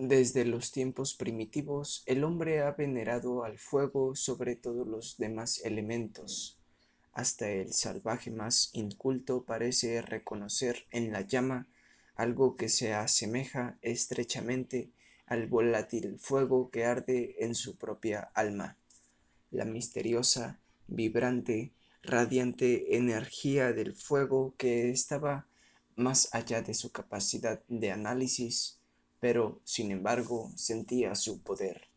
Desde 0.00 0.44
los 0.44 0.70
tiempos 0.70 1.14
primitivos, 1.14 2.04
el 2.06 2.22
hombre 2.22 2.60
ha 2.60 2.70
venerado 2.70 3.42
al 3.42 3.58
fuego 3.58 4.14
sobre 4.14 4.54
todos 4.54 4.86
los 4.86 5.18
demás 5.18 5.60
elementos. 5.64 6.56
Hasta 7.12 7.50
el 7.50 7.72
salvaje 7.72 8.30
más 8.30 8.70
inculto 8.74 9.42
parece 9.42 10.00
reconocer 10.00 10.86
en 10.92 11.10
la 11.10 11.22
llama 11.22 11.66
algo 12.14 12.54
que 12.54 12.68
se 12.68 12.94
asemeja 12.94 13.76
estrechamente 13.82 14.92
al 15.26 15.48
volátil 15.48 16.16
fuego 16.20 16.70
que 16.70 16.84
arde 16.84 17.34
en 17.40 17.56
su 17.56 17.74
propia 17.74 18.30
alma. 18.34 18.76
La 19.50 19.64
misteriosa, 19.64 20.60
vibrante, 20.86 21.72
radiante 22.04 22.96
energía 22.96 23.72
del 23.72 23.96
fuego 23.96 24.54
que 24.58 24.90
estaba 24.90 25.48
más 25.96 26.28
allá 26.30 26.62
de 26.62 26.74
su 26.74 26.92
capacidad 26.92 27.64
de 27.66 27.90
análisis 27.90 28.77
pero 29.20 29.60
sin 29.64 29.90
embargo 29.90 30.50
sentía 30.56 31.14
su 31.14 31.42
poder. 31.42 31.88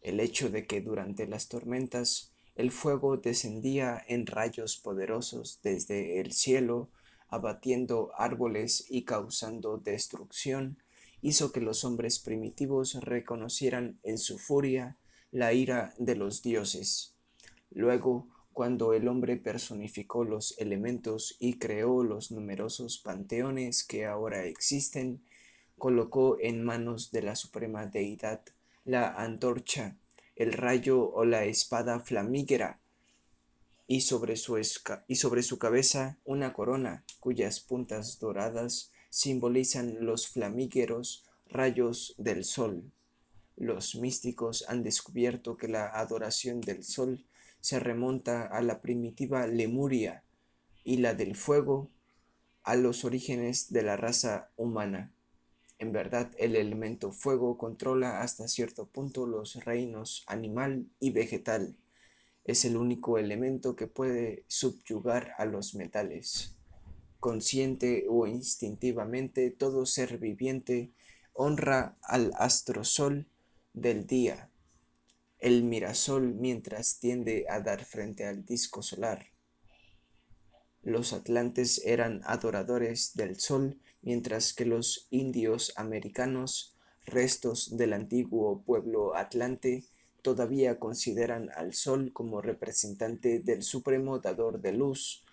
El 0.00 0.20
hecho 0.20 0.50
de 0.50 0.66
que 0.66 0.80
durante 0.80 1.26
las 1.26 1.48
tormentas 1.48 2.32
el 2.54 2.72
fuego 2.72 3.16
descendía 3.16 4.02
en 4.08 4.26
rayos 4.26 4.76
poderosos 4.76 5.60
desde 5.62 6.20
el 6.20 6.32
cielo, 6.32 6.88
abatiendo 7.28 8.10
árboles 8.16 8.84
y 8.88 9.04
causando 9.04 9.78
destrucción, 9.78 10.78
hizo 11.22 11.52
que 11.52 11.60
los 11.60 11.84
hombres 11.84 12.18
primitivos 12.18 12.94
reconocieran 12.94 13.98
en 14.02 14.18
su 14.18 14.38
furia 14.38 14.96
la 15.30 15.52
ira 15.52 15.94
de 15.98 16.16
los 16.16 16.42
dioses. 16.42 17.14
Luego, 17.70 18.26
cuando 18.52 18.92
el 18.92 19.06
hombre 19.06 19.36
personificó 19.36 20.24
los 20.24 20.58
elementos 20.58 21.36
y 21.38 21.60
creó 21.60 22.02
los 22.02 22.32
numerosos 22.32 22.98
panteones 22.98 23.84
que 23.84 24.04
ahora 24.04 24.46
existen, 24.46 25.22
colocó 25.78 26.36
en 26.40 26.62
manos 26.62 27.10
de 27.10 27.22
la 27.22 27.36
suprema 27.36 27.86
deidad 27.86 28.42
la 28.84 29.14
antorcha, 29.14 29.96
el 30.36 30.52
rayo 30.52 31.10
o 31.10 31.24
la 31.24 31.44
espada 31.44 32.00
flamígera, 32.00 32.80
y 33.86 34.02
sobre 34.02 34.36
su, 34.36 34.58
y 35.06 35.16
sobre 35.16 35.42
su 35.42 35.58
cabeza 35.58 36.18
una 36.24 36.52
corona 36.52 37.04
cuyas 37.20 37.60
puntas 37.60 38.18
doradas 38.18 38.92
simbolizan 39.10 40.04
los 40.04 40.28
flamígeros 40.28 41.24
rayos 41.48 42.14
del 42.18 42.44
sol. 42.44 42.90
Los 43.56 43.94
místicos 43.96 44.64
han 44.68 44.82
descubierto 44.82 45.56
que 45.56 45.68
la 45.68 45.86
adoración 45.86 46.60
del 46.60 46.84
sol 46.84 47.24
se 47.60 47.80
remonta 47.80 48.46
a 48.46 48.62
la 48.62 48.80
primitiva 48.80 49.46
Lemuria 49.46 50.22
y 50.84 50.98
la 50.98 51.14
del 51.14 51.34
fuego 51.34 51.90
a 52.62 52.76
los 52.76 53.04
orígenes 53.04 53.72
de 53.72 53.82
la 53.82 53.96
raza 53.96 54.50
humana. 54.56 55.12
En 55.78 55.92
verdad, 55.92 56.32
el 56.38 56.56
elemento 56.56 57.12
fuego 57.12 57.56
controla 57.56 58.20
hasta 58.20 58.48
cierto 58.48 58.86
punto 58.86 59.26
los 59.26 59.64
reinos 59.64 60.24
animal 60.26 60.86
y 60.98 61.10
vegetal. 61.10 61.76
Es 62.44 62.64
el 62.64 62.76
único 62.76 63.18
elemento 63.18 63.76
que 63.76 63.86
puede 63.86 64.44
subyugar 64.48 65.34
a 65.38 65.44
los 65.44 65.74
metales. 65.74 66.56
Consciente 67.20 68.06
o 68.08 68.26
instintivamente, 68.26 69.50
todo 69.50 69.86
ser 69.86 70.18
viviente 70.18 70.90
honra 71.32 71.96
al 72.02 72.32
astrosol 72.36 73.26
del 73.72 74.06
día, 74.06 74.50
el 75.38 75.62
mirasol 75.62 76.34
mientras 76.34 76.98
tiende 76.98 77.46
a 77.48 77.60
dar 77.60 77.84
frente 77.84 78.26
al 78.26 78.44
disco 78.44 78.82
solar. 78.82 79.26
Los 80.82 81.12
atlantes 81.12 81.80
eran 81.84 82.22
adoradores 82.24 83.14
del 83.14 83.38
sol 83.38 83.78
mientras 84.02 84.52
que 84.52 84.64
los 84.64 85.06
indios 85.10 85.72
americanos, 85.76 86.74
restos 87.04 87.76
del 87.76 87.92
antiguo 87.92 88.62
pueblo 88.62 89.16
atlante, 89.16 89.84
todavía 90.22 90.78
consideran 90.78 91.50
al 91.54 91.74
sol 91.74 92.12
como 92.12 92.40
representante 92.40 93.40
del 93.40 93.62
supremo 93.62 94.18
dador 94.18 94.60
de 94.60 94.72
luz. 94.72 95.24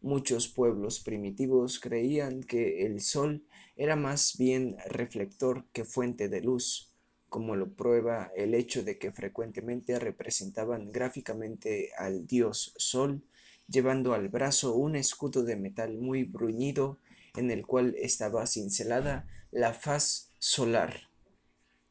Muchos 0.00 0.48
pueblos 0.48 1.00
primitivos 1.00 1.80
creían 1.80 2.42
que 2.42 2.86
el 2.86 3.00
sol 3.00 3.44
era 3.76 3.96
más 3.96 4.36
bien 4.38 4.76
reflector 4.86 5.64
que 5.72 5.84
fuente 5.84 6.28
de 6.28 6.40
luz, 6.40 6.92
como 7.28 7.56
lo 7.56 7.74
prueba 7.74 8.30
el 8.36 8.54
hecho 8.54 8.82
de 8.82 8.98
que 8.98 9.10
frecuentemente 9.10 9.98
representaban 9.98 10.92
gráficamente 10.92 11.90
al 11.98 12.26
dios 12.26 12.74
sol, 12.76 13.22
llevando 13.68 14.14
al 14.14 14.28
brazo 14.28 14.74
un 14.74 14.96
escudo 14.96 15.42
de 15.42 15.56
metal 15.56 15.98
muy 15.98 16.24
bruñido 16.24 16.98
en 17.38 17.50
el 17.50 17.66
cual 17.66 17.94
estaba 17.98 18.46
cincelada 18.46 19.26
la 19.50 19.72
faz 19.72 20.32
solar. 20.38 21.08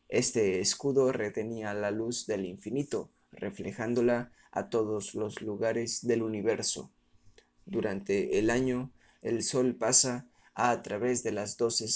Este 0.09 0.59
escudo 0.59 1.11
retenía 1.11 1.73
la 1.73 1.91
luz 1.91 2.27
del 2.27 2.45
infinito, 2.45 3.09
reflejándola 3.31 4.31
a 4.51 4.69
todos 4.69 5.15
los 5.15 5.41
lugares 5.41 6.05
del 6.05 6.21
universo. 6.21 6.91
Durante 7.65 8.39
el 8.39 8.49
año, 8.49 8.91
el 9.21 9.43
sol 9.43 9.75
pasa 9.75 10.27
a 10.53 10.81
través 10.81 11.23
de 11.23 11.31
las 11.31 11.57
doce, 11.57 11.87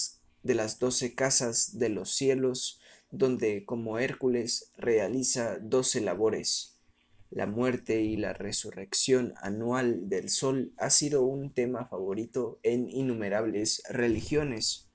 de 0.43 0.55
las 0.55 0.79
doce 0.79 1.15
casas 1.15 1.77
de 1.77 1.89
los 1.89 2.11
cielos, 2.11 2.79
donde 3.11 3.65
como 3.65 3.99
Hércules 3.99 4.71
realiza 4.77 5.57
doce 5.59 6.01
labores. 6.01 6.70
La 7.31 7.45
muerte 7.45 8.01
y 8.01 8.17
la 8.17 8.33
resurrección 8.33 9.33
anual 9.37 10.09
del 10.09 10.29
sol 10.29 10.73
ha 10.75 10.89
sido 10.89 11.23
un 11.23 11.53
tema 11.53 11.85
favorito 11.85 12.59
en 12.61 12.89
innumerables 12.89 13.83
religiones. 13.89 14.89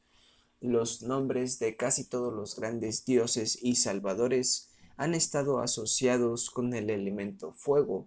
Los 0.60 1.00
nombres 1.00 1.58
de 1.58 1.76
casi 1.76 2.04
todos 2.04 2.34
los 2.34 2.54
grandes 2.54 3.06
dioses 3.06 3.58
y 3.62 3.76
salvadores 3.76 4.70
han 4.98 5.14
estado 5.14 5.60
asociados 5.60 6.50
con 6.50 6.74
el 6.74 6.90
elemento 6.90 7.54
fuego, 7.54 8.06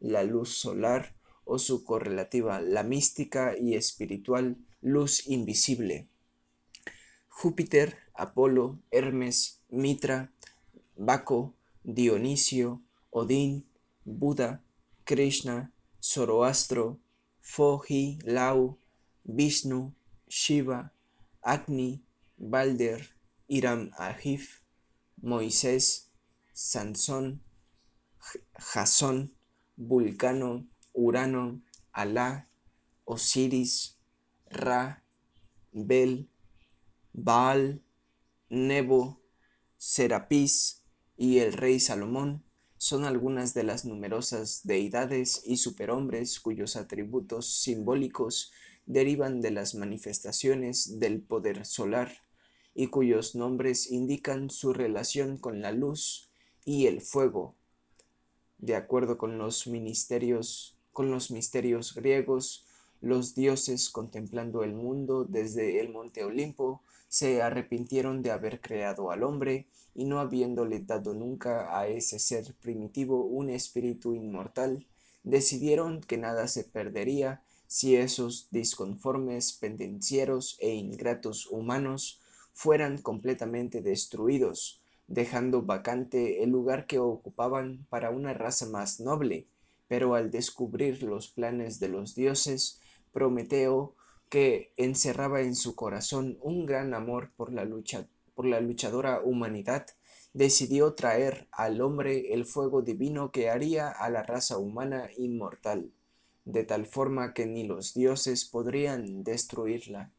la 0.00 0.24
luz 0.24 0.58
solar 0.58 1.14
o 1.44 1.60
su 1.60 1.84
correlativa, 1.84 2.60
la 2.60 2.82
mística 2.82 3.56
y 3.56 3.76
espiritual 3.76 4.56
luz 4.80 5.28
invisible. 5.28 6.08
Júpiter, 7.28 7.96
Apolo, 8.12 8.80
Hermes, 8.90 9.62
Mitra, 9.68 10.32
Baco, 10.96 11.54
Dionisio, 11.84 12.82
Odín, 13.10 13.67
Buda, 14.08 14.62
Krishna, 15.04 15.70
Zoroastro, 16.00 16.98
Foji, 17.42 18.18
Lau, 18.24 18.78
Vishnu, 19.24 19.92
Shiva, 20.26 20.90
Agni, 21.42 22.02
Balder, 22.38 23.06
Iram 23.48 23.90
Ahif, 23.98 24.62
Moisés, 25.22 26.08
Sansón, 26.54 27.42
Jasón, 28.56 29.34
Vulcano, 29.76 30.66
Urano, 30.94 31.60
Alá, 31.92 32.48
Osiris, 33.04 33.98
Ra, 34.50 35.02
Bel, 35.72 36.28
Baal, 37.12 37.82
Nebo, 38.48 39.20
Serapis 39.76 40.82
y 41.16 41.38
el 41.38 41.52
rey 41.52 41.78
Salomón 41.78 42.47
son 42.78 43.04
algunas 43.04 43.54
de 43.54 43.64
las 43.64 43.84
numerosas 43.84 44.60
deidades 44.64 45.42
y 45.44 45.56
superhombres 45.56 46.40
cuyos 46.40 46.76
atributos 46.76 47.60
simbólicos 47.60 48.52
derivan 48.86 49.40
de 49.40 49.50
las 49.50 49.74
manifestaciones 49.74 51.00
del 51.00 51.20
poder 51.20 51.66
solar 51.66 52.22
y 52.74 52.86
cuyos 52.86 53.34
nombres 53.34 53.90
indican 53.90 54.50
su 54.50 54.72
relación 54.72 55.36
con 55.36 55.60
la 55.60 55.72
luz 55.72 56.30
y 56.64 56.86
el 56.86 57.00
fuego. 57.00 57.56
De 58.58 58.76
acuerdo 58.76 59.18
con 59.18 59.38
los 59.38 59.66
ministerios, 59.66 60.78
con 60.92 61.10
los 61.10 61.32
misterios 61.32 61.94
griegos, 61.94 62.64
los 63.00 63.34
dioses 63.34 63.90
contemplando 63.90 64.62
el 64.62 64.74
mundo 64.74 65.24
desde 65.24 65.80
el 65.80 65.90
monte 65.90 66.24
Olimpo 66.24 66.82
se 67.08 67.42
arrepintieron 67.42 68.22
de 68.22 68.30
haber 68.30 68.60
creado 68.60 69.10
al 69.10 69.22
hombre 69.22 69.66
y 69.94 70.04
no 70.04 70.20
habiéndole 70.20 70.80
dado 70.80 71.14
nunca 71.14 71.78
a 71.78 71.88
ese 71.88 72.18
ser 72.18 72.54
primitivo 72.60 73.24
un 73.24 73.50
espíritu 73.50 74.14
inmortal, 74.14 74.86
decidieron 75.24 76.00
que 76.00 76.18
nada 76.18 76.46
se 76.48 76.64
perdería 76.64 77.42
si 77.66 77.96
esos 77.96 78.48
disconformes, 78.50 79.52
pendencieros 79.52 80.56
e 80.60 80.74
ingratos 80.74 81.46
humanos 81.46 82.20
fueran 82.52 82.98
completamente 82.98 83.82
destruidos, 83.82 84.80
dejando 85.06 85.62
vacante 85.62 86.42
el 86.42 86.50
lugar 86.50 86.86
que 86.86 86.98
ocupaban 86.98 87.86
para 87.90 88.10
una 88.10 88.34
raza 88.34 88.66
más 88.66 89.00
noble, 89.00 89.46
pero 89.86 90.14
al 90.14 90.30
descubrir 90.30 91.02
los 91.02 91.28
planes 91.28 91.78
de 91.78 91.88
los 91.88 92.14
dioses, 92.14 92.80
Prometeo, 93.12 93.94
que 94.28 94.72
encerraba 94.76 95.40
en 95.40 95.54
su 95.54 95.74
corazón 95.74 96.38
un 96.40 96.66
gran 96.66 96.94
amor 96.94 97.32
por 97.36 97.52
la 97.52 97.64
lucha 97.64 98.08
por 98.38 98.46
la 98.46 98.60
luchadora 98.60 99.20
humanidad, 99.20 99.84
decidió 100.32 100.94
traer 100.94 101.48
al 101.50 101.80
hombre 101.80 102.32
el 102.34 102.46
fuego 102.46 102.82
divino 102.82 103.32
que 103.32 103.50
haría 103.50 103.88
a 103.88 104.10
la 104.10 104.22
raza 104.22 104.58
humana 104.58 105.10
inmortal, 105.16 105.90
de 106.44 106.62
tal 106.62 106.86
forma 106.86 107.34
que 107.34 107.46
ni 107.46 107.66
los 107.66 107.94
dioses 107.94 108.44
podrían 108.44 109.24
destruirla. 109.24 110.12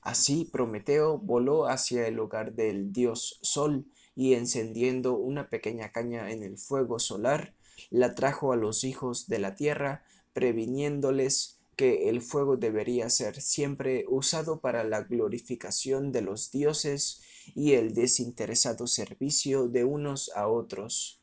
Así 0.00 0.46
Prometeo 0.50 1.18
voló 1.18 1.66
hacia 1.66 2.06
el 2.06 2.18
hogar 2.18 2.54
del 2.54 2.94
dios 2.94 3.38
Sol 3.42 3.84
y 4.16 4.32
encendiendo 4.32 5.18
una 5.18 5.50
pequeña 5.50 5.92
caña 5.92 6.30
en 6.30 6.42
el 6.42 6.56
fuego 6.56 6.98
solar, 6.98 7.52
la 7.90 8.14
trajo 8.14 8.54
a 8.54 8.56
los 8.56 8.84
hijos 8.84 9.28
de 9.28 9.38
la 9.38 9.54
tierra, 9.54 10.02
previniéndoles 10.32 11.59
que 11.80 12.10
el 12.10 12.20
fuego 12.20 12.58
debería 12.58 13.08
ser 13.08 13.40
siempre 13.40 14.04
usado 14.06 14.60
para 14.60 14.84
la 14.84 15.00
glorificación 15.00 16.12
de 16.12 16.20
los 16.20 16.50
dioses 16.50 17.22
y 17.54 17.72
el 17.72 17.94
desinteresado 17.94 18.86
servicio 18.86 19.66
de 19.66 19.84
unos 19.84 20.30
a 20.36 20.46
otros. 20.46 21.22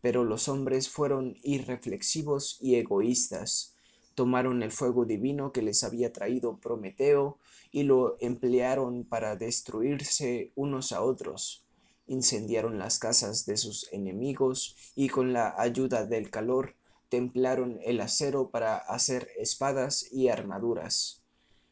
Pero 0.00 0.22
los 0.22 0.46
hombres 0.48 0.88
fueron 0.88 1.36
irreflexivos 1.42 2.58
y 2.60 2.76
egoístas, 2.76 3.74
tomaron 4.14 4.62
el 4.62 4.70
fuego 4.70 5.04
divino 5.04 5.50
que 5.50 5.62
les 5.62 5.82
había 5.82 6.12
traído 6.12 6.60
Prometeo 6.60 7.40
y 7.72 7.82
lo 7.82 8.18
emplearon 8.20 9.02
para 9.02 9.34
destruirse 9.34 10.52
unos 10.54 10.92
a 10.92 11.02
otros. 11.02 11.66
Incendiaron 12.06 12.78
las 12.78 13.00
casas 13.00 13.46
de 13.46 13.56
sus 13.56 13.92
enemigos 13.92 14.76
y 14.94 15.08
con 15.08 15.32
la 15.32 15.60
ayuda 15.60 16.06
del 16.06 16.30
calor 16.30 16.76
templaron 17.08 17.78
el 17.84 18.00
acero 18.00 18.50
para 18.50 18.76
hacer 18.76 19.28
espadas 19.38 20.06
y 20.12 20.28
armaduras. 20.28 21.22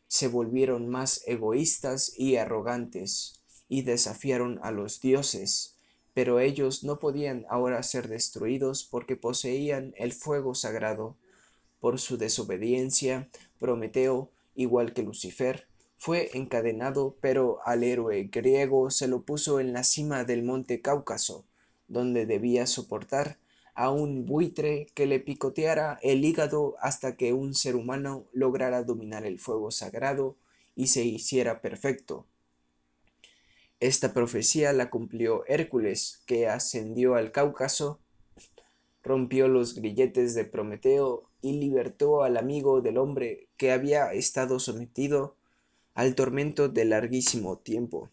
Se 0.09 0.29
volvieron 0.29 0.89
más 0.89 1.23
egoístas 1.27 2.13
y 2.17 2.37
arrogantes 2.37 3.43
y 3.69 3.83
desafiaron 3.83 4.61
a 4.63 4.71
los 4.71 5.01
dioses, 5.01 5.77
pero 6.15 6.41
ellos 6.41 6.85
no 6.85 6.99
podían 6.99 7.45
ahora 7.49 7.83
ser 7.83 8.09
destruidos 8.09 8.85
porque 8.85 9.17
poseían 9.17 9.93
el 9.97 10.13
fuego 10.13 10.55
sagrado 10.55 11.17
por 11.81 11.99
su 11.99 12.17
desobediencia, 12.17 13.29
Prometeo, 13.59 14.31
igual 14.55 14.93
que 14.93 15.03
Lucifer, 15.03 15.67
fue 15.97 16.31
encadenado, 16.35 17.17
pero 17.21 17.59
al 17.65 17.83
héroe 17.83 18.25
griego 18.25 18.91
se 18.91 19.09
lo 19.09 19.23
puso 19.23 19.61
en 19.61 19.73
la 19.73 19.83
cima 19.83 20.25
del 20.25 20.43
monte 20.43 20.81
Cáucaso, 20.81 21.45
donde 21.89 22.27
debía 22.27 22.67
soportar 22.67 23.39
a 23.77 23.91
un 23.91 24.25
buitre 24.25 24.89
que 24.95 25.07
le 25.07 25.21
picoteara 25.21 25.99
el 26.03 26.25
hígado 26.25 26.77
hasta 26.81 27.17
que 27.17 27.35
un 27.35 27.55
ser 27.55 27.77
humano 27.77 28.25
lograra 28.33 28.83
dominar 28.83 29.27
el 29.27 29.39
fuego 29.39 29.71
sagrado 29.71 30.35
y 30.75 30.89
se 30.89 31.05
hiciera 31.05 31.61
perfecto. 31.61 32.27
Esta 33.79 34.15
profecía 34.15 34.73
la 34.73 34.89
cumplió 34.89 35.45
Hércules, 35.47 36.23
que 36.27 36.49
ascendió 36.49 37.15
al 37.15 37.33
Cáucaso, 37.33 38.01
rompió 39.03 39.47
los 39.47 39.75
grilletes 39.75 40.35
de 40.35 40.47
Prometeo 40.47 41.29
y 41.43 41.61
libertó 41.61 42.23
al 42.23 42.39
amigo 42.39 42.81
del 42.81 42.97
hombre 42.97 43.47
que 43.59 43.73
había 43.73 44.11
estado 44.15 44.59
sometido 44.59 45.37
al 45.95 46.15
tormento 46.15 46.71
de 46.71 46.87
larguísimo 46.87 47.59
tiempo. 47.59 48.11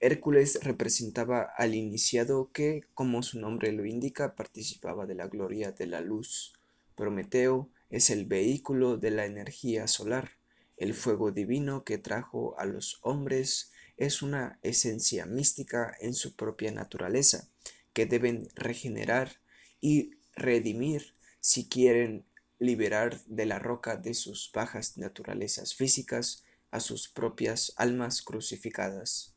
Hércules 0.00 0.60
representaba 0.62 1.42
al 1.56 1.74
iniciado 1.74 2.50
que, 2.52 2.84
como 2.94 3.24
su 3.24 3.40
nombre 3.40 3.72
lo 3.72 3.84
indica, 3.84 4.36
participaba 4.36 5.06
de 5.06 5.16
la 5.16 5.26
gloria 5.26 5.72
de 5.72 5.86
la 5.86 6.00
luz. 6.00 6.52
Prometeo 6.94 7.68
es 7.90 8.10
el 8.10 8.24
vehículo 8.24 8.96
de 8.96 9.10
la 9.10 9.26
energía 9.26 9.88
solar. 9.88 10.38
El 10.76 10.94
fuego 10.94 11.32
divino 11.32 11.82
que 11.82 11.98
trajo 11.98 12.56
a 12.58 12.64
los 12.64 13.00
hombres 13.02 13.72
es 13.96 14.22
una 14.22 14.60
esencia 14.62 15.26
mística 15.26 15.96
en 16.00 16.14
su 16.14 16.36
propia 16.36 16.70
naturaleza, 16.70 17.48
que 17.92 18.06
deben 18.06 18.48
regenerar 18.54 19.40
y 19.80 20.12
redimir 20.36 21.14
si 21.40 21.68
quieren 21.68 22.24
liberar 22.60 23.20
de 23.26 23.46
la 23.46 23.58
roca 23.58 23.96
de 23.96 24.14
sus 24.14 24.52
bajas 24.54 24.96
naturalezas 24.96 25.74
físicas 25.74 26.44
a 26.70 26.78
sus 26.78 27.08
propias 27.08 27.72
almas 27.76 28.22
crucificadas. 28.22 29.34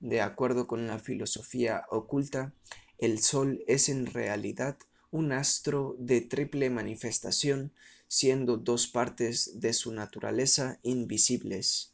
De 0.00 0.22
acuerdo 0.22 0.66
con 0.66 0.86
la 0.86 0.98
filosofía 0.98 1.84
oculta, 1.90 2.54
el 2.98 3.20
Sol 3.20 3.62
es 3.66 3.90
en 3.90 4.06
realidad 4.06 4.78
un 5.10 5.32
astro 5.32 5.94
de 5.98 6.22
triple 6.22 6.70
manifestación 6.70 7.72
siendo 8.08 8.56
dos 8.56 8.86
partes 8.86 9.60
de 9.60 9.74
su 9.74 9.92
naturaleza 9.92 10.78
invisibles. 10.82 11.92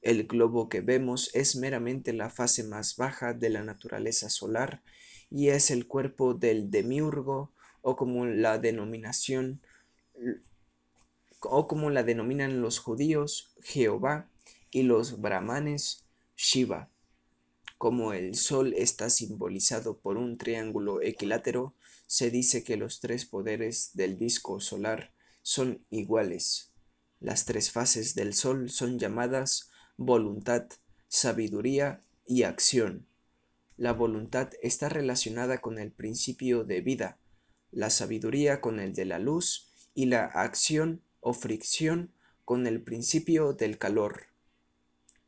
El 0.00 0.26
globo 0.26 0.68
que 0.68 0.80
vemos 0.80 1.30
es 1.34 1.54
meramente 1.54 2.12
la 2.12 2.30
fase 2.30 2.64
más 2.64 2.96
baja 2.96 3.34
de 3.34 3.50
la 3.50 3.62
naturaleza 3.62 4.30
solar 4.30 4.82
y 5.30 5.48
es 5.48 5.70
el 5.70 5.86
cuerpo 5.86 6.34
del 6.34 6.70
demiurgo 6.70 7.52
o 7.82 7.96
como 7.96 8.26
la 8.26 8.58
denominación 8.58 9.60
o 11.40 11.68
como 11.68 11.90
la 11.90 12.02
denominan 12.02 12.62
los 12.62 12.78
judíos 12.78 13.52
Jehová 13.62 14.28
y 14.70 14.82
los 14.84 15.20
brahmanes 15.20 16.04
Shiva. 16.34 16.88
Como 17.82 18.12
el 18.12 18.36
sol 18.36 18.74
está 18.76 19.10
simbolizado 19.10 19.98
por 19.98 20.16
un 20.16 20.38
triángulo 20.38 21.02
equilátero, 21.02 21.74
se 22.06 22.30
dice 22.30 22.62
que 22.62 22.76
los 22.76 23.00
tres 23.00 23.26
poderes 23.26 23.90
del 23.94 24.20
disco 24.20 24.60
solar 24.60 25.12
son 25.42 25.84
iguales. 25.90 26.70
Las 27.18 27.44
tres 27.44 27.72
fases 27.72 28.14
del 28.14 28.34
Sol 28.34 28.70
son 28.70 29.00
llamadas 29.00 29.68
voluntad, 29.96 30.68
sabiduría 31.08 32.04
y 32.24 32.44
acción. 32.44 33.08
La 33.76 33.92
voluntad 33.92 34.50
está 34.62 34.88
relacionada 34.88 35.60
con 35.60 35.80
el 35.80 35.90
principio 35.90 36.62
de 36.62 36.82
vida, 36.82 37.18
la 37.72 37.90
sabiduría 37.90 38.60
con 38.60 38.78
el 38.78 38.94
de 38.94 39.06
la 39.06 39.18
luz 39.18 39.72
y 39.92 40.06
la 40.06 40.26
acción 40.26 41.02
o 41.18 41.32
fricción 41.32 42.12
con 42.44 42.68
el 42.68 42.80
principio 42.80 43.54
del 43.54 43.76
calor. 43.76 44.31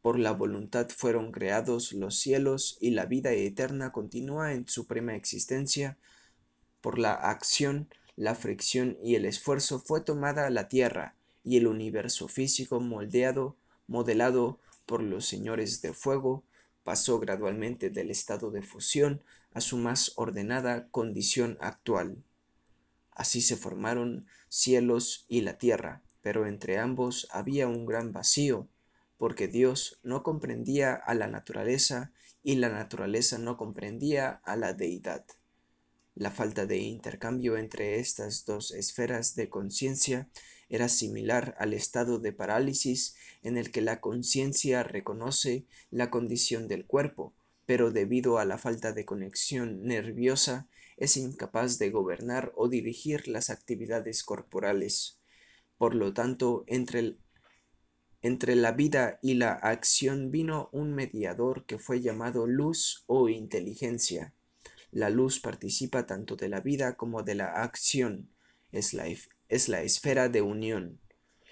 Por 0.04 0.18
la 0.18 0.32
voluntad 0.32 0.90
fueron 0.90 1.32
creados 1.32 1.94
los 1.94 2.18
cielos 2.18 2.76
y 2.78 2.90
la 2.90 3.06
vida 3.06 3.32
eterna 3.32 3.90
continúa 3.90 4.52
en 4.52 4.68
suprema 4.68 5.16
existencia. 5.16 5.96
Por 6.82 6.98
la 6.98 7.14
acción 7.14 7.88
la 8.14 8.34
fricción 8.34 8.98
y 9.02 9.14
el 9.14 9.24
esfuerzo 9.24 9.78
fue 9.78 10.02
tomada 10.02 10.50
la 10.50 10.68
tierra 10.68 11.14
y 11.42 11.56
el 11.56 11.66
universo 11.66 12.28
físico 12.28 12.80
moldeado, 12.80 13.56
modelado 13.86 14.60
por 14.84 15.02
los 15.02 15.24
señores 15.24 15.80
de 15.80 15.94
fuego, 15.94 16.44
pasó 16.82 17.18
gradualmente 17.18 17.88
del 17.88 18.10
estado 18.10 18.50
de 18.50 18.60
fusión 18.60 19.22
a 19.54 19.62
su 19.62 19.78
más 19.78 20.12
ordenada 20.16 20.86
condición 20.88 21.56
actual. 21.62 22.22
Así 23.10 23.40
se 23.40 23.56
formaron 23.56 24.26
cielos 24.50 25.24
y 25.28 25.40
la 25.40 25.56
tierra, 25.56 26.02
pero 26.20 26.46
entre 26.46 26.76
ambos 26.76 27.26
había 27.30 27.68
un 27.68 27.86
gran 27.86 28.12
vacío, 28.12 28.68
porque 29.24 29.48
Dios 29.48 29.98
no 30.02 30.22
comprendía 30.22 30.92
a 30.92 31.14
la 31.14 31.28
naturaleza 31.28 32.12
y 32.42 32.56
la 32.56 32.68
naturaleza 32.68 33.38
no 33.38 33.56
comprendía 33.56 34.42
a 34.44 34.54
la 34.54 34.74
deidad. 34.74 35.24
La 36.14 36.30
falta 36.30 36.66
de 36.66 36.76
intercambio 36.76 37.56
entre 37.56 38.00
estas 38.00 38.44
dos 38.44 38.70
esferas 38.70 39.34
de 39.34 39.48
conciencia 39.48 40.28
era 40.68 40.90
similar 40.90 41.56
al 41.58 41.72
estado 41.72 42.18
de 42.18 42.34
parálisis 42.34 43.16
en 43.42 43.56
el 43.56 43.70
que 43.70 43.80
la 43.80 44.02
conciencia 44.02 44.82
reconoce 44.82 45.64
la 45.90 46.10
condición 46.10 46.68
del 46.68 46.84
cuerpo, 46.84 47.32
pero 47.64 47.90
debido 47.90 48.36
a 48.36 48.44
la 48.44 48.58
falta 48.58 48.92
de 48.92 49.06
conexión 49.06 49.84
nerviosa 49.84 50.68
es 50.98 51.16
incapaz 51.16 51.78
de 51.78 51.88
gobernar 51.88 52.52
o 52.56 52.68
dirigir 52.68 53.26
las 53.26 53.48
actividades 53.48 54.22
corporales. 54.22 55.18
Por 55.78 55.94
lo 55.94 56.12
tanto, 56.12 56.64
entre, 56.66 57.16
entre 58.24 58.56
la 58.56 58.72
vida 58.72 59.18
y 59.20 59.34
la 59.34 59.52
acción 59.52 60.30
vino 60.30 60.70
un 60.72 60.94
mediador 60.94 61.66
que 61.66 61.76
fue 61.76 62.00
llamado 62.00 62.46
luz 62.46 63.04
o 63.06 63.28
inteligencia. 63.28 64.32
La 64.90 65.10
luz 65.10 65.40
participa 65.40 66.06
tanto 66.06 66.34
de 66.34 66.48
la 66.48 66.60
vida 66.60 66.96
como 66.96 67.22
de 67.22 67.34
la 67.34 67.62
acción, 67.62 68.30
es 68.72 68.94
la, 68.94 69.04
es 69.50 69.68
la 69.68 69.82
esfera 69.82 70.30
de 70.30 70.40
unión. 70.40 71.00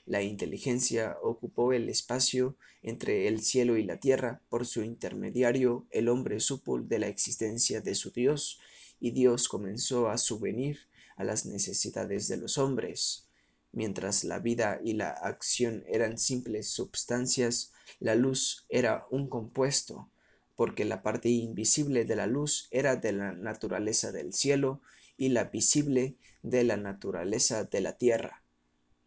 La 0.06 0.22
inteligencia 0.22 1.18
ocupó 1.22 1.74
el 1.74 1.90
espacio 1.90 2.56
entre 2.80 3.28
el 3.28 3.42
cielo 3.42 3.76
y 3.76 3.84
la 3.84 4.00
tierra, 4.00 4.40
por 4.48 4.64
su 4.64 4.82
intermediario 4.82 5.86
el 5.90 6.08
hombre 6.08 6.40
supo 6.40 6.80
de 6.80 6.98
la 6.98 7.08
existencia 7.08 7.82
de 7.82 7.94
su 7.94 8.12
Dios, 8.12 8.58
y 8.98 9.10
Dios 9.10 9.46
comenzó 9.46 10.08
a 10.08 10.16
subvenir 10.16 10.88
a 11.16 11.24
las 11.24 11.44
necesidades 11.44 12.28
de 12.28 12.38
los 12.38 12.56
hombres. 12.56 13.28
Mientras 13.72 14.24
la 14.24 14.38
vida 14.38 14.80
y 14.84 14.92
la 14.92 15.10
acción 15.10 15.84
eran 15.88 16.18
simples 16.18 16.68
substancias, 16.68 17.72
la 18.00 18.14
luz 18.14 18.66
era 18.68 19.06
un 19.10 19.28
compuesto, 19.28 20.10
porque 20.56 20.84
la 20.84 21.02
parte 21.02 21.30
invisible 21.30 22.04
de 22.04 22.16
la 22.16 22.26
luz 22.26 22.68
era 22.70 22.96
de 22.96 23.12
la 23.12 23.32
naturaleza 23.32 24.12
del 24.12 24.34
cielo 24.34 24.82
y 25.16 25.30
la 25.30 25.44
visible 25.44 26.16
de 26.42 26.64
la 26.64 26.76
naturaleza 26.76 27.64
de 27.64 27.80
la 27.80 27.96
tierra. 27.96 28.42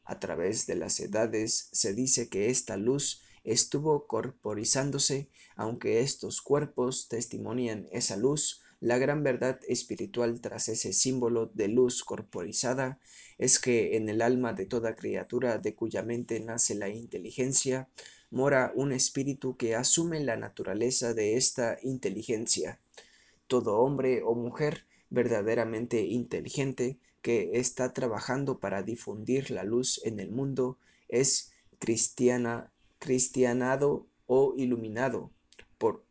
A 0.03 0.19
través 0.19 0.65
de 0.65 0.75
las 0.75 0.99
edades 0.99 1.69
se 1.71 1.93
dice 1.93 2.29
que 2.29 2.49
esta 2.49 2.77
luz 2.77 3.21
estuvo 3.43 4.07
corporizándose, 4.07 5.29
aunque 5.55 5.99
estos 6.01 6.41
cuerpos 6.41 7.07
testimonian 7.07 7.87
esa 7.91 8.17
luz, 8.17 8.61
la 8.79 8.97
gran 8.97 9.23
verdad 9.23 9.59
espiritual 9.67 10.41
tras 10.41 10.69
ese 10.69 10.93
símbolo 10.93 11.47
de 11.53 11.67
luz 11.67 12.03
corporizada 12.03 12.99
es 13.37 13.59
que 13.59 13.97
en 13.97 14.09
el 14.09 14.21
alma 14.21 14.53
de 14.53 14.65
toda 14.65 14.95
criatura 14.95 15.57
de 15.57 15.75
cuya 15.75 16.03
mente 16.03 16.39
nace 16.39 16.75
la 16.75 16.89
inteligencia, 16.89 17.89
mora 18.31 18.71
un 18.75 18.91
espíritu 18.91 19.57
que 19.57 19.75
asume 19.75 20.19
la 20.19 20.37
naturaleza 20.37 21.13
de 21.13 21.35
esta 21.37 21.77
inteligencia. 21.83 22.79
Todo 23.47 23.79
hombre 23.79 24.23
o 24.23 24.35
mujer 24.35 24.85
verdaderamente 25.09 26.01
inteligente 26.01 26.97
que 27.21 27.51
está 27.53 27.93
trabajando 27.93 28.59
para 28.59 28.83
difundir 28.83 29.51
la 29.51 29.63
luz 29.63 30.01
en 30.05 30.19
el 30.19 30.31
mundo 30.31 30.77
es 31.07 31.51
cristiana, 31.79 32.71
cristianado 32.99 34.07
o 34.27 34.53
iluminado 34.57 35.31
por, 35.77 36.03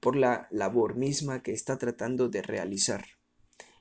por 0.00 0.16
la 0.16 0.48
labor 0.50 0.94
misma 0.96 1.42
que 1.42 1.52
está 1.52 1.78
tratando 1.78 2.28
de 2.28 2.42
realizar. 2.42 3.04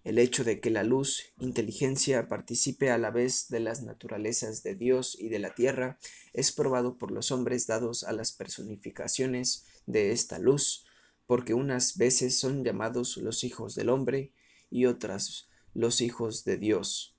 El 0.03 0.17
hecho 0.17 0.43
de 0.43 0.59
que 0.59 0.71
la 0.71 0.83
luz, 0.83 1.25
inteligencia, 1.39 2.27
participe 2.27 2.89
a 2.89 2.97
la 2.97 3.11
vez 3.11 3.49
de 3.49 3.59
las 3.59 3.83
naturalezas 3.83 4.63
de 4.63 4.75
Dios 4.75 5.15
y 5.19 5.29
de 5.29 5.37
la 5.37 5.53
tierra 5.53 5.99
es 6.33 6.51
probado 6.51 6.97
por 6.97 7.11
los 7.11 7.31
hombres 7.31 7.67
dados 7.67 8.03
a 8.03 8.11
las 8.11 8.31
personificaciones 8.31 9.65
de 9.85 10.11
esta 10.11 10.39
luz, 10.39 10.85
porque 11.27 11.53
unas 11.53 11.97
veces 11.97 12.39
son 12.39 12.63
llamados 12.63 13.17
los 13.17 13.43
hijos 13.43 13.75
del 13.75 13.89
hombre 13.89 14.31
y 14.71 14.85
otras 14.85 15.49
los 15.73 16.01
hijos 16.01 16.43
de 16.45 16.57
Dios. 16.57 17.15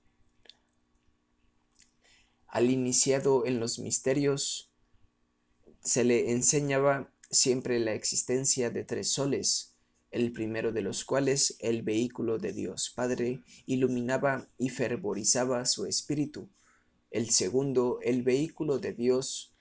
Al 2.47 2.69
iniciado 2.69 3.45
en 3.45 3.59
los 3.59 3.79
misterios 3.79 4.71
se 5.81 6.03
le 6.03 6.31
enseñaba 6.31 7.11
siempre 7.31 7.79
la 7.79 7.93
existencia 7.93 8.69
de 8.69 8.83
tres 8.83 9.09
soles, 9.09 9.72
el 10.13 10.31
primero 10.31 10.71
de 10.71 10.81
los 10.81 11.03
cuales, 11.03 11.57
el 11.59 11.81
vehículo 11.81 12.37
de 12.37 12.53
Dios 12.53 12.93
Padre, 12.95 13.41
iluminaba 13.65 14.47
y 14.57 14.69
fervorizaba 14.69 15.65
su 15.65 15.85
espíritu. 15.85 16.49
El 17.11 17.31
segundo, 17.31 17.99
el 18.01 18.23
vehículo 18.23 18.79
de 18.79 18.93
Dios 18.93 19.53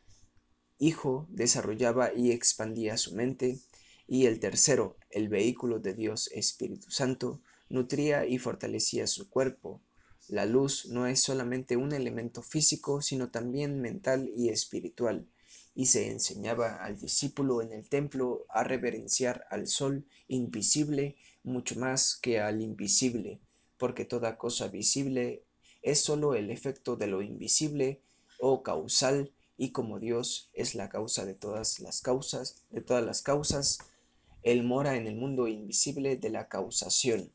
Hijo, 0.78 1.28
desarrollaba 1.30 2.12
y 2.12 2.32
expandía 2.32 2.96
su 2.96 3.14
mente. 3.14 3.60
Y 4.08 4.26
el 4.26 4.40
tercero, 4.40 4.96
el 5.10 5.28
vehículo 5.28 5.78
de 5.78 5.94
Dios 5.94 6.28
Espíritu 6.32 6.90
Santo, 6.90 7.40
nutría 7.68 8.26
y 8.26 8.38
fortalecía 8.38 9.06
su 9.06 9.30
cuerpo. 9.30 9.80
La 10.28 10.44
luz 10.44 10.86
no 10.86 11.06
es 11.06 11.20
solamente 11.20 11.76
un 11.76 11.92
elemento 11.92 12.42
físico, 12.42 13.00
sino 13.00 13.30
también 13.30 13.80
mental 13.80 14.28
y 14.34 14.48
espiritual 14.48 15.28
y 15.74 15.86
se 15.86 16.10
enseñaba 16.10 16.76
al 16.84 16.98
discípulo 16.98 17.62
en 17.62 17.72
el 17.72 17.88
templo 17.88 18.44
a 18.48 18.62
reverenciar 18.62 19.46
al 19.50 19.66
sol 19.66 20.04
invisible 20.28 21.16
mucho 21.42 21.78
más 21.78 22.16
que 22.16 22.40
al 22.40 22.60
invisible, 22.60 23.40
porque 23.78 24.04
toda 24.04 24.36
cosa 24.36 24.68
visible 24.68 25.44
es 25.82 26.00
sólo 26.00 26.34
el 26.34 26.50
efecto 26.50 26.96
de 26.96 27.06
lo 27.06 27.22
invisible 27.22 28.00
o 28.38 28.62
causal, 28.62 29.32
y 29.56 29.70
como 29.70 29.98
Dios 29.98 30.50
es 30.52 30.74
la 30.74 30.88
causa 30.88 31.24
de 31.24 31.34
todas 31.34 31.80
las 31.80 32.00
causas, 32.00 32.64
de 32.70 32.80
todas 32.80 33.04
las 33.04 33.22
causas, 33.22 33.78
Él 34.42 34.64
mora 34.64 34.96
en 34.96 35.06
el 35.06 35.14
mundo 35.14 35.46
invisible 35.48 36.16
de 36.16 36.30
la 36.30 36.48
causación. 36.48 37.32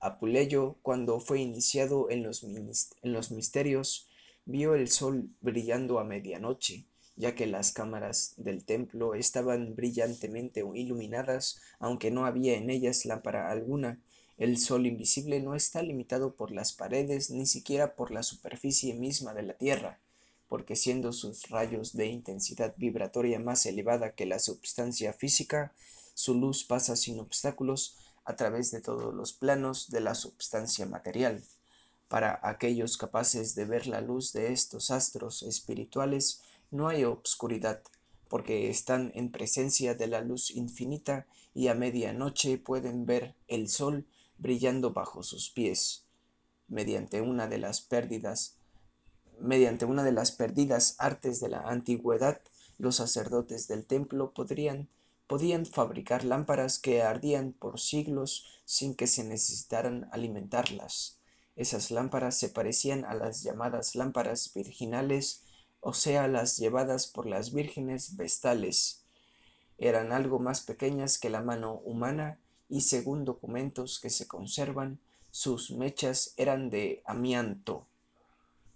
Apuleyo, 0.00 0.76
cuando 0.82 1.18
fue 1.18 1.40
iniciado 1.40 2.08
en 2.10 2.22
los, 2.22 2.44
en 2.44 3.12
los 3.12 3.30
misterios, 3.32 4.07
vio 4.48 4.74
el 4.74 4.88
sol 4.88 5.28
brillando 5.42 5.98
a 5.98 6.04
medianoche, 6.04 6.86
ya 7.16 7.34
que 7.34 7.46
las 7.46 7.70
cámaras 7.70 8.32
del 8.38 8.64
templo 8.64 9.14
estaban 9.14 9.76
brillantemente 9.76 10.64
iluminadas, 10.74 11.60
aunque 11.78 12.10
no 12.10 12.24
había 12.24 12.56
en 12.56 12.70
ellas 12.70 13.04
lámpara 13.04 13.50
alguna. 13.50 14.00
El 14.38 14.56
sol 14.56 14.86
invisible 14.86 15.40
no 15.40 15.54
está 15.54 15.82
limitado 15.82 16.34
por 16.34 16.50
las 16.50 16.72
paredes 16.72 17.30
ni 17.30 17.44
siquiera 17.44 17.94
por 17.94 18.10
la 18.10 18.22
superficie 18.22 18.94
misma 18.94 19.34
de 19.34 19.42
la 19.42 19.52
Tierra, 19.52 20.00
porque 20.48 20.76
siendo 20.76 21.12
sus 21.12 21.50
rayos 21.50 21.92
de 21.92 22.06
intensidad 22.06 22.72
vibratoria 22.78 23.38
más 23.38 23.66
elevada 23.66 24.14
que 24.14 24.24
la 24.24 24.38
substancia 24.38 25.12
física, 25.12 25.74
su 26.14 26.34
luz 26.34 26.64
pasa 26.64 26.96
sin 26.96 27.20
obstáculos 27.20 27.98
a 28.24 28.34
través 28.34 28.70
de 28.70 28.80
todos 28.80 29.12
los 29.12 29.34
planos 29.34 29.90
de 29.90 30.00
la 30.00 30.14
substancia 30.14 30.86
material. 30.86 31.42
Para 32.08 32.40
aquellos 32.42 32.96
capaces 32.96 33.54
de 33.54 33.66
ver 33.66 33.86
la 33.86 34.00
luz 34.00 34.32
de 34.32 34.52
estos 34.52 34.90
astros 34.90 35.42
espirituales, 35.42 36.42
no 36.70 36.88
hay 36.88 37.04
obscuridad, 37.04 37.82
porque 38.28 38.70
están 38.70 39.12
en 39.14 39.30
presencia 39.30 39.94
de 39.94 40.06
la 40.06 40.20
luz 40.20 40.50
infinita 40.50 41.26
y 41.54 41.68
a 41.68 41.74
medianoche 41.74 42.58
pueden 42.58 43.06
ver 43.06 43.34
el 43.46 43.68
sol 43.68 44.06
brillando 44.38 44.92
bajo 44.92 45.22
sus 45.22 45.50
pies. 45.50 46.04
Mediante 46.68 47.20
una 47.20 47.46
de 47.46 47.58
las 47.58 47.80
pérdidas, 47.80 48.56
mediante 49.40 49.84
una 49.84 50.02
de 50.02 50.12
las 50.12 50.32
perdidas 50.32 50.96
artes 50.98 51.40
de 51.40 51.48
la 51.48 51.60
antigüedad, 51.60 52.40
los 52.78 52.96
sacerdotes 52.96 53.68
del 53.68 53.86
templo 53.86 54.32
podrían 54.32 54.88
podían 55.28 55.66
fabricar 55.66 56.24
lámparas 56.24 56.78
que 56.78 57.02
ardían 57.02 57.52
por 57.52 57.78
siglos 57.78 58.46
sin 58.64 58.94
que 58.94 59.06
se 59.06 59.22
necesitaran 59.24 60.08
alimentarlas. 60.10 61.17
Esas 61.58 61.90
lámparas 61.90 62.38
se 62.38 62.48
parecían 62.50 63.04
a 63.04 63.14
las 63.14 63.42
llamadas 63.42 63.96
lámparas 63.96 64.54
virginales, 64.54 65.42
o 65.80 65.92
sea, 65.92 66.28
las 66.28 66.56
llevadas 66.56 67.08
por 67.08 67.26
las 67.26 67.52
vírgenes 67.52 68.16
vestales. 68.16 69.02
Eran 69.76 70.12
algo 70.12 70.38
más 70.38 70.60
pequeñas 70.60 71.18
que 71.18 71.30
la 71.30 71.42
mano 71.42 71.80
humana 71.84 72.38
y 72.68 72.82
según 72.82 73.24
documentos 73.24 73.98
que 73.98 74.08
se 74.08 74.28
conservan, 74.28 75.00
sus 75.32 75.72
mechas 75.72 76.32
eran 76.36 76.70
de 76.70 77.02
amianto. 77.04 77.88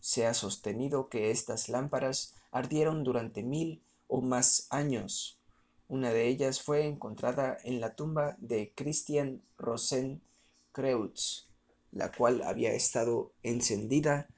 Se 0.01 0.27
ha 0.27 0.35
sostenido 0.35 1.09
que 1.09 1.31
estas 1.31 1.69
lámparas 1.69 2.35
ardieron 2.51 3.05
durante 3.05 3.45
mil 3.45 3.81
o 4.09 4.23
más 4.23 4.67
años. 4.71 5.39
Una 5.87 6.11
de 6.11 6.27
ellas 6.27 6.61
fue 6.61 6.89
encontrada 6.89 7.59
en 7.62 7.81
la 7.81 7.95
tumba 7.95 8.37
de 8.41 8.73
Christian 8.75 9.41
Rosenkreutz 9.57 11.51
la 11.92 12.11
cual 12.11 12.42
había 12.42 12.72
estado 12.72 13.32
encendida 13.42 14.28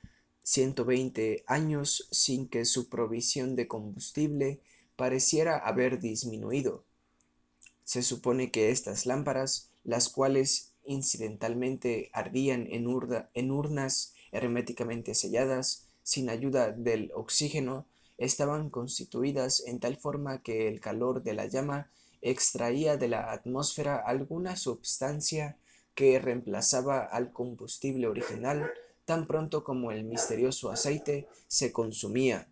120 0.42 1.44
años 1.46 2.08
sin 2.10 2.48
que 2.48 2.64
su 2.64 2.88
provisión 2.88 3.56
de 3.56 3.66
combustible 3.66 4.60
pareciera 4.96 5.56
haber 5.56 6.00
disminuido. 6.00 6.84
Se 7.84 8.02
supone 8.02 8.50
que 8.50 8.70
estas 8.70 9.06
lámparas, 9.06 9.70
las 9.84 10.08
cuales 10.08 10.72
incidentalmente 10.84 12.10
ardían 12.12 12.66
en, 12.70 12.86
en 13.34 13.50
urnas 13.50 14.12
herméticamente 14.32 15.14
selladas, 15.14 15.86
sin 16.02 16.28
ayuda 16.28 16.72
del 16.72 17.10
oxígeno, 17.14 17.86
estaban 18.18 18.70
constituidas 18.70 19.62
en 19.66 19.80
tal 19.80 19.96
forma 19.96 20.42
que 20.42 20.68
el 20.68 20.80
calor 20.80 21.22
de 21.22 21.34
la 21.34 21.46
llama 21.46 21.90
extraía 22.20 22.96
de 22.96 23.08
la 23.08 23.32
atmósfera 23.32 23.96
alguna 23.96 24.56
substancia 24.56 25.56
que 25.94 26.18
reemplazaba 26.18 27.00
al 27.00 27.32
combustible 27.32 28.06
original 28.06 28.70
tan 29.04 29.26
pronto 29.26 29.64
como 29.64 29.90
el 29.90 30.04
misterioso 30.04 30.70
aceite 30.70 31.28
se 31.46 31.72
consumía. 31.72 32.48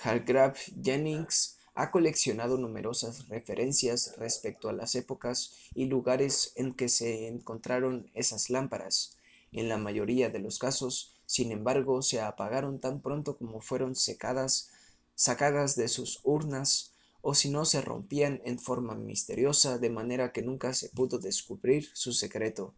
Hargrave 0.00 0.58
Jennings 0.82 1.56
ha 1.74 1.90
coleccionado 1.90 2.58
numerosas 2.58 3.28
referencias 3.28 4.14
respecto 4.18 4.68
a 4.68 4.72
las 4.72 4.94
épocas 4.94 5.52
y 5.74 5.86
lugares 5.86 6.52
en 6.56 6.74
que 6.74 6.88
se 6.88 7.28
encontraron 7.28 8.10
esas 8.14 8.50
lámparas. 8.50 9.16
En 9.52 9.68
la 9.68 9.78
mayoría 9.78 10.28
de 10.28 10.40
los 10.40 10.58
casos, 10.58 11.14
sin 11.24 11.52
embargo, 11.52 12.02
se 12.02 12.20
apagaron 12.20 12.80
tan 12.80 13.00
pronto 13.00 13.36
como 13.36 13.60
fueron 13.60 13.94
secadas, 13.94 14.70
sacadas 15.14 15.76
de 15.76 15.88
sus 15.88 16.20
urnas 16.24 16.87
o 17.20 17.34
si 17.34 17.50
no 17.50 17.64
se 17.64 17.80
rompían 17.80 18.40
en 18.44 18.58
forma 18.58 18.94
misteriosa 18.94 19.78
de 19.78 19.90
manera 19.90 20.32
que 20.32 20.42
nunca 20.42 20.74
se 20.74 20.88
pudo 20.88 21.18
descubrir 21.18 21.88
su 21.94 22.12
secreto. 22.12 22.74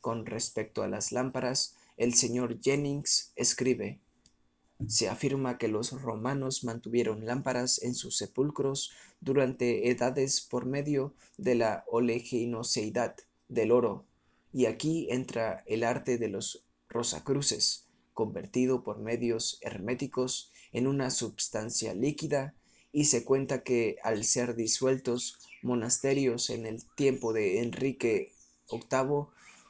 Con 0.00 0.26
respecto 0.26 0.82
a 0.82 0.88
las 0.88 1.12
lámparas, 1.12 1.74
el 1.96 2.14
señor 2.14 2.60
Jennings 2.60 3.32
escribe 3.36 4.00
se 4.88 5.08
afirma 5.08 5.56
que 5.58 5.68
los 5.68 5.92
romanos 6.02 6.64
mantuvieron 6.64 7.24
lámparas 7.26 7.82
en 7.82 7.94
sus 7.94 8.16
sepulcros 8.16 8.92
durante 9.20 9.88
edades 9.88 10.40
por 10.40 10.66
medio 10.66 11.14
de 11.38 11.54
la 11.54 11.84
oleginoseidad 11.86 13.16
del 13.48 13.72
oro, 13.72 14.04
y 14.52 14.66
aquí 14.66 15.06
entra 15.10 15.62
el 15.66 15.84
arte 15.84 16.18
de 16.18 16.28
los 16.28 16.64
rosacruces, 16.88 17.86
convertido 18.12 18.84
por 18.84 18.98
medios 18.98 19.58
herméticos 19.62 20.50
en 20.72 20.86
una 20.86 21.10
substancia 21.10 21.94
líquida 21.94 22.54
y 22.94 23.06
se 23.06 23.24
cuenta 23.24 23.64
que 23.64 23.96
al 24.04 24.24
ser 24.24 24.54
disueltos 24.54 25.40
monasterios 25.62 26.48
en 26.48 26.64
el 26.64 26.84
tiempo 26.94 27.32
de 27.32 27.60
Enrique 27.60 28.32
VIII 28.70 29.26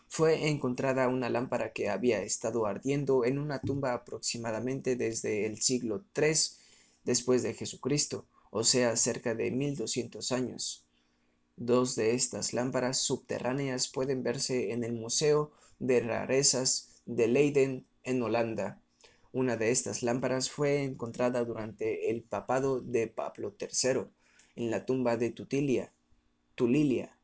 fue 0.09 0.49
encontrada 0.49 1.09
una 1.09 1.31
lámpara 1.31 1.73
que 1.73 1.88
había 1.88 2.23
estado 2.23 2.66
ardiendo 2.66 3.25
en 3.25 3.38
una 3.38 3.61
tumba 3.61 3.95
aproximadamente 3.95 4.95
desde 4.95 5.47
el 5.47 5.62
siglo 5.62 6.04
III 6.14 6.35
después 7.04 7.43
de 7.43 7.54
Jesucristo, 7.54 8.26
o 8.50 8.62
sea, 8.62 8.95
cerca 8.95 9.35
de 9.35 9.50
1200 9.50 10.31
años. 10.31 10.85
Dos 11.57 11.97
de 11.97 12.14
estas 12.14 12.52
lámparas 12.52 12.99
subterráneas 12.99 13.88
pueden 13.88 14.23
verse 14.23 14.73
en 14.73 14.85
el 14.85 14.93
Museo 14.93 15.50
de 15.78 16.00
Rarezas 16.00 16.90
de 17.07 17.26
Leiden, 17.26 17.87
en 18.02 18.23
Holanda. 18.23 18.83
Una 19.35 19.57
de 19.57 19.73
estas 19.73 20.05
lámparas 20.05 20.49
fue 20.49 20.85
encontrada 20.85 21.45
durante 21.45 22.09
el 22.09 22.23
papado 22.23 22.81
de 22.81 23.09
Pablo 23.09 23.57
III, 23.59 24.03
en 24.55 24.71
la 24.71 24.87
tumba 24.87 25.17
de 25.17 25.33
Tutilia, 25.33 25.93
Tulilia, 26.55 27.19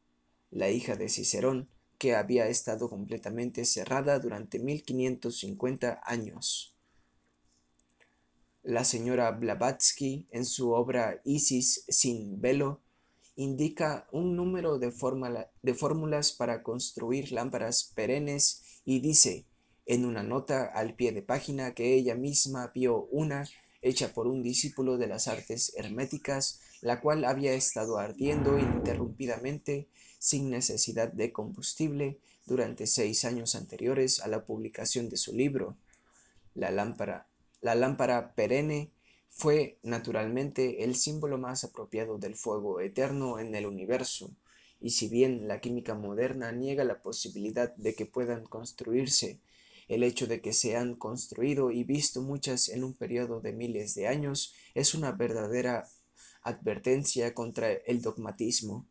la 0.50 0.70
hija 0.70 0.96
de 0.96 1.08
Cicerón, 1.08 1.68
que 1.98 2.16
había 2.16 2.48
estado 2.48 2.90
completamente 2.90 3.64
cerrada 3.64 4.18
durante 4.18 4.58
1550 4.58 6.00
años. 6.04 6.74
La 8.64 8.82
señora 8.82 9.30
Blavatsky, 9.30 10.26
en 10.32 10.46
su 10.46 10.72
obra 10.72 11.20
Isis 11.24 11.84
sin 11.86 12.40
velo, 12.40 12.80
indica 13.36 14.08
un 14.10 14.34
número 14.34 14.80
de, 14.80 14.92
de 15.62 15.74
fórmulas 15.74 16.32
para 16.32 16.64
construir 16.64 17.30
lámparas 17.30 17.92
perennes 17.94 18.80
y 18.84 18.98
dice, 18.98 19.46
en 19.90 20.04
una 20.04 20.22
nota 20.22 20.66
al 20.66 20.94
pie 20.94 21.10
de 21.10 21.20
página, 21.20 21.74
que 21.74 21.94
ella 21.94 22.14
misma 22.14 22.70
vio 22.72 23.08
una 23.10 23.48
hecha 23.82 24.14
por 24.14 24.28
un 24.28 24.40
discípulo 24.40 24.98
de 24.98 25.08
las 25.08 25.26
artes 25.26 25.72
herméticas, 25.76 26.60
la 26.80 27.00
cual 27.00 27.24
había 27.24 27.54
estado 27.54 27.98
ardiendo 27.98 28.56
ininterrumpidamente 28.56 29.88
sin 30.20 30.48
necesidad 30.48 31.12
de 31.12 31.32
combustible 31.32 32.20
durante 32.46 32.86
seis 32.86 33.24
años 33.24 33.56
anteriores 33.56 34.20
a 34.20 34.28
la 34.28 34.44
publicación 34.44 35.08
de 35.08 35.16
su 35.16 35.34
libro. 35.34 35.76
La 36.54 36.70
lámpara, 36.70 37.26
la 37.60 37.74
lámpara 37.74 38.32
perenne 38.36 38.92
fue 39.28 39.76
naturalmente 39.82 40.84
el 40.84 40.94
símbolo 40.94 41.36
más 41.36 41.64
apropiado 41.64 42.16
del 42.16 42.36
fuego 42.36 42.78
eterno 42.80 43.40
en 43.40 43.56
el 43.56 43.66
universo, 43.66 44.30
y 44.80 44.90
si 44.90 45.08
bien 45.08 45.48
la 45.48 45.60
química 45.60 45.96
moderna 45.96 46.52
niega 46.52 46.84
la 46.84 47.02
posibilidad 47.02 47.74
de 47.74 47.96
que 47.96 48.06
puedan 48.06 48.44
construirse, 48.44 49.40
el 49.90 50.04
hecho 50.04 50.28
de 50.28 50.40
que 50.40 50.52
se 50.52 50.76
han 50.76 50.94
construido 50.94 51.72
y 51.72 51.82
visto 51.82 52.22
muchas 52.22 52.68
en 52.68 52.84
un 52.84 52.94
periodo 52.94 53.40
de 53.40 53.52
miles 53.52 53.96
de 53.96 54.06
años 54.06 54.54
es 54.72 54.94
una 54.94 55.10
verdadera 55.10 55.88
advertencia 56.42 57.34
contra 57.34 57.72
el 57.72 58.00
dogmatismo. 58.00 58.86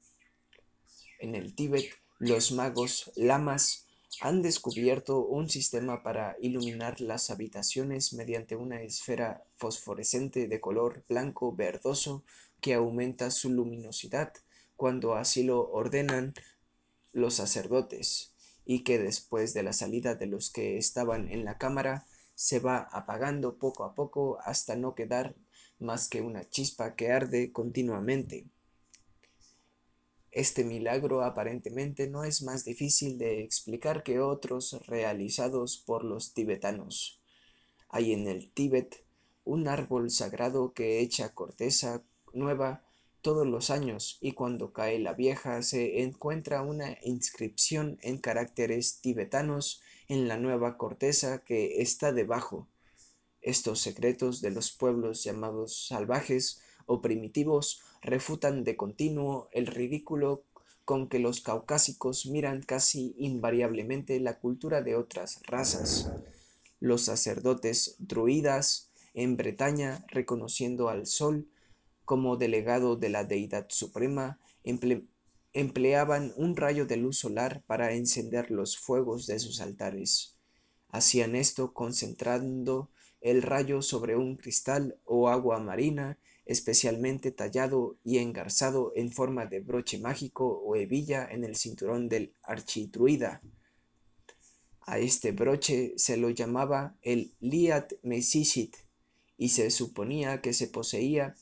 En 1.19 1.35
el 1.35 1.55
Tíbet, 1.55 1.89
los 2.17 2.51
magos 2.51 3.13
lamas 3.15 3.87
han 4.19 4.41
descubierto 4.41 5.25
un 5.25 5.49
sistema 5.49 6.03
para 6.03 6.35
iluminar 6.41 6.99
las 6.99 7.29
habitaciones 7.29 8.11
mediante 8.11 8.57
una 8.57 8.81
esfera 8.81 9.45
fosforescente 9.55 10.49
de 10.49 10.59
color 10.59 11.05
blanco 11.07 11.55
verdoso 11.55 12.25
que 12.59 12.73
aumenta 12.73 13.31
su 13.31 13.49
luminosidad 13.49 14.33
cuando 14.75 15.15
así 15.15 15.43
lo 15.43 15.71
ordenan 15.71 16.33
los 17.13 17.35
sacerdotes 17.35 18.33
y 18.71 18.83
que 18.83 18.99
después 18.99 19.55
de 19.55 19.63
la 19.63 19.73
salida 19.73 20.13
de 20.13 20.27
los 20.27 20.51
que 20.51 20.77
estaban 20.77 21.31
en 21.31 21.43
la 21.43 21.57
cámara 21.57 22.05
se 22.35 22.59
va 22.59 22.87
apagando 22.91 23.57
poco 23.57 23.83
a 23.83 23.95
poco 23.95 24.37
hasta 24.45 24.75
no 24.75 24.93
quedar 24.93 25.35
más 25.79 26.07
que 26.07 26.21
una 26.21 26.47
chispa 26.47 26.93
que 26.93 27.11
arde 27.11 27.51
continuamente. 27.51 28.45
Este 30.29 30.63
milagro 30.63 31.23
aparentemente 31.23 32.07
no 32.07 32.23
es 32.23 32.43
más 32.43 32.63
difícil 32.63 33.17
de 33.17 33.41
explicar 33.41 34.03
que 34.03 34.19
otros 34.19 34.79
realizados 34.85 35.79
por 35.83 36.03
los 36.03 36.35
tibetanos. 36.35 37.23
Hay 37.87 38.13
en 38.13 38.27
el 38.27 38.51
Tíbet 38.51 39.03
un 39.45 39.67
árbol 39.67 40.11
sagrado 40.11 40.73
que 40.73 40.99
echa 40.99 41.33
corteza 41.33 42.03
nueva 42.33 42.83
todos 43.21 43.45
los 43.45 43.69
años 43.69 44.17
y 44.21 44.33
cuando 44.33 44.73
cae 44.73 44.99
la 44.99 45.13
vieja 45.13 45.61
se 45.61 46.01
encuentra 46.01 46.61
una 46.61 46.97
inscripción 47.03 47.97
en 48.01 48.17
caracteres 48.17 49.01
tibetanos 49.01 49.81
en 50.07 50.27
la 50.27 50.37
nueva 50.37 50.77
corteza 50.77 51.43
que 51.43 51.81
está 51.81 52.11
debajo. 52.11 52.67
Estos 53.41 53.81
secretos 53.81 54.41
de 54.41 54.51
los 54.51 54.71
pueblos 54.71 55.23
llamados 55.23 55.87
salvajes 55.87 56.61
o 56.85 57.01
primitivos 57.01 57.81
refutan 58.01 58.63
de 58.63 58.75
continuo 58.75 59.49
el 59.51 59.67
ridículo 59.67 60.43
con 60.85 61.07
que 61.07 61.19
los 61.19 61.41
caucásicos 61.41 62.25
miran 62.25 62.63
casi 62.63 63.13
invariablemente 63.19 64.19
la 64.19 64.39
cultura 64.39 64.81
de 64.81 64.95
otras 64.95 65.39
razas. 65.45 66.11
Los 66.79 67.03
sacerdotes 67.03 67.95
druidas 67.99 68.89
en 69.13 69.37
Bretaña, 69.37 70.03
reconociendo 70.07 70.89
al 70.89 71.05
sol 71.05 71.47
como 72.09 72.37
delegado 72.37 72.95
de 72.95 73.09
la 73.09 73.23
deidad 73.23 73.67
suprema, 73.69 74.39
empleaban 75.53 76.33
un 76.37 76.55
rayo 76.55 76.87
de 76.87 76.97
luz 76.97 77.19
solar 77.19 77.61
para 77.67 77.93
encender 77.93 78.49
los 78.49 78.79
fuegos 78.79 79.27
de 79.27 79.37
sus 79.37 79.61
altares. 79.61 80.35
Hacían 80.87 81.35
esto 81.35 81.71
concentrando 81.71 82.89
el 83.21 83.43
rayo 83.43 83.83
sobre 83.83 84.15
un 84.15 84.37
cristal 84.37 84.97
o 85.05 85.29
agua 85.29 85.59
marina 85.59 86.17
especialmente 86.47 87.29
tallado 87.31 87.99
y 88.03 88.17
engarzado 88.17 88.91
en 88.95 89.11
forma 89.11 89.45
de 89.45 89.59
broche 89.59 89.99
mágico 89.99 90.47
o 90.47 90.75
hebilla 90.75 91.27
en 91.29 91.43
el 91.43 91.55
cinturón 91.55 92.09
del 92.09 92.33
archidruida. 92.41 93.43
A 94.81 94.97
este 94.97 95.31
broche 95.31 95.93
se 95.97 96.17
lo 96.17 96.31
llamaba 96.31 96.97
el 97.03 97.35
Liat 97.39 97.93
Mesishit 98.01 98.77
y 99.37 99.49
se 99.49 99.69
suponía 99.69 100.41
que 100.41 100.53
se 100.53 100.67
poseía 100.67 101.35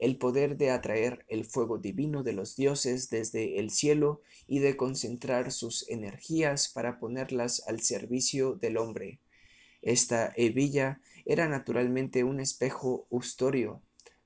el 0.00 0.16
poder 0.16 0.56
de 0.56 0.70
atraer 0.70 1.24
el 1.28 1.44
fuego 1.44 1.78
divino 1.78 2.22
de 2.22 2.32
los 2.32 2.56
dioses 2.56 3.10
desde 3.10 3.60
el 3.60 3.70
cielo 3.70 4.22
y 4.46 4.58
de 4.58 4.76
concentrar 4.76 5.52
sus 5.52 5.88
energías 5.88 6.68
para 6.68 6.98
ponerlas 6.98 7.62
al 7.68 7.80
servicio 7.80 8.54
del 8.54 8.76
hombre. 8.76 9.20
Esta 9.82 10.32
hebilla 10.36 11.00
era 11.24 11.48
naturalmente 11.48 12.24
un 12.24 12.40
espejo 12.40 13.06
ustorio, 13.10 13.82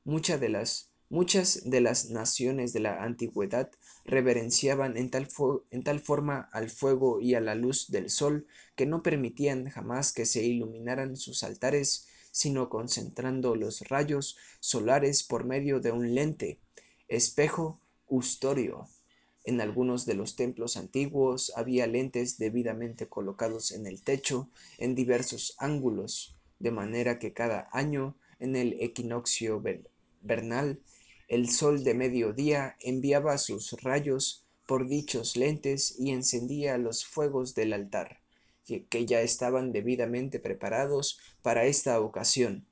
Muchas 0.06 0.38
de 0.38 0.50
las, 0.50 0.90
muchas 1.08 1.62
de 1.64 1.80
las 1.80 2.10
naciones 2.10 2.74
de 2.74 2.80
la 2.80 3.02
antigüedad 3.02 3.70
reverenciaban 4.04 4.98
en 4.98 5.08
tal, 5.08 5.28
en 5.70 5.82
tal 5.82 6.00
forma 6.00 6.50
al 6.52 6.68
fuego 6.68 7.22
y 7.22 7.34
a 7.34 7.40
la 7.40 7.54
luz 7.54 7.90
del 7.90 8.10
sol 8.10 8.46
que 8.76 8.84
no 8.84 9.02
permitían 9.02 9.70
jamás 9.70 10.12
que 10.12 10.26
se 10.26 10.42
iluminaran 10.44 11.16
sus 11.16 11.42
altares, 11.42 12.06
sino 12.34 12.68
concentrando 12.68 13.54
los 13.54 13.82
rayos 13.82 14.36
solares 14.58 15.22
por 15.22 15.44
medio 15.44 15.78
de 15.78 15.92
un 15.92 16.16
lente, 16.16 16.58
espejo, 17.06 17.80
ustorio. 18.08 18.88
En 19.44 19.60
algunos 19.60 20.04
de 20.04 20.14
los 20.14 20.34
templos 20.34 20.76
antiguos 20.76 21.52
había 21.54 21.86
lentes 21.86 22.36
debidamente 22.36 23.06
colocados 23.06 23.70
en 23.70 23.86
el 23.86 24.02
techo 24.02 24.48
en 24.78 24.96
diversos 24.96 25.54
ángulos, 25.58 26.36
de 26.58 26.72
manera 26.72 27.20
que 27.20 27.32
cada 27.32 27.68
año 27.70 28.16
en 28.40 28.56
el 28.56 28.78
equinoccio 28.80 29.62
Bernal, 30.20 30.80
el 31.28 31.48
sol 31.50 31.84
de 31.84 31.94
mediodía 31.94 32.76
enviaba 32.80 33.38
sus 33.38 33.80
rayos 33.80 34.44
por 34.66 34.88
dichos 34.88 35.36
lentes 35.36 35.94
y 36.00 36.10
encendía 36.10 36.78
los 36.78 37.06
fuegos 37.06 37.54
del 37.54 37.74
altar, 37.74 38.23
que 38.64 39.06
ya 39.06 39.20
estaban 39.20 39.72
debidamente 39.72 40.40
preparados 40.40 41.18
para 41.42 41.64
esta 41.64 42.00
ocasión. 42.00 42.66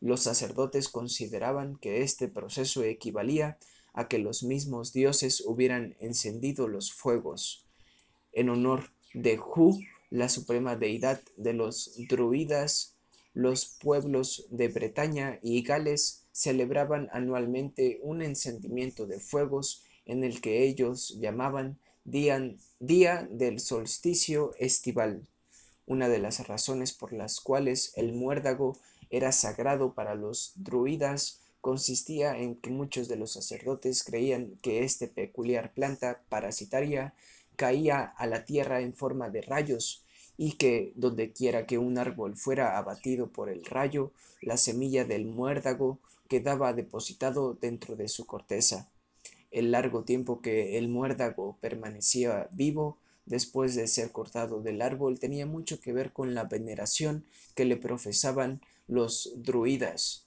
Los 0.00 0.22
sacerdotes 0.22 0.88
consideraban 0.88 1.76
que 1.76 2.02
este 2.02 2.28
proceso 2.28 2.82
equivalía 2.82 3.58
a 3.94 4.08
que 4.08 4.18
los 4.18 4.42
mismos 4.42 4.92
dioses 4.92 5.42
hubieran 5.44 5.96
encendido 6.00 6.68
los 6.68 6.92
fuegos. 6.92 7.64
En 8.32 8.50
honor 8.50 8.90
de 9.14 9.38
Hu, 9.38 9.80
la 10.10 10.28
suprema 10.28 10.76
deidad 10.76 11.22
de 11.36 11.54
los 11.54 11.94
druidas, 12.08 12.94
los 13.32 13.66
pueblos 13.66 14.46
de 14.50 14.68
Bretaña 14.68 15.38
y 15.42 15.62
Gales 15.62 16.26
celebraban 16.32 17.08
anualmente 17.12 17.98
un 18.02 18.20
encendimiento 18.20 19.06
de 19.06 19.18
fuegos 19.18 19.82
en 20.04 20.22
el 20.22 20.40
que 20.42 20.64
ellos 20.64 21.16
llamaban 21.18 21.78
día, 22.04 22.54
día 22.78 23.26
del 23.30 23.60
solsticio 23.60 24.52
estival, 24.58 25.26
una 25.86 26.08
de 26.08 26.18
las 26.18 26.46
razones 26.46 26.92
por 26.92 27.12
las 27.12 27.40
cuales 27.40 27.92
el 27.96 28.12
muérdago 28.12 28.76
era 29.10 29.32
sagrado 29.32 29.94
para 29.94 30.14
los 30.14 30.52
druidas 30.56 31.40
consistía 31.60 32.38
en 32.38 32.54
que 32.54 32.70
muchos 32.70 33.08
de 33.08 33.16
los 33.16 33.32
sacerdotes 33.32 34.04
creían 34.04 34.52
que 34.62 34.84
esta 34.84 35.06
peculiar 35.06 35.72
planta 35.72 36.20
parasitaria 36.28 37.14
caía 37.56 38.04
a 38.04 38.26
la 38.26 38.44
tierra 38.44 38.80
en 38.80 38.92
forma 38.92 39.30
de 39.30 39.42
rayos 39.42 40.04
y 40.36 40.52
que 40.52 40.92
donde 40.94 41.32
quiera 41.32 41.66
que 41.66 41.78
un 41.78 41.98
árbol 41.98 42.36
fuera 42.36 42.78
abatido 42.78 43.28
por 43.28 43.48
el 43.48 43.64
rayo, 43.64 44.12
la 44.42 44.56
semilla 44.56 45.04
del 45.04 45.24
muérdago 45.24 45.98
quedaba 46.28 46.72
depositado 46.72 47.54
dentro 47.54 47.96
de 47.96 48.08
su 48.08 48.26
corteza. 48.26 48.88
El 49.50 49.70
largo 49.70 50.02
tiempo 50.02 50.40
que 50.42 50.76
el 50.78 50.88
muérdago 50.88 51.56
permanecía 51.60 52.48
vivo 52.52 52.98
después 53.26 53.74
de 53.74 53.86
ser 53.86 54.12
cortado 54.12 54.62
del 54.62 54.80
árbol 54.80 55.18
tenía 55.18 55.46
mucho 55.46 55.80
que 55.80 55.92
ver 55.92 56.12
con 56.12 56.34
la 56.34 56.44
veneración 56.44 57.26
que 57.54 57.64
le 57.64 57.76
profesaban 57.76 58.62
los 58.86 59.32
druidas. 59.36 60.26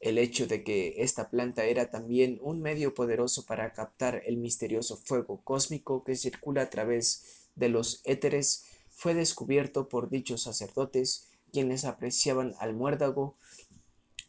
El 0.00 0.18
hecho 0.18 0.46
de 0.46 0.64
que 0.64 1.02
esta 1.02 1.30
planta 1.30 1.64
era 1.64 1.90
también 1.90 2.38
un 2.42 2.60
medio 2.60 2.94
poderoso 2.94 3.44
para 3.44 3.72
captar 3.72 4.22
el 4.26 4.36
misterioso 4.36 4.96
fuego 4.96 5.40
cósmico 5.44 6.02
que 6.02 6.16
circula 6.16 6.62
a 6.62 6.70
través 6.70 7.48
de 7.54 7.68
los 7.68 8.00
éteres 8.04 8.64
fue 8.90 9.14
descubierto 9.14 9.88
por 9.88 10.10
dichos 10.10 10.42
sacerdotes, 10.42 11.28
quienes 11.52 11.84
apreciaban 11.84 12.54
al 12.58 12.74
muérdago 12.74 13.36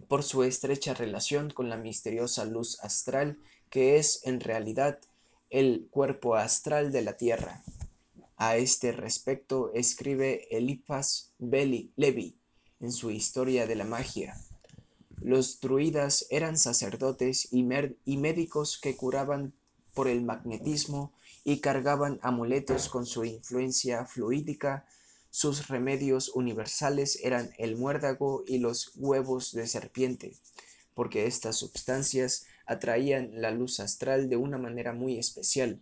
por 0.07 0.23
su 0.23 0.43
estrecha 0.43 0.93
relación 0.93 1.49
con 1.49 1.69
la 1.69 1.77
misteriosa 1.77 2.45
luz 2.45 2.79
astral 2.81 3.37
que 3.69 3.97
es 3.97 4.21
en 4.25 4.39
realidad 4.39 4.99
el 5.49 5.87
cuerpo 5.89 6.35
astral 6.35 6.91
de 6.91 7.01
la 7.01 7.17
Tierra. 7.17 7.63
A 8.45 8.57
este 8.57 8.91
respecto 8.91 9.71
escribe 9.73 10.49
Eliphas 10.51 11.31
Levi 11.39 12.37
en 12.81 12.91
su 12.91 13.09
Historia 13.09 13.65
de 13.67 13.75
la 13.75 13.85
Magia. 13.85 14.37
Los 15.21 15.61
druidas 15.61 16.27
eran 16.29 16.57
sacerdotes 16.57 17.47
y, 17.53 17.65
y 18.03 18.17
médicos 18.17 18.77
que 18.81 18.97
curaban 18.97 19.53
por 19.93 20.09
el 20.09 20.23
magnetismo 20.23 21.13
y 21.45 21.61
cargaban 21.61 22.19
amuletos 22.21 22.89
con 22.89 23.05
su 23.05 23.23
influencia 23.23 24.05
fluídica. 24.05 24.87
Sus 25.29 25.69
remedios 25.69 26.27
universales 26.27 27.19
eran 27.23 27.53
el 27.57 27.77
muérdago 27.77 28.43
y 28.45 28.57
los 28.57 28.91
huevos 28.97 29.53
de 29.53 29.67
serpiente, 29.67 30.33
porque 30.93 31.27
estas 31.27 31.55
sustancias 31.55 32.45
atraían 32.65 33.41
la 33.41 33.51
luz 33.51 33.79
astral 33.79 34.27
de 34.27 34.35
una 34.35 34.57
manera 34.57 34.91
muy 34.91 35.17
especial. 35.17 35.79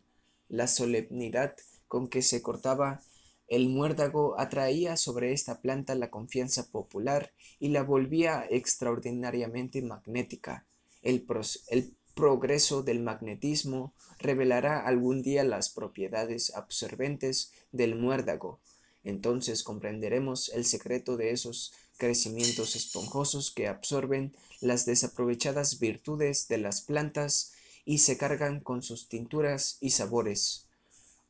La 0.48 0.68
solemnidad 0.68 1.56
con 1.92 2.08
que 2.08 2.22
se 2.22 2.42
cortaba 2.42 3.02
el 3.50 3.68
muérdago 3.68 4.40
atraía 4.40 4.96
sobre 4.96 5.34
esta 5.34 5.60
planta 5.60 5.94
la 5.94 6.10
confianza 6.10 6.72
popular 6.72 7.34
y 7.60 7.68
la 7.68 7.84
volvía 7.84 8.46
extraordinariamente 8.50 9.82
magnética. 9.82 10.66
El, 11.02 11.28
el 11.68 11.94
progreso 12.16 12.82
del 12.82 13.02
magnetismo 13.02 13.94
revelará 14.20 14.80
algún 14.80 15.22
día 15.22 15.44
las 15.44 15.68
propiedades 15.68 16.56
absorbentes 16.56 17.52
del 17.74 17.96
muérdago. 17.96 18.62
Entonces 19.04 19.62
comprenderemos 19.62 20.48
el 20.48 20.64
secreto 20.64 21.18
de 21.18 21.32
esos 21.32 21.74
crecimientos 21.98 22.78
esponjosos 22.78 23.52
que 23.52 23.68
absorben 23.68 24.32
las 24.62 24.86
desaprovechadas 24.86 25.78
virtudes 25.78 26.48
de 26.48 26.58
las 26.58 26.80
plantas 26.80 27.52
y 27.84 27.98
se 27.98 28.16
cargan 28.16 28.62
con 28.62 28.82
sus 28.82 29.10
tinturas 29.10 29.76
y 29.82 29.90
sabores, 29.90 30.70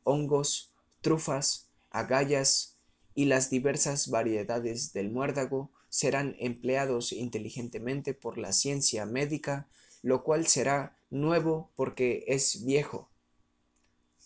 hongos, 0.04 0.72
trufas, 1.00 1.68
agallas 1.90 2.76
y 3.14 3.26
las 3.26 3.50
diversas 3.50 4.08
variedades 4.08 4.92
del 4.92 5.10
muérdago 5.10 5.70
serán 5.88 6.36
empleados 6.38 7.12
inteligentemente 7.12 8.14
por 8.14 8.38
la 8.38 8.52
ciencia 8.52 9.04
médica, 9.04 9.68
lo 10.00 10.24
cual 10.24 10.46
será 10.46 10.96
nuevo 11.10 11.70
porque 11.76 12.24
es 12.28 12.64
viejo. 12.64 13.10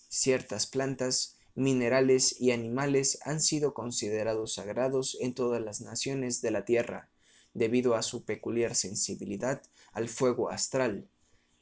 Ciertas 0.08 0.66
plantas 0.66 1.36
minerales 1.56 2.40
y 2.40 2.52
animales 2.52 3.18
han 3.24 3.40
sido 3.40 3.74
considerados 3.74 4.54
sagrados 4.54 5.16
en 5.20 5.34
todas 5.34 5.60
las 5.60 5.80
naciones 5.80 6.40
de 6.42 6.52
la 6.52 6.64
tierra, 6.64 7.08
debido 7.54 7.96
a 7.96 8.02
su 8.02 8.24
peculiar 8.24 8.74
sensibilidad 8.74 9.62
al 9.92 10.08
fuego 10.08 10.50
astral. 10.50 11.08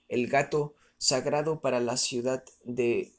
El 0.08 0.28
gato, 0.28 0.74
sagrado 0.98 1.60
para 1.60 1.80
la 1.80 1.96
ciudad 1.96 2.44
de 2.64 3.12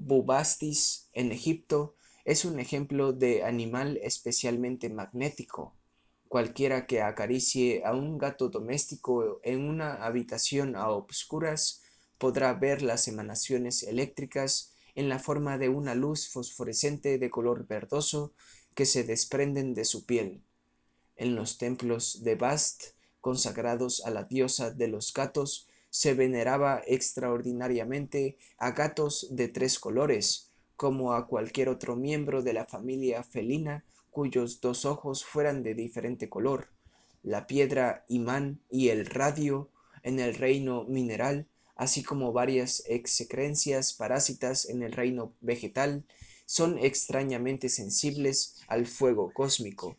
Bubastis 0.00 1.08
en 1.12 1.32
Egipto, 1.32 1.94
es 2.24 2.44
un 2.44 2.58
ejemplo 2.58 3.12
de 3.12 3.44
animal 3.44 3.98
especialmente 4.02 4.88
magnético. 4.88 5.74
Cualquiera 6.28 6.86
que 6.86 7.02
acaricie 7.02 7.84
a 7.84 7.92
un 7.92 8.18
gato 8.18 8.48
doméstico 8.48 9.40
en 9.44 9.68
una 9.68 10.04
habitación 10.04 10.74
a 10.74 10.88
obscuras 10.90 11.82
podrá 12.18 12.54
ver 12.54 12.82
las 12.82 13.06
emanaciones 13.08 13.82
eléctricas 13.82 14.72
en 14.94 15.08
la 15.08 15.18
forma 15.18 15.58
de 15.58 15.68
una 15.68 15.94
luz 15.94 16.28
fosforescente 16.28 17.18
de 17.18 17.30
color 17.30 17.66
verdoso 17.66 18.32
que 18.74 18.86
se 18.86 19.04
desprenden 19.04 19.74
de 19.74 19.84
su 19.84 20.06
piel. 20.06 20.42
En 21.16 21.36
los 21.36 21.58
templos 21.58 22.24
de 22.24 22.34
Bast, 22.34 22.94
consagrados 23.20 24.04
a 24.04 24.10
la 24.10 24.24
diosa 24.24 24.70
de 24.70 24.88
los 24.88 25.12
gatos, 25.12 25.68
se 25.94 26.14
veneraba 26.14 26.82
extraordinariamente 26.86 28.36
a 28.58 28.72
gatos 28.72 29.28
de 29.30 29.46
tres 29.46 29.78
colores, 29.78 30.50
como 30.74 31.12
a 31.12 31.28
cualquier 31.28 31.68
otro 31.68 31.94
miembro 31.94 32.42
de 32.42 32.52
la 32.52 32.64
familia 32.64 33.22
felina 33.22 33.84
cuyos 34.10 34.60
dos 34.60 34.84
ojos 34.84 35.24
fueran 35.24 35.62
de 35.62 35.74
diferente 35.74 36.28
color. 36.28 36.68
La 37.22 37.46
piedra 37.46 38.04
imán 38.08 38.60
y 38.70 38.88
el 38.88 39.06
radio 39.06 39.70
en 40.02 40.18
el 40.18 40.34
reino 40.34 40.84
mineral 40.84 41.46
así 41.76 42.02
como 42.02 42.32
varias 42.32 42.84
excrencias 42.86 43.92
parásitas 43.92 44.68
en 44.68 44.82
el 44.82 44.92
reino 44.92 45.34
vegetal, 45.40 46.04
son 46.46 46.78
extrañamente 46.78 47.68
sensibles 47.68 48.56
al 48.68 48.86
fuego 48.86 49.32
cósmico. 49.32 49.96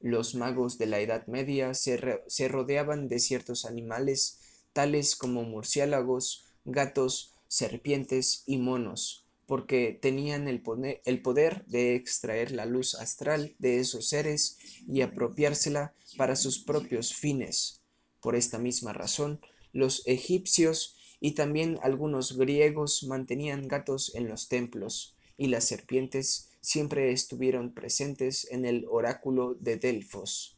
Los 0.00 0.34
magos 0.34 0.76
de 0.78 0.86
la 0.86 1.00
Edad 1.00 1.26
Media 1.26 1.74
se, 1.74 2.22
se 2.26 2.48
rodeaban 2.48 3.08
de 3.08 3.18
ciertos 3.18 3.64
animales, 3.64 4.40
tales 4.74 5.16
como 5.16 5.44
murciélagos, 5.44 6.44
gatos, 6.66 7.32
serpientes 7.48 8.42
y 8.46 8.58
monos, 8.58 9.24
porque 9.46 9.98
tenían 10.00 10.48
el, 10.48 10.62
el, 11.04 11.22
poder 11.22 11.64
de 11.66 11.94
extraer 11.94 12.50
la 12.50 12.66
luz 12.66 12.94
astral 12.94 13.54
de 13.58 13.78
esos 13.78 14.08
seres 14.08 14.58
y 14.86 15.00
apropiársela 15.00 15.94
para 16.18 16.36
sus 16.36 16.58
propios 16.58 17.14
fines. 17.14 17.80
Por 18.20 18.36
esta 18.36 18.58
misma 18.58 18.92
razón, 18.92 19.40
los 19.72 20.02
egipcios 20.06 20.96
y 21.20 21.32
también 21.32 21.78
algunos 21.82 22.36
griegos 22.36 23.04
mantenían 23.04 23.68
gatos 23.68 24.14
en 24.14 24.28
los 24.28 24.48
templos, 24.48 25.16
y 25.36 25.48
las 25.48 25.64
serpientes 25.64 26.50
siempre 26.60 27.12
estuvieron 27.12 27.72
presentes 27.72 28.50
en 28.50 28.64
el 28.64 28.86
oráculo 28.88 29.54
de 29.54 29.76
Delfos. 29.76 30.53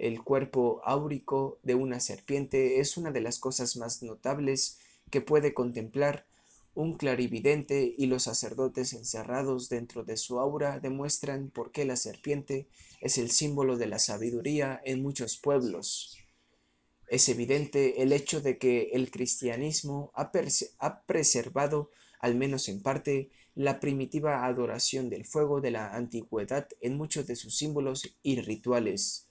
El 0.00 0.24
cuerpo 0.24 0.80
áurico 0.82 1.58
de 1.62 1.74
una 1.74 2.00
serpiente 2.00 2.80
es 2.80 2.96
una 2.96 3.10
de 3.10 3.20
las 3.20 3.38
cosas 3.38 3.76
más 3.76 4.02
notables 4.02 4.78
que 5.10 5.20
puede 5.20 5.52
contemplar 5.52 6.24
un 6.74 6.96
clarividente 6.96 7.94
y 7.98 8.06
los 8.06 8.22
sacerdotes 8.22 8.94
encerrados 8.94 9.68
dentro 9.68 10.02
de 10.02 10.16
su 10.16 10.40
aura 10.40 10.80
demuestran 10.80 11.50
por 11.50 11.70
qué 11.70 11.84
la 11.84 11.96
serpiente 11.96 12.66
es 13.02 13.18
el 13.18 13.30
símbolo 13.30 13.76
de 13.76 13.88
la 13.88 13.98
sabiduría 13.98 14.80
en 14.86 15.02
muchos 15.02 15.36
pueblos. 15.36 16.16
Es 17.08 17.28
evidente 17.28 18.00
el 18.02 18.14
hecho 18.14 18.40
de 18.40 18.56
que 18.56 18.92
el 18.94 19.10
cristianismo 19.10 20.12
ha, 20.14 20.32
preservado, 21.06 21.90
al 22.20 22.36
menos 22.36 22.70
en 22.70 22.80
parte, 22.80 23.28
la 23.54 23.80
primitiva 23.80 24.46
adoración 24.46 25.10
del 25.10 25.26
fuego 25.26 25.60
de 25.60 25.72
la 25.72 25.94
antigüedad 25.94 26.68
en 26.80 26.96
muchos 26.96 27.26
de 27.26 27.36
sus 27.36 27.58
símbolos 27.58 28.16
y 28.22 28.40
rituales. 28.40 29.29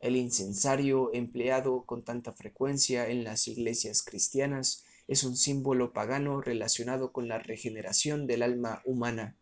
El 0.00 0.16
incensario 0.16 1.12
empleado 1.12 1.84
con 1.84 2.02
tanta 2.02 2.32
frecuencia 2.32 3.08
en 3.08 3.24
las 3.24 3.48
iglesias 3.48 4.02
cristianas 4.02 4.84
es 5.06 5.24
un 5.24 5.36
símbolo 5.36 5.92
pagano 5.92 6.40
relacionado 6.40 7.12
con 7.12 7.28
la 7.28 7.38
regeneración 7.38 8.26
del 8.26 8.42
alma 8.42 8.82
humana. 8.84 9.36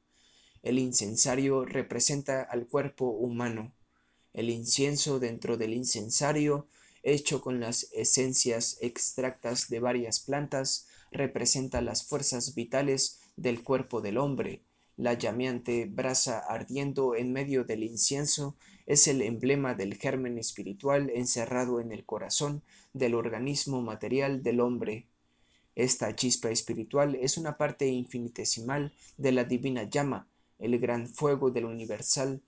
El 0.62 0.79
incensario 0.79 1.64
representa 1.64 2.42
al 2.42 2.66
cuerpo 2.66 3.07
humano. 3.11 3.73
El 4.33 4.51
incienso 4.51 5.19
dentro 5.19 5.57
del 5.57 5.75
incensario 5.75 6.69
hecho 7.07 7.40
con 7.40 7.61
las 7.61 7.88
esencias 7.92 8.79
extractas 8.81 9.69
de 9.69 9.79
varias 9.79 10.19
plantas, 10.19 10.88
representa 11.12 11.81
las 11.81 12.05
fuerzas 12.05 12.57
vitales 12.57 13.21
del 13.37 13.62
cuerpo 13.62 14.01
del 14.01 14.19
hombre. 14.19 14.64
La 14.97 15.14
llameante 15.14 15.87
brasa 15.87 16.40
ardiendo 16.40 17.14
en 17.14 17.33
medio 17.33 17.62
del 17.62 17.85
incienso 17.85 18.57
es 18.87 19.09
el 19.09 19.20
emblema 19.22 19.75
del 19.75 19.94
germen 19.94 20.38
espiritual 20.38 21.11
encerrado 21.11 21.81
en 21.81 21.92
el 21.92 22.05
corazón 22.05 22.62
del 22.92 23.14
organismo 23.14 23.83
material 23.83 24.42
del 24.42 24.61
hombre. 24.61 25.07
Esta 25.75 26.14
chispa 26.14 26.51
espiritual 26.51 27.16
es 27.16 27.37
una 27.37 27.57
parte 27.59 27.87
infinitesimal 27.87 28.92
de 29.18 29.33
la 29.33 29.44
divina 29.44 29.83
llama, 29.83 30.29
el 30.59 30.79
gran 30.79 31.09
fuego 31.09 31.51
del 31.51 31.66
universal, 31.66 32.40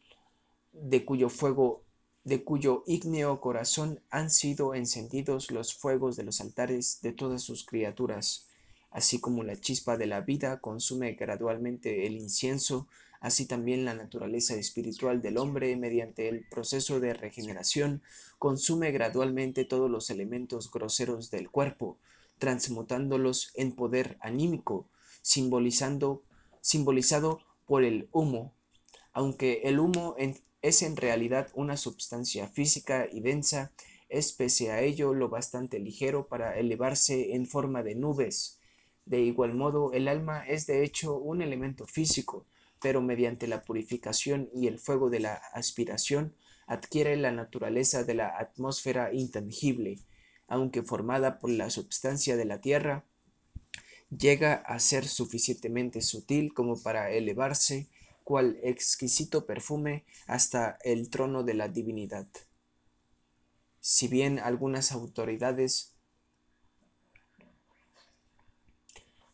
de 0.73 1.05
cuyo 1.05 1.29
fuego 1.29 1.83
de 2.25 2.45
cuyo 2.45 2.85
ígneo 2.87 3.41
corazón 3.41 4.01
han 4.11 4.31
sido 4.31 4.75
encendidos 4.75 5.51
los 5.51 5.75
fuegos 5.75 6.15
de 6.17 6.25
los 6.25 6.43
altares 6.43 7.01
de 7.01 7.13
todas 7.13 7.43
sus 7.43 7.65
criaturas, 7.65 8.49
así 8.91 9.19
como 9.19 9.45
la 9.45 9.57
chispa 9.57 9.97
de 9.97 10.07
la 10.07 10.21
vida 10.21 10.61
consume 10.61 11.13
gradualmente 11.13 12.07
el 12.07 12.17
incienso, 12.17 12.87
así 13.21 13.47
también 13.47 13.85
la 13.85 13.95
naturaleza 13.95 14.55
espiritual 14.55 15.21
del 15.21 15.39
hombre, 15.39 15.75
mediante 15.77 16.29
el 16.29 16.47
proceso 16.49 17.01
de 17.01 17.15
regeneración, 17.15 18.03
consume 18.39 18.93
gradualmente 18.93 19.65
todos 19.65 19.91
los 19.91 20.11
elementos 20.11 20.71
groseros 20.71 21.31
del 21.31 21.51
cuerpo, 21.51 21.99
transmutándolos 22.39 23.51
en 23.55 23.73
poder 23.73 24.17
anímico, 24.21 24.87
simbolizado 25.23 26.23
por 27.67 27.85
el 27.85 28.09
humo, 28.13 28.55
aunque 29.13 29.63
el 29.65 29.81
humo 29.81 30.17
es 30.63 30.83
en 30.83 30.97
realidad 30.97 31.49
una 31.55 31.77
sustancia 31.77 32.47
física 32.49 33.09
y 33.11 33.21
densa, 33.21 33.73
es 34.09 34.33
pese 34.33 34.71
a 34.71 34.81
ello 34.81 35.13
lo 35.13 35.29
bastante 35.29 35.79
ligero 35.79 36.29
para 36.29 36.59
elevarse 36.59 37.35
en 37.35 37.47
forma 37.47 37.83
de 37.83 37.95
nubes. 37.95 38.59
De 39.05 39.21
igual 39.21 39.55
modo, 39.55 39.93
el 39.93 40.09
alma 40.09 40.47
es 40.47 40.67
de 40.67 40.85
hecho 40.85 41.17
un 41.17 41.43
elemento 41.43 41.87
físico, 41.87 42.47
pero 42.81 43.01
mediante 43.01 43.47
la 43.47 43.63
purificación 43.63 44.49
y 44.55 44.67
el 44.67 44.79
fuego 44.79 45.11
de 45.11 45.21
la 45.21 45.35
aspiración 45.53 46.35
adquiere 46.67 47.17
la 47.17 47.33
naturaleza 47.33 48.05
de 48.05 48.15
la 48.15 48.39
atmósfera 48.39 49.13
intangible, 49.13 50.01
aunque 50.47 50.83
formada 50.83 51.39
por 51.39 51.51
la 51.51 51.71
substancia 51.71 52.37
de 52.37 52.45
la 52.45 52.61
tierra, 52.61 53.05
llega 54.17 54.55
a 54.55 54.79
ser 54.79 55.07
suficientemente 55.07 56.01
sutil 56.01 56.55
como 56.55 56.83
para 56.83 57.11
elevarse, 57.11 57.89
cual 58.25 58.59
exquisito 58.63 59.47
perfume, 59.47 60.05
hasta 60.27 60.79
el 60.85 61.11
trono 61.11 61.43
de 61.43 61.55
la 61.55 61.69
divinidad. 61.69 62.29
Si 63.81 64.09
bien 64.09 64.39
algunas 64.39 64.93
autoridades 64.93 65.98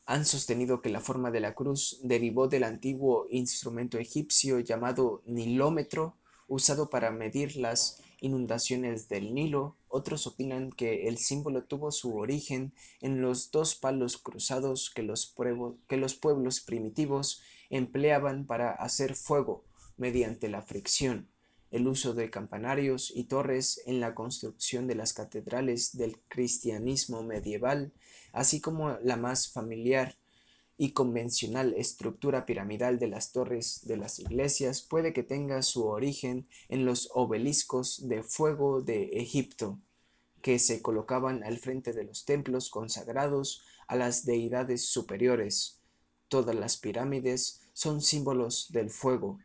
han 0.07 0.25
sostenido 0.25 0.83
que 0.83 0.91
la 0.91 1.01
forma 1.01 1.31
de 1.31 1.41
la 1.41 1.55
cruz 1.55 1.99
derivó 2.03 2.49
del 2.49 2.65
antiguo 2.65 3.27
instrumento 3.31 3.99
egipcio 3.99 4.61
llamado 4.61 5.23
nilómetro, 5.27 6.17
usado 6.47 6.91
para 6.91 7.11
medir 7.11 7.57
las 7.57 8.03
inundaciones 8.21 9.09
del 9.09 9.35
Nilo, 9.35 9.77
otros 9.89 10.27
opinan 10.27 10.71
que 10.73 11.09
el 11.09 11.19
símbolo 11.19 11.65
tuvo 11.65 11.93
su 11.93 12.17
origen 12.17 12.73
en 13.01 13.21
los 13.21 13.51
dos 13.51 13.75
palos 13.75 14.19
cruzados 14.19 14.91
que 14.91 15.03
los, 15.03 15.27
pueblos 15.27 16.61
primitivos 16.61 17.43
empleaban 17.71 18.47
para 18.47 18.73
hacer 18.73 19.15
fuego 19.15 19.65
mediante 19.97 20.49
la 20.49 20.63
fricción, 20.63 21.29
el 21.71 21.87
uso 21.87 22.15
de 22.15 22.31
campanarios 22.31 23.13
y 23.15 23.25
torres 23.25 23.83
en 23.87 24.01
la 24.01 24.15
construcción 24.15 24.87
de 24.87 24.95
las 24.95 25.13
catedrales 25.13 25.97
del 25.97 26.19
cristianismo 26.29 27.23
medieval, 27.23 27.93
así 28.35 28.61
como 28.61 28.99
la 29.03 29.17
más 29.17 29.49
familiar 29.49 30.17
y 30.77 30.91
convencional 30.91 31.73
estructura 31.75 32.47
piramidal 32.47 32.99
de 32.99 33.07
las 33.07 33.33
torres 33.33 33.87
de 33.87 33.97
las 33.97 34.19
iglesias 34.19 34.83
puede 34.83 35.13
que 35.13 35.23
tenga 35.23 35.63
su 35.63 35.87
origen 35.87 36.49
en 36.69 36.85
los 36.85 37.11
obeliscos 37.15 38.09
de 38.09 38.25
fuego 38.25 38.83
de 38.83 39.05
Egipto, 39.13 39.79
que 40.43 40.59
se 40.59 40.83
colocaban 40.83 41.45
al 41.45 41.59
frente 41.59 41.93
de 41.93 42.05
los 42.05 42.25
templos 42.25 42.71
consagrados 42.71 43.63
a 43.87 43.95
las 43.95 44.25
deidades 44.25 44.85
superiores. 44.85 45.79
Todas 46.29 46.57
las 46.57 46.77
pirámides 46.77 47.61
son 47.73 48.03
símbolos 48.03 48.73
del 48.73 48.91
fuego. 48.91 49.39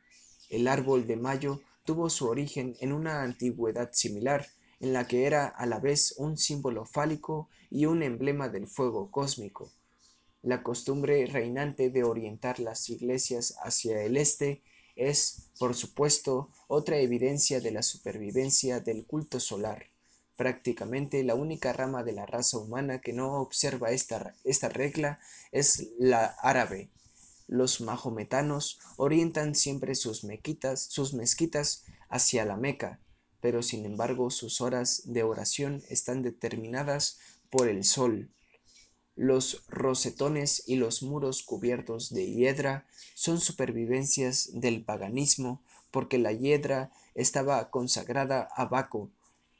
El 0.49 0.67
árbol 0.67 1.05
de 1.05 1.15
mayo 1.15 1.61
tuvo 1.85 2.09
su 2.09 2.27
origen 2.27 2.75
en 2.79 2.91
una 2.91 3.21
antigüedad 3.21 3.91
similar, 3.93 4.47
en 4.79 4.93
la 4.93 5.07
que 5.07 5.25
era 5.25 5.45
a 5.45 5.65
la 5.65 5.79
vez 5.79 6.13
un 6.17 6.37
símbolo 6.37 6.85
fálico 6.85 7.49
y 7.69 7.85
un 7.85 8.03
emblema 8.03 8.49
del 8.49 8.67
fuego 8.67 9.11
cósmico. 9.11 9.71
La 10.41 10.63
costumbre 10.63 11.25
reinante 11.25 11.89
de 11.89 12.03
orientar 12.03 12.59
las 12.59 12.89
iglesias 12.89 13.55
hacia 13.61 14.01
el 14.01 14.15
este 14.15 14.61
es, 14.95 15.49
por 15.59 15.75
supuesto, 15.75 16.49
otra 16.67 16.97
evidencia 16.97 17.59
de 17.59 17.71
la 17.71 17.83
supervivencia 17.83 18.79
del 18.79 19.05
culto 19.05 19.39
solar. 19.39 19.87
Prácticamente 20.37 21.23
la 21.23 21.35
única 21.35 21.73
rama 21.73 22.03
de 22.03 22.13
la 22.13 22.25
raza 22.25 22.57
humana 22.57 23.01
que 23.01 23.11
no 23.11 23.41
observa 23.41 23.91
esta, 23.91 24.33
esta 24.45 24.69
regla 24.69 25.19
es 25.51 25.89
la 25.97 26.25
árabe. 26.41 26.89
Los 27.47 27.81
mahometanos 27.81 28.79
orientan 28.95 29.55
siempre 29.55 29.95
sus, 29.95 30.25
sus 30.75 31.13
mezquitas 31.13 31.83
hacia 32.09 32.45
la 32.45 32.55
Meca, 32.55 32.99
pero 33.41 33.61
sin 33.63 33.85
embargo 33.85 34.29
sus 34.29 34.61
horas 34.61 35.03
de 35.05 35.23
oración 35.23 35.83
están 35.89 36.21
determinadas 36.23 37.19
por 37.49 37.67
el 37.67 37.83
sol. 37.83 38.29
Los 39.15 39.63
rosetones 39.67 40.63
y 40.65 40.75
los 40.75 41.03
muros 41.03 41.43
cubiertos 41.43 42.13
de 42.13 42.31
hiedra 42.31 42.85
son 43.15 43.41
supervivencias 43.41 44.49
del 44.53 44.83
paganismo 44.83 45.61
porque 45.91 46.17
la 46.17 46.31
hiedra 46.31 46.91
estaba 47.15 47.69
consagrada 47.69 48.47
a 48.55 48.65
Baco 48.65 49.09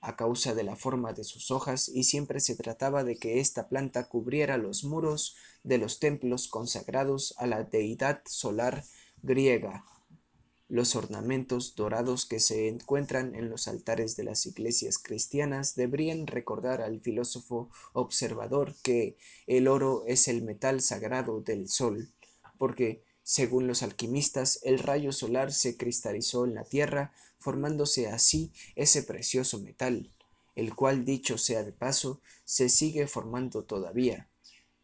a 0.01 0.15
causa 0.15 0.53
de 0.53 0.63
la 0.63 0.77
forma 0.77 1.11
de 1.11 1.25
sus 1.25 1.51
hojas 1.51 1.89
y 1.89 2.05
siempre 2.05 2.39
se 2.39 2.55
trataba 2.55 3.03
de 3.03 3.17
que 3.17 3.41
esta 3.41 3.67
planta 3.67 4.07
cubriera 4.07 4.57
los 4.57 4.85
muros 4.85 5.35
de 5.63 5.77
los 5.77 5.99
templos 5.99 6.47
consagrados 6.47 7.33
a 7.37 7.47
la 7.47 7.63
deidad 7.63 8.21
solar 8.25 8.85
griega 9.23 9.83
los 10.69 10.95
ornamentos 10.95 11.75
dorados 11.75 12.27
que 12.27 12.39
se 12.39 12.67
encuentran 12.67 13.33
en 13.33 13.49
los 13.49 13.67
altares 13.67 14.15
de 14.15 14.23
las 14.23 14.45
iglesias 14.45 14.99
cristianas 14.99 15.75
deberían 15.75 16.27
recordar 16.27 16.81
al 16.81 17.01
filósofo 17.01 17.71
observador 17.91 18.75
que 18.83 19.17
el 19.47 19.67
oro 19.67 20.03
es 20.05 20.27
el 20.27 20.43
metal 20.43 20.81
sagrado 20.81 21.41
del 21.41 21.67
sol, 21.67 22.13
porque, 22.59 23.03
según 23.23 23.65
los 23.65 23.81
alquimistas, 23.81 24.59
el 24.61 24.77
rayo 24.77 25.11
solar 25.11 25.51
se 25.51 25.75
cristalizó 25.75 26.45
en 26.45 26.53
la 26.53 26.63
tierra, 26.63 27.13
formándose 27.39 28.07
así 28.07 28.51
ese 28.75 29.01
precioso 29.01 29.59
metal, 29.59 30.11
el 30.55 30.75
cual, 30.75 31.03
dicho 31.03 31.39
sea 31.39 31.63
de 31.63 31.71
paso, 31.71 32.21
se 32.45 32.69
sigue 32.69 33.07
formando 33.07 33.63
todavía. 33.63 34.29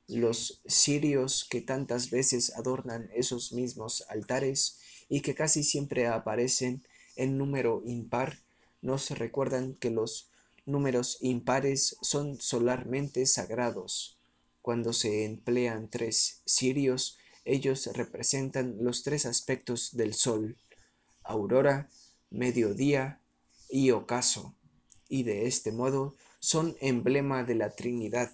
Los 0.08 0.62
cirios 0.68 1.46
que 1.50 1.62
tantas 1.62 2.10
veces 2.10 2.56
adornan 2.56 3.10
esos 3.14 3.54
mismos 3.54 4.06
altares 4.10 4.80
y 5.10 5.22
que 5.22 5.36
casi 5.36 5.64
siempre 5.64 6.08
aparecen 6.08 6.84
en 7.16 7.38
número 7.38 7.82
impar, 7.86 8.40
nos 8.82 9.10
recuerdan 9.12 9.76
que 9.76 9.90
los 9.90 10.30
números 10.66 11.18
impares 11.22 11.98
son 12.02 12.40
solarmente 12.40 13.26
sagrados. 13.26 14.18
Cuando 14.62 14.94
se 14.94 15.26
emplean 15.26 15.90
tres 15.90 16.42
cirios, 16.46 17.18
ellos 17.46 17.88
representan 17.94 18.78
los 18.80 19.04
tres 19.04 19.26
aspectos 19.26 19.96
del 19.96 20.16
sol, 20.16 20.58
aurora, 21.24 21.90
mediodía 22.32 23.22
y 23.70 23.92
ocaso, 23.92 24.56
y 25.08 25.24
de 25.24 25.48
este 25.48 25.72
modo 25.72 26.16
son 26.40 26.76
emblema 26.82 27.44
de 27.44 27.56
la 27.56 27.76
Trinidad. 27.76 28.32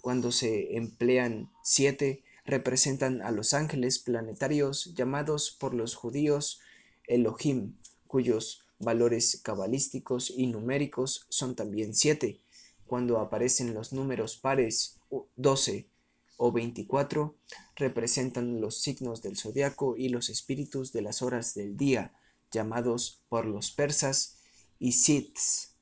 Cuando 0.00 0.32
se 0.32 0.76
emplean 0.76 1.50
siete, 1.62 2.22
representan 2.44 3.22
a 3.22 3.30
los 3.30 3.54
ángeles 3.54 3.98
planetarios 3.98 4.94
llamados 4.94 5.50
por 5.50 5.74
los 5.74 5.94
judíos 5.94 6.60
Elohim, 7.06 7.76
cuyos 8.06 8.64
valores 8.78 9.40
cabalísticos 9.42 10.30
y 10.30 10.46
numéricos 10.46 11.26
son 11.28 11.54
también 11.54 11.94
siete. 11.94 12.40
Cuando 12.86 13.18
aparecen 13.18 13.74
los 13.74 13.92
números 13.92 14.36
pares 14.36 15.00
12 15.36 15.88
o 16.36 16.52
24, 16.52 17.34
representan 17.76 18.60
los 18.60 18.80
signos 18.80 19.22
del 19.22 19.36
zodiaco 19.36 19.96
y 19.96 20.08
los 20.08 20.28
espíritus 20.28 20.92
de 20.92 21.02
las 21.02 21.22
horas 21.22 21.54
del 21.54 21.76
día, 21.76 22.14
llamados 22.50 23.22
por 23.28 23.46
los 23.46 23.70
persas 23.70 24.38
Isits. 24.78 25.74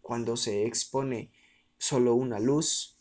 Cuando 0.00 0.36
se 0.36 0.66
expone 0.66 1.30
solo 1.78 2.14
una 2.14 2.40
luz, 2.40 2.91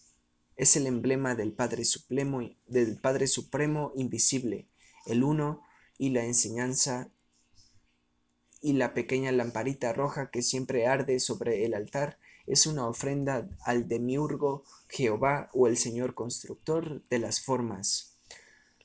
es 0.55 0.75
el 0.75 0.87
emblema 0.87 1.35
del 1.35 1.53
Padre 1.53 1.85
Supremo, 1.85 2.41
del 2.67 2.97
Padre 2.97 3.27
Supremo 3.27 3.91
invisible, 3.95 4.67
el 5.05 5.23
uno 5.23 5.61
y 5.97 6.09
la 6.09 6.25
enseñanza 6.25 7.09
y 8.61 8.73
la 8.73 8.93
pequeña 8.93 9.31
lamparita 9.31 9.91
roja 9.93 10.29
que 10.29 10.41
siempre 10.41 10.85
arde 10.85 11.19
sobre 11.19 11.65
el 11.65 11.73
altar 11.73 12.19
es 12.47 12.65
una 12.65 12.87
ofrenda 12.87 13.49
al 13.63 13.87
demiurgo 13.87 14.63
Jehová 14.89 15.49
o 15.53 15.67
el 15.67 15.77
Señor 15.77 16.13
constructor 16.13 17.01
de 17.09 17.19
las 17.19 17.41
formas. 17.41 18.17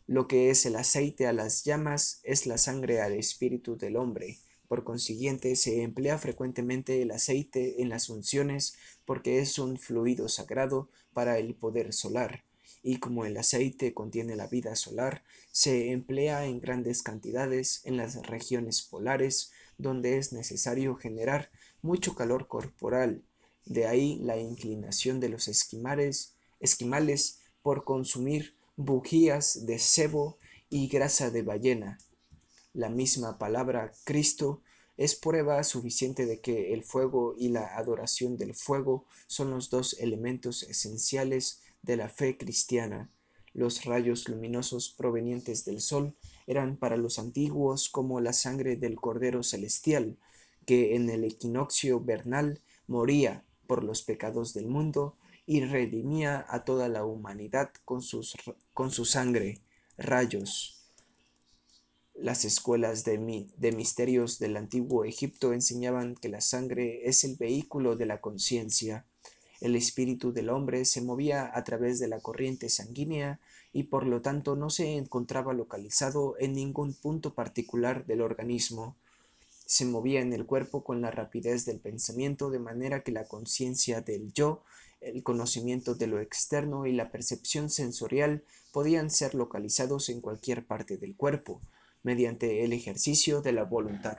Lo 0.07 0.29
que 0.29 0.51
es 0.51 0.65
el 0.67 0.77
aceite 0.77 1.27
a 1.27 1.33
las 1.33 1.65
llamas 1.65 2.21
es 2.23 2.47
la 2.47 2.59
sangre 2.59 3.01
al 3.01 3.13
espíritu 3.15 3.77
del 3.77 3.97
hombre. 3.97 4.39
Por 4.69 4.85
consiguiente, 4.85 5.57
se 5.57 5.83
emplea 5.83 6.19
frecuentemente 6.19 7.03
el 7.03 7.11
aceite 7.11 7.83
en 7.83 7.89
las 7.89 8.09
unciones 8.09 8.77
porque 9.05 9.41
es 9.41 9.59
un 9.59 9.79
fluido 9.79 10.29
sagrado 10.29 10.89
para 11.17 11.39
el 11.39 11.55
poder 11.55 11.95
solar, 11.95 12.45
y 12.83 12.99
como 12.99 13.25
el 13.25 13.39
aceite 13.39 13.95
contiene 13.95 14.37
la 14.37 14.49
vida 14.49 14.77
solar, 14.77 15.25
se 15.51 15.93
emplea 15.93 16.45
en 16.45 16.61
grandes 16.61 17.03
cantidades 17.03 17.81
en 17.85 17.97
las 17.97 18.17
regiones 18.27 18.83
polares, 18.83 19.51
donde 19.79 20.19
es 20.19 20.35
necesario 20.35 20.95
generar 20.95 21.51
mucho 21.81 22.15
calor 22.15 22.49
corporal. 22.49 23.23
De 23.65 23.87
ahí 23.87 24.19
la 24.19 24.37
inclinación 24.37 25.19
de 25.19 25.31
los 25.31 25.49
esquimales, 25.49 26.35
por 27.63 27.85
consumir 27.85 28.55
bujías 28.77 29.65
de 29.65 29.79
sebo 29.79 30.37
y 30.69 30.89
grasa 30.89 31.31
de 31.31 31.41
ballena. 31.41 31.97
La 32.75 32.91
misma 32.91 33.39
palabra 33.39 33.91
Cristo 34.05 34.61
es 34.97 35.15
prueba 35.15 35.63
suficiente 35.65 36.27
de 36.27 36.41
que 36.41 36.73
el 36.73 36.83
fuego 36.83 37.35
y 37.39 37.49
la 37.49 37.77
adoración 37.77 38.37
del 38.37 38.55
fuego 38.55 39.05
son 39.27 39.51
los 39.51 39.69
dos 39.71 39.97
elementos 40.01 40.63
esenciales 40.63 41.63
de 41.83 41.97
la 41.97 42.09
fe 42.09 42.37
cristiana. 42.37 43.11
Los 43.53 43.85
rayos 43.85 44.29
luminosos 44.29 44.91
provenientes 44.91 45.65
del 45.65 45.81
sol 45.81 46.15
eran 46.47 46.77
para 46.77 46.97
los 46.97 47.19
antiguos 47.19 47.89
como 47.89 48.21
la 48.21 48.33
sangre 48.33 48.77
del 48.77 48.97
Cordero 48.97 49.43
Celestial, 49.43 50.19
que 50.67 50.95
en 50.95 51.11
el 51.11 51.25
equinoccio 51.25 52.01
vernal 52.01 52.61
moría 52.87 53.45
por 53.67 53.85
los 53.85 54.03
pecados 54.03 54.55
del 54.55 54.67
mundo 54.67 55.17
y 55.47 55.61
redimía 55.65 56.45
a 56.49 56.65
toda 56.65 56.89
la 56.89 57.05
humanidad 57.05 57.71
con, 57.85 58.01
con 58.75 58.91
su 58.91 59.05
sangre, 59.05 59.61
rayos. 59.97 60.76
Las 62.19 62.47
escuelas 62.47 63.05
de, 63.05 63.47
de 63.59 63.73
misterios 63.73 64.39
del 64.39 64.57
antiguo 64.57 65.05
Egipto 65.05 65.53
enseñaban 65.53 66.15
que 66.15 66.31
la 66.31 66.41
sangre 66.41 67.07
es 67.07 67.25
el 67.25 67.37
vehículo 67.37 67.95
de 67.95 68.07
la 68.07 68.23
conciencia. 68.23 69.05
El 69.61 69.77
espíritu 69.77 70.33
del 70.33 70.49
hombre 70.49 70.87
se 70.87 71.03
movía 71.03 71.51
a 71.53 71.63
través 71.63 71.99
de 71.99 72.09
la 72.09 72.21
corriente 72.21 72.71
sanguínea 72.71 73.39
y 73.75 73.85
por 73.85 74.07
lo 74.07 74.23
tanto 74.23 74.57
no 74.57 74.71
se 74.71 74.97
encontraba 74.97 75.53
localizado 75.53 76.37
en 76.39 76.55
ningún 76.55 76.95
punto 76.95 77.35
particular 77.35 78.07
del 78.07 78.23
organismo. 78.23 78.97
Se 79.67 79.85
movía 79.85 80.23
en 80.23 80.33
el 80.33 80.47
cuerpo 80.47 80.85
con 80.85 81.03
la 81.03 81.11
rapidez 81.11 81.67
del 81.67 81.81
pensamiento 81.81 82.49
de 82.49 82.59
manera 82.59 83.03
que 83.03 83.13
la 83.13 83.29
conciencia 83.29 84.01
del 84.01 84.33
yo, 84.33 84.63
el 85.03 85.23
conocimiento 85.23 85.95
de 85.95 86.07
lo 86.07 86.21
externo 86.21 86.87
y 86.87 86.93
la 86.93 87.11
percepción 87.11 87.69
sensorial 87.69 88.43
podían 88.73 89.11
ser 89.11 89.35
localizados 89.35 90.09
en 90.09 90.23
cualquier 90.23 90.65
parte 90.65 90.97
del 90.97 91.15
cuerpo, 91.15 91.61
mediante 92.07 92.63
el 92.63 92.73
ejercicio 92.73 93.43
de 93.43 93.51
la 93.51 93.65
voluntad. 93.65 94.17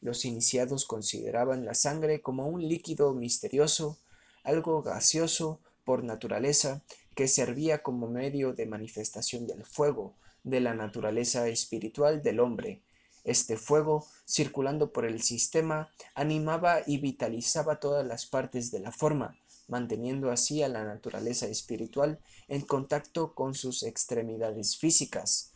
Los 0.00 0.24
iniciados 0.24 0.86
consideraban 0.86 1.66
la 1.66 1.74
sangre 1.74 2.22
como 2.22 2.46
un 2.48 2.66
líquido 2.66 3.12
misterioso, 3.12 3.98
algo 4.44 4.80
gaseoso 4.82 5.60
por 5.84 6.04
naturaleza, 6.04 6.80
que 7.14 7.28
servía 7.28 7.82
como 7.82 8.08
medio 8.08 8.54
de 8.54 8.64
manifestación 8.64 9.46
del 9.46 9.66
fuego, 9.66 10.14
de 10.42 10.60
la 10.62 10.72
naturaleza 10.72 11.46
espiritual 11.48 12.22
del 12.22 12.40
hombre. 12.40 12.80
Este 13.24 13.58
fuego, 13.58 14.06
circulando 14.26 14.90
por 14.90 15.04
el 15.04 15.20
sistema, 15.20 15.90
animaba 16.14 16.80
y 16.86 16.96
vitalizaba 16.96 17.78
todas 17.78 18.06
las 18.06 18.24
partes 18.24 18.70
de 18.70 18.80
la 18.80 18.90
forma, 18.90 19.36
manteniendo 19.68 20.30
así 20.30 20.62
a 20.62 20.68
la 20.68 20.82
naturaleza 20.82 21.46
espiritual 21.46 22.20
en 22.48 22.62
contacto 22.62 23.34
con 23.34 23.54
sus 23.54 23.82
extremidades 23.82 24.78
físicas. 24.78 25.51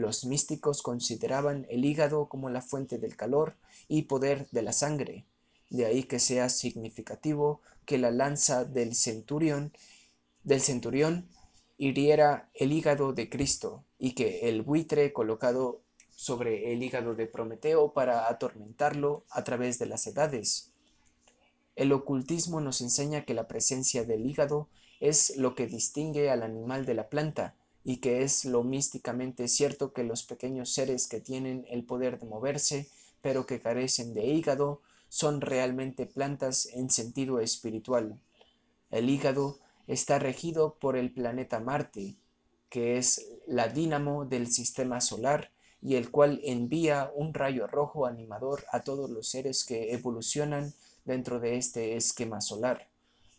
Los 0.00 0.24
místicos 0.24 0.80
consideraban 0.80 1.66
el 1.68 1.84
hígado 1.84 2.26
como 2.30 2.48
la 2.48 2.62
fuente 2.62 2.96
del 2.96 3.16
calor 3.16 3.54
y 3.86 4.02
poder 4.02 4.48
de 4.50 4.62
la 4.62 4.72
sangre. 4.72 5.26
De 5.68 5.84
ahí 5.84 6.04
que 6.04 6.18
sea 6.18 6.48
significativo 6.48 7.60
que 7.84 7.98
la 7.98 8.10
lanza 8.10 8.64
del 8.64 8.94
centurión 8.94 9.74
del 10.42 10.62
centurión 10.62 11.28
hiriera 11.76 12.48
el 12.54 12.72
hígado 12.72 13.12
de 13.12 13.28
Cristo 13.28 13.84
y 13.98 14.12
que 14.12 14.48
el 14.48 14.62
buitre 14.62 15.12
colocado 15.12 15.82
sobre 16.16 16.72
el 16.72 16.82
hígado 16.82 17.14
de 17.14 17.26
Prometeo 17.26 17.92
para 17.92 18.26
atormentarlo 18.26 19.24
a 19.28 19.44
través 19.44 19.78
de 19.78 19.84
las 19.84 20.06
edades. 20.06 20.70
El 21.76 21.92
ocultismo 21.92 22.62
nos 22.62 22.80
enseña 22.80 23.26
que 23.26 23.34
la 23.34 23.48
presencia 23.48 24.04
del 24.04 24.24
hígado 24.24 24.68
es 24.98 25.36
lo 25.36 25.54
que 25.54 25.66
distingue 25.66 26.30
al 26.30 26.42
animal 26.42 26.86
de 26.86 26.94
la 26.94 27.10
planta 27.10 27.54
y 27.84 27.98
que 27.98 28.22
es 28.22 28.44
lo 28.44 28.62
místicamente 28.62 29.48
cierto 29.48 29.92
que 29.92 30.04
los 30.04 30.22
pequeños 30.22 30.72
seres 30.72 31.06
que 31.06 31.20
tienen 31.20 31.66
el 31.70 31.84
poder 31.84 32.18
de 32.18 32.26
moverse 32.26 32.88
pero 33.22 33.46
que 33.46 33.60
carecen 33.60 34.14
de 34.14 34.26
hígado 34.26 34.80
son 35.08 35.40
realmente 35.40 36.06
plantas 36.06 36.66
en 36.66 36.90
sentido 36.90 37.40
espiritual. 37.40 38.18
El 38.90 39.10
hígado 39.10 39.58
está 39.86 40.18
regido 40.18 40.76
por 40.80 40.96
el 40.96 41.12
planeta 41.12 41.60
Marte, 41.60 42.16
que 42.68 42.96
es 42.96 43.26
la 43.46 43.68
dínamo 43.68 44.24
del 44.24 44.50
sistema 44.50 45.00
solar 45.00 45.50
y 45.82 45.96
el 45.96 46.10
cual 46.10 46.40
envía 46.44 47.10
un 47.14 47.34
rayo 47.34 47.66
rojo 47.66 48.06
animador 48.06 48.64
a 48.70 48.84
todos 48.84 49.10
los 49.10 49.28
seres 49.28 49.64
que 49.64 49.92
evolucionan 49.92 50.74
dentro 51.04 51.40
de 51.40 51.56
este 51.56 51.96
esquema 51.96 52.40
solar. 52.40 52.88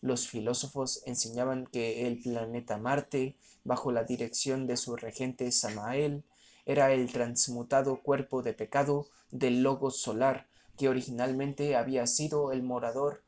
Los 0.01 0.27
filósofos 0.27 1.03
enseñaban 1.05 1.67
que 1.67 2.07
el 2.07 2.19
planeta 2.19 2.77
Marte, 2.77 3.35
bajo 3.63 3.91
la 3.91 4.03
dirección 4.03 4.67
de 4.67 4.77
su 4.77 4.95
regente 4.95 5.51
Samael, 5.51 6.23
era 6.65 6.93
el 6.93 7.11
transmutado 7.11 8.01
cuerpo 8.01 8.41
de 8.41 8.53
pecado 8.53 9.07
del 9.31 9.63
Logos 9.63 10.01
solar, 10.01 10.47
que 10.77 10.89
originalmente 10.89 11.75
había 11.75 12.07
sido 12.07 12.51
el 12.51 12.63
morador 12.63 13.23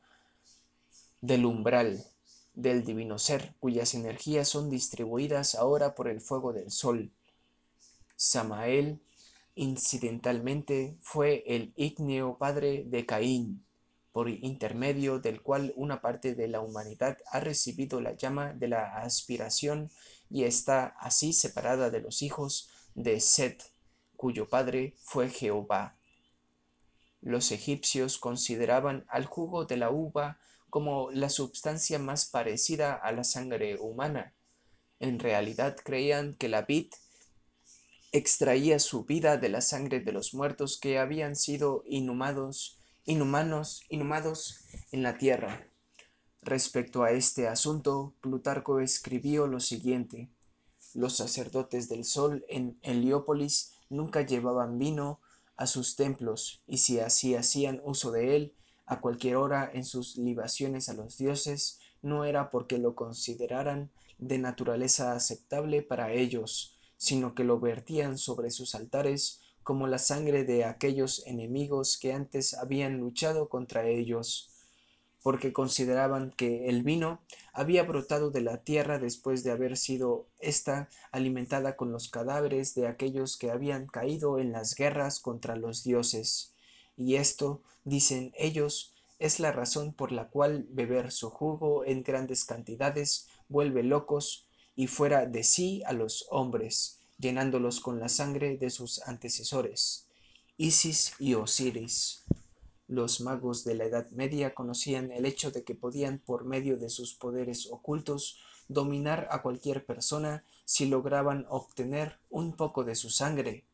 del 1.20 1.44
umbral 1.44 2.04
del 2.54 2.84
divino 2.84 3.18
ser, 3.18 3.54
cuyas 3.58 3.94
energías 3.94 4.48
son 4.48 4.70
distribuidas 4.70 5.54
ahora 5.54 5.94
por 5.94 6.08
el 6.08 6.20
fuego 6.20 6.52
del 6.52 6.70
sol. 6.70 7.10
Samael, 8.16 9.00
incidentalmente, 9.56 10.96
fue 11.00 11.42
el 11.46 11.72
ígneo 11.76 12.38
padre 12.38 12.84
de 12.86 13.06
Caín, 13.06 13.64
por 14.12 14.28
intermedio 14.28 15.18
del 15.18 15.42
cual 15.42 15.72
una 15.74 16.00
parte 16.00 16.36
de 16.36 16.46
la 16.46 16.60
humanidad 16.60 17.18
ha 17.32 17.40
recibido 17.40 18.00
la 18.00 18.12
llama 18.12 18.52
de 18.52 18.68
la 18.68 18.98
aspiración 18.98 19.90
y 20.34 20.42
está 20.42 20.96
así 20.98 21.32
separada 21.32 21.90
de 21.90 22.00
los 22.00 22.20
hijos 22.20 22.68
de 22.96 23.20
Set, 23.20 23.70
cuyo 24.16 24.48
padre 24.48 24.96
fue 25.00 25.30
Jehová. 25.30 25.94
Los 27.22 27.52
egipcios 27.52 28.18
consideraban 28.18 29.04
al 29.06 29.26
jugo 29.26 29.64
de 29.64 29.76
la 29.76 29.90
uva 29.92 30.40
como 30.70 31.12
la 31.12 31.28
substancia 31.28 32.00
más 32.00 32.26
parecida 32.26 32.94
a 32.94 33.12
la 33.12 33.22
sangre 33.22 33.78
humana. 33.78 34.34
En 34.98 35.20
realidad 35.20 35.76
creían 35.76 36.34
que 36.34 36.48
la 36.48 36.62
vid 36.62 36.92
extraía 38.10 38.80
su 38.80 39.04
vida 39.04 39.36
de 39.36 39.50
la 39.50 39.60
sangre 39.60 40.00
de 40.00 40.10
los 40.10 40.34
muertos 40.34 40.80
que 40.80 40.98
habían 40.98 41.36
sido 41.36 41.84
inhumados, 41.86 42.80
inhumanos, 43.04 43.84
inhumados 43.88 44.64
en 44.90 45.04
la 45.04 45.16
tierra. 45.16 45.68
Respecto 46.44 47.04
a 47.04 47.10
este 47.10 47.48
asunto, 47.48 48.12
Plutarco 48.20 48.78
escribió 48.78 49.46
lo 49.46 49.60
siguiente: 49.60 50.28
Los 50.92 51.16
sacerdotes 51.16 51.88
del 51.88 52.04
sol 52.04 52.44
en 52.50 52.78
Heliópolis 52.82 53.72
nunca 53.88 54.20
llevaban 54.20 54.78
vino 54.78 55.20
a 55.56 55.66
sus 55.66 55.96
templos, 55.96 56.62
y 56.66 56.78
si 56.78 57.00
así 57.00 57.34
hacían 57.34 57.80
uso 57.82 58.10
de 58.10 58.36
él, 58.36 58.54
a 58.84 59.00
cualquier 59.00 59.36
hora 59.36 59.70
en 59.72 59.86
sus 59.86 60.18
libaciones 60.18 60.90
a 60.90 60.92
los 60.92 61.16
dioses, 61.16 61.78
no 62.02 62.26
era 62.26 62.50
porque 62.50 62.76
lo 62.76 62.94
consideraran 62.94 63.90
de 64.18 64.36
naturaleza 64.36 65.14
aceptable 65.14 65.80
para 65.80 66.12
ellos, 66.12 66.76
sino 66.98 67.34
que 67.34 67.44
lo 67.44 67.58
vertían 67.58 68.18
sobre 68.18 68.50
sus 68.50 68.74
altares 68.74 69.40
como 69.62 69.86
la 69.86 69.96
sangre 69.96 70.44
de 70.44 70.66
aquellos 70.66 71.26
enemigos 71.26 71.96
que 71.96 72.12
antes 72.12 72.52
habían 72.52 72.98
luchado 72.98 73.48
contra 73.48 73.88
ellos, 73.88 74.53
porque 75.24 75.52
consideraban 75.52 76.30
que 76.30 76.68
el 76.68 76.84
vino 76.84 77.18
había 77.52 77.82
brotado 77.82 78.30
de 78.30 78.42
la 78.42 78.58
tierra 78.58 79.00
después 79.00 79.42
de 79.42 79.50
haber 79.50 79.76
sido 79.76 80.26
ésta 80.38 80.88
alimentada 81.10 81.74
con 81.74 81.90
los 81.90 82.08
cadáveres 82.08 82.76
de 82.76 82.86
aquellos 82.86 83.36
que 83.36 83.50
habían 83.50 83.86
caído 83.88 84.38
en 84.38 84.52
las 84.52 84.76
guerras 84.76 85.18
contra 85.18 85.56
los 85.56 85.82
dioses 85.82 86.54
y 86.96 87.16
esto, 87.16 87.62
dicen 87.84 88.32
ellos, 88.36 88.92
es 89.18 89.40
la 89.40 89.52
razón 89.52 89.92
por 89.92 90.12
la 90.12 90.28
cual 90.28 90.66
beber 90.70 91.10
su 91.10 91.30
jugo 91.30 91.84
en 91.84 92.02
grandes 92.02 92.44
cantidades 92.44 93.28
vuelve 93.48 93.82
locos 93.82 94.46
y 94.76 94.86
fuera 94.88 95.26
de 95.26 95.42
sí 95.42 95.82
a 95.86 95.92
los 95.92 96.26
hombres, 96.30 97.00
llenándolos 97.18 97.80
con 97.80 98.00
la 98.00 98.08
sangre 98.08 98.56
de 98.56 98.70
sus 98.70 99.00
antecesores, 99.02 100.06
Isis 100.56 101.14
y 101.18 101.34
Osiris. 101.34 102.24
Los 102.86 103.20
magos 103.20 103.64
de 103.64 103.74
la 103.74 103.84
Edad 103.84 104.10
Media 104.10 104.54
conocían 104.54 105.10
el 105.10 105.24
hecho 105.24 105.50
de 105.50 105.64
que 105.64 105.74
podían, 105.74 106.18
por 106.18 106.44
medio 106.44 106.76
de 106.76 106.90
sus 106.90 107.14
poderes 107.14 107.68
ocultos, 107.70 108.38
dominar 108.68 109.28
a 109.30 109.42
cualquier 109.42 109.84
persona 109.84 110.44
si 110.64 110.86
lograban 110.86 111.46
obtener 111.48 112.18
un 112.30 112.56
poco 112.56 112.84
de 112.84 112.94
su 112.94 113.10
sangre, 113.10 113.64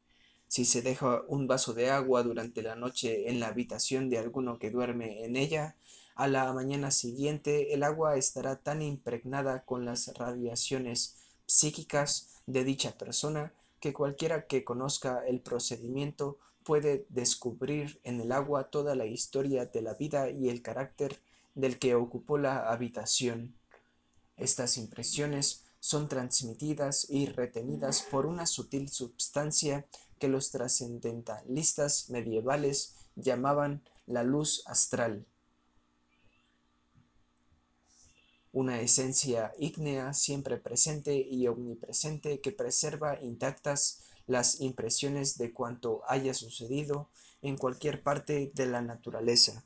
si 0.49 0.65
se 0.65 0.83
deja 0.83 1.23
un 1.29 1.47
vaso 1.47 1.75
de 1.75 1.91
agua 1.91 2.23
durante 2.23 2.63
la 2.63 2.75
noche 2.75 3.29
en 3.29 3.41
la 3.41 3.49
habitación 3.49 4.11
de 4.11 4.19
alguno 4.19 4.59
que 4.59 4.71
duerme 4.71 5.25
en 5.25 5.37
ella, 5.37 5.77
a 6.17 6.29
la 6.29 6.53
mañana 6.53 6.91
siguiente 6.91 7.73
el 7.73 7.83
agua 7.83 8.17
estará 8.17 8.57
tan 8.57 8.83
impregnada 8.83 9.65
con 9.65 9.85
las 9.85 10.13
radiaciones 10.15 11.17
psíquicas 11.47 12.43
de 12.47 12.65
dicha 12.65 12.99
persona 12.99 13.53
que 13.81 13.93
cualquiera 13.93 14.47
que 14.47 14.65
conozca 14.65 15.25
el 15.27 15.41
procedimiento 15.41 16.39
puede 16.65 17.07
descubrir 17.09 18.01
en 18.05 18.21
el 18.21 18.33
agua 18.33 18.71
toda 18.71 18.95
la 18.95 19.07
historia 19.07 19.67
de 19.67 19.83
la 19.83 19.95
vida 19.95 20.31
y 20.31 20.49
el 20.49 20.63
carácter 20.63 21.21
del 21.55 21.79
que 21.79 21.95
ocupó 21.95 22.39
la 22.39 22.71
habitación. 22.71 23.55
Estas 24.37 24.77
impresiones 24.77 25.65
son 25.81 26.09
transmitidas 26.09 27.07
y 27.09 27.27
retenidas 27.27 28.03
por 28.03 28.27
una 28.27 28.47
sutil 28.47 28.89
substancia 28.89 29.87
que 30.19 30.29
los 30.29 30.51
trascendentalistas 30.51 32.11
medievales 32.11 32.95
llamaban 33.17 33.83
la 34.07 34.23
luz 34.23 34.63
astral. 34.67 35.27
una 38.53 38.81
esencia 38.81 39.53
ígnea 39.59 40.13
siempre 40.13 40.57
presente 40.57 41.15
y 41.17 41.47
omnipresente 41.47 42.41
que 42.41 42.53
preserva 42.53 43.21
intactas 43.23 44.01
las 44.31 44.61
impresiones 44.61 45.37
de 45.39 45.53
cuanto 45.53 46.03
haya 46.09 46.35
sucedido 46.35 47.11
en 47.43 47.57
cualquier 47.57 48.03
parte 48.03 48.53
de 48.55 48.67
la 48.67 48.81
naturaleza. 48.81 49.65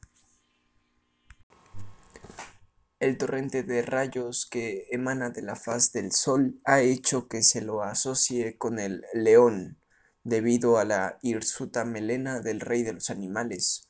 El 2.99 3.19
torrente 3.19 3.63
de 3.63 3.83
rayos 3.83 4.47
que 4.47 4.87
emana 4.91 5.29
de 5.29 5.43
la 5.43 5.57
faz 5.57 5.93
del 5.93 6.13
sol 6.13 6.61
ha 6.65 6.81
hecho 6.81 7.29
que 7.29 7.43
se 7.43 7.61
lo 7.61 7.83
asocie 7.83 8.57
con 8.57 8.79
el 8.79 9.05
león, 9.13 9.77
debido 10.23 10.79
a 10.79 10.87
la 10.87 11.19
hirsuta 11.21 11.85
melena 11.85 12.41
del 12.41 12.61
rey 12.61 12.83
de 12.83 12.95
los 12.95 13.11
animales. 13.11 13.89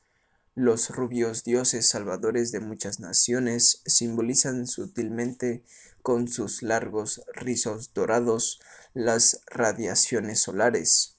Los 0.57 0.91
rubios 0.91 1.45
dioses 1.45 1.89
salvadores 1.89 2.51
de 2.51 2.59
muchas 2.59 2.99
naciones 2.99 3.83
simbolizan 3.87 4.67
sutilmente 4.67 5.63
con 6.03 6.27
sus 6.27 6.63
largos 6.63 7.23
rizos 7.33 7.95
dorados 7.95 8.61
las 8.95 9.41
radiaciones 9.51 10.41
solares. 10.41 11.19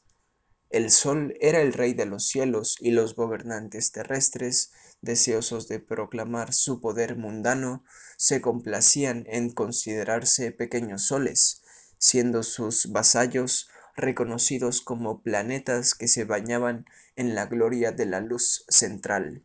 El 0.69 0.91
sol 0.91 1.36
era 1.41 1.59
el 1.61 1.73
rey 1.73 1.93
de 1.93 2.05
los 2.05 2.26
cielos 2.26 2.78
y 2.80 2.91
los 2.91 3.15
gobernantes 3.15 3.91
terrestres, 3.91 4.71
deseosos 5.01 5.67
de 5.67 5.80
proclamar 5.80 6.53
su 6.53 6.80
poder 6.80 7.17
mundano, 7.17 7.84
se 8.17 8.39
complacían 8.39 9.26
en 9.28 9.51
considerarse 9.51 10.53
pequeños 10.53 11.03
soles, 11.03 11.63
siendo 11.97 12.43
sus 12.43 12.93
vasallos 12.93 13.69
reconocidos 13.97 14.80
como 14.82 15.21
planetas 15.21 15.95
que 15.95 16.07
se 16.07 16.23
bañaban 16.23 16.86
en 17.17 17.36
la 17.36 17.45
gloria 17.45 17.91
de 17.91 18.05
la 18.05 18.21
luz 18.21 18.65
central. 18.69 19.43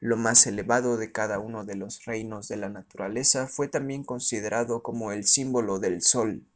Lo 0.00 0.18
más 0.18 0.46
elevado 0.46 0.98
de 0.98 1.12
cada 1.12 1.38
uno 1.38 1.64
de 1.64 1.76
los 1.76 2.04
reinos 2.04 2.46
de 2.48 2.58
la 2.58 2.68
naturaleza 2.68 3.46
fue 3.46 3.68
también 3.68 4.04
considerado 4.04 4.82
como 4.82 5.12
el 5.12 5.26
símbolo 5.26 5.78
del 5.78 6.02
sol. 6.02 6.46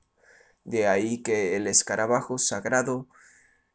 De 0.68 0.86
ahí 0.86 1.22
que 1.22 1.56
el 1.56 1.66
escarabajo 1.66 2.36
sagrado, 2.36 3.08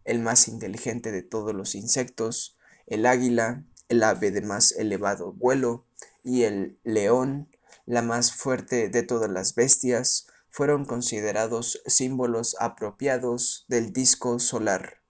el 0.03 0.19
más 0.19 0.47
inteligente 0.47 1.11
de 1.11 1.23
todos 1.23 1.51
los 1.55 1.73
insectos, 1.73 2.55
el 2.85 3.07
águila, 3.07 3.63
el 3.89 4.03
ave 4.03 4.29
de 4.29 4.43
más 4.43 4.73
elevado 4.73 5.33
vuelo, 5.33 5.87
y 6.23 6.43
el 6.43 6.77
león, 6.83 7.49
la 7.87 8.03
más 8.03 8.35
fuerte 8.35 8.89
de 8.89 9.01
todas 9.01 9.31
las 9.31 9.55
bestias, 9.55 10.27
fueron 10.51 10.85
considerados 10.85 11.81
símbolos 11.87 12.55
apropiados 12.59 13.65
del 13.67 13.91
disco 13.91 14.37
solar. 14.37 15.01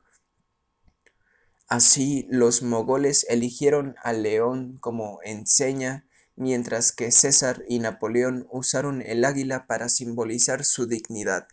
Así 1.68 2.28
los 2.30 2.64
mogoles 2.64 3.26
eligieron 3.28 3.98
al 4.02 4.24
león 4.24 4.78
como 4.80 5.20
enseña, 5.22 6.08
mientras 6.38 6.94
que 6.94 7.12
César 7.12 7.62
y 7.68 7.80
Napoleón 7.80 8.48
usaron 8.52 9.02
el 9.02 9.26
águila 9.26 9.68
para 9.68 9.90
simbolizar 9.90 10.64
su 10.64 10.88
dignidad. 10.88 11.46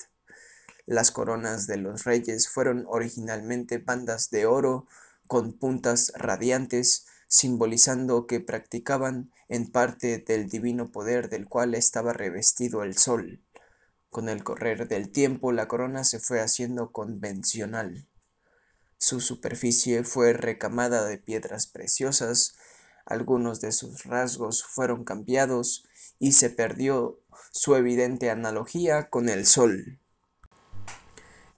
Las 0.91 1.13
coronas 1.13 1.69
de 1.69 1.77
los 1.77 2.03
reyes 2.03 2.49
fueron 2.49 2.85
originalmente 2.89 3.79
bandas 3.79 4.29
de 4.31 4.47
oro 4.47 4.89
con 5.29 5.53
puntas 5.53 6.13
radiantes, 6.17 7.07
simbolizando 7.29 8.27
que 8.27 8.41
practicaban 8.41 9.31
en 9.49 9.71
parte 9.71 10.19
del 10.19 10.49
divino 10.49 10.91
poder 10.91 11.29
del 11.29 11.47
cual 11.47 11.77
estaba 11.77 12.13
revestido 12.13 12.83
el 12.83 12.99
sol. 12.99 13.41
Con 14.09 14.29
el 14.29 14.43
correr 14.43 14.89
del 14.89 15.13
tiempo 15.13 15.53
la 15.53 15.69
corona 15.69 16.03
se 16.03 16.19
fue 16.19 16.41
haciendo 16.41 16.91
convencional. 16.91 18.09
Su 18.99 19.21
superficie 19.21 20.03
fue 20.03 20.33
recamada 20.33 21.07
de 21.07 21.19
piedras 21.19 21.69
preciosas, 21.69 22.57
algunos 23.07 23.61
de 23.61 23.71
sus 23.71 24.03
rasgos 24.07 24.65
fueron 24.65 25.05
cambiados 25.05 25.85
y 26.19 26.33
se 26.33 26.51
perdió 26.51 27.21
su 27.53 27.77
evidente 27.77 28.29
analogía 28.29 29.09
con 29.09 29.29
el 29.29 29.47
sol. 29.47 30.01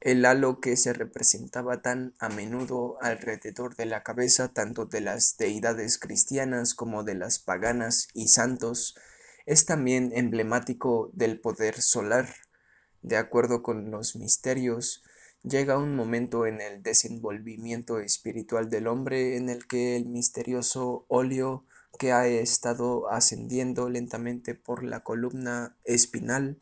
El 0.04 0.24
halo 0.24 0.58
que 0.58 0.76
se 0.76 0.92
representaba 0.92 1.80
tan 1.80 2.12
a 2.18 2.28
menudo 2.28 2.98
alrededor 3.00 3.76
de 3.76 3.86
la 3.86 4.02
cabeza 4.02 4.52
tanto 4.52 4.84
de 4.84 5.00
las 5.00 5.36
deidades 5.36 5.96
cristianas 5.96 6.74
como 6.74 7.04
de 7.04 7.14
las 7.14 7.38
paganas 7.38 8.08
y 8.12 8.26
santos 8.26 8.96
es 9.46 9.64
también 9.64 10.10
emblemático 10.12 11.08
del 11.12 11.38
poder 11.38 11.80
solar. 11.80 12.28
De 13.02 13.16
acuerdo 13.16 13.62
con 13.62 13.92
los 13.92 14.16
misterios, 14.16 15.04
llega 15.44 15.78
un 15.78 15.94
momento 15.94 16.46
en 16.46 16.60
el 16.60 16.82
desenvolvimiento 16.82 18.00
espiritual 18.00 18.70
del 18.70 18.88
hombre 18.88 19.36
en 19.36 19.48
el 19.50 19.68
que 19.68 19.94
el 19.94 20.06
misterioso 20.06 21.04
óleo 21.06 21.64
que 21.96 22.10
ha 22.10 22.26
estado 22.26 23.08
ascendiendo 23.08 23.88
lentamente 23.88 24.56
por 24.56 24.82
la 24.82 25.04
columna 25.04 25.76
espinal 25.84 26.58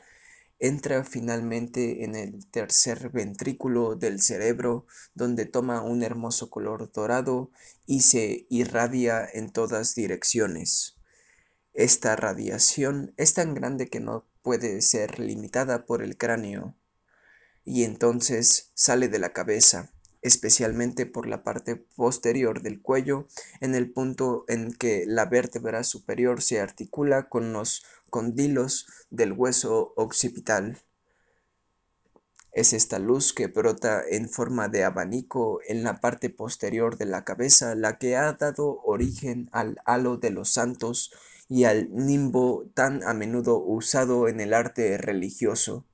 entra 0.61 1.03
finalmente 1.05 2.05
en 2.05 2.15
el 2.15 2.47
tercer 2.47 3.11
ventrículo 3.11 3.97
del 3.97 4.21
cerebro, 4.21 4.87
donde 5.15 5.47
toma 5.47 5.83
un 5.83 6.03
hermoso 6.03 6.51
color 6.51 6.93
dorado 6.93 7.51
y 7.87 8.03
se 8.03 8.47
irradia 8.51 9.29
en 9.33 9.51
todas 9.51 9.95
direcciones. 9.95 10.97
Esta 11.73 12.15
radiación 12.15 13.15
es 13.17 13.35
tan 13.35 13.55
grande 13.55 13.89
que 13.89 14.01
no 14.01 14.27
puede 14.43 14.83
ser 14.83 15.19
limitada 15.19 15.87
por 15.87 16.03
el 16.03 16.17
cráneo 16.17 16.77
y 17.65 17.85
entonces 17.85 18.71
sale 18.75 19.09
de 19.09 19.19
la 19.19 19.33
cabeza, 19.33 19.93
especialmente 20.23 21.07
por 21.07 21.27
la 21.27 21.43
parte 21.43 21.77
posterior 21.77 22.63
del 22.63 22.83
cuello, 22.83 23.29
en 23.61 23.75
el 23.75 23.91
punto 23.91 24.45
en 24.49 24.73
que 24.73 25.05
la 25.07 25.27
vértebra 25.27 25.85
superior 25.85 26.43
se 26.43 26.61
articula 26.61 27.29
con 27.29 27.53
los 27.53 27.85
condilos 28.11 28.87
del 29.11 29.33
hueso 29.33 29.93
occipital. 29.97 30.83
Es 32.53 32.73
esta 32.73 32.99
luz 32.99 33.33
que 33.33 33.47
brota 33.47 34.03
en 34.07 34.29
forma 34.29 34.69
de 34.69 34.83
abanico 34.83 35.61
en 35.67 35.85
la 35.85 36.01
parte 36.01 36.31
posterior 36.31 36.99
de 36.99 37.07
la 37.07 37.25
cabeza 37.25 37.77
la 37.77 37.99
que 37.99 38.17
ha 38.17 38.33
dado 38.33 38.81
origen 38.83 39.49
al 39.53 39.81
halo 39.85 40.17
de 40.17 40.31
los 40.31 40.51
santos 40.51 41.13
y 41.49 41.65
al 41.65 41.89
nimbo 41.93 42.69
tan 42.75 43.03
a 43.05 43.15
menudo 43.15 43.59
usado 43.59 44.29
en 44.29 44.41
el 44.41 44.53
arte 44.53 44.99
religioso. 44.99 45.87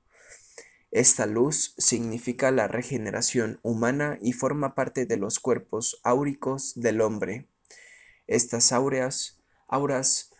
Esta 0.91 1.25
luz 1.25 1.75
significa 1.77 2.49
la 2.51 2.67
regeneración 2.67 3.59
humana 3.61 4.17
y 4.21 4.33
forma 4.33 4.73
parte 4.73 5.05
de 5.05 5.17
los 5.17 5.39
cuerpos 5.39 5.99
áuricos 6.03 6.73
del 6.75 7.01
hombre. 7.01 7.47
Estas 8.25 8.71
auras, 8.71 9.39
auras 9.67 10.31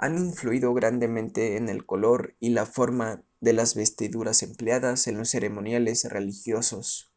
han 0.00 0.16
influido 0.16 0.72
grandemente 0.72 1.56
en 1.56 1.68
el 1.68 1.84
color 1.84 2.34
y 2.40 2.50
la 2.50 2.64
forma 2.64 3.22
de 3.40 3.52
las 3.52 3.74
vestiduras 3.74 4.42
empleadas 4.42 5.06
en 5.06 5.18
los 5.18 5.30
ceremoniales 5.30 6.04
religiosos. 6.04 7.12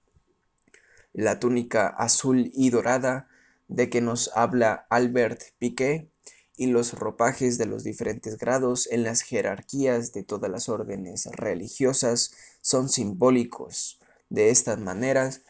La 1.13 1.39
túnica 1.39 1.87
azul 1.87 2.51
y 2.53 2.69
dorada 2.71 3.29
de 3.69 3.89
que 3.89 4.01
nos 4.01 4.31
habla 4.35 4.85
Albert 4.89 5.41
Piquet 5.59 6.09
y 6.57 6.67
los 6.67 6.93
ropajes 6.93 7.57
de 7.57 7.67
los 7.67 7.85
diferentes 7.85 8.37
grados 8.37 8.87
en 8.91 9.03
las 9.03 9.21
jerarquías 9.21 10.11
de 10.11 10.23
todas 10.23 10.51
las 10.51 10.67
órdenes 10.67 11.25
religiosas 11.31 12.33
son 12.61 12.89
simbólicos 12.89 13.99
de 14.29 14.49
estas 14.49 14.77
maneras, 14.79 15.41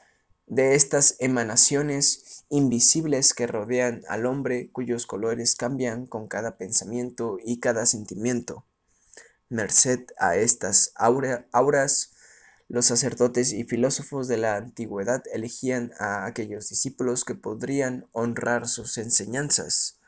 de 0.45 0.75
estas 0.75 1.15
emanaciones 1.19 2.42
invisibles 2.53 3.33
que 3.33 3.47
rodean 3.47 4.03
al 4.07 4.25
hombre 4.25 4.69
cuyos 4.71 5.05
colores 5.05 5.55
cambian 5.55 6.05
con 6.05 6.27
cada 6.27 6.57
pensamiento 6.57 7.37
y 7.43 7.59
cada 7.59 7.85
sentimiento. 7.85 8.65
Merced 9.49 10.01
a 10.17 10.35
estas 10.37 10.93
auras, 10.95 12.11
los 12.69 12.85
sacerdotes 12.85 13.53
y 13.53 13.65
filósofos 13.65 14.27
de 14.27 14.37
la 14.37 14.55
antigüedad 14.55 15.23
elegían 15.33 15.91
a 15.99 16.25
aquellos 16.25 16.69
discípulos 16.69 17.25
que 17.25 17.35
podrían 17.35 18.07
honrar 18.13 18.67
sus 18.67 18.97
enseñanzas 18.97 19.99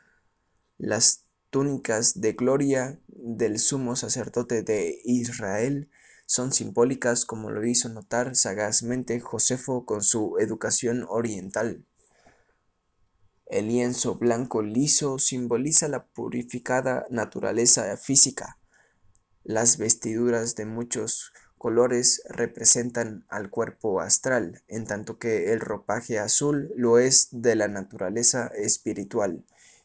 las 0.78 1.24
túnicas 1.50 2.20
de 2.20 2.32
gloria 2.32 3.00
del 3.08 3.58
sumo 3.58 3.96
sacerdote 3.96 4.62
de 4.62 5.00
Israel 5.04 5.88
son 6.26 6.52
simbólicas 6.52 7.24
como 7.24 7.50
lo 7.50 7.64
hizo 7.64 7.88
notar 7.88 8.36
sagazmente 8.36 9.20
Josefo 9.20 9.86
con 9.86 10.02
su 10.02 10.36
educación 10.38 11.06
oriental. 11.08 11.84
El 13.46 13.68
lienzo 13.68 14.16
blanco 14.16 14.60
liso 14.60 15.20
simboliza 15.20 15.86
la 15.86 16.04
purificada 16.04 17.06
naturaleza 17.10 17.96
física. 17.96 18.58
Las 19.44 19.78
vestiduras 19.78 20.56
de 20.56 20.66
muchos 20.66 21.32
colores 21.56 22.22
representan 22.28 23.24
al 23.28 23.48
cuerpo 23.48 24.00
astral, 24.00 24.64
en 24.66 24.84
tanto 24.84 25.18
que 25.20 25.52
el 25.52 25.60
ropaje 25.60 26.18
azul 26.18 26.72
lo 26.76 26.98
es 26.98 27.28
de 27.30 27.54
la 27.54 27.68
naturaleza 27.68 28.48
espiritual 28.48 29.44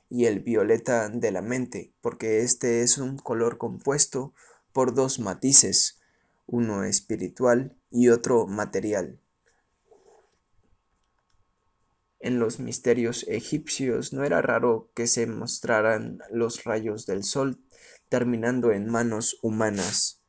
y 0.10 0.26
el 0.26 0.40
violeta 0.40 1.10
de 1.10 1.32
la 1.32 1.44
mente, 1.44 1.94
porque 2.02 2.42
este 2.42 2.82
es 2.82 2.98
un 2.98 3.18
color 3.18 3.60
compuesto 3.60 4.34
por 4.74 4.96
dos 4.96 5.20
matices, 5.20 6.00
uno 6.48 6.84
espiritual 6.84 7.78
y 7.92 8.10
otro 8.10 8.48
material. 8.48 9.21
En 12.22 12.40
los 12.40 12.60
misterios 12.60 13.26
egipcios 13.28 14.14
no 14.14 14.24
era 14.24 14.44
raro 14.44 14.92
que 14.94 15.08
se 15.08 15.26
mostraran 15.26 16.20
los 16.30 16.64
rayos 16.64 17.08
del 17.08 17.24
sol 17.24 17.60
terminando 18.10 18.72
en 18.72 18.88
manos 18.88 19.40
humanas. 19.42 20.22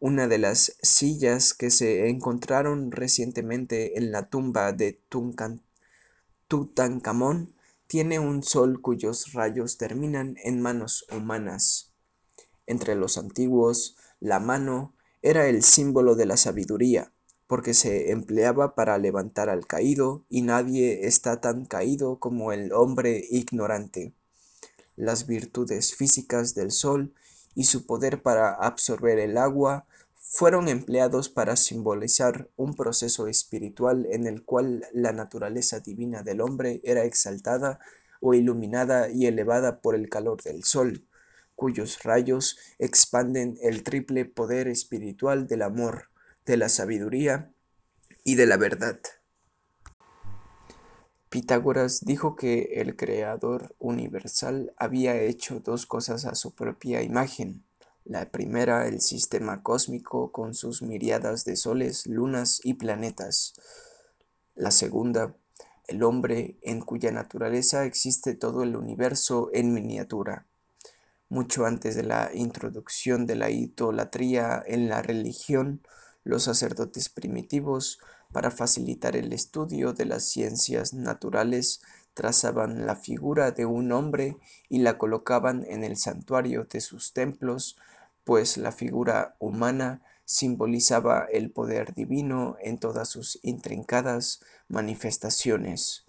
Una 0.00 0.26
de 0.26 0.38
las 0.38 0.76
sillas 0.82 1.54
que 1.54 1.70
se 1.70 2.08
encontraron 2.08 2.90
recientemente 2.90 3.98
en 3.98 4.10
la 4.10 4.28
tumba 4.28 4.72
de 4.72 5.00
Tutankamón 6.48 7.54
tiene 7.86 8.18
un 8.18 8.42
sol 8.42 8.80
cuyos 8.80 9.32
rayos 9.32 9.78
terminan 9.78 10.34
en 10.42 10.60
manos 10.60 11.06
humanas. 11.12 11.92
Entre 12.66 12.96
los 12.96 13.16
antiguos, 13.16 13.96
la 14.18 14.40
mano 14.40 14.96
era 15.20 15.46
el 15.46 15.62
símbolo 15.62 16.16
de 16.16 16.26
la 16.26 16.36
sabiduría, 16.36 17.12
porque 17.52 17.74
se 17.74 18.12
empleaba 18.12 18.74
para 18.74 18.96
levantar 18.96 19.50
al 19.50 19.66
caído, 19.66 20.24
y 20.30 20.40
nadie 20.40 21.06
está 21.06 21.42
tan 21.42 21.66
caído 21.66 22.18
como 22.18 22.50
el 22.50 22.72
hombre 22.72 23.26
ignorante. 23.28 24.14
Las 24.96 25.26
virtudes 25.26 25.94
físicas 25.94 26.54
del 26.54 26.70
sol 26.70 27.12
y 27.54 27.64
su 27.64 27.84
poder 27.84 28.22
para 28.22 28.54
absorber 28.54 29.18
el 29.18 29.36
agua 29.36 29.84
fueron 30.14 30.66
empleados 30.70 31.28
para 31.28 31.56
simbolizar 31.56 32.48
un 32.56 32.74
proceso 32.74 33.26
espiritual 33.26 34.06
en 34.10 34.26
el 34.26 34.44
cual 34.44 34.86
la 34.94 35.12
naturaleza 35.12 35.80
divina 35.80 36.22
del 36.22 36.40
hombre 36.40 36.80
era 36.84 37.04
exaltada 37.04 37.80
o 38.22 38.32
iluminada 38.32 39.10
y 39.10 39.26
elevada 39.26 39.82
por 39.82 39.94
el 39.94 40.08
calor 40.08 40.42
del 40.42 40.64
sol, 40.64 41.06
cuyos 41.54 42.02
rayos 42.02 42.56
expanden 42.78 43.58
el 43.60 43.82
triple 43.82 44.24
poder 44.24 44.68
espiritual 44.68 45.46
del 45.46 45.60
amor, 45.60 46.11
de 46.46 46.56
la 46.56 46.68
sabiduría 46.68 47.52
y 48.24 48.34
de 48.34 48.46
la 48.46 48.56
verdad. 48.56 48.98
Pitágoras 51.28 52.04
dijo 52.04 52.36
que 52.36 52.80
el 52.82 52.94
Creador 52.94 53.74
universal 53.78 54.74
había 54.76 55.20
hecho 55.20 55.60
dos 55.60 55.86
cosas 55.86 56.26
a 56.26 56.34
su 56.34 56.54
propia 56.54 57.02
imagen. 57.02 57.64
La 58.04 58.30
primera, 58.30 58.86
el 58.86 59.00
sistema 59.00 59.62
cósmico 59.62 60.30
con 60.30 60.54
sus 60.54 60.82
miriadas 60.82 61.44
de 61.44 61.56
soles, 61.56 62.06
lunas 62.06 62.60
y 62.64 62.74
planetas. 62.74 63.54
La 64.54 64.70
segunda, 64.70 65.34
el 65.86 66.02
hombre 66.02 66.58
en 66.62 66.80
cuya 66.80 67.10
naturaleza 67.12 67.86
existe 67.86 68.34
todo 68.34 68.62
el 68.62 68.76
universo 68.76 69.48
en 69.54 69.72
miniatura. 69.72 70.46
Mucho 71.28 71.64
antes 71.64 71.94
de 71.94 72.02
la 72.02 72.30
introducción 72.34 73.24
de 73.24 73.36
la 73.36 73.48
idolatría 73.48 74.62
en 74.66 74.90
la 74.90 75.00
religión, 75.00 75.80
los 76.24 76.44
sacerdotes 76.44 77.08
primitivos 77.08 77.98
para 78.32 78.50
facilitar 78.50 79.16
el 79.16 79.32
estudio 79.32 79.92
de 79.92 80.06
las 80.06 80.24
ciencias 80.24 80.94
naturales, 80.94 81.80
trazaban 82.14 82.86
la 82.86 82.96
figura 82.96 83.50
de 83.52 83.66
un 83.66 83.92
hombre 83.92 84.36
y 84.68 84.78
la 84.78 84.98
colocaban 84.98 85.64
en 85.68 85.84
el 85.84 85.96
santuario 85.96 86.64
de 86.64 86.80
sus 86.80 87.12
templos, 87.12 87.76
pues 88.24 88.56
la 88.56 88.72
figura 88.72 89.36
humana 89.38 90.02
simbolizaba 90.24 91.26
el 91.30 91.50
poder 91.50 91.94
divino 91.94 92.56
en 92.60 92.78
todas 92.78 93.08
sus 93.08 93.38
intrincadas 93.42 94.40
manifestaciones. 94.68 96.06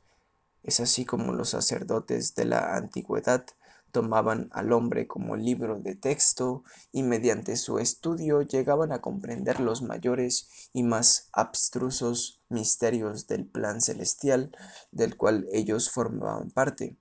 Es 0.64 0.80
así 0.80 1.04
como 1.04 1.34
los 1.34 1.50
sacerdotes 1.50 2.36
de 2.36 2.46
la 2.46 2.76
antigüedad 2.76 3.46
tomaban 3.94 4.50
al 4.52 4.74
hombre 4.74 5.08
como 5.08 5.38
libro 5.38 5.80
de 5.80 5.96
texto 5.96 6.64
y 6.92 7.04
mediante 7.04 7.56
su 7.56 7.78
estudio 7.78 8.42
llegaban 8.42 8.92
a 8.92 9.02
comprender 9.02 9.60
los 9.60 9.84
mayores 9.84 10.50
y 10.74 10.82
más 10.82 11.30
abstrusos 11.32 12.42
misterios 12.50 13.28
del 13.28 13.46
plan 13.46 13.82
celestial 13.82 14.52
del 14.92 15.16
cual 15.16 15.48
ellos 15.54 15.92
formaban 15.92 16.50
parte. 16.50 16.98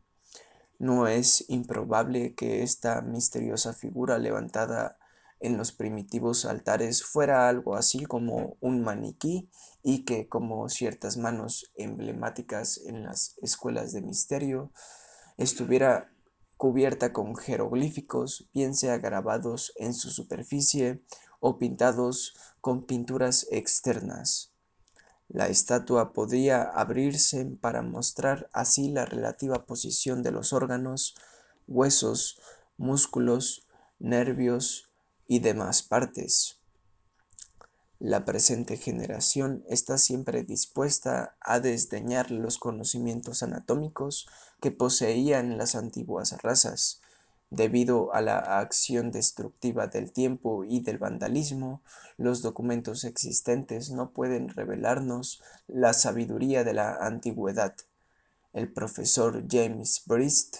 No 0.78 1.08
es 1.08 1.48
improbable 1.48 2.34
que 2.34 2.62
esta 2.62 3.00
misteriosa 3.00 3.72
figura 3.72 4.18
levantada 4.18 4.98
en 5.40 5.56
los 5.56 5.72
primitivos 5.72 6.44
altares 6.44 7.02
fuera 7.02 7.48
algo 7.48 7.74
así 7.74 8.04
como 8.04 8.58
un 8.60 8.82
maniquí 8.82 9.48
y 9.82 10.04
que 10.04 10.28
como 10.28 10.68
ciertas 10.68 11.16
manos 11.16 11.72
emblemáticas 11.74 12.82
en 12.84 13.02
las 13.02 13.38
escuelas 13.40 13.92
de 13.92 14.02
misterio 14.02 14.72
estuviera 15.38 16.12
cubierta 16.62 17.12
con 17.12 17.34
jeroglíficos, 17.34 18.48
bien 18.54 18.76
sea 18.76 18.98
grabados 18.98 19.72
en 19.74 19.94
su 19.94 20.10
superficie 20.10 21.02
o 21.40 21.58
pintados 21.58 22.36
con 22.60 22.86
pinturas 22.86 23.48
externas. 23.50 24.52
La 25.26 25.48
estatua 25.48 26.12
podía 26.12 26.62
abrirse 26.62 27.46
para 27.46 27.82
mostrar 27.82 28.48
así 28.52 28.90
la 28.90 29.04
relativa 29.04 29.66
posición 29.66 30.22
de 30.22 30.30
los 30.30 30.52
órganos, 30.52 31.16
huesos, 31.66 32.40
músculos, 32.76 33.66
nervios 33.98 34.88
y 35.26 35.40
demás 35.40 35.82
partes. 35.82 36.61
La 38.04 38.24
presente 38.24 38.78
generación 38.78 39.62
está 39.68 39.96
siempre 39.96 40.42
dispuesta 40.42 41.36
a 41.40 41.60
desdeñar 41.60 42.32
los 42.32 42.58
conocimientos 42.58 43.44
anatómicos 43.44 44.26
que 44.60 44.72
poseían 44.72 45.56
las 45.56 45.76
antiguas 45.76 46.42
razas. 46.42 47.00
Debido 47.50 48.12
a 48.12 48.20
la 48.20 48.38
acción 48.58 49.12
destructiva 49.12 49.86
del 49.86 50.10
tiempo 50.10 50.64
y 50.64 50.80
del 50.80 50.98
vandalismo, 50.98 51.80
los 52.16 52.42
documentos 52.42 53.04
existentes 53.04 53.92
no 53.92 54.10
pueden 54.10 54.48
revelarnos 54.48 55.40
la 55.68 55.92
sabiduría 55.92 56.64
de 56.64 56.74
la 56.74 56.96
antigüedad. 56.96 57.76
El 58.52 58.72
profesor 58.72 59.44
James 59.48 60.02
Brist, 60.06 60.56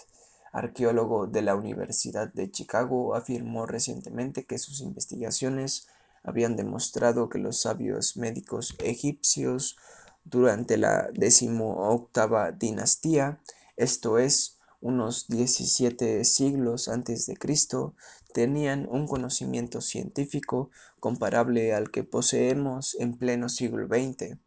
arqueólogo 0.53 1.27
de 1.27 1.41
la 1.41 1.55
Universidad 1.55 2.31
de 2.31 2.49
Chicago, 2.49 3.15
afirmó 3.15 3.65
recientemente 3.65 4.45
que 4.45 4.57
sus 4.57 4.79
investigaciones 4.79 5.89
habían 6.23 6.55
demostrado 6.55 7.29
que 7.29 7.39
los 7.39 7.61
sabios 7.61 8.17
médicos 8.17 8.75
egipcios 8.79 9.77
durante 10.23 10.77
la 10.77 11.09
decimoctava 11.13 12.51
dinastía, 12.51 13.41
esto 13.75 14.17
es, 14.17 14.59
unos 14.79 15.27
17 15.27 16.25
siglos 16.25 16.87
antes 16.87 17.25
de 17.25 17.37
Cristo, 17.37 17.95
tenían 18.33 18.87
un 18.89 19.07
conocimiento 19.07 19.79
científico 19.79 20.71
comparable 20.99 21.73
al 21.73 21.91
que 21.91 22.03
poseemos 22.03 22.95
en 22.99 23.17
pleno 23.17 23.47
siglo 23.47 23.87
XX. 23.87 24.37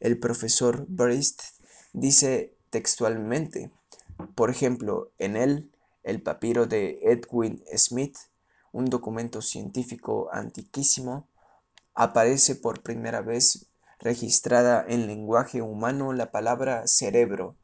El 0.00 0.18
profesor 0.18 0.86
Brist 0.88 1.42
dice 1.92 2.56
textualmente, 2.70 3.70
por 4.34 4.50
ejemplo, 4.50 5.12
en 5.18 5.36
él, 5.36 5.70
el 6.02 6.22
papiro 6.22 6.66
de 6.66 6.98
Edwin 7.02 7.62
Smith 7.76 8.16
un 8.72 8.86
documento 8.86 9.42
científico 9.42 10.28
antiquísimo, 10.32 11.28
aparece 11.94 12.54
por 12.54 12.82
primera 12.82 13.20
vez 13.20 13.66
registrada 13.98 14.84
en 14.86 15.06
lenguaje 15.06 15.62
humano 15.62 16.12
la 16.12 16.30
palabra 16.30 16.86
cerebro, 16.86 17.56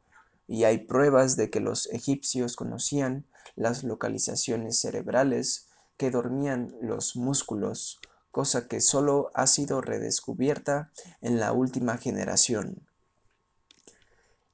y 0.47 0.65
hay 0.65 0.79
pruebas 0.79 1.37
de 1.37 1.51
que 1.51 1.61
los 1.61 1.87
egipcios 1.93 2.57
conocían 2.57 3.27
las 3.57 3.85
localizaciones 3.85 4.81
cerebrales 4.81 5.69
que 5.97 6.11
dormían 6.11 6.75
los 6.81 7.17
músculos, 7.17 8.01
cosa 8.31 8.67
que 8.67 8.81
solo 8.81 9.31
ha 9.35 9.47
sido 9.47 9.81
redescubierta 9.81 10.91
en 11.21 11.39
la 11.39 11.53
última 11.53 11.97
generación. 11.99 12.87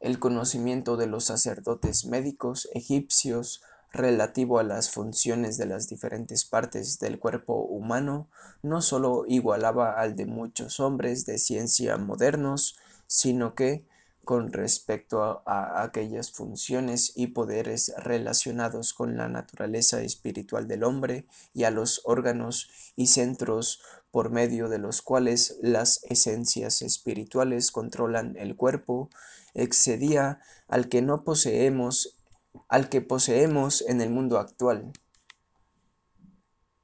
El 0.01 0.19
conocimiento 0.19 0.97
de 0.97 1.07
los 1.07 1.25
sacerdotes 1.25 2.05
médicos 2.05 2.69
egipcios 2.75 3.63
relativo 3.93 4.59
a 4.59 4.63
las 4.63 4.91
funciones 4.91 5.59
de 5.59 5.67
las 5.67 5.89
diferentes 5.89 6.45
partes 6.45 6.99
del 7.01 7.19
cuerpo 7.19 7.55
humano 7.55 8.29
no 8.63 8.83
sólo 8.83 9.25
igualaba 9.27 9.93
al 9.93 10.17
de 10.17 10.27
muchos 10.27 10.81
hombres 10.81 11.27
de 11.27 11.39
ciencia 11.39 11.97
modernos, 11.97 12.77
sino 13.07 13.55
que, 13.55 13.85
con 14.25 14.53
respecto 14.53 15.43
a, 15.45 15.83
aquellas 15.83 16.31
funciones 16.31 17.13
y 17.17 17.29
poderes 17.29 17.93
relacionados 17.97 18.93
con 18.93 19.17
la 19.17 19.29
naturaleza 19.29 20.03
espiritual 20.03 20.69
del 20.69 20.85
hombre 20.85 21.25
y 21.53 21.65
a 21.65 21.73
los 21.73 22.03
órganos 22.05 22.69
y 22.95 23.09
centros 23.09 23.81
por 24.13 24.31
medio 24.31 24.69
de 24.69 24.79
los 24.79 25.03
cuales 25.03 25.57
las 25.63 26.05
esencias 26.05 26.83
espirituales 26.83 27.73
controlan 27.73 28.37
el 28.37 28.55
cuerpo, 28.55 29.11
excedía 29.55 30.41
al 30.69 30.89
que 30.89 31.03
no 31.03 31.25
poseemos 31.25 32.20
al 32.69 32.89
que 32.89 33.01
poseemos 33.01 33.83
en 33.83 34.01
el 34.01 34.11
mundo 34.11 34.39
actual. 34.39 34.93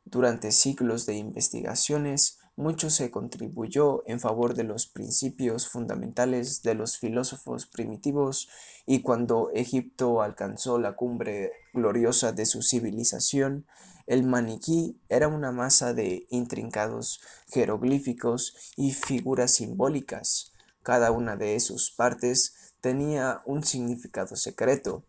Durante 0.05 0.53
siglos 0.53 1.07
de 1.07 1.15
investigaciones, 1.17 2.39
mucho 2.57 2.89
se 2.89 3.11
contribuyó 3.11 4.03
en 4.07 4.19
favor 4.19 4.55
de 4.55 4.65
los 4.65 4.87
principios 4.87 5.69
fundamentales 5.69 6.63
de 6.63 6.75
los 6.75 6.97
filósofos 6.97 7.67
primitivos 7.67 8.49
y 8.87 9.03
cuando 9.03 9.51
Egipto 9.53 10.23
alcanzó 10.23 10.79
la 10.79 10.97
cumbre 10.97 11.53
gloriosa 11.75 12.33
de 12.33 12.47
su 12.47 12.63
civilización, 12.63 13.67
el 14.07 14.23
maniquí 14.23 14.99
era 15.09 15.29
una 15.29 15.53
masa 15.53 15.93
de 15.93 16.27
intrincados 16.31 17.21
jeroglíficos 17.49 18.73
y 18.77 18.93
figuras 18.93 19.51
simbólicas. 19.55 20.53
Cada 20.83 21.11
una 21.11 21.37
de 21.37 21.59
sus 21.61 21.91
partes 21.91 22.75
tenía 22.81 23.43
un 23.45 23.65
significado 23.65 24.37
secreto 24.37 25.05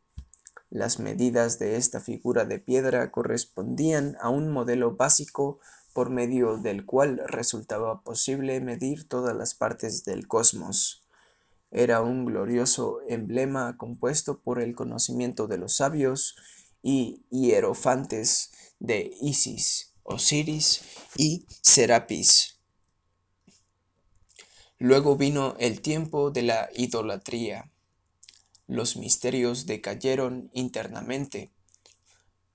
Las 0.69 0.99
medidas 0.99 1.59
de 1.59 1.77
esta 1.77 2.01
figura 2.01 2.45
de 2.45 2.59
piedra 2.59 3.09
correspondían 3.11 4.17
a 4.19 4.29
un 4.29 4.51
modelo 4.51 4.95
básico 4.95 5.59
por 5.93 6.09
medio 6.09 6.57
del 6.57 6.85
cual 6.85 7.21
resultaba 7.25 8.01
posible 8.01 8.59
medir 8.59 9.07
todas 9.07 9.35
las 9.35 9.55
partes 9.55 10.03
del 10.03 10.27
cosmos. 10.27 11.03
Era 11.71 12.01
un 12.01 12.25
glorioso 12.25 12.99
emblema 13.07 13.77
compuesto 13.77 14.39
por 14.39 14.61
el 14.61 14.75
conocimiento 14.75 15.47
de 15.47 15.57
los 15.57 15.77
sabios 15.77 16.35
y 16.83 17.23
hierofantes 17.29 18.51
de 18.79 19.11
Isis, 19.21 19.93
Osiris 20.03 20.81
y 21.15 21.45
Serapis. 21.61 22.59
Luego 24.79 25.15
vino 25.15 25.55
el 25.59 25.81
tiempo 25.81 26.29
de 26.29 26.43
la 26.43 26.69
idolatría. 26.75 27.71
Los 28.67 28.97
misterios 28.97 29.65
decayeron 29.65 30.49
internamente. 30.53 31.51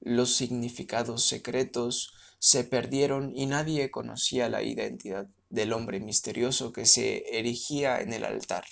Los 0.01 0.37
significados 0.37 1.25
secretos 1.25 2.13
se 2.39 2.65
perdieron 2.65 3.33
y 3.35 3.47
nadie 3.47 3.91
conocía 3.91 4.51
la 4.51 4.63
identidad 4.63 5.27
del 5.49 5.73
hombre 5.73 6.01
misterioso 6.01 6.73
que 6.73 6.85
se 6.85 7.39
erigía 7.39 8.01
en 8.01 8.13
el 8.13 8.25
altar. 8.25 8.65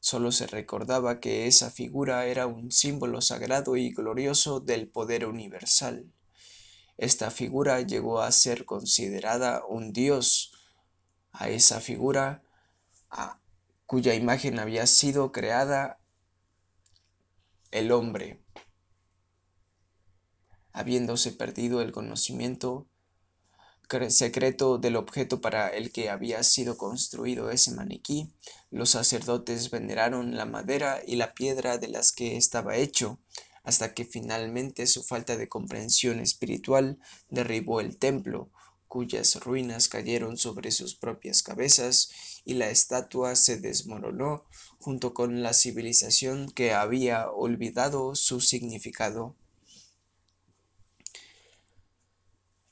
Solo 0.00 0.32
se 0.32 0.46
recordaba 0.46 1.20
que 1.20 1.46
esa 1.46 1.70
figura 1.70 2.26
era 2.26 2.46
un 2.46 2.72
símbolo 2.72 3.20
sagrado 3.20 3.76
y 3.76 3.92
glorioso 3.92 4.60
del 4.60 4.88
poder 4.88 5.26
universal. 5.26 6.06
Esta 6.96 7.30
figura 7.30 7.80
llegó 7.82 8.22
a 8.22 8.32
ser 8.32 8.64
considerada 8.64 9.64
un 9.68 9.92
dios. 9.92 10.52
A 11.32 11.50
esa 11.50 11.80
figura, 11.80 12.42
a, 13.10 13.38
cuya 13.84 14.14
imagen 14.14 14.58
había 14.58 14.86
sido 14.86 15.32
creada 15.32 15.98
el 17.76 17.92
hombre. 17.92 18.42
Habiéndose 20.72 21.30
perdido 21.32 21.82
el 21.82 21.92
conocimiento 21.92 22.88
secreto 24.08 24.78
del 24.78 24.96
objeto 24.96 25.42
para 25.42 25.68
el 25.68 25.92
que 25.92 26.08
había 26.08 26.42
sido 26.42 26.78
construido 26.78 27.50
ese 27.50 27.72
maniquí, 27.72 28.32
los 28.70 28.90
sacerdotes 28.90 29.70
veneraron 29.70 30.36
la 30.36 30.46
madera 30.46 31.02
y 31.06 31.16
la 31.16 31.34
piedra 31.34 31.76
de 31.76 31.88
las 31.88 32.12
que 32.12 32.38
estaba 32.38 32.76
hecho, 32.76 33.20
hasta 33.62 33.92
que 33.92 34.06
finalmente 34.06 34.86
su 34.86 35.02
falta 35.02 35.36
de 35.36 35.48
comprensión 35.48 36.18
espiritual 36.20 36.98
derribó 37.28 37.80
el 37.80 37.98
templo, 37.98 38.50
cuyas 38.88 39.36
ruinas 39.36 39.88
cayeron 39.88 40.36
sobre 40.36 40.70
sus 40.70 40.94
propias 40.94 41.42
cabezas 41.42 42.10
y 42.44 42.54
la 42.54 42.70
estatua 42.70 43.36
se 43.36 43.58
desmoronó 43.58 44.44
junto 44.78 45.14
con 45.14 45.42
la 45.42 45.52
civilización 45.52 46.50
que 46.50 46.72
había 46.72 47.30
olvidado 47.30 48.14
su 48.14 48.40
significado. 48.40 49.34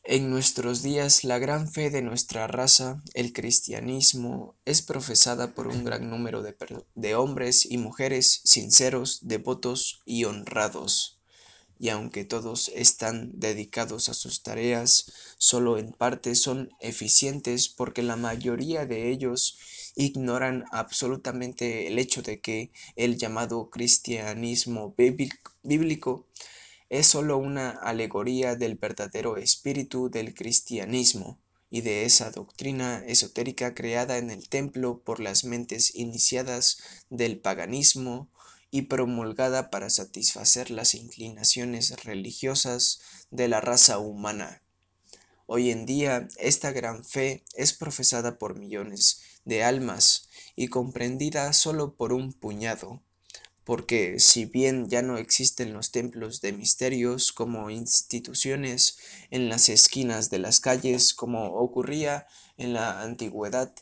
En 0.06 0.28
nuestros 0.28 0.82
días 0.82 1.24
la 1.24 1.38
gran 1.38 1.72
fe 1.72 1.88
de 1.88 2.02
nuestra 2.02 2.46
raza, 2.46 3.02
el 3.14 3.32
cristianismo, 3.32 4.54
es 4.66 4.82
profesada 4.82 5.54
por 5.54 5.66
un 5.66 5.82
gran 5.82 6.10
número 6.10 6.42
de, 6.42 7.14
hombres 7.14 7.64
y 7.64 7.78
mujeres 7.78 8.42
sinceros, 8.44 9.20
devotos 9.22 10.02
y 10.04 10.24
honrados. 10.24 11.22
Y 11.78 11.88
aunque 11.88 12.24
todos 12.24 12.70
están 12.74 13.32
dedicados 13.38 14.08
a 14.08 14.14
sus 14.14 14.42
tareas, 14.42 15.12
solo 15.38 15.78
en 15.78 15.92
parte 15.92 16.34
son 16.34 16.70
eficientes 16.80 17.68
porque 17.68 18.02
la 18.02 18.16
mayoría 18.16 18.86
de 18.86 19.10
ellos 19.10 19.58
ignoran 19.96 20.64
absolutamente 20.72 21.86
el 21.86 21.98
hecho 21.98 22.22
de 22.22 22.40
que 22.40 22.70
el 22.96 23.16
llamado 23.18 23.70
cristianismo 23.70 24.94
bíblico 24.96 26.26
es 26.90 27.06
sólo 27.08 27.38
una 27.38 27.70
alegoría 27.70 28.54
del 28.56 28.76
verdadero 28.76 29.36
espíritu 29.36 30.10
del 30.10 30.34
cristianismo 30.34 31.38
y 31.70 31.80
de 31.80 32.04
esa 32.04 32.30
doctrina 32.30 33.02
esotérica 33.04 33.74
creada 33.74 34.18
en 34.18 34.30
el 34.30 34.48
templo 34.48 35.00
por 35.00 35.18
las 35.18 35.44
mentes 35.44 35.94
iniciadas 35.96 36.78
del 37.10 37.38
paganismo 37.38 38.28
y 38.74 38.82
promulgada 38.82 39.70
para 39.70 39.88
satisfacer 39.88 40.72
las 40.72 40.96
inclinaciones 40.96 42.02
religiosas 42.02 42.98
de 43.30 43.46
la 43.46 43.60
raza 43.60 43.98
humana. 44.00 44.62
Hoy 45.46 45.70
en 45.70 45.86
día 45.86 46.26
esta 46.38 46.72
gran 46.72 47.04
fe 47.04 47.44
es 47.54 47.72
profesada 47.72 48.36
por 48.36 48.58
millones 48.58 49.20
de 49.44 49.62
almas 49.62 50.28
y 50.56 50.66
comprendida 50.66 51.52
solo 51.52 51.94
por 51.94 52.12
un 52.12 52.32
puñado 52.32 53.00
porque 53.64 54.20
si 54.20 54.44
bien 54.44 54.88
ya 54.88 55.02
no 55.02 55.18
existen 55.18 55.72
los 55.72 55.90
templos 55.90 56.40
de 56.40 56.52
misterios 56.52 57.32
como 57.32 57.70
instituciones 57.70 58.98
en 59.30 59.48
las 59.48 59.68
esquinas 59.68 60.30
de 60.30 60.38
las 60.38 60.60
calles 60.60 61.14
como 61.14 61.46
ocurría 61.54 62.26
en 62.58 62.74
la 62.74 63.02
antigüedad, 63.02 63.72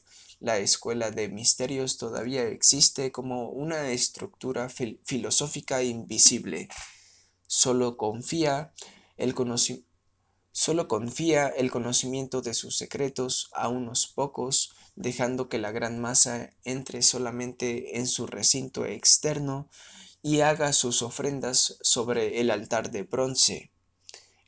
la 0.43 0.59
escuela 0.59 1.12
de 1.12 1.28
misterios 1.28 1.99
todavía 1.99 2.43
existe 2.49 3.12
como 3.12 3.49
una 3.49 3.93
estructura 3.93 4.68
filosófica 4.68 5.84
invisible. 5.84 6.68
Solo 7.47 7.97
confía 7.97 8.72
el 9.16 9.36
Solo 10.51 10.88
confía 10.88 11.47
el 11.47 11.70
conocimiento 11.70 12.43
de 12.43 12.55
sus 12.55 12.76
secretos 12.76 13.51
a 13.55 13.68
unos 13.68 14.09
pocos 14.09 14.74
dejando 14.97 15.49
que 15.49 15.59
la 15.59 15.70
gran 15.70 16.01
masa 16.01 16.51
entre 16.64 17.03
solamente 17.03 17.99
en 17.99 18.09
su 18.09 18.26
recinto 18.26 18.84
externo 18.84 19.70
y 20.22 20.40
haga 20.40 20.72
sus 20.72 21.03
ofrendas 21.03 21.78
sobre 21.82 22.40
el 22.40 22.51
altar 22.51 22.90
de 22.90 23.05
bronce. 23.05 23.70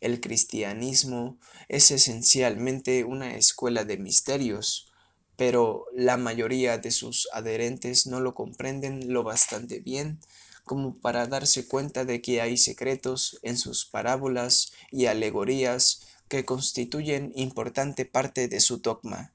El 0.00 0.20
cristianismo 0.20 1.38
es 1.68 1.92
esencialmente 1.92 3.04
una 3.04 3.36
escuela 3.36 3.84
de 3.84 3.96
misterios, 3.96 4.90
pero 5.36 5.86
la 5.94 6.16
mayoría 6.16 6.78
de 6.78 6.90
sus 6.90 7.28
adherentes 7.32 8.06
no 8.06 8.20
lo 8.20 8.34
comprenden 8.34 9.12
lo 9.12 9.22
bastante 9.22 9.80
bien 9.80 10.20
como 10.64 10.96
para 10.98 11.26
darse 11.26 11.68
cuenta 11.68 12.04
de 12.04 12.22
que 12.22 12.40
hay 12.40 12.56
secretos 12.56 13.38
en 13.42 13.58
sus 13.58 13.84
parábolas 13.84 14.72
y 14.90 15.06
alegorías 15.06 16.06
que 16.28 16.44
constituyen 16.44 17.32
importante 17.36 18.06
parte 18.06 18.48
de 18.48 18.60
su 18.60 18.78
dogma. 18.78 19.32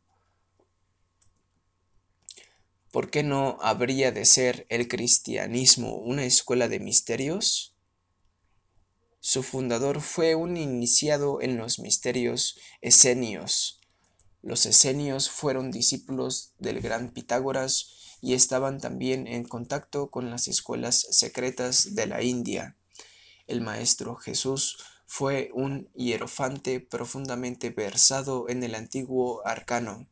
¿Por 2.92 3.12
qué 3.12 3.22
no 3.22 3.60
habría 3.62 4.12
de 4.12 4.26
ser 4.26 4.66
el 4.70 4.88
cristianismo 4.88 5.96
una 5.98 6.26
escuela 6.26 6.68
de 6.68 6.80
misterios? 6.80 7.76
Su 9.20 9.44
fundador 9.44 10.02
fue 10.02 10.34
un 10.34 10.58
iniciado 10.58 11.42
en 11.42 11.58
los 11.58 11.78
misterios 11.78 12.58
esenios. 12.82 13.79
Los 14.42 14.66
esenios 14.66 15.30
fueron 15.30 15.72
discípulos 15.72 16.54
del 16.60 16.82
gran 16.82 17.10
Pitágoras 17.10 18.18
y 18.22 18.34
estaban 18.34 18.80
también 18.80 19.28
en 19.28 19.44
contacto 19.44 20.10
con 20.10 20.30
las 20.30 20.48
escuelas 20.48 21.08
secretas 21.12 21.96
de 21.96 22.08
la 22.08 22.22
India. 22.22 22.78
El 23.48 23.62
maestro 23.62 24.16
Jesús 24.16 24.78
fue 25.06 25.50
un 25.54 25.90
hierofante 25.96 26.80
profundamente 26.80 27.72
versado 27.72 28.48
en 28.48 28.64
el 28.64 28.76
antiguo 28.76 29.46
arcano. 29.46 30.08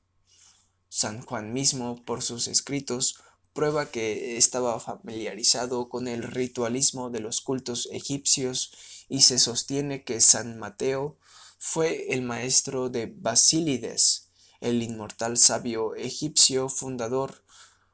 San 0.90 1.22
Juan 1.22 1.54
mismo, 1.54 2.04
por 2.04 2.24
sus 2.24 2.48
escritos, 2.48 3.20
prueba 3.54 3.92
que 3.92 4.38
estaba 4.38 4.80
familiarizado 4.80 5.90
con 5.90 6.08
el 6.08 6.24
ritualismo 6.24 7.10
de 7.10 7.20
los 7.20 7.42
cultos 7.42 7.88
egipcios 7.92 8.72
y 9.10 9.22
se 9.22 9.40
sostiene 9.40 10.04
que 10.04 10.22
San 10.22 10.58
Mateo 10.58 11.18
fue 11.58 12.14
el 12.14 12.22
maestro 12.22 12.90
de 12.90 13.08
Basílides, 13.08 14.30
el 14.62 14.82
inmortal 14.82 15.38
sabio 15.38 15.96
egipcio 15.96 16.70
fundador, 16.70 17.44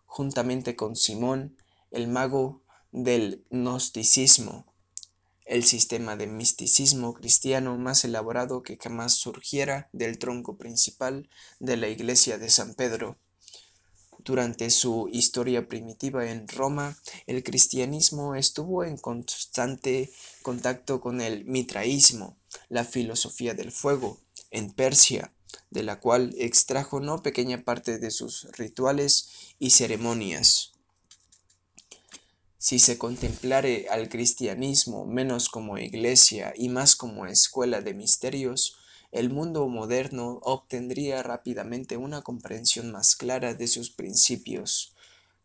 juntamente 0.06 0.76
con 0.76 0.96
Simón, 0.96 1.58
el 1.92 2.08
mago 2.08 2.62
del 2.92 3.44
gnosticismo 3.50 4.66
el 5.46 5.64
sistema 5.64 6.16
de 6.16 6.28
misticismo 6.28 7.14
cristiano 7.14 7.78
más 7.78 8.06
elaborado 8.06 8.64
que 8.64 8.78
jamás 8.78 9.14
surgiera 9.14 9.90
del 9.92 10.18
tronco 10.18 10.58
principal 10.58 11.30
de 11.60 11.78
la 11.78 11.90
iglesia 11.90 12.38
de 12.38 12.50
San 12.50 12.74
Pedro. 12.74 13.18
Durante 14.24 14.70
su 14.70 15.10
historia 15.12 15.68
primitiva 15.68 16.30
en 16.30 16.48
Roma, 16.48 16.98
el 17.28 17.44
cristianismo 17.44 18.36
estuvo 18.36 18.86
en 18.86 18.98
constante 18.98 20.14
contacto 20.44 21.02
con 21.02 21.20
el 21.20 21.44
mitraísmo, 21.44 22.38
la 22.70 22.86
filosofía 22.86 23.54
del 23.54 23.74
fuego, 23.74 24.22
en 24.50 24.72
Persia, 24.72 25.34
de 25.72 25.84
la 25.84 26.00
cual 26.00 26.34
extrajo 26.38 27.02
no 27.02 27.22
pequeña 27.22 27.66
parte 27.66 28.00
de 28.00 28.12
sus 28.12 28.48
rituales 28.54 29.30
y 29.60 29.72
ceremonias. 29.72 30.72
Si 32.58 32.80
se 32.80 32.98
contemplare 32.98 33.88
al 33.90 34.08
cristianismo 34.08 35.06
menos 35.06 35.50
como 35.50 35.78
iglesia 35.78 36.54
y 36.56 36.70
más 36.70 36.96
como 36.96 37.26
escuela 37.26 37.82
de 37.82 37.94
misterios, 37.94 38.78
el 39.14 39.30
mundo 39.30 39.68
moderno 39.68 40.40
obtendría 40.42 41.22
rápidamente 41.22 41.98
una 41.98 42.24
comprensión 42.24 42.92
más 42.92 43.16
clara 43.16 43.54
de 43.54 43.68
sus 43.68 43.92
principios. 43.92 44.96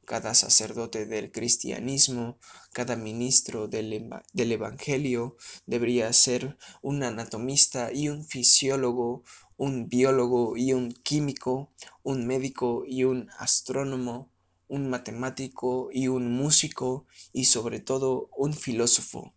cada 0.06 0.32
sacerdote 0.32 1.04
del 1.04 1.30
cristianismo, 1.30 2.38
cada 2.72 2.96
ministro 2.96 3.68
del, 3.68 4.10
Evangelio 4.32 5.36
debería 5.66 6.10
ser 6.14 6.56
un 6.80 7.02
anatomista 7.02 7.92
y 7.92 8.08
un 8.08 8.24
fisiólogo, 8.24 9.22
un 9.58 9.90
biólogo 9.90 10.56
y 10.56 10.72
un 10.72 10.92
químico, 10.92 11.70
un 12.02 12.26
médico 12.26 12.84
y 12.86 13.04
un 13.04 13.28
astrónomo, 13.38 14.30
un 14.66 14.88
matemático 14.88 15.90
y 15.92 16.08
un 16.08 16.32
músico 16.32 17.04
y 17.34 17.44
sobre 17.44 17.80
todo 17.80 18.30
un 18.34 18.54
filósofo. 18.54 19.34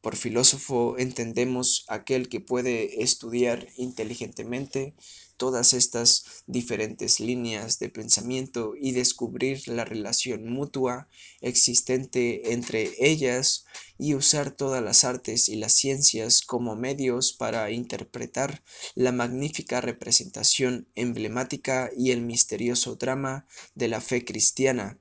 Por 0.00 0.16
filósofo 0.16 0.96
entendemos 0.98 1.84
aquel 1.88 2.30
que 2.30 2.40
puede 2.40 3.02
estudiar 3.02 3.68
inteligentemente 3.76 4.94
todas 5.36 5.74
estas 5.74 6.42
diferentes 6.46 7.20
líneas 7.20 7.78
de 7.78 7.90
pensamiento 7.90 8.74
y 8.80 8.92
descubrir 8.92 9.68
la 9.68 9.84
relación 9.84 10.50
mutua 10.50 11.08
existente 11.42 12.52
entre 12.52 12.92
ellas 12.98 13.66
y 13.98 14.14
usar 14.14 14.52
todas 14.52 14.82
las 14.82 15.04
artes 15.04 15.50
y 15.50 15.56
las 15.56 15.74
ciencias 15.74 16.40
como 16.40 16.76
medios 16.76 17.34
para 17.34 17.70
interpretar 17.70 18.62
la 18.94 19.12
magnífica 19.12 19.82
representación 19.82 20.88
emblemática 20.94 21.90
y 21.94 22.10
el 22.10 22.22
misterioso 22.22 22.96
drama 22.96 23.46
de 23.74 23.88
la 23.88 24.00
fe 24.00 24.24
cristiana. 24.24 24.98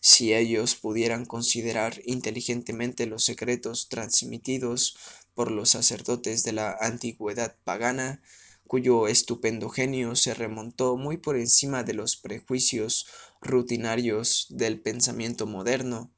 Si 0.00 0.32
ellos 0.32 0.76
pudieran 0.76 1.24
considerar 1.24 2.00
inteligentemente 2.04 3.06
los 3.06 3.24
secretos 3.24 3.88
transmitidos 3.88 4.96
por 5.34 5.50
los 5.50 5.70
sacerdotes 5.70 6.44
de 6.44 6.52
la 6.52 6.76
antigüedad 6.80 7.56
pagana, 7.64 8.22
cuyo 8.66 9.08
estupendo 9.08 9.70
genio 9.70 10.14
se 10.14 10.34
remontó 10.34 10.96
muy 10.96 11.16
por 11.16 11.36
encima 11.36 11.82
de 11.82 11.94
los 11.94 12.16
prejuicios 12.16 13.06
rutinarios 13.40 14.46
del 14.50 14.80
pensamiento 14.80 15.46
moderno, 15.46 16.12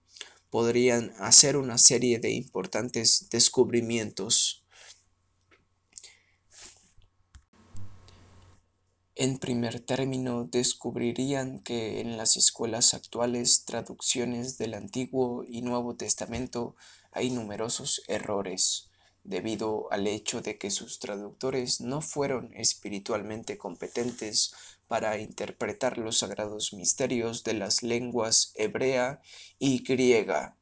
podrían 0.50 1.12
hacer 1.18 1.56
una 1.56 1.78
serie 1.78 2.18
de 2.18 2.32
importantes 2.32 3.28
descubrimientos. 3.30 4.59
En 9.20 9.36
primer 9.36 9.80
término, 9.80 10.44
descubrirían 10.44 11.58
que 11.58 12.00
en 12.00 12.16
las 12.16 12.38
escuelas 12.38 12.94
actuales 12.94 13.66
traducciones 13.66 14.56
del 14.56 14.72
Antiguo 14.72 15.44
y 15.46 15.60
Nuevo 15.60 15.94
Testamento 15.94 16.74
hay 17.12 17.28
numerosos 17.28 18.00
errores 18.08 18.88
debido 19.22 19.92
al 19.92 20.06
hecho 20.06 20.40
de 20.40 20.56
que 20.56 20.70
sus 20.70 21.00
traductores 21.00 21.82
no 21.82 22.00
fueron 22.00 22.54
espiritualmente 22.54 23.58
competentes 23.58 24.54
para 24.88 25.18
interpretar 25.18 25.98
los 25.98 26.20
sagrados 26.20 26.72
misterios 26.72 27.44
de 27.44 27.52
las 27.52 27.82
lenguas 27.82 28.52
hebrea 28.54 29.20
y 29.58 29.82
griega. 29.82 30.56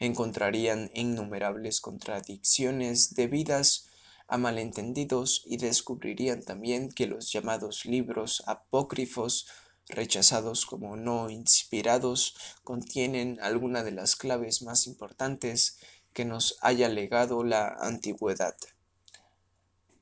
Encontrarían 0.00 0.90
innumerables 0.92 1.80
contradicciones 1.80 3.14
debidas 3.14 3.91
a 4.32 4.38
malentendidos 4.38 5.42
y 5.44 5.58
descubrirían 5.58 6.42
también 6.42 6.90
que 6.90 7.06
los 7.06 7.30
llamados 7.30 7.84
libros 7.84 8.42
apócrifos 8.46 9.46
rechazados 9.88 10.64
como 10.64 10.96
no 10.96 11.28
inspirados 11.28 12.34
contienen 12.64 13.38
alguna 13.42 13.84
de 13.84 13.92
las 13.92 14.16
claves 14.16 14.62
más 14.62 14.86
importantes 14.86 15.76
que 16.14 16.24
nos 16.24 16.56
haya 16.62 16.88
legado 16.88 17.44
la 17.44 17.76
antigüedad. 17.78 18.56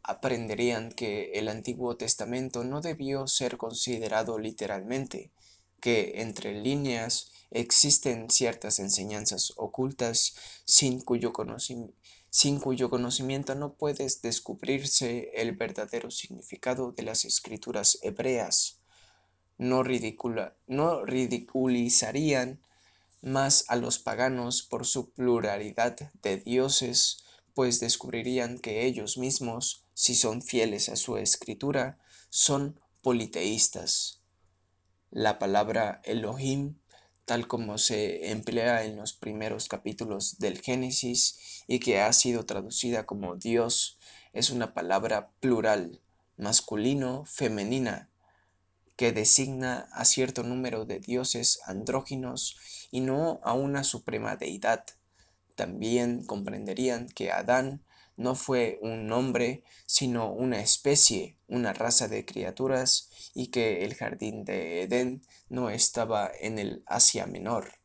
Aprenderían 0.04 0.92
que 0.92 1.32
el 1.32 1.48
Antiguo 1.48 1.96
Testamento 1.96 2.62
no 2.62 2.80
debió 2.82 3.26
ser 3.26 3.56
considerado 3.56 4.38
literalmente, 4.38 5.32
que 5.80 6.20
entre 6.20 6.54
líneas 6.54 7.32
existen 7.50 8.30
ciertas 8.30 8.78
enseñanzas 8.78 9.54
ocultas 9.56 10.36
sin 10.64 11.00
cuyo, 11.00 11.32
sin 12.30 12.60
cuyo 12.60 12.88
conocimiento 12.90 13.54
no 13.54 13.74
puedes 13.74 14.22
descubrirse 14.22 15.30
el 15.34 15.52
verdadero 15.52 16.10
significado 16.10 16.92
de 16.92 17.02
las 17.02 17.24
escrituras 17.24 17.98
hebreas. 18.02 18.78
No, 19.58 19.82
no 20.68 21.04
ridiculizarían 21.04 22.60
más 23.20 23.64
a 23.68 23.76
los 23.76 23.98
paganos 23.98 24.62
por 24.62 24.86
su 24.86 25.10
pluralidad 25.12 25.96
de 26.22 26.38
dioses, 26.38 27.24
pues 27.52 27.80
descubrirían 27.80 28.58
que 28.58 28.86
ellos 28.86 29.18
mismos, 29.18 29.84
si 29.92 30.14
son 30.14 30.40
fieles 30.40 30.88
a 30.88 30.96
su 30.96 31.16
escritura, 31.16 31.98
son 32.30 32.80
politeístas. 33.02 34.22
La 35.10 35.38
palabra 35.38 36.00
Elohim, 36.04 36.76
tal 37.24 37.48
como 37.48 37.78
se 37.78 38.30
emplea 38.30 38.84
en 38.84 38.96
los 38.96 39.12
primeros 39.12 39.68
capítulos 39.68 40.38
del 40.38 40.60
Génesis 40.60 41.59
y 41.70 41.78
que 41.78 42.00
ha 42.00 42.12
sido 42.12 42.44
traducida 42.46 43.06
como 43.06 43.36
Dios, 43.36 43.96
es 44.32 44.50
una 44.50 44.74
palabra 44.74 45.30
plural, 45.38 46.00
masculino, 46.36 47.24
femenina, 47.26 48.10
que 48.96 49.12
designa 49.12 49.88
a 49.92 50.04
cierto 50.04 50.42
número 50.42 50.84
de 50.84 50.98
dioses 50.98 51.60
andróginos 51.66 52.56
y 52.90 53.02
no 53.02 53.40
a 53.44 53.52
una 53.52 53.84
suprema 53.84 54.34
deidad. 54.34 54.84
También 55.54 56.24
comprenderían 56.24 57.06
que 57.06 57.30
Adán 57.30 57.84
no 58.16 58.34
fue 58.34 58.80
un 58.82 59.06
nombre, 59.06 59.62
sino 59.86 60.32
una 60.32 60.58
especie, 60.58 61.36
una 61.46 61.72
raza 61.72 62.08
de 62.08 62.24
criaturas, 62.24 63.10
y 63.32 63.46
que 63.46 63.84
el 63.84 63.94
jardín 63.94 64.44
de 64.44 64.82
Edén 64.82 65.22
no 65.48 65.70
estaba 65.70 66.32
en 66.40 66.58
el 66.58 66.82
Asia 66.86 67.26
Menor. 67.26 67.79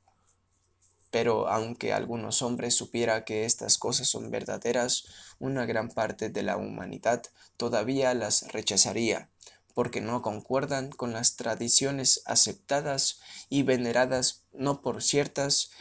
Pero 1.15 1.47
aunque 1.47 1.93
algunos 1.93 2.41
hombres 2.41 2.75
supiera 2.75 3.23
que 3.23 3.45
estas 3.45 3.77
cosas 3.77 4.09
son 4.09 4.31
verdaderas, 4.31 5.05
una 5.39 5.65
gran 5.65 5.87
parte 5.87 6.29
de 6.29 6.43
la 6.43 6.57
humanidad 6.57 7.23
todavía 7.55 8.13
las 8.13 8.51
rechazaría, 8.51 9.29
porque 9.73 10.01
no 10.01 10.21
concuerdan 10.21 10.89
con 10.91 11.13
las 11.13 11.37
tradiciones 11.37 12.21
aceptadas 12.25 13.21
y 13.47 13.63
veneradas 13.63 14.43
no 14.51 14.81
por 14.81 15.01
ciertas, 15.01 15.71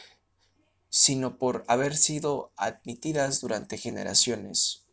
sino 0.89 1.37
por 1.37 1.65
haber 1.67 1.97
sido 1.97 2.53
admitidas 2.55 3.41
durante 3.41 3.77
generaciones. 3.77 4.84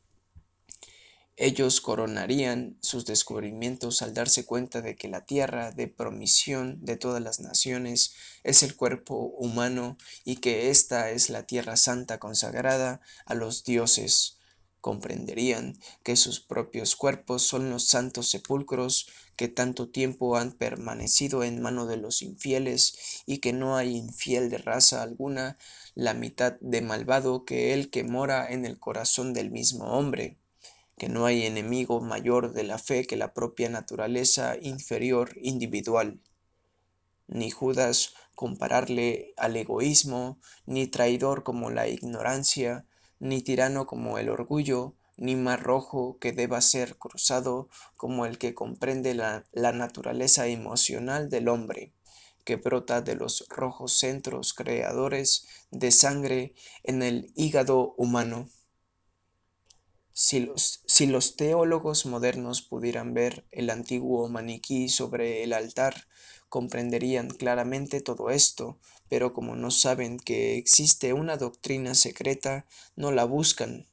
Ellos 1.45 1.81
coronarían 1.81 2.79
sus 2.83 3.05
descubrimientos 3.05 4.01
al 4.01 4.15
darse 4.15 4.47
cuenta 4.47 4.81
de 4.81 4.95
que 4.95 5.09
la 5.09 5.27
tierra 5.27 5.73
de 5.73 5.89
promisión 5.89 6.79
de 6.85 6.97
todas 6.97 7.21
las 7.21 7.41
naciones 7.41 8.15
es 8.45 8.63
el 8.63 8.77
cuerpo 8.77 9.17
humano 9.17 9.99
y 10.25 10.37
que 10.37 10.71
ésta 10.71 11.11
es 11.11 11.31
la 11.31 11.43
tierra 11.43 11.77
santa 11.77 12.21
consagrada 12.21 13.01
a 13.27 13.35
los 13.35 13.65
dioses, 13.65 14.39
comprenderían 14.81 15.81
que 16.05 16.15
sus 16.15 16.39
propios 16.39 16.95
cuerpos 16.95 17.43
son 17.43 17.71
los 17.71 17.89
santos 17.89 18.31
sepulcros 18.31 19.09
que 19.35 19.49
tanto 19.49 19.89
tiempo 19.89 20.37
han 20.37 20.53
permanecido 20.53 21.43
en 21.43 21.61
mano 21.61 21.87
de 21.87 21.97
los 21.97 22.23
infieles 22.23 23.25
y 23.27 23.39
que 23.39 23.53
no 23.53 23.77
hay 23.77 23.97
infiel 23.97 24.49
de 24.49 24.59
raza 24.59 25.03
alguna 25.03 25.59
la 25.97 26.15
mitad 26.15 26.53
de 26.61 26.83
malvado 26.83 27.45
que 27.45 27.75
el 27.75 27.91
que 27.91 28.05
mora 28.05 28.47
en 28.49 28.65
el 28.65 28.79
corazón 28.79 29.35
del 29.35 29.51
mismo 29.51 29.87
hombre 29.87 30.39
que 31.03 31.09
no 31.09 31.27
hay 31.27 31.47
enemigo 31.47 32.01
mayor 32.01 32.53
de 32.53 32.63
la 32.63 32.79
fe 32.79 33.09
que 33.09 33.17
la 33.17 33.35
propia 33.35 33.69
naturaleza 33.69 34.55
inferior 34.63 35.37
individual. 35.43 36.21
Ni 37.27 37.51
Judas 37.51 38.15
compararle 38.37 39.35
al 39.37 39.57
egoísmo, 39.57 40.39
ni 40.65 40.87
traidor 40.87 41.43
como 41.43 41.73
la 41.73 41.89
ignorancia, 41.89 42.87
ni 43.19 43.43
tirano 43.43 43.85
como 43.85 44.17
el 44.19 44.29
orgullo, 44.29 44.95
ni 45.17 45.35
mar 45.35 45.65
rojo 45.65 46.19
que 46.21 46.31
deba 46.31 46.61
ser 46.61 46.97
cruzado 46.99 47.69
como 47.97 48.25
el 48.25 48.39
que 48.39 48.55
comprende 48.55 49.15
la, 49.15 49.45
naturaleza 49.53 50.47
emocional 50.47 51.29
del 51.31 51.49
hombre, 51.49 51.95
que 52.45 52.55
brota 52.55 53.03
de 53.03 53.17
los 53.17 53.45
rojos 53.49 53.99
centros 53.99 54.55
creadores 54.55 55.49
de 55.73 55.91
sangre 55.91 56.55
en 56.85 57.03
el 57.03 57.33
hígado 57.35 57.93
humano. 57.97 58.49
Si 60.15 60.41
los, 60.41 60.83
si 60.87 61.07
los, 61.07 61.37
teólogos 61.37 62.05
modernos 62.05 62.61
pudieran 62.63 63.15
ver 63.15 63.47
el 63.51 63.71
antiguo 63.71 64.29
maniquí 64.29 64.89
sobre 64.89 65.43
el 65.43 65.53
altar, 65.53 66.07
comprenderían 66.49 67.31
claramente 67.31 68.03
todo 68.03 68.29
esto, 68.29 68.79
pero 69.09 69.33
como 69.33 69.57
no 69.57 69.71
saben 69.71 70.19
que 70.19 70.59
existe 70.59 71.15
una 71.15 71.39
doctrina 71.39 71.95
secreta, 71.95 72.67
no 72.95 73.11
la 73.11 73.25
buscan. 73.25 73.87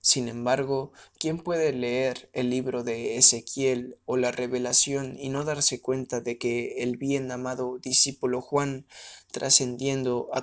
Sin 0.00 0.28
embargo, 0.28 0.92
¿quién 1.18 1.38
puede 1.38 1.72
leer 1.72 2.28
el 2.34 2.50
libro 2.50 2.82
de 2.82 3.16
Ezequiel 3.16 3.96
o 4.04 4.16
la 4.18 4.32
revelación 4.32 5.16
y 5.18 5.30
no 5.30 5.44
darse 5.44 5.80
cuenta 5.80 6.20
de 6.20 6.36
que 6.36 6.82
el 6.82 6.98
bien 6.98 7.30
amado 7.30 7.78
discípulo 7.78 8.42
Juan, 8.42 8.86
trascendiendo 9.30 10.28
a, 10.34 10.40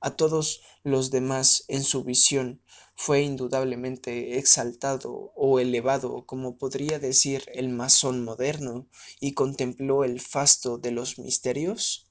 a 0.00 0.16
todos 0.16 0.62
los 0.82 1.10
demás 1.10 1.64
en 1.68 1.84
su 1.84 2.02
visión, 2.02 2.60
fue 3.02 3.22
indudablemente 3.22 4.36
exaltado 4.36 5.32
o 5.34 5.58
elevado, 5.58 6.26
como 6.26 6.58
podría 6.58 6.98
decir 6.98 7.50
el 7.54 7.70
masón 7.70 8.22
moderno, 8.22 8.88
y 9.20 9.32
contempló 9.32 10.04
el 10.04 10.20
fasto 10.20 10.76
de 10.76 10.90
los 10.90 11.18
misterios? 11.18 12.10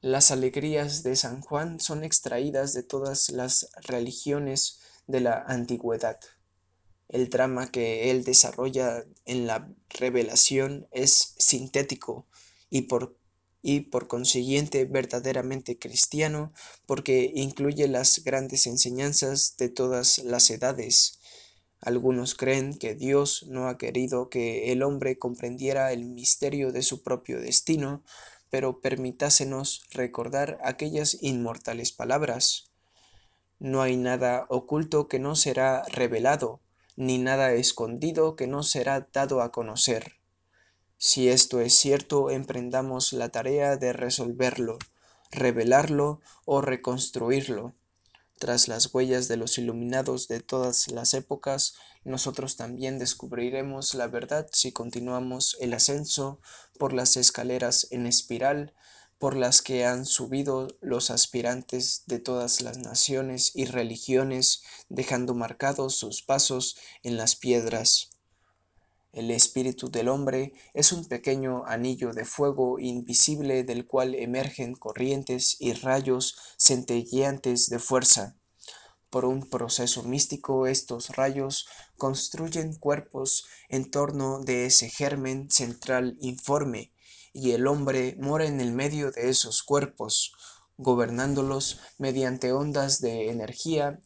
Las 0.00 0.30
alegrías 0.30 1.02
de 1.02 1.16
San 1.16 1.40
Juan 1.40 1.80
son 1.80 2.04
extraídas 2.04 2.72
de 2.72 2.84
todas 2.84 3.30
las 3.30 3.72
religiones 3.82 4.78
de 5.08 5.18
la 5.18 5.42
antigüedad. 5.48 6.20
El 7.08 7.28
drama 7.28 7.72
que 7.72 8.12
él 8.12 8.22
desarrolla 8.22 9.04
en 9.24 9.48
la 9.48 9.68
revelación 9.88 10.86
es 10.92 11.34
sintético 11.38 12.28
y 12.70 12.82
por, 12.82 13.16
y 13.62 13.80
por 13.80 14.08
consiguiente 14.08 14.84
verdaderamente 14.84 15.78
cristiano 15.78 16.52
porque 16.86 17.30
incluye 17.34 17.88
las 17.88 18.24
grandes 18.24 18.66
enseñanzas 18.66 19.56
de 19.58 19.68
todas 19.68 20.18
las 20.18 20.50
edades. 20.50 21.20
Algunos 21.80 22.34
creen 22.34 22.78
que 22.78 22.94
Dios 22.94 23.46
no 23.48 23.68
ha 23.68 23.78
querido 23.78 24.28
que 24.28 24.70
el 24.70 24.82
hombre 24.82 25.18
comprendiera 25.18 25.92
el 25.92 26.04
misterio 26.04 26.72
de 26.72 26.82
su 26.82 27.02
propio 27.02 27.40
destino, 27.40 28.04
pero 28.50 28.80
permitásenos 28.80 29.84
recordar 29.90 30.58
aquellas 30.62 31.16
inmortales 31.22 31.92
palabras. 31.92 32.70
No 33.58 33.80
hay 33.80 33.96
nada 33.96 34.46
oculto 34.50 35.08
que 35.08 35.18
no 35.18 35.36
será 35.36 35.84
revelado, 35.84 36.60
ni 36.96 37.18
nada 37.18 37.54
escondido 37.54 38.36
que 38.36 38.46
no 38.46 38.62
será 38.62 39.08
dado 39.12 39.40
a 39.40 39.52
conocer. 39.52 40.19
Si 41.02 41.30
esto 41.30 41.62
es 41.62 41.72
cierto, 41.72 42.28
emprendamos 42.28 43.14
la 43.14 43.30
tarea 43.30 43.78
de 43.78 43.94
resolverlo, 43.94 44.78
revelarlo 45.30 46.20
o 46.44 46.60
reconstruirlo. 46.60 47.74
Tras 48.38 48.68
las 48.68 48.92
huellas 48.92 49.26
de 49.26 49.38
los 49.38 49.56
iluminados 49.56 50.28
de 50.28 50.40
todas 50.40 50.88
las 50.88 51.14
épocas, 51.14 51.72
nosotros 52.04 52.56
también 52.56 52.98
descubriremos 52.98 53.94
la 53.94 54.08
verdad 54.08 54.50
si 54.52 54.72
continuamos 54.72 55.56
el 55.58 55.72
ascenso 55.72 56.38
por 56.78 56.92
las 56.92 57.16
escaleras 57.16 57.86
en 57.90 58.04
espiral 58.04 58.74
por 59.16 59.36
las 59.36 59.62
que 59.62 59.86
han 59.86 60.04
subido 60.04 60.68
los 60.82 61.10
aspirantes 61.10 62.02
de 62.08 62.18
todas 62.18 62.60
las 62.60 62.76
naciones 62.76 63.52
y 63.54 63.64
religiones, 63.64 64.64
dejando 64.90 65.32
marcados 65.32 65.94
sus 65.94 66.20
pasos 66.20 66.76
en 67.02 67.16
las 67.16 67.36
piedras. 67.36 68.09
El 69.12 69.32
espíritu 69.32 69.90
del 69.90 70.08
hombre 70.08 70.52
es 70.72 70.92
un 70.92 71.04
pequeño 71.06 71.64
anillo 71.66 72.12
de 72.12 72.24
fuego 72.24 72.78
invisible 72.78 73.64
del 73.64 73.86
cual 73.86 74.14
emergen 74.14 74.74
corrientes 74.74 75.56
y 75.58 75.72
rayos 75.72 76.36
centelleantes 76.56 77.68
de 77.70 77.80
fuerza. 77.80 78.36
Por 79.10 79.24
un 79.24 79.50
proceso 79.50 80.04
místico 80.04 80.68
estos 80.68 81.16
rayos 81.16 81.66
construyen 81.96 82.76
cuerpos 82.76 83.46
en 83.68 83.90
torno 83.90 84.38
de 84.40 84.66
ese 84.66 84.88
germen 84.88 85.50
central 85.50 86.16
informe 86.20 86.92
y 87.32 87.50
el 87.50 87.66
hombre 87.66 88.16
mora 88.20 88.46
en 88.46 88.60
el 88.60 88.72
medio 88.72 89.10
de 89.10 89.28
esos 89.28 89.64
cuerpos, 89.64 90.32
gobernándolos 90.76 91.80
mediante 91.98 92.52
ondas 92.52 93.00
de 93.00 93.30
energía 93.30 93.98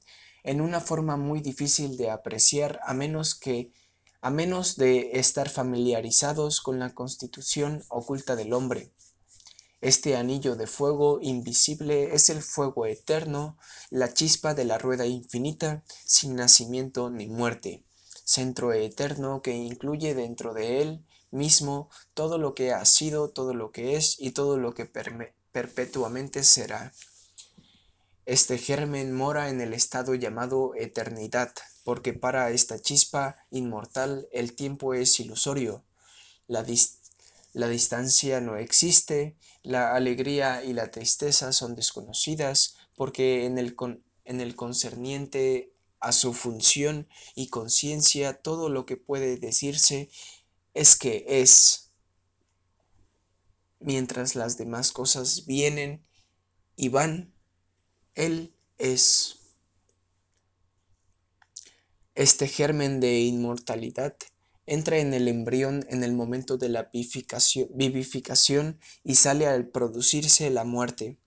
en 0.42 0.62
una 0.62 0.80
forma 0.80 1.18
muy 1.18 1.40
difícil 1.40 1.98
de 1.98 2.10
apreciar 2.10 2.80
a 2.84 2.94
menos 2.94 3.34
que 3.34 3.70
a 4.24 4.30
menos 4.30 4.76
de 4.76 5.10
estar 5.18 5.50
familiarizados 5.50 6.62
con 6.62 6.78
la 6.78 6.94
constitución 6.94 7.84
oculta 7.90 8.36
del 8.36 8.54
hombre. 8.54 8.90
Este 9.82 10.16
anillo 10.16 10.56
de 10.56 10.66
fuego 10.66 11.18
invisible 11.20 12.14
es 12.14 12.30
el 12.30 12.40
fuego 12.42 12.86
eterno, 12.86 13.58
la 13.90 14.14
chispa 14.14 14.54
de 14.54 14.64
la 14.64 14.78
rueda 14.78 15.04
infinita, 15.04 15.84
sin 16.06 16.36
nacimiento 16.36 17.10
ni 17.10 17.26
muerte, 17.26 17.84
centro 18.24 18.72
eterno 18.72 19.42
que 19.42 19.52
incluye 19.52 20.14
dentro 20.14 20.54
de 20.54 20.80
él 20.80 21.04
mismo 21.30 21.90
todo 22.14 22.38
lo 22.38 22.54
que 22.54 22.72
ha 22.72 22.86
sido, 22.86 23.28
todo 23.28 23.52
lo 23.52 23.72
que 23.72 23.94
es 23.96 24.16
y 24.18 24.30
todo 24.30 24.56
lo 24.56 24.72
que 24.72 24.86
perpetuamente 25.52 26.44
será. 26.44 26.94
Este 28.24 28.56
germen 28.56 29.12
mora 29.12 29.50
en 29.50 29.60
el 29.60 29.74
estado 29.74 30.14
llamado 30.14 30.72
eternidad, 30.76 31.52
porque 31.84 32.14
para 32.14 32.50
esta 32.50 32.80
chispa 32.80 33.36
inmortal 33.50 34.28
el 34.32 34.54
tiempo 34.54 34.94
es 34.94 35.20
ilusorio, 35.20 35.84
la, 36.48 36.66
la 37.52 37.68
distancia 37.68 38.40
no 38.40 38.56
existe, 38.56 39.36
la 39.62 39.94
alegría 39.94 40.64
y 40.64 40.72
la 40.72 40.90
tristeza 40.90 41.52
son 41.52 41.74
desconocidas, 41.74 42.76
porque 42.96 43.46
en 43.46 43.58
el, 43.58 43.76
en 44.24 44.40
el 44.40 44.56
concerniente 44.56 45.72
a 46.00 46.12
su 46.12 46.34
función 46.34 47.08
y 47.34 47.48
conciencia 47.48 48.34
todo 48.34 48.68
lo 48.68 48.84
que 48.84 48.96
puede 48.96 49.38
decirse 49.38 50.10
es 50.74 50.96
que 50.96 51.24
es, 51.26 51.90
mientras 53.80 54.34
las 54.34 54.58
demás 54.58 54.92
cosas 54.92 55.46
vienen 55.46 56.04
y 56.76 56.88
van, 56.88 57.32
Él 58.14 58.54
es. 58.78 59.43
Este 62.14 62.48
germen 62.48 63.00
de 63.00 63.20
inmortalidad 63.20 64.14
entra 64.66 64.98
en 64.98 65.14
el 65.14 65.28
embrión 65.28 65.84
en 65.88 66.04
el 66.04 66.12
momento 66.12 66.56
de 66.56 66.68
la 66.68 66.90
vivificación 66.92 68.80
y 69.02 69.14
sale 69.16 69.46
al 69.46 69.66
producirse 69.68 70.50
la 70.50 70.64
muerte. 70.64 71.18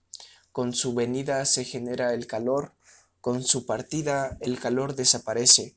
Con 0.52 0.74
su 0.74 0.94
venida 0.94 1.44
se 1.44 1.64
genera 1.64 2.14
el 2.14 2.26
calor, 2.26 2.72
con 3.20 3.42
su 3.42 3.66
partida 3.66 4.38
el 4.40 4.58
calor 4.58 4.94
desaparece 4.94 5.76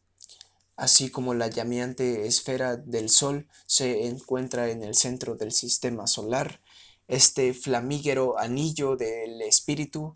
así 0.82 1.12
como 1.12 1.36
la 1.36 1.48
llameante 1.48 2.26
esfera 2.26 2.76
del 2.76 3.12
Sol 3.12 3.48
se 3.68 4.08
encuentra 4.08 4.72
en 4.72 4.82
el 4.82 4.96
centro 4.96 5.36
del 5.36 5.52
sistema 5.52 6.08
solar, 6.08 6.60
este 7.08 7.54
flamígero 7.54 8.40
anillo 8.40 8.96
del 8.96 9.44
espíritu 9.44 10.16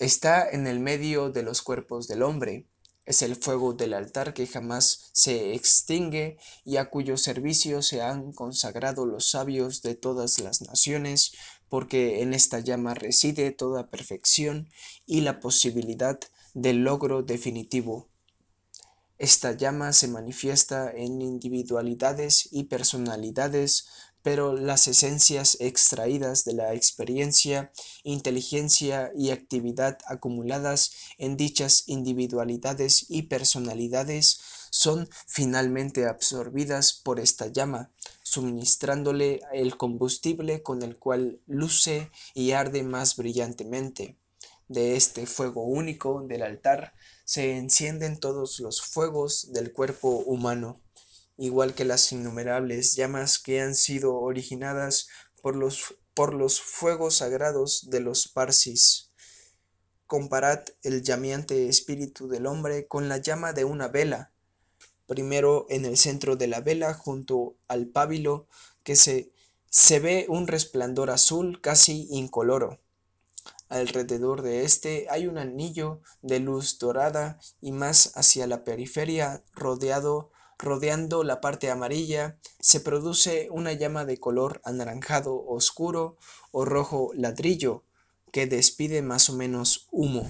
está 0.00 0.50
en 0.50 0.66
el 0.66 0.80
medio 0.80 1.30
de 1.30 1.44
los 1.44 1.62
cuerpos 1.62 2.08
del 2.08 2.22
hombre. 2.22 2.66
Es 3.06 3.20
el 3.20 3.36
fuego 3.36 3.74
del 3.74 3.92
altar 3.92 4.32
que 4.32 4.46
jamás 4.46 5.10
se 5.12 5.54
extingue 5.54 6.38
y 6.64 6.78
a 6.78 6.88
cuyo 6.88 7.18
servicio 7.18 7.82
se 7.82 8.00
han 8.00 8.32
consagrado 8.32 9.04
los 9.04 9.28
sabios 9.28 9.82
de 9.82 9.94
todas 9.94 10.38
las 10.38 10.62
naciones, 10.62 11.32
porque 11.68 12.22
en 12.22 12.32
esta 12.32 12.60
llama 12.60 12.94
reside 12.94 13.50
toda 13.50 13.90
perfección 13.90 14.70
y 15.06 15.20
la 15.20 15.40
posibilidad 15.40 16.18
del 16.54 16.84
logro 16.84 17.22
definitivo. 17.22 18.08
Esta 19.18 19.52
llama 19.52 19.92
se 19.92 20.08
manifiesta 20.08 20.90
en 20.90 21.22
individualidades 21.22 22.48
y 22.50 22.64
personalidades, 22.64 23.86
pero 24.24 24.56
las 24.56 24.88
esencias 24.88 25.58
extraídas 25.60 26.46
de 26.46 26.54
la 26.54 26.72
experiencia, 26.72 27.70
inteligencia 28.04 29.12
y 29.14 29.28
actividad 29.28 29.98
acumuladas 30.06 30.92
en 31.18 31.36
dichas 31.36 31.84
individualidades 31.88 33.04
y 33.10 33.24
personalidades 33.24 34.40
son 34.70 35.10
finalmente 35.26 36.06
absorbidas 36.06 36.94
por 36.94 37.20
esta 37.20 37.48
llama, 37.48 37.92
suministrándole 38.22 39.42
el 39.52 39.76
combustible 39.76 40.62
con 40.62 40.82
el 40.82 40.98
cual 40.98 41.38
luce 41.46 42.10
y 42.32 42.52
arde 42.52 42.82
más 42.82 43.16
brillantemente. 43.16 44.16
De 44.68 44.96
este 44.96 45.26
fuego 45.26 45.64
único 45.64 46.22
del 46.26 46.44
altar 46.44 46.94
se 47.26 47.58
encienden 47.58 48.18
todos 48.18 48.58
los 48.58 48.80
fuegos 48.80 49.52
del 49.52 49.70
cuerpo 49.70 50.08
humano, 50.08 50.80
igual 51.36 51.74
que 51.74 51.84
las 51.84 52.12
innumerables 52.12 52.94
llamas 52.94 53.38
que 53.38 53.60
han 53.60 53.74
sido 53.74 54.14
originadas 54.16 55.08
por 55.42 55.56
los, 55.56 55.96
por 56.14 56.34
los 56.34 56.60
fuegos 56.60 57.16
sagrados 57.16 57.90
de 57.90 58.00
los 58.00 58.28
Parsis. 58.28 59.10
Comparad 60.06 60.60
el 60.82 61.02
llameante 61.02 61.68
espíritu 61.68 62.28
del 62.28 62.46
hombre 62.46 62.86
con 62.86 63.08
la 63.08 63.18
llama 63.18 63.52
de 63.52 63.64
una 63.64 63.88
vela, 63.88 64.32
primero 65.06 65.66
en 65.70 65.84
el 65.84 65.96
centro 65.96 66.36
de 66.36 66.46
la 66.46 66.60
vela 66.60 66.94
junto 66.94 67.56
al 67.68 67.86
pábilo 67.86 68.48
que 68.82 68.96
se, 68.96 69.32
se 69.68 70.00
ve 70.00 70.26
un 70.28 70.46
resplandor 70.46 71.10
azul 71.10 71.60
casi 71.60 72.06
incoloro 72.10 72.80
Alrededor 73.68 74.42
de 74.42 74.64
este 74.64 75.06
hay 75.10 75.26
un 75.26 75.38
anillo 75.38 76.00
de 76.22 76.38
luz 76.38 76.78
dorada 76.78 77.40
y 77.60 77.72
más 77.72 78.12
hacia 78.14 78.46
la 78.46 78.62
periferia, 78.62 79.42
rodeado, 79.52 80.30
rodeando 80.64 81.22
la 81.22 81.40
parte 81.40 81.70
amarilla, 81.70 82.38
se 82.58 82.80
produce 82.80 83.48
una 83.50 83.72
llama 83.72 84.04
de 84.04 84.18
color 84.18 84.60
anaranjado 84.64 85.44
oscuro 85.46 86.16
o 86.50 86.64
rojo 86.64 87.10
ladrillo 87.14 87.84
que 88.32 88.46
despide 88.46 89.02
más 89.02 89.30
o 89.30 89.34
menos 89.34 89.86
humo. 89.92 90.26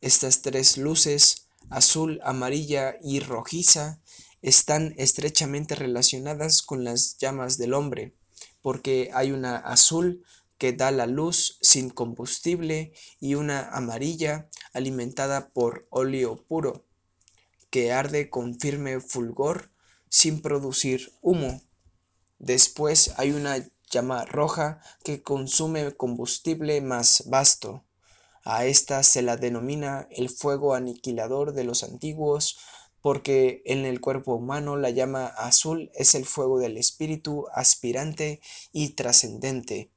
Estas 0.00 0.42
tres 0.42 0.76
luces, 0.76 1.48
azul, 1.70 2.20
amarilla 2.22 2.96
y 3.02 3.20
rojiza, 3.20 4.00
están 4.42 4.94
estrechamente 4.98 5.74
relacionadas 5.74 6.62
con 6.62 6.84
las 6.84 7.16
llamas 7.16 7.56
del 7.56 7.72
hombre, 7.72 8.14
porque 8.60 9.10
hay 9.14 9.32
una 9.32 9.56
azul 9.56 10.22
que 10.58 10.72
da 10.72 10.90
la 10.90 11.06
luz 11.06 11.58
sin 11.62 11.90
combustible 11.90 12.92
y 13.18 13.34
una 13.34 13.70
amarilla 13.70 14.48
alimentada 14.72 15.48
por 15.48 15.86
óleo 15.90 16.36
puro, 16.46 16.84
que 17.74 17.90
arde 17.90 18.30
con 18.30 18.60
firme 18.60 19.00
fulgor 19.00 19.72
sin 20.08 20.42
producir 20.42 21.12
humo. 21.22 21.60
Después 22.38 23.12
hay 23.16 23.32
una 23.32 23.68
llama 23.90 24.24
roja 24.26 24.80
que 25.02 25.24
consume 25.24 25.90
combustible 25.96 26.80
más 26.82 27.24
vasto. 27.26 27.84
A 28.44 28.64
esta 28.64 29.02
se 29.02 29.22
la 29.22 29.36
denomina 29.36 30.06
el 30.12 30.30
fuego 30.30 30.76
aniquilador 30.76 31.52
de 31.52 31.64
los 31.64 31.82
antiguos, 31.82 32.60
porque 33.00 33.60
en 33.64 33.86
el 33.86 34.00
cuerpo 34.00 34.36
humano 34.36 34.76
la 34.76 34.90
llama 34.90 35.26
azul 35.26 35.90
es 35.96 36.14
el 36.14 36.26
fuego 36.26 36.60
del 36.60 36.76
espíritu 36.76 37.46
aspirante 37.52 38.40
y 38.70 38.90
trascendente. 38.90 39.90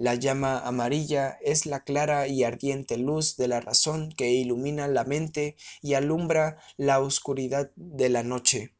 La 0.00 0.14
llama 0.14 0.60
amarilla 0.60 1.36
es 1.42 1.66
la 1.66 1.84
clara 1.84 2.26
y 2.26 2.42
ardiente 2.42 2.96
luz 2.96 3.36
de 3.36 3.48
la 3.48 3.60
razón 3.60 4.14
que 4.16 4.30
ilumina 4.30 4.88
la 4.88 5.04
mente 5.04 5.56
y 5.82 5.92
alumbra 5.92 6.56
la 6.78 7.00
oscuridad 7.00 7.70
de 7.76 8.08
la 8.08 8.22
noche, 8.22 8.72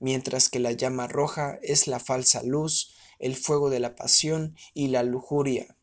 mientras 0.00 0.48
que 0.48 0.58
la 0.58 0.72
llama 0.72 1.06
roja 1.06 1.58
es 1.60 1.86
la 1.86 2.00
falsa 2.00 2.42
luz, 2.42 2.94
el 3.18 3.36
fuego 3.36 3.68
de 3.68 3.78
la 3.78 3.94
pasión 3.94 4.56
y 4.72 4.88
la 4.88 5.02
lujuria. 5.02 5.76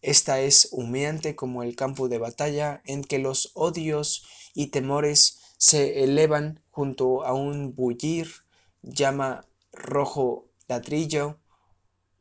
Esta 0.00 0.40
es 0.40 0.70
humeante 0.72 1.36
como 1.36 1.62
el 1.62 1.76
campo 1.76 2.08
de 2.08 2.16
batalla 2.16 2.80
en 2.86 3.04
que 3.04 3.18
los 3.18 3.50
odios 3.52 4.24
y 4.54 4.68
temores 4.68 5.40
se 5.58 6.04
elevan 6.04 6.62
junto 6.70 7.22
a 7.22 7.34
un 7.34 7.74
bullir, 7.74 8.30
llama 8.80 9.46
rojo 9.72 10.46
ladrillo, 10.68 11.38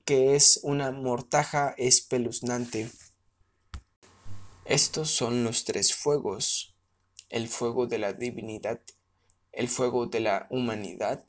que 0.05 0.35
es 0.35 0.59
una 0.63 0.91
mortaja 0.91 1.73
espeluznante. 1.77 2.89
Estos 4.65 5.09
son 5.09 5.43
los 5.43 5.63
tres 5.63 5.93
fuegos, 5.93 6.75
el 7.29 7.47
fuego 7.47 7.87
de 7.87 7.99
la 7.99 8.11
divinidad, 8.13 8.81
el 9.53 9.69
fuego 9.69 10.07
de 10.07 10.19
la 10.19 10.47
humanidad, 10.49 11.23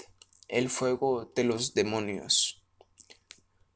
el 0.48 0.70
fuego 0.70 1.32
de 1.36 1.44
los 1.44 1.74
demonios. 1.74 2.62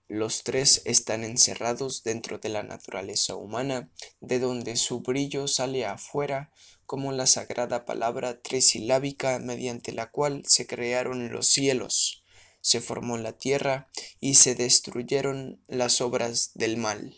Los 0.09 0.43
tres 0.43 0.83
están 0.85 1.23
encerrados 1.23 2.03
dentro 2.03 2.39
de 2.39 2.49
la 2.49 2.63
naturaleza 2.63 3.37
humana, 3.37 3.91
de 4.21 4.39
donde 4.39 4.77
su 4.77 5.01
brillo 5.01 5.47
sale 5.47 5.87
afuera 5.87 6.51
como 6.87 7.13
la 7.13 7.27
sagrada 7.27 7.85
palabra 7.85 8.41
trisilábica 8.41 9.39
mediante 9.39 9.93
la 9.93 10.11
cual 10.11 10.43
se 10.47 10.67
crearon 10.67 11.31
los 11.31 11.47
cielos, 11.47 12.25
se 12.61 12.81
formó 12.81 13.17
la 13.19 13.33
tierra 13.33 13.89
y 14.21 14.35
se 14.35 14.55
destruyeron 14.55 15.63
las 15.69 16.01
obras 16.01 16.53
del 16.55 16.77
mal. 16.77 17.17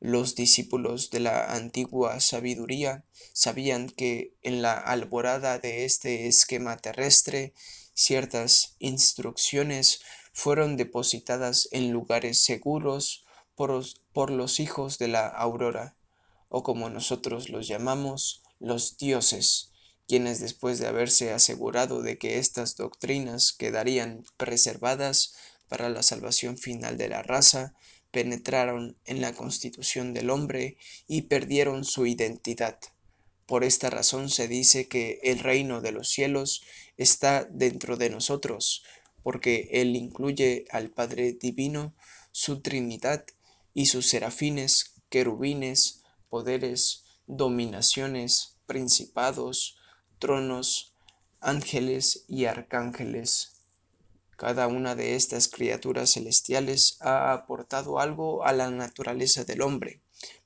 Los 0.00 0.34
discípulos 0.34 1.10
de 1.10 1.20
la 1.20 1.54
antigua 1.54 2.18
sabiduría 2.20 3.04
sabían 3.32 3.88
que 3.88 4.34
en 4.42 4.60
la 4.60 4.74
alborada 4.74 5.58
de 5.58 5.84
este 5.84 6.26
esquema 6.26 6.76
terrestre 6.76 7.54
ciertas 7.94 8.74
instrucciones 8.78 10.00
fueron 10.32 10.76
depositadas 10.76 11.68
en 11.72 11.92
lugares 11.92 12.42
seguros 12.42 13.24
por, 13.54 13.84
por 14.12 14.30
los 14.30 14.60
hijos 14.60 14.98
de 14.98 15.08
la 15.08 15.28
aurora, 15.28 15.96
o 16.48 16.62
como 16.62 16.90
nosotros 16.90 17.48
los 17.48 17.68
llamamos, 17.68 18.42
los 18.58 18.96
dioses, 18.96 19.71
quienes 20.08 20.40
después 20.40 20.78
de 20.78 20.86
haberse 20.86 21.32
asegurado 21.32 22.02
de 22.02 22.18
que 22.18 22.38
estas 22.38 22.76
doctrinas 22.76 23.52
quedarían 23.52 24.24
preservadas 24.36 25.34
para 25.68 25.88
la 25.88 26.02
salvación 26.02 26.58
final 26.58 26.98
de 26.98 27.08
la 27.08 27.22
raza, 27.22 27.74
penetraron 28.10 28.96
en 29.06 29.20
la 29.20 29.32
constitución 29.32 30.12
del 30.12 30.30
hombre 30.30 30.76
y 31.08 31.22
perdieron 31.22 31.84
su 31.84 32.06
identidad. 32.06 32.78
Por 33.46 33.64
esta 33.64 33.90
razón 33.90 34.28
se 34.28 34.48
dice 34.48 34.86
que 34.86 35.18
el 35.22 35.38
reino 35.38 35.80
de 35.80 35.92
los 35.92 36.08
cielos 36.08 36.62
está 36.96 37.44
dentro 37.44 37.96
de 37.96 38.10
nosotros, 38.10 38.84
porque 39.22 39.68
Él 39.72 39.96
incluye 39.96 40.66
al 40.70 40.90
Padre 40.90 41.32
Divino, 41.32 41.94
su 42.32 42.60
Trinidad 42.60 43.24
y 43.74 43.86
sus 43.86 44.08
serafines, 44.08 44.94
querubines, 45.08 46.02
poderes, 46.28 47.04
dominaciones, 47.26 48.56
principados, 48.66 49.78
tronos, 50.22 50.94
ángeles 51.40 52.24
y 52.28 52.44
arcángeles. 52.44 53.54
Cada 54.36 54.68
una 54.68 54.94
de 54.94 55.16
estas 55.16 55.48
criaturas 55.48 56.12
celestiales 56.12 56.96
ha 57.00 57.32
aportado 57.32 57.98
algo 57.98 58.46
a 58.46 58.52
la 58.52 58.70
naturaleza 58.70 59.42
del 59.42 59.62
hombre. 59.62 60.00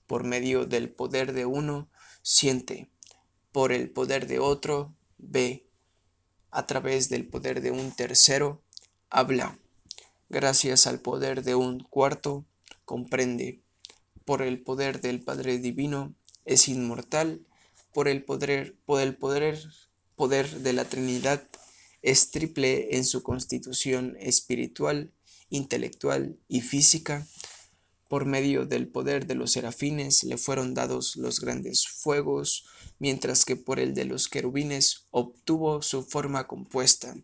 Por 0.06 0.24
medio 0.24 0.64
del 0.64 0.88
poder 0.88 1.34
de 1.34 1.44
uno, 1.44 1.90
siente. 2.22 2.88
Por 3.52 3.70
el 3.70 3.90
poder 3.90 4.26
de 4.26 4.38
otro, 4.38 4.94
ve. 5.18 5.66
A 6.50 6.66
través 6.66 7.10
del 7.10 7.28
poder 7.28 7.60
de 7.60 7.70
un 7.70 7.92
tercero, 7.92 8.62
habla. 9.10 9.58
Gracias 10.30 10.86
al 10.86 11.00
poder 11.00 11.42
de 11.42 11.54
un 11.54 11.80
cuarto, 11.80 12.46
comprende. 12.86 13.60
Por 14.24 14.40
el 14.40 14.58
poder 14.58 15.02
del 15.02 15.22
Padre 15.22 15.58
Divino, 15.58 16.14
es 16.46 16.66
inmortal. 16.66 17.44
Por 17.96 18.08
el 18.08 18.24
poder, 18.24 18.76
por 18.84 19.00
el 19.00 19.16
poder, 19.16 19.58
poder 20.16 20.50
de 20.60 20.74
la 20.74 20.84
Trinidad, 20.84 21.42
es 22.02 22.30
triple 22.30 22.94
en 22.94 23.06
su 23.06 23.22
constitución 23.22 24.18
espiritual, 24.20 25.14
intelectual 25.48 26.38
y 26.46 26.60
física. 26.60 27.26
Por 28.10 28.26
medio 28.26 28.66
del 28.66 28.86
poder 28.86 29.26
de 29.26 29.34
los 29.34 29.52
serafines 29.52 30.24
le 30.24 30.36
fueron 30.36 30.74
dados 30.74 31.16
los 31.16 31.40
grandes 31.40 31.88
fuegos, 31.88 32.66
mientras 32.98 33.46
que 33.46 33.56
por 33.56 33.80
el 33.80 33.94
de 33.94 34.04
los 34.04 34.28
querubines 34.28 35.06
obtuvo 35.10 35.80
su 35.80 36.02
forma 36.02 36.46
compuesta. 36.46 37.16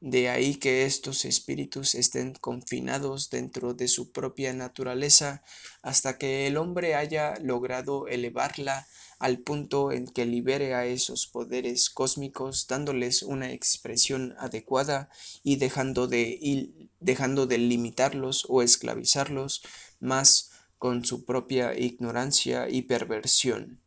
De 0.00 0.28
ahí 0.28 0.54
que 0.54 0.84
estos 0.84 1.24
espíritus 1.24 1.96
estén 1.96 2.32
confinados 2.34 3.30
dentro 3.30 3.74
de 3.74 3.88
su 3.88 4.12
propia 4.12 4.52
naturaleza 4.52 5.42
hasta 5.82 6.18
que 6.18 6.46
el 6.46 6.56
hombre 6.56 6.94
haya 6.94 7.34
logrado 7.40 8.06
elevarla 8.06 8.86
al 9.18 9.40
punto 9.40 9.90
en 9.90 10.06
que 10.06 10.24
libere 10.24 10.74
a 10.74 10.86
esos 10.86 11.26
poderes 11.26 11.90
cósmicos 11.90 12.68
dándoles 12.68 13.24
una 13.24 13.50
expresión 13.50 14.36
adecuada 14.38 15.10
y 15.42 15.56
dejando 15.56 16.06
de, 16.06 16.70
dejando 17.00 17.46
de 17.46 17.58
limitarlos 17.58 18.46
o 18.48 18.62
esclavizarlos 18.62 19.62
más 19.98 20.52
con 20.78 21.04
su 21.04 21.24
propia 21.24 21.76
ignorancia 21.76 22.68
y 22.68 22.82
perversión. 22.82 23.80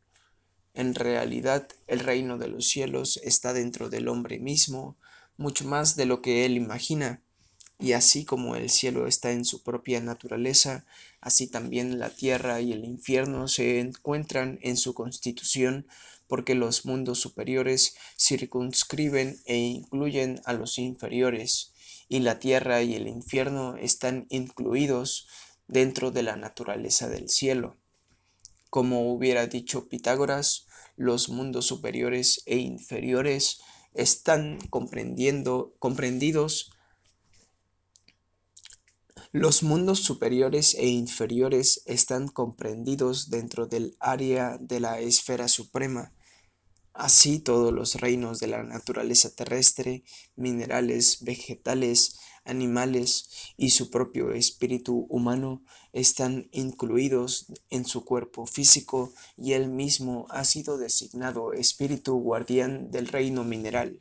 En 0.73 0.93
realidad, 0.93 1.69
el 1.87 1.99
reino 1.99 2.37
de 2.37 2.49
los 2.49 2.67
cielos 2.67 3.19
está 3.23 3.53
dentro 3.53 3.89
del 3.89 4.09
hombre 4.09 4.39
mismo, 4.39 4.97
mucho 5.41 5.65
más 5.65 5.95
de 5.95 6.05
lo 6.05 6.21
que 6.21 6.45
él 6.45 6.55
imagina, 6.55 7.21
y 7.79 7.93
así 7.93 8.25
como 8.25 8.55
el 8.55 8.69
cielo 8.69 9.07
está 9.07 9.31
en 9.31 9.43
su 9.43 9.63
propia 9.63 9.99
naturaleza, 9.99 10.85
así 11.19 11.47
también 11.47 11.97
la 11.97 12.11
tierra 12.11 12.61
y 12.61 12.71
el 12.71 12.85
infierno 12.85 13.47
se 13.47 13.79
encuentran 13.79 14.59
en 14.61 14.77
su 14.77 14.93
constitución, 14.93 15.87
porque 16.27 16.53
los 16.53 16.85
mundos 16.85 17.19
superiores 17.19 17.95
circunscriben 18.17 19.41
e 19.45 19.57
incluyen 19.57 20.41
a 20.45 20.53
los 20.53 20.77
inferiores, 20.77 21.73
y 22.07 22.19
la 22.19 22.39
tierra 22.39 22.83
y 22.83 22.93
el 22.93 23.07
infierno 23.07 23.75
están 23.77 24.27
incluidos 24.29 25.27
dentro 25.67 26.11
de 26.11 26.21
la 26.23 26.35
naturaleza 26.35 27.09
del 27.09 27.29
cielo. 27.29 27.77
Como 28.69 29.11
hubiera 29.11 29.47
dicho 29.47 29.89
Pitágoras, 29.89 30.67
los 30.97 31.29
mundos 31.29 31.65
superiores 31.65 32.43
e 32.45 32.57
inferiores 32.57 33.59
están 33.93 34.59
comprendiendo, 34.69 35.75
comprendidos 35.79 36.71
los 39.33 39.63
mundos 39.63 39.99
superiores 39.99 40.75
e 40.75 40.87
inferiores 40.87 41.83
están 41.85 42.27
comprendidos 42.27 43.29
dentro 43.29 43.65
del 43.65 43.95
área 44.01 44.57
de 44.59 44.81
la 44.81 44.99
esfera 44.99 45.47
suprema. 45.47 46.13
Así 46.91 47.39
todos 47.39 47.71
los 47.71 47.95
reinos 47.95 48.41
de 48.41 48.47
la 48.47 48.63
naturaleza 48.63 49.33
terrestre, 49.33 50.03
minerales, 50.35 51.23
vegetales, 51.23 52.19
animales 52.45 53.29
y 53.57 53.71
su 53.71 53.89
propio 53.89 54.33
espíritu 54.33 55.05
humano 55.09 55.63
están 55.93 56.49
incluidos 56.51 57.47
en 57.69 57.85
su 57.85 58.05
cuerpo 58.05 58.45
físico 58.45 59.13
y 59.37 59.53
él 59.53 59.69
mismo 59.69 60.25
ha 60.29 60.43
sido 60.43 60.77
designado 60.77 61.53
espíritu 61.53 62.15
guardián 62.15 62.91
del 62.91 63.07
reino 63.07 63.43
mineral, 63.43 63.99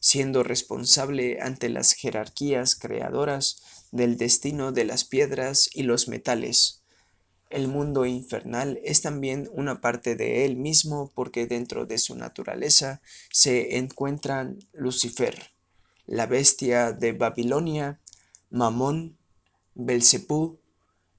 siendo 0.00 0.42
responsable 0.42 1.40
ante 1.40 1.68
las 1.68 1.92
jerarquías 1.92 2.74
creadoras 2.74 3.62
del 3.92 4.16
destino 4.16 4.72
de 4.72 4.84
las 4.84 5.04
piedras 5.04 5.68
y 5.72 5.82
los 5.82 6.08
metales. 6.08 6.82
El 7.50 7.68
mundo 7.68 8.06
infernal 8.06 8.80
es 8.82 9.02
también 9.02 9.50
una 9.52 9.82
parte 9.82 10.16
de 10.16 10.46
él 10.46 10.56
mismo 10.56 11.12
porque 11.14 11.46
dentro 11.46 11.84
de 11.84 11.98
su 11.98 12.16
naturaleza 12.16 13.02
se 13.30 13.76
encuentran 13.76 14.58
Lucifer, 14.72 15.51
la 16.12 16.26
bestia 16.26 16.92
de 16.92 17.12
Babilonia, 17.12 17.98
Mamón, 18.50 19.16
Belzebú 19.74 20.58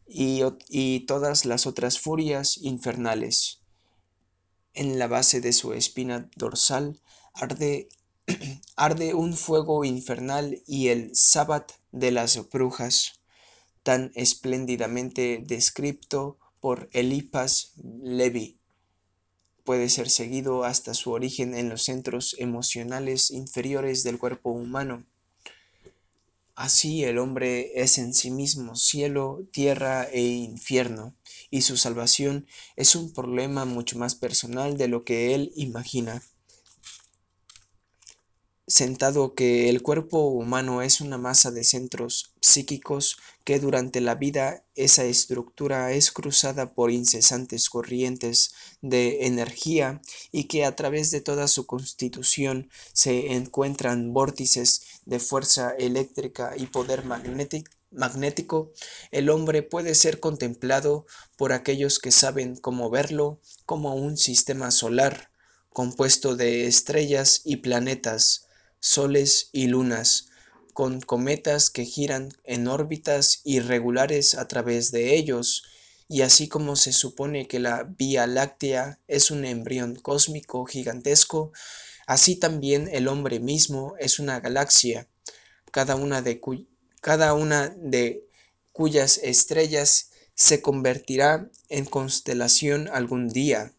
y, 0.06 0.44
y 0.70 1.00
todas 1.08 1.46
las 1.46 1.66
otras 1.66 1.98
furias 1.98 2.60
infernales. 2.60 3.64
En 4.76 5.00
la 5.00 5.08
base 5.08 5.42
de 5.42 5.52
su 5.52 5.74
espina 5.74 6.30
dorsal 6.36 7.02
arde 7.34 7.90
arde 8.76 9.16
un 9.16 9.34
fuego 9.34 9.84
infernal 9.84 10.62
y 10.68 10.90
el 10.90 11.16
sábat 11.16 11.72
de 11.92 12.12
las 12.12 12.48
brujas, 12.52 13.20
tan 13.82 14.12
espléndidamente 14.14 15.44
descripto 15.44 16.38
por 16.62 16.88
Elipas 16.94 17.74
Levi, 17.84 18.60
puede 19.64 19.90
ser 19.90 20.10
seguido 20.10 20.64
hasta 20.64 20.94
su 20.94 21.12
origen 21.12 21.56
en 21.56 21.70
los 21.70 21.84
centros 21.84 22.36
emocionales 22.40 23.32
inferiores 23.32 24.04
del 24.04 24.20
cuerpo 24.20 24.52
humano. 24.52 25.06
Así 26.56 27.04
el 27.04 27.18
hombre 27.18 27.72
es 27.82 27.98
en 27.98 28.14
sí 28.14 28.30
mismo 28.30 28.76
cielo, 28.76 29.48
tierra 29.52 30.04
e 30.04 30.22
infierno, 30.22 31.16
y 31.50 31.62
su 31.62 31.78
salvación 31.78 32.46
es 32.76 32.96
un 32.96 33.12
problema 33.12 33.66
mucho 33.66 33.98
más 33.98 34.14
personal 34.14 34.78
de 34.78 34.88
lo 34.88 35.04
que 35.04 35.34
él 35.34 35.52
imagina 35.56 36.22
sentado 38.68 39.34
que 39.34 39.70
el 39.70 39.82
cuerpo 39.82 40.28
humano 40.28 40.82
es 40.82 41.02
una 41.02 41.18
masa 41.18 41.52
de 41.52 41.64
centros 41.66 42.34
psíquicos 42.40 43.18
que 43.44 43.60
durante 43.60 44.00
la 44.00 44.16
vida 44.16 44.64
esa 44.76 45.04
estructura 45.04 45.92
es 45.92 46.12
cruzada 46.12 46.74
por 46.74 46.90
incesantes 46.90 47.70
corrientes 47.70 48.54
de 48.82 49.26
energía 49.26 50.02
y 50.32 50.46
que 50.46 50.64
a 50.64 50.76
través 50.76 51.12
de 51.12 51.20
toda 51.20 51.48
su 51.50 51.66
constitución 51.66 52.70
se 52.94 53.34
encuentran 53.34 54.14
vórtices 54.14 54.84
de 55.06 55.20
fuerza 55.20 55.72
eléctrica 55.78 56.54
y 56.56 56.68
poder 56.68 57.04
magnético, 57.92 58.72
el 59.12 59.30
hombre 59.30 59.62
puede 59.62 59.94
ser 59.94 60.22
contemplado 60.22 61.06
por 61.38 61.52
aquellos 61.52 62.00
que 62.00 62.12
saben 62.12 62.56
cómo 62.56 62.90
verlo 62.90 63.42
como 63.66 63.96
un 63.96 64.16
sistema 64.16 64.72
solar 64.72 65.32
compuesto 65.74 66.36
de 66.36 66.68
estrellas 66.68 67.42
y 67.44 67.58
planetas 67.58 68.43
soles 68.84 69.48
y 69.54 69.68
lunas, 69.68 70.28
con 70.74 71.00
cometas 71.00 71.70
que 71.70 71.86
giran 71.86 72.34
en 72.44 72.68
órbitas 72.68 73.40
irregulares 73.46 74.36
a 74.36 74.46
través 74.50 74.92
de 74.92 75.16
ellos, 75.16 75.64
y 76.10 76.22
así 76.22 76.50
como 76.50 76.76
se 76.76 76.92
supone 76.92 77.48
que 77.48 77.62
la 77.62 77.84
Vía 77.84 78.28
Láctea 78.28 79.00
es 79.08 79.32
un 79.32 79.46
embrión 79.46 79.96
cósmico 79.96 80.66
gigantesco, 80.66 81.54
así 82.08 82.36
también 82.36 82.90
el 82.92 83.08
hombre 83.08 83.40
mismo 83.40 83.96
es 84.00 84.20
una 84.20 84.42
galaxia, 84.42 85.08
cada 85.72 85.96
una 85.96 86.22
de, 86.22 86.42
cada 87.00 87.34
una 87.36 87.70
de 87.70 88.28
cuyas 88.74 89.18
estrellas 89.24 90.12
se 90.36 90.62
convertirá 90.62 91.50
en 91.70 91.86
constelación 91.86 92.90
algún 92.92 93.30
día. 93.30 93.72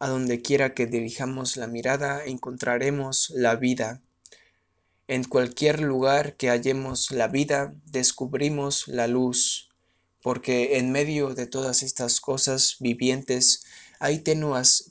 A 0.00 0.08
donde 0.08 0.40
quiera 0.40 0.72
que 0.74 0.86
dirijamos 0.86 1.58
la 1.58 1.66
mirada 1.66 2.24
encontraremos 2.24 3.28
la 3.36 3.56
vida. 3.56 4.00
En 5.08 5.24
cualquier 5.24 5.82
lugar 5.82 6.38
que 6.38 6.48
hallemos 6.48 7.10
la 7.10 7.28
vida, 7.28 7.74
descubrimos 7.84 8.88
la 8.88 9.06
luz, 9.08 9.68
porque 10.22 10.78
en 10.78 10.90
medio 10.90 11.34
de 11.34 11.46
todas 11.46 11.82
estas 11.82 12.18
cosas 12.18 12.76
vivientes 12.80 13.64
hay 13.98 14.20
tenues, 14.20 14.90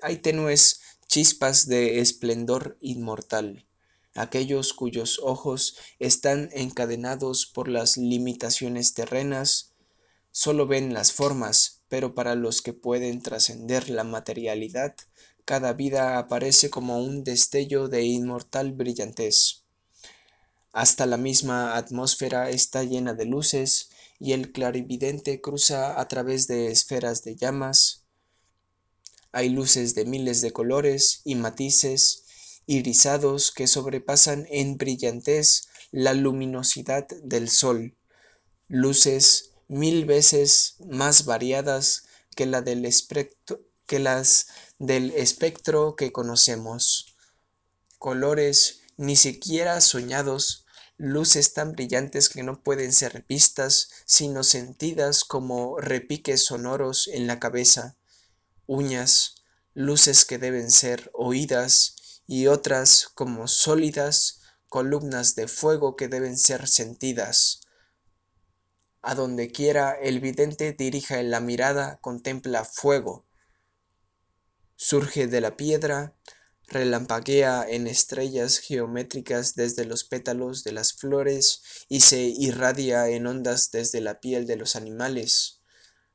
hay 0.00 0.16
tenues 0.16 0.80
chispas 1.08 1.66
de 1.66 2.00
esplendor 2.00 2.78
inmortal. 2.80 3.66
Aquellos 4.14 4.72
cuyos 4.72 5.20
ojos 5.22 5.76
están 5.98 6.48
encadenados 6.52 7.44
por 7.44 7.68
las 7.68 7.98
limitaciones 7.98 8.94
terrenas, 8.94 9.74
solo 10.30 10.66
ven 10.66 10.94
las 10.94 11.12
formas, 11.12 11.77
pero 11.88 12.14
para 12.14 12.34
los 12.34 12.62
que 12.62 12.72
pueden 12.72 13.22
trascender 13.22 13.88
la 13.90 14.04
materialidad, 14.04 14.94
cada 15.44 15.72
vida 15.72 16.18
aparece 16.18 16.68
como 16.68 17.02
un 17.02 17.24
destello 17.24 17.88
de 17.88 18.04
inmortal 18.04 18.72
brillantez. 18.72 19.64
Hasta 20.72 21.06
la 21.06 21.16
misma 21.16 21.76
atmósfera 21.76 22.50
está 22.50 22.84
llena 22.84 23.14
de 23.14 23.24
luces 23.24 23.88
y 24.20 24.32
el 24.32 24.52
clarividente 24.52 25.40
cruza 25.40 25.98
a 25.98 26.08
través 26.08 26.46
de 26.46 26.70
esferas 26.70 27.24
de 27.24 27.36
llamas. 27.36 28.04
Hay 29.32 29.48
luces 29.48 29.94
de 29.94 30.04
miles 30.04 30.40
de 30.40 30.52
colores 30.52 31.22
y 31.24 31.34
matices 31.34 32.24
irisados 32.66 33.50
que 33.50 33.66
sobrepasan 33.66 34.46
en 34.50 34.76
brillantez 34.76 35.68
la 35.90 36.12
luminosidad 36.12 37.06
del 37.22 37.48
sol, 37.48 37.96
luces 38.68 39.52
mil 39.68 40.04
veces 40.04 40.76
más 40.86 41.24
variadas 41.24 42.04
que, 42.34 42.46
la 42.46 42.62
del 42.62 42.84
espectro, 42.84 43.60
que 43.86 43.98
las 43.98 44.48
del 44.78 45.12
espectro 45.12 45.96
que 45.96 46.12
conocemos. 46.12 47.16
Colores 47.98 48.80
ni 48.96 49.16
siquiera 49.16 49.80
soñados, 49.80 50.66
luces 50.96 51.54
tan 51.54 51.72
brillantes 51.72 52.28
que 52.28 52.42
no 52.42 52.62
pueden 52.62 52.92
ser 52.92 53.24
vistas, 53.28 53.90
sino 54.04 54.42
sentidas 54.42 55.24
como 55.24 55.78
repiques 55.78 56.44
sonoros 56.44 57.08
en 57.08 57.26
la 57.26 57.38
cabeza, 57.38 57.96
uñas, 58.66 59.36
luces 59.74 60.24
que 60.24 60.38
deben 60.38 60.70
ser 60.70 61.10
oídas, 61.14 61.94
y 62.26 62.46
otras 62.46 63.08
como 63.14 63.48
sólidas 63.48 64.40
columnas 64.68 65.34
de 65.34 65.48
fuego 65.48 65.96
que 65.96 66.08
deben 66.08 66.36
ser 66.36 66.68
sentidas, 66.68 67.60
a 69.02 69.14
donde 69.14 69.50
quiera 69.50 69.92
el 69.92 70.20
vidente 70.20 70.72
dirija 70.72 71.22
la 71.22 71.40
mirada, 71.40 71.98
contempla 72.00 72.64
fuego. 72.64 73.26
Surge 74.76 75.26
de 75.26 75.40
la 75.40 75.56
piedra, 75.56 76.14
relampaguea 76.68 77.64
en 77.68 77.86
estrellas 77.86 78.58
geométricas 78.58 79.54
desde 79.54 79.84
los 79.84 80.04
pétalos 80.04 80.64
de 80.64 80.72
las 80.72 80.92
flores 80.92 81.62
y 81.88 82.00
se 82.00 82.20
irradia 82.20 83.08
en 83.08 83.26
ondas 83.26 83.70
desde 83.70 84.00
la 84.00 84.20
piel 84.20 84.46
de 84.46 84.56
los 84.56 84.76
animales. 84.76 85.62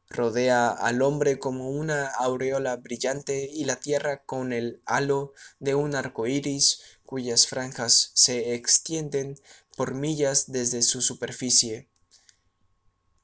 Rodea 0.10 0.70
al 0.70 1.02
hombre 1.02 1.40
como 1.40 1.72
una 1.72 2.06
aureola 2.08 2.76
brillante 2.76 3.50
y 3.52 3.66
la 3.66 3.78
tierra 3.78 4.24
con 4.26 4.54
el 4.54 4.84
halo 4.86 5.34
de 5.60 5.74
un 5.74 5.96
arco 5.96 6.28
iris 6.28 6.82
cuyas 7.04 7.48
franjas 7.48 8.12
se 8.14 8.54
extienden 8.54 9.40
por 9.76 9.96
millas 9.96 10.52
desde 10.52 10.84
su 10.84 11.02
superficie. 11.02 11.90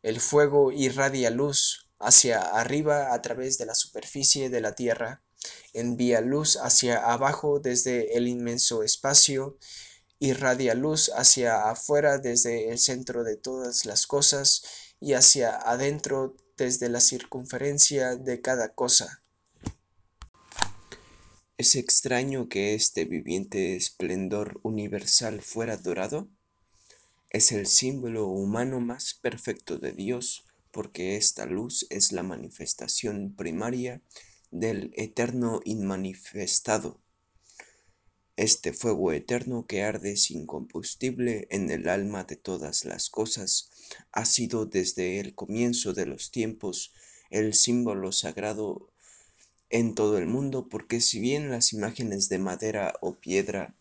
El 0.01 0.21
fuego 0.21 0.71
irradia 0.71 1.29
luz 1.29 1.89
hacia 1.99 2.39
arriba 2.41 3.13
a 3.13 3.21
través 3.21 3.57
de 3.57 3.65
la 3.65 3.75
superficie 3.75 4.49
de 4.49 4.61
la 4.61 4.73
Tierra, 4.73 5.21
envía 5.73 6.21
luz 6.21 6.57
hacia 6.57 6.97
abajo 7.11 7.59
desde 7.59 8.17
el 8.17 8.27
inmenso 8.27 8.83
espacio, 8.83 9.57
irradia 10.17 10.73
luz 10.73 11.11
hacia 11.15 11.69
afuera 11.69 12.17
desde 12.17 12.69
el 12.69 12.79
centro 12.79 13.23
de 13.23 13.35
todas 13.35 13.85
las 13.85 14.07
cosas 14.07 14.63
y 14.99 15.13
hacia 15.13 15.55
adentro 15.55 16.35
desde 16.57 16.89
la 16.89 17.01
circunferencia 17.01 18.15
de 18.15 18.41
cada 18.41 18.73
cosa. 18.73 19.23
¿Es 21.57 21.75
extraño 21.75 22.47
que 22.47 22.73
este 22.73 23.03
viviente 23.03 23.75
esplendor 23.75 24.61
universal 24.63 25.41
fuera 25.41 25.75
dorado? 25.75 26.29
Es 27.31 27.51
el 27.51 27.67
símbolo 27.67 28.25
humano 28.25 28.79
más 28.79 29.13
perfecto 29.13 29.77
de 29.77 29.91
Dios, 29.91 30.45
porque 30.71 31.15
esta 31.15 31.45
luz 31.45 31.85
es 31.91 32.11
la 32.11 32.23
manifestación 32.23 33.35
primaria 33.35 34.01
del 34.49 34.91
eterno 34.95 35.61
inmanifestado. 35.63 36.99
Este 38.35 38.73
fuego 38.73 39.11
eterno 39.11 39.67
que 39.67 39.83
arde 39.83 40.17
sin 40.17 40.47
combustible 40.47 41.47
en 41.51 41.69
el 41.69 41.87
alma 41.87 42.23
de 42.23 42.35
todas 42.35 42.83
las 42.83 43.11
cosas 43.11 43.69
ha 44.11 44.25
sido 44.25 44.65
desde 44.65 45.19
el 45.19 45.35
comienzo 45.35 45.93
de 45.93 46.07
los 46.07 46.31
tiempos 46.31 46.93
el 47.29 47.53
símbolo 47.53 48.11
sagrado 48.11 48.91
en 49.69 49.93
todo 49.93 50.17
el 50.17 50.25
mundo, 50.25 50.67
porque 50.67 50.99
si 50.99 51.19
bien 51.19 51.51
las 51.51 51.73
imágenes 51.73 52.27
de 52.27 52.39
madera 52.39 52.95
o 53.01 53.19
piedra 53.19 53.75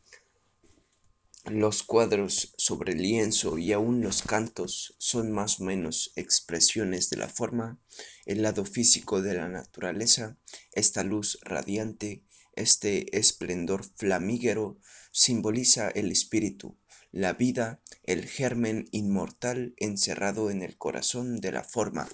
los 1.51 1.83
cuadros 1.83 2.55
sobre 2.59 2.95
lienzo 2.95 3.59
y 3.59 3.73
aún 3.73 4.03
los 4.03 4.23
cantos 4.23 4.95
son 4.99 5.33
más 5.33 5.61
o 5.61 5.65
menos 5.65 6.13
expresiones 6.17 7.11
de 7.11 7.17
la 7.17 7.29
forma, 7.29 7.79
el 8.27 8.43
lado 8.43 8.65
físico 8.65 9.23
de 9.23 9.35
la 9.35 9.49
naturaleza, 9.49 10.37
esta 10.73 11.05
luz 11.05 11.39
radiante, 11.43 12.25
este 12.55 13.17
esplendor 13.19 13.85
flamígero 13.97 14.79
simboliza 15.13 15.89
el 15.89 16.13
espíritu, 16.13 16.77
la 17.13 17.33
vida, 17.33 17.81
el 18.05 18.27
germen 18.27 18.89
inmortal 18.93 19.75
encerrado 19.79 20.51
en 20.51 20.63
el 20.63 20.77
corazón 20.77 21.41
de 21.41 21.53
la 21.53 21.65
forma. 21.65 22.09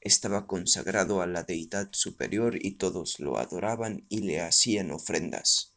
Estaba 0.00 0.46
consagrado 0.46 1.22
a 1.22 1.26
la 1.26 1.42
deidad 1.42 1.88
superior 1.92 2.58
y 2.60 2.72
todos 2.72 3.18
lo 3.18 3.38
adoraban 3.38 4.04
y 4.08 4.20
le 4.20 4.40
hacían 4.40 4.90
ofrendas 4.90 5.75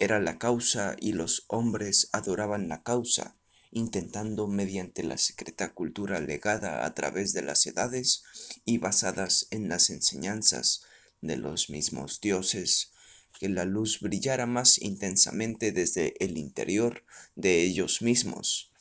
era 0.00 0.18
la 0.18 0.38
causa 0.38 0.96
y 0.98 1.12
los 1.12 1.44
hombres 1.46 2.08
adoraban 2.12 2.68
la 2.68 2.82
causa, 2.82 3.36
intentando 3.70 4.48
mediante 4.48 5.02
la 5.02 5.18
secreta 5.18 5.74
cultura 5.74 6.20
legada 6.20 6.86
a 6.86 6.94
través 6.94 7.34
de 7.34 7.42
las 7.42 7.66
edades 7.66 8.24
y 8.64 8.78
basadas 8.78 9.46
en 9.50 9.68
las 9.68 9.90
enseñanzas 9.90 10.82
de 11.20 11.36
los 11.36 11.68
mismos 11.68 12.22
dioses, 12.22 12.92
que 13.38 13.50
la 13.50 13.66
luz 13.66 14.00
brillara 14.00 14.46
más 14.46 14.80
intensamente 14.80 15.70
desde 15.70 16.14
el 16.24 16.38
interior 16.38 17.04
de 17.36 17.62
ellos 17.62 18.00
mismos. 18.00 18.72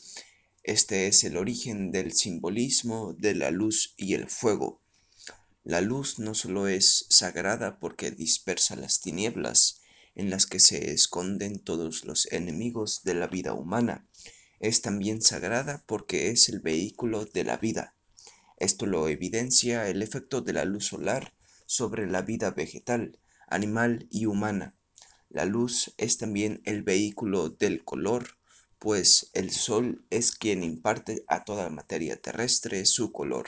Este 0.63 1.07
es 1.07 1.25
el 1.25 1.35
origen 1.35 1.91
del 1.91 2.13
simbolismo 2.13 3.13
de 3.13 3.35
la 3.35 3.51
luz 3.51 3.93
y 3.97 4.13
el 4.13 4.29
fuego. 4.29 4.81
La 5.65 5.81
luz 5.81 6.17
no 6.17 6.33
solo 6.33 6.69
es 6.69 7.05
sagrada 7.09 7.77
porque 7.77 8.09
dispersa 8.09 8.77
las 8.77 9.01
tinieblas 9.01 9.78
en 10.19 10.29
las 10.29 10.47
que 10.47 10.59
se 10.59 10.91
esconden 10.91 11.59
todos 11.59 12.03
los 12.03 12.29
enemigos 12.33 13.03
de 13.05 13.13
la 13.13 13.27
vida 13.27 13.53
humana, 13.53 14.05
es 14.59 14.81
también 14.81 15.21
sagrada 15.21 15.81
porque 15.87 16.29
es 16.29 16.49
el 16.49 16.59
vehículo 16.59 17.23
de 17.23 17.45
la 17.45 17.55
vida. 17.55 17.95
Esto 18.57 18.85
lo 18.85 19.07
evidencia 19.07 19.87
el 19.87 20.01
efecto 20.03 20.41
de 20.41 20.51
la 20.51 20.65
luz 20.65 20.87
solar 20.87 21.33
sobre 21.65 22.05
la 22.05 22.21
vida 22.21 22.51
vegetal, 22.51 23.17
animal 23.47 24.07
y 24.11 24.25
humana. 24.25 24.75
La 25.29 25.45
luz 25.45 25.93
es 25.97 26.17
también 26.17 26.61
el 26.65 26.83
vehículo 26.83 27.47
del 27.47 27.85
color, 27.85 28.35
pues 28.77 29.29
el 29.33 29.51
sol 29.51 30.03
es 30.09 30.33
quien 30.33 30.63
imparte 30.63 31.23
a 31.29 31.45
toda 31.45 31.69
materia 31.69 32.21
terrestre 32.21 32.85
su 32.85 33.13
color. 33.13 33.47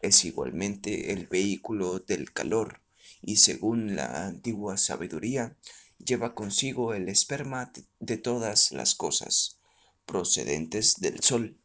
Es 0.00 0.24
igualmente 0.24 1.12
el 1.12 1.26
vehículo 1.26 1.98
del 1.98 2.32
calor, 2.32 2.80
y 3.22 3.36
según 3.36 3.96
la 3.96 4.26
antigua 4.26 4.76
sabiduría, 4.76 5.56
lleva 5.98 6.34
consigo 6.34 6.94
el 6.94 7.08
esperma 7.08 7.72
de 8.00 8.16
todas 8.16 8.72
las 8.72 8.94
cosas, 8.94 9.58
procedentes 10.04 10.96
del 11.00 11.20
sol. 11.20 11.58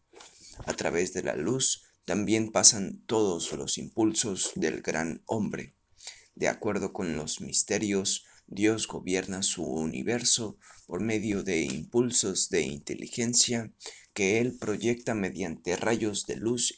A 0.66 0.74
través 0.74 1.14
de 1.14 1.24
la 1.24 1.36
luz 1.36 1.84
también 2.06 2.52
pasan 2.52 3.02
todos 3.06 3.52
los 3.54 3.78
impulsos 3.78 4.52
del 4.56 4.82
gran 4.82 5.22
hombre. 5.26 5.76
De 6.36 6.48
acuerdo 6.48 6.94
con 6.94 7.16
los 7.16 7.42
misterios, 7.42 8.26
Dios 8.48 8.88
gobierna 8.88 9.44
su 9.44 9.64
universo 9.64 10.58
por 10.86 11.02
medio 11.02 11.44
de 11.44 11.62
impulsos 11.62 12.50
de 12.50 12.64
inteligencia 12.64 13.72
que 14.14 14.40
Él 14.40 14.58
proyecta 14.60 15.14
mediante 15.14 15.76
rayos 15.78 16.26
de 16.26 16.36
luz, 16.36 16.76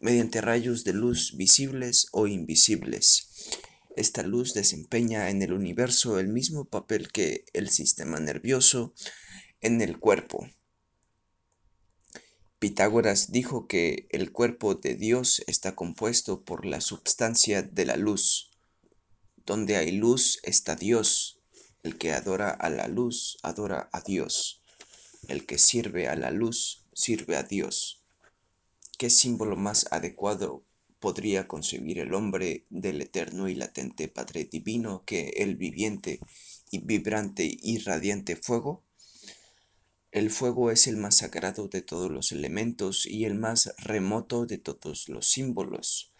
mediante 0.00 0.40
rayos 0.40 0.84
de 0.84 0.92
luz 0.92 1.36
visibles 1.36 2.08
o 2.12 2.26
invisibles. 2.26 3.28
Esta 3.96 4.22
luz 4.22 4.54
desempeña 4.54 5.30
en 5.30 5.42
el 5.42 5.52
universo 5.52 6.18
el 6.18 6.28
mismo 6.28 6.64
papel 6.64 7.12
que 7.12 7.44
el 7.52 7.70
sistema 7.70 8.18
nervioso 8.18 8.94
en 9.60 9.80
el 9.80 9.98
cuerpo. 9.98 10.48
Pitágoras 12.58 13.30
dijo 13.30 13.66
que 13.66 14.08
el 14.10 14.32
cuerpo 14.32 14.74
de 14.74 14.94
Dios 14.94 15.42
está 15.46 15.74
compuesto 15.74 16.44
por 16.44 16.64
la 16.64 16.80
substancia 16.80 17.62
de 17.62 17.84
la 17.84 17.96
luz. 17.96 18.50
Donde 19.46 19.76
hay 19.76 19.92
luz 19.92 20.40
está 20.42 20.74
Dios. 20.74 21.40
El 21.82 21.98
que 21.98 22.12
adora 22.12 22.50
a 22.50 22.70
la 22.70 22.88
luz 22.88 23.38
adora 23.42 23.90
a 23.92 24.00
Dios. 24.00 24.62
El 25.28 25.46
que 25.46 25.58
sirve 25.58 26.08
a 26.08 26.16
la 26.16 26.30
luz 26.30 26.84
sirve 26.94 27.36
a 27.36 27.42
Dios. 27.42 28.03
¿Qué 28.96 29.10
símbolo 29.10 29.56
más 29.56 29.86
adecuado 29.90 30.64
podría 31.00 31.48
concebir 31.48 31.98
el 31.98 32.14
hombre 32.14 32.64
del 32.70 33.02
eterno 33.02 33.48
y 33.48 33.56
latente 33.56 34.06
Padre 34.06 34.44
Divino 34.44 35.02
que 35.04 35.30
el 35.38 35.56
viviente 35.56 36.20
y 36.70 36.78
vibrante 36.78 37.58
y 37.60 37.78
radiante 37.78 38.36
fuego? 38.36 38.84
El 40.12 40.30
fuego 40.30 40.70
es 40.70 40.86
el 40.86 40.96
más 40.96 41.16
sagrado 41.16 41.66
de 41.66 41.82
todos 41.82 42.08
los 42.08 42.30
elementos 42.30 43.04
y 43.04 43.24
el 43.24 43.34
más 43.34 43.74
remoto 43.78 44.46
de 44.46 44.58
todos 44.58 45.08
los 45.08 45.26
símbolos. 45.26 46.12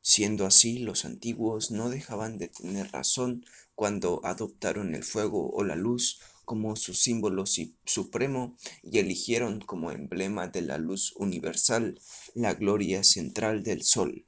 Siendo 0.00 0.46
así, 0.46 0.78
los 0.78 1.04
antiguos 1.04 1.70
no 1.70 1.90
dejaban 1.90 2.38
de 2.38 2.48
tener 2.48 2.90
razón 2.92 3.44
cuando 3.74 4.22
adoptaron 4.24 4.94
el 4.94 5.04
fuego 5.04 5.50
o 5.50 5.64
la 5.64 5.76
luz 5.76 6.18
como 6.44 6.76
su 6.76 6.94
símbolo 6.94 7.44
supremo 7.84 8.56
y 8.82 8.98
eligieron 8.98 9.60
como 9.60 9.90
emblema 9.92 10.48
de 10.48 10.62
la 10.62 10.78
luz 10.78 11.12
universal 11.16 12.00
la 12.34 12.54
gloria 12.54 13.04
central 13.04 13.62
del 13.62 13.82
sol. 13.82 14.26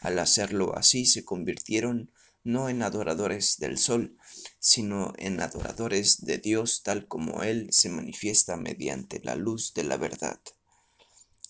Al 0.00 0.18
hacerlo 0.18 0.76
así 0.76 1.06
se 1.06 1.24
convirtieron 1.24 2.10
no 2.44 2.68
en 2.68 2.82
adoradores 2.82 3.58
del 3.58 3.78
sol, 3.78 4.16
sino 4.58 5.12
en 5.16 5.40
adoradores 5.40 6.24
de 6.24 6.38
Dios 6.38 6.82
tal 6.82 7.06
como 7.06 7.42
Él 7.42 7.68
se 7.70 7.88
manifiesta 7.88 8.56
mediante 8.56 9.20
la 9.22 9.36
luz 9.36 9.74
de 9.74 9.84
la 9.84 9.96
verdad. 9.96 10.40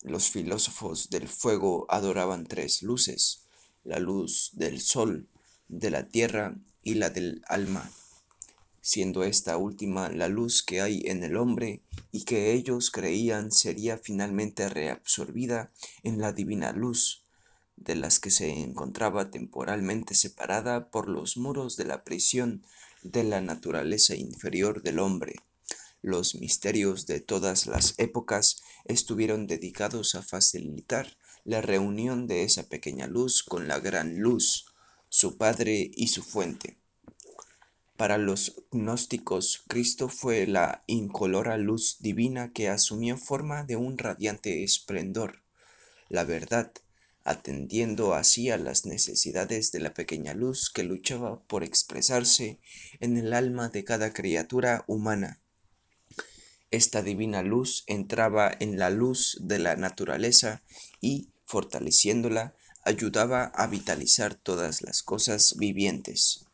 Los 0.02 0.30
filósofos 0.30 1.10
del 1.10 1.28
fuego 1.28 1.86
adoraban 1.88 2.46
tres 2.46 2.82
luces, 2.82 3.44
la 3.84 3.98
luz 3.98 4.50
del 4.54 4.80
sol, 4.80 5.28
de 5.68 5.90
la 5.90 6.08
tierra 6.08 6.56
y 6.82 6.94
la 6.94 7.08
del 7.08 7.42
alma, 7.46 7.90
siendo 8.82 9.22
esta 9.22 9.56
última 9.56 10.10
la 10.10 10.28
luz 10.28 10.62
que 10.62 10.82
hay 10.82 11.02
en 11.06 11.22
el 11.22 11.36
hombre 11.36 11.82
y 12.10 12.24
que 12.24 12.52
ellos 12.52 12.90
creían 12.90 13.52
sería 13.52 13.96
finalmente 13.96 14.68
reabsorbida 14.68 15.70
en 16.02 16.20
la 16.20 16.32
divina 16.32 16.72
luz, 16.72 17.22
de 17.76 17.94
las 17.94 18.18
que 18.18 18.30
se 18.30 18.50
encontraba 18.50 19.30
temporalmente 19.30 20.14
separada 20.14 20.90
por 20.90 21.08
los 21.08 21.36
muros 21.36 21.76
de 21.76 21.84
la 21.84 22.04
prisión 22.04 22.66
de 23.02 23.24
la 23.24 23.40
naturaleza 23.40 24.16
inferior 24.16 24.82
del 24.82 24.98
hombre. 24.98 25.36
Los 26.02 26.34
misterios 26.34 27.06
de 27.06 27.20
todas 27.20 27.66
las 27.66 27.94
épocas 27.98 28.62
estuvieron 28.84 29.46
dedicados 29.46 30.16
a 30.16 30.22
facilitar 30.22 31.16
la 31.44 31.60
reunión 31.60 32.26
de 32.26 32.42
esa 32.42 32.68
pequeña 32.68 33.06
luz 33.06 33.44
con 33.44 33.68
la 33.68 33.78
gran 33.78 34.18
luz, 34.18 34.66
su 35.08 35.36
Padre 35.36 35.90
y 35.94 36.08
su 36.08 36.22
fuente. 36.22 36.81
Para 38.02 38.18
los 38.18 38.64
gnósticos, 38.72 39.62
Cristo 39.68 40.08
fue 40.08 40.48
la 40.48 40.82
incolora 40.88 41.56
luz 41.56 41.98
divina 42.00 42.52
que 42.52 42.68
asumió 42.68 43.16
forma 43.16 43.62
de 43.62 43.76
un 43.76 43.96
radiante 43.96 44.64
esplendor. 44.64 45.44
La 46.08 46.24
verdad, 46.24 46.72
atendiendo 47.22 48.14
así 48.14 48.50
a 48.50 48.56
las 48.56 48.86
necesidades 48.86 49.70
de 49.70 49.78
la 49.78 49.94
pequeña 49.94 50.34
luz 50.34 50.68
que 50.68 50.82
luchaba 50.82 51.44
por 51.44 51.62
expresarse 51.62 52.58
en 52.98 53.18
el 53.18 53.32
alma 53.32 53.68
de 53.68 53.84
cada 53.84 54.12
criatura 54.12 54.82
humana. 54.88 55.38
Esta 56.72 57.02
divina 57.02 57.44
luz 57.44 57.84
entraba 57.86 58.50
en 58.58 58.80
la 58.80 58.90
luz 58.90 59.38
de 59.42 59.60
la 59.60 59.76
naturaleza 59.76 60.64
y, 61.00 61.28
fortaleciéndola, 61.44 62.56
ayudaba 62.82 63.44
a 63.44 63.68
vitalizar 63.68 64.34
todas 64.34 64.82
las 64.82 65.04
cosas 65.04 65.54
vivientes. 65.56 66.46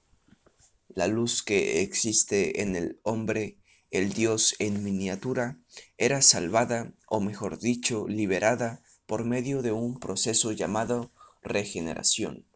La 0.99 1.07
luz 1.07 1.45
que 1.45 1.81
existe 1.83 2.61
en 2.61 2.75
el 2.75 2.99
hombre, 3.05 3.57
el 3.93 4.13
Dios 4.15 4.57
en 4.59 4.83
miniatura, 4.83 5.61
era 5.97 6.23
salvada, 6.23 6.93
o 7.07 7.21
mejor 7.21 7.61
dicho, 7.61 8.09
liberada 8.09 8.83
por 9.07 9.25
medio 9.25 9.63
de 9.63 9.71
un 9.71 10.01
proceso 10.01 10.51
llamado 10.51 11.13
regeneración. 11.41 12.47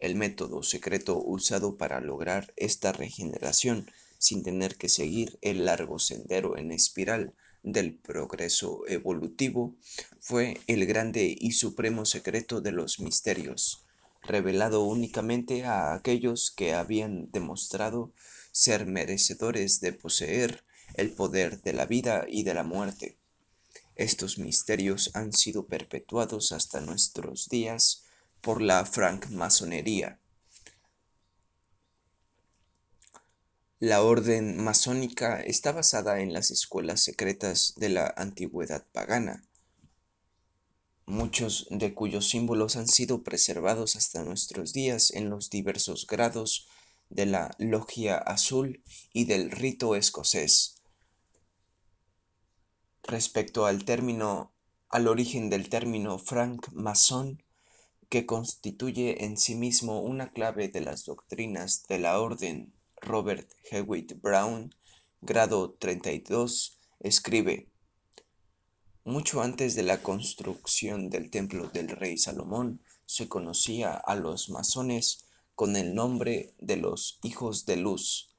El 0.00 0.16
método 0.16 0.64
secreto 0.64 1.22
usado 1.24 1.78
para 1.78 2.00
lograr 2.00 2.52
esta 2.56 2.90
regeneración 2.90 3.88
sin 4.18 4.42
tener 4.42 4.74
que 4.74 4.88
seguir 4.88 5.38
el 5.40 5.64
largo 5.64 6.00
sendero 6.00 6.58
en 6.58 6.72
espiral 6.72 7.32
del 7.62 7.94
progreso 7.94 8.82
evolutivo 8.88 9.76
fue 10.18 10.60
el 10.66 10.84
grande 10.86 11.36
y 11.38 11.52
supremo 11.52 12.06
secreto 12.06 12.60
de 12.60 12.72
los 12.72 12.98
misterios, 12.98 13.83
revelado 14.26 14.82
únicamente 14.84 15.64
a 15.64 15.94
aquellos 15.94 16.50
que 16.50 16.74
habían 16.74 17.30
demostrado 17.30 18.12
ser 18.52 18.86
merecedores 18.86 19.80
de 19.80 19.92
poseer 19.92 20.64
el 20.94 21.12
poder 21.12 21.62
de 21.62 21.72
la 21.72 21.86
vida 21.86 22.24
y 22.28 22.44
de 22.44 22.54
la 22.54 22.62
muerte. 22.62 23.18
Estos 23.96 24.38
misterios 24.38 25.10
han 25.14 25.32
sido 25.32 25.66
perpetuados 25.66 26.52
hasta 26.52 26.80
nuestros 26.80 27.48
días 27.48 28.04
por 28.40 28.60
la 28.60 28.84
francmasonería. 28.84 30.18
La 33.78 34.02
orden 34.02 34.62
masónica 34.62 35.40
está 35.40 35.72
basada 35.72 36.20
en 36.20 36.32
las 36.32 36.50
escuelas 36.50 37.00
secretas 37.00 37.74
de 37.76 37.90
la 37.90 38.14
antigüedad 38.16 38.86
pagana, 38.92 39.44
muchos 41.06 41.66
de 41.70 41.94
cuyos 41.94 42.28
símbolos 42.28 42.76
han 42.76 42.88
sido 42.88 43.22
preservados 43.22 43.96
hasta 43.96 44.22
nuestros 44.22 44.72
días 44.72 45.10
en 45.10 45.30
los 45.30 45.50
diversos 45.50 46.06
grados 46.06 46.68
de 47.10 47.26
la 47.26 47.54
logia 47.58 48.16
azul 48.16 48.82
y 49.12 49.26
del 49.26 49.50
rito 49.50 49.96
escocés 49.96 50.74
respecto 53.04 53.66
al 53.66 53.84
término, 53.84 54.52
al 54.88 55.08
origen 55.08 55.50
del 55.50 55.68
término 55.68 56.18
franc-masón, 56.18 57.42
que 58.08 58.26
constituye 58.26 59.24
en 59.24 59.36
sí 59.36 59.54
mismo 59.54 60.00
una 60.00 60.32
clave 60.32 60.68
de 60.68 60.80
las 60.80 61.04
doctrinas 61.04 61.84
de 61.88 61.98
la 61.98 62.20
orden. 62.20 62.72
Robert 63.00 63.50
Hewitt 63.70 64.20
Brown, 64.20 64.74
grado 65.20 65.72
32, 65.72 66.78
escribe, 67.00 67.68
mucho 69.04 69.42
antes 69.42 69.74
de 69.74 69.82
la 69.82 70.02
construcción 70.02 71.10
del 71.10 71.30
templo 71.30 71.68
del 71.68 71.88
rey 71.88 72.16
Salomón, 72.16 72.80
se 73.04 73.28
conocía 73.28 73.94
a 73.94 74.16
los 74.16 74.48
masones 74.48 75.26
con 75.54 75.76
el 75.76 75.94
nombre 75.94 76.54
de 76.58 76.76
los 76.76 77.18
hijos 77.22 77.66
de 77.66 77.76
luz. 77.76 78.34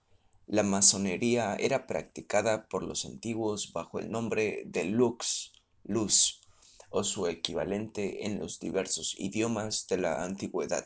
La 0.47 0.63
masonería 0.63 1.55
era 1.55 1.85
practicada 1.85 2.67
por 2.67 2.83
los 2.83 3.05
antiguos 3.05 3.73
bajo 3.73 3.99
el 3.99 4.09
nombre 4.09 4.63
de 4.65 4.85
lux, 4.85 5.53
luz, 5.83 6.41
o 6.89 7.03
su 7.03 7.27
equivalente 7.27 8.25
en 8.25 8.39
los 8.39 8.59
diversos 8.59 9.15
idiomas 9.19 9.87
de 9.87 9.97
la 9.97 10.23
antigüedad. 10.23 10.85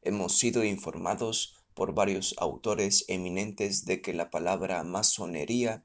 Hemos 0.00 0.38
sido 0.38 0.64
informados 0.64 1.56
por 1.74 1.92
varios 1.94 2.34
autores 2.38 3.04
eminentes 3.08 3.84
de 3.84 4.00
que 4.00 4.14
la 4.14 4.30
palabra 4.30 4.82
masonería 4.82 5.84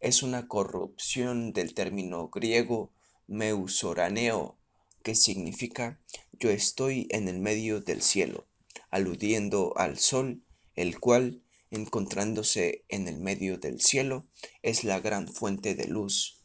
es 0.00 0.22
una 0.22 0.46
corrupción 0.46 1.52
del 1.52 1.74
término 1.74 2.28
griego 2.28 2.92
meusoraneo, 3.26 4.56
que 5.02 5.14
significa 5.14 6.00
yo 6.32 6.50
estoy 6.50 7.08
en 7.10 7.28
el 7.28 7.40
medio 7.40 7.80
del 7.80 8.02
cielo, 8.02 8.46
aludiendo 8.90 9.76
al 9.76 9.98
sol, 9.98 10.42
el 10.74 11.00
cual, 11.00 11.42
encontrándose 11.70 12.84
en 12.88 13.08
el 13.08 13.18
medio 13.18 13.58
del 13.58 13.80
cielo, 13.80 14.26
es 14.62 14.84
la 14.84 15.00
gran 15.00 15.28
fuente 15.28 15.74
de 15.74 15.86
luz. 15.86 16.42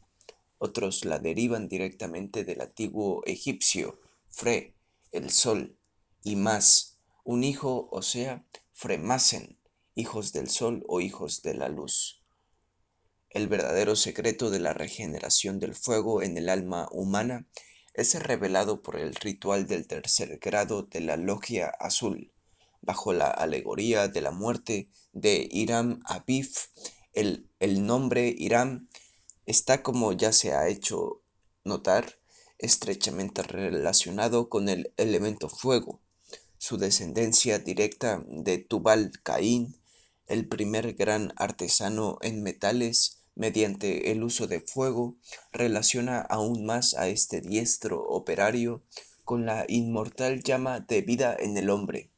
Otros 0.57 1.05
la 1.05 1.19
derivan 1.19 1.67
directamente 1.67 2.43
del 2.43 2.61
antiguo 2.61 3.23
egipcio, 3.25 3.99
Fre, 4.29 4.73
el 5.11 5.29
sol, 5.29 5.77
y 6.23 6.35
más, 6.35 6.97
un 7.23 7.43
hijo, 7.43 7.87
o 7.91 8.01
sea, 8.01 8.45
Fremasen, 8.73 9.59
hijos 9.93 10.33
del 10.33 10.49
sol 10.49 10.83
o 10.87 11.01
hijos 11.01 11.43
de 11.43 11.53
la 11.53 11.69
luz. 11.69 12.22
El 13.33 13.47
verdadero 13.47 13.95
secreto 13.95 14.51
de 14.51 14.59
la 14.59 14.73
regeneración 14.73 15.59
del 15.59 15.73
fuego 15.73 16.21
en 16.21 16.37
el 16.37 16.49
alma 16.49 16.87
humana 16.91 17.47
es 17.95 18.13
revelado 18.21 18.83
por 18.83 18.95
el 18.95 19.15
ritual 19.15 19.65
del 19.65 19.87
tercer 19.87 20.37
grado 20.37 20.83
de 20.83 21.01
la 21.01 21.17
logia 21.17 21.67
azul, 21.79 22.31
bajo 22.81 23.11
la 23.11 23.31
alegoría 23.31 24.07
de 24.07 24.21
la 24.21 24.29
muerte 24.29 24.87
de 25.13 25.47
Iram 25.51 25.99
Abif. 26.05 26.67
El, 27.11 27.49
el 27.59 27.87
nombre 27.87 28.35
Iram 28.37 28.87
está, 29.47 29.81
como 29.81 30.13
ya 30.13 30.31
se 30.31 30.53
ha 30.53 30.67
hecho 30.67 31.23
notar, 31.63 32.19
estrechamente 32.59 33.41
relacionado 33.41 34.47
con 34.47 34.69
el 34.69 34.93
elemento 34.95 35.49
fuego, 35.49 36.01
su 36.59 36.77
descendencia 36.77 37.57
directa 37.57 38.23
de 38.27 38.59
Tubal 38.59 39.11
Caín, 39.23 39.75
el 40.27 40.47
primer 40.47 40.93
gran 40.93 41.33
artesano 41.35 42.19
en 42.21 42.43
metales 42.43 43.22
mediante 43.35 44.11
el 44.11 44.23
uso 44.23 44.47
de 44.47 44.61
fuego, 44.61 45.17
relaciona 45.51 46.21
aún 46.21 46.65
más 46.65 46.93
a 46.93 47.07
este 47.07 47.41
diestro 47.41 48.01
operario 48.01 48.83
con 49.23 49.45
la 49.45 49.65
inmortal 49.67 50.43
llama 50.43 50.79
de 50.81 51.01
vida 51.01 51.35
en 51.39 51.57
el 51.57 51.69
hombre. 51.69 52.11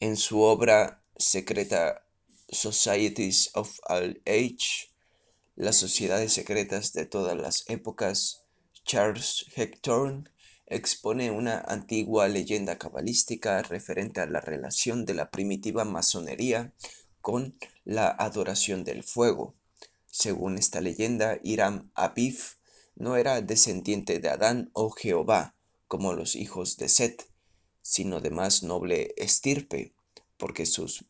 En 0.00 0.16
su 0.16 0.40
obra 0.40 1.04
secreta 1.16 2.06
Societies 2.48 3.50
of 3.54 3.78
All 3.88 4.20
Age, 4.26 4.90
las 5.54 5.76
sociedades 5.76 6.32
secretas 6.32 6.92
de 6.92 7.06
todas 7.06 7.36
las 7.36 7.64
épocas, 7.68 8.42
Charles 8.84 9.46
Hector 9.54 10.24
expone 10.66 11.30
una 11.30 11.60
antigua 11.60 12.28
leyenda 12.28 12.78
cabalística 12.78 13.62
referente 13.62 14.20
a 14.20 14.26
la 14.26 14.40
relación 14.40 15.04
de 15.04 15.14
la 15.14 15.30
primitiva 15.30 15.84
masonería 15.84 16.72
con 17.22 17.56
la 17.84 18.08
adoración 18.10 18.84
del 18.84 19.02
fuego. 19.02 19.54
Según 20.10 20.58
esta 20.58 20.82
leyenda, 20.82 21.38
Iram 21.42 21.90
Abif 21.94 22.56
no 22.94 23.16
era 23.16 23.40
descendiente 23.40 24.20
de 24.20 24.28
Adán 24.28 24.70
o 24.74 24.90
Jehová, 24.90 25.54
como 25.88 26.12
los 26.12 26.36
hijos 26.36 26.76
de 26.76 26.90
Set, 26.90 27.26
sino 27.80 28.20
de 28.20 28.30
más 28.30 28.62
noble 28.62 29.14
estirpe, 29.16 29.94
porque, 30.36 30.66
sus, 30.66 31.06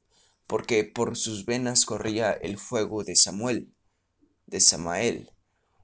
porque 0.46 0.84
por 0.84 1.16
sus 1.16 1.44
venas 1.44 1.84
corría 1.84 2.32
el 2.32 2.58
fuego 2.58 3.02
de 3.02 3.16
Samuel, 3.16 3.74
de 4.46 4.60
Samael, 4.60 5.32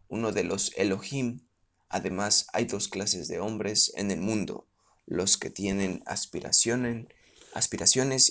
uno 0.08 0.30
de 0.30 0.44
los 0.44 0.72
Elohim 0.76 1.40
Además, 1.88 2.46
hay 2.52 2.66
dos 2.66 2.88
clases 2.88 3.28
de 3.28 3.40
hombres 3.40 3.92
en 3.96 4.10
el 4.10 4.20
mundo, 4.20 4.66
los 5.06 5.38
que 5.38 5.48
tienen 5.48 6.02
aspiraciones 6.04 7.06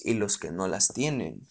y 0.06 0.14
los 0.14 0.38
que 0.38 0.52
no 0.52 0.68
las 0.68 0.90
tienen. 0.90 1.48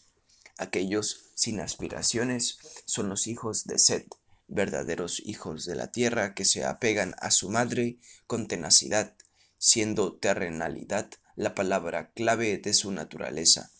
Aquellos 0.58 1.30
sin 1.34 1.60
aspiraciones 1.60 2.58
son 2.84 3.08
los 3.08 3.26
hijos 3.26 3.64
de 3.64 3.78
Set, 3.78 4.06
verdaderos 4.48 5.20
hijos 5.24 5.64
de 5.64 5.74
la 5.74 5.92
tierra 5.92 6.34
que 6.34 6.44
se 6.44 6.64
apegan 6.64 7.14
a 7.18 7.30
su 7.30 7.50
madre 7.50 7.98
con 8.26 8.48
tenacidad, 8.48 9.14
siendo 9.58 10.14
terrenalidad 10.14 11.10
la 11.34 11.54
palabra 11.54 12.12
clave 12.12 12.58
de 12.58 12.72
su 12.72 12.92
naturaleza. 12.92 13.70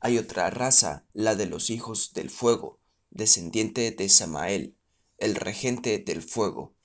Hay 0.00 0.18
otra 0.18 0.48
raza, 0.50 1.06
la 1.12 1.34
de 1.34 1.46
los 1.46 1.70
hijos 1.70 2.12
del 2.12 2.30
fuego, 2.30 2.80
descendiente 3.10 3.90
de 3.90 4.08
Samael, 4.08 4.76
el 5.18 5.34
regente 5.34 5.98
del 5.98 6.22
fuego, 6.22 6.78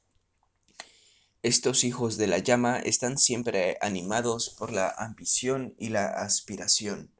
estos 1.43 1.83
hijos 1.83 2.15
de 2.15 2.27
la 2.27 2.37
llama 2.37 2.79
están 2.79 3.17
siempre 3.17 3.77
animados 3.81 4.49
por 4.57 4.71
la 4.71 4.89
ambición 4.89 5.75
y 5.77 5.89
la 5.89 6.05
aspiración. 6.05 7.12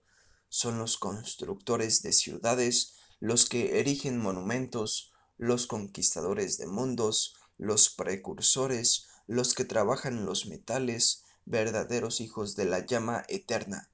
Son 0.55 0.77
los 0.77 0.99
constructores 0.99 2.03
de 2.03 2.13
ciudades, 2.13 2.93
los 3.19 3.49
que 3.49 3.79
erigen 3.79 4.19
monumentos, 4.19 5.11
los 5.35 5.65
conquistadores 5.65 6.59
de 6.59 6.67
mundos, 6.67 7.33
los 7.57 7.89
precursores, 7.89 9.07
los 9.25 9.55
que 9.55 9.65
trabajan 9.65 10.27
los 10.27 10.45
metales, 10.45 11.23
verdaderos 11.45 12.21
hijos 12.21 12.55
de 12.55 12.65
la 12.65 12.85
llama 12.85 13.25
eterna. 13.29 13.89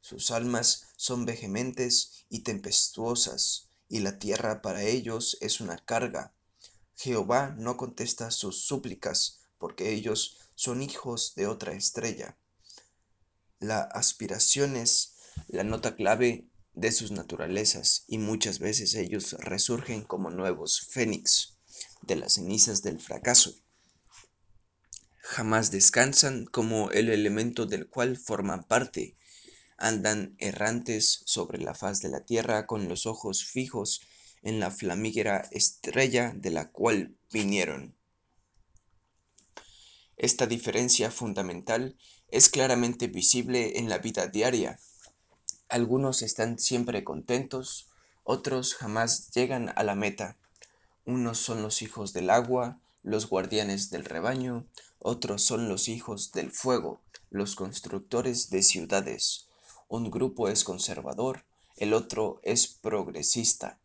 Sus 0.00 0.30
almas 0.30 0.84
son 0.96 1.24
vehementes 1.24 2.24
y 2.28 2.44
tempestuosas, 2.44 3.66
y 3.88 3.98
la 3.98 4.20
tierra 4.20 4.62
para 4.62 4.84
ellos 4.84 5.36
es 5.40 5.60
una 5.60 5.76
carga. 5.76 6.32
Jehová 6.94 7.52
no 7.58 7.76
contesta 7.76 8.30
sus 8.30 8.62
súplicas, 8.62 9.40
porque 9.58 9.92
ellos 9.92 10.38
son 10.54 10.82
hijos 10.82 11.34
de 11.34 11.48
otra 11.48 11.72
estrella. 11.72 12.38
La 13.58 13.80
aspiración 13.80 14.76
es 14.76 15.15
la 15.48 15.64
nota 15.64 15.96
clave 15.96 16.46
de 16.74 16.92
sus 16.92 17.10
naturalezas 17.10 18.04
y 18.06 18.18
muchas 18.18 18.58
veces 18.58 18.94
ellos 18.94 19.32
resurgen 19.38 20.02
como 20.02 20.30
nuevos 20.30 20.88
fénix 20.90 21.58
de 22.02 22.16
las 22.16 22.34
cenizas 22.34 22.82
del 22.82 23.00
fracaso. 23.00 23.54
Jamás 25.20 25.70
descansan 25.70 26.44
como 26.44 26.90
el 26.90 27.08
elemento 27.08 27.66
del 27.66 27.88
cual 27.88 28.16
forman 28.16 28.62
parte. 28.62 29.16
Andan 29.76 30.36
errantes 30.38 31.22
sobre 31.24 31.58
la 31.58 31.74
faz 31.74 32.00
de 32.00 32.08
la 32.08 32.24
tierra 32.24 32.66
con 32.66 32.88
los 32.88 33.06
ojos 33.06 33.44
fijos 33.44 34.02
en 34.42 34.60
la 34.60 34.70
flamígera 34.70 35.48
estrella 35.50 36.32
de 36.36 36.50
la 36.50 36.70
cual 36.70 37.16
vinieron. 37.32 37.96
Esta 40.16 40.46
diferencia 40.46 41.10
fundamental 41.10 41.96
es 42.28 42.48
claramente 42.48 43.08
visible 43.08 43.78
en 43.78 43.88
la 43.88 43.98
vida 43.98 44.28
diaria. 44.28 44.78
Algunos 45.68 46.22
están 46.22 46.58
siempre 46.58 47.04
contentos, 47.04 47.88
otros 48.24 48.74
jamás 48.74 49.30
llegan 49.32 49.72
a 49.76 49.82
la 49.82 49.94
meta. 49.94 50.36
Unos 51.04 51.38
son 51.38 51.62
los 51.62 51.82
hijos 51.82 52.12
del 52.12 52.30
agua, 52.30 52.78
los 53.02 53.28
guardianes 53.28 53.90
del 53.90 54.04
rebaño, 54.04 54.66
otros 54.98 55.42
son 55.42 55.68
los 55.68 55.88
hijos 55.88 56.32
del 56.32 56.50
fuego, 56.50 57.00
los 57.30 57.54
constructores 57.54 58.50
de 58.50 58.62
ciudades. 58.62 59.46
Un 59.88 60.10
grupo 60.10 60.48
es 60.48 60.64
conservador, 60.64 61.44
el 61.76 61.94
otro 61.94 62.40
es 62.42 62.66
progresista. 62.66 63.78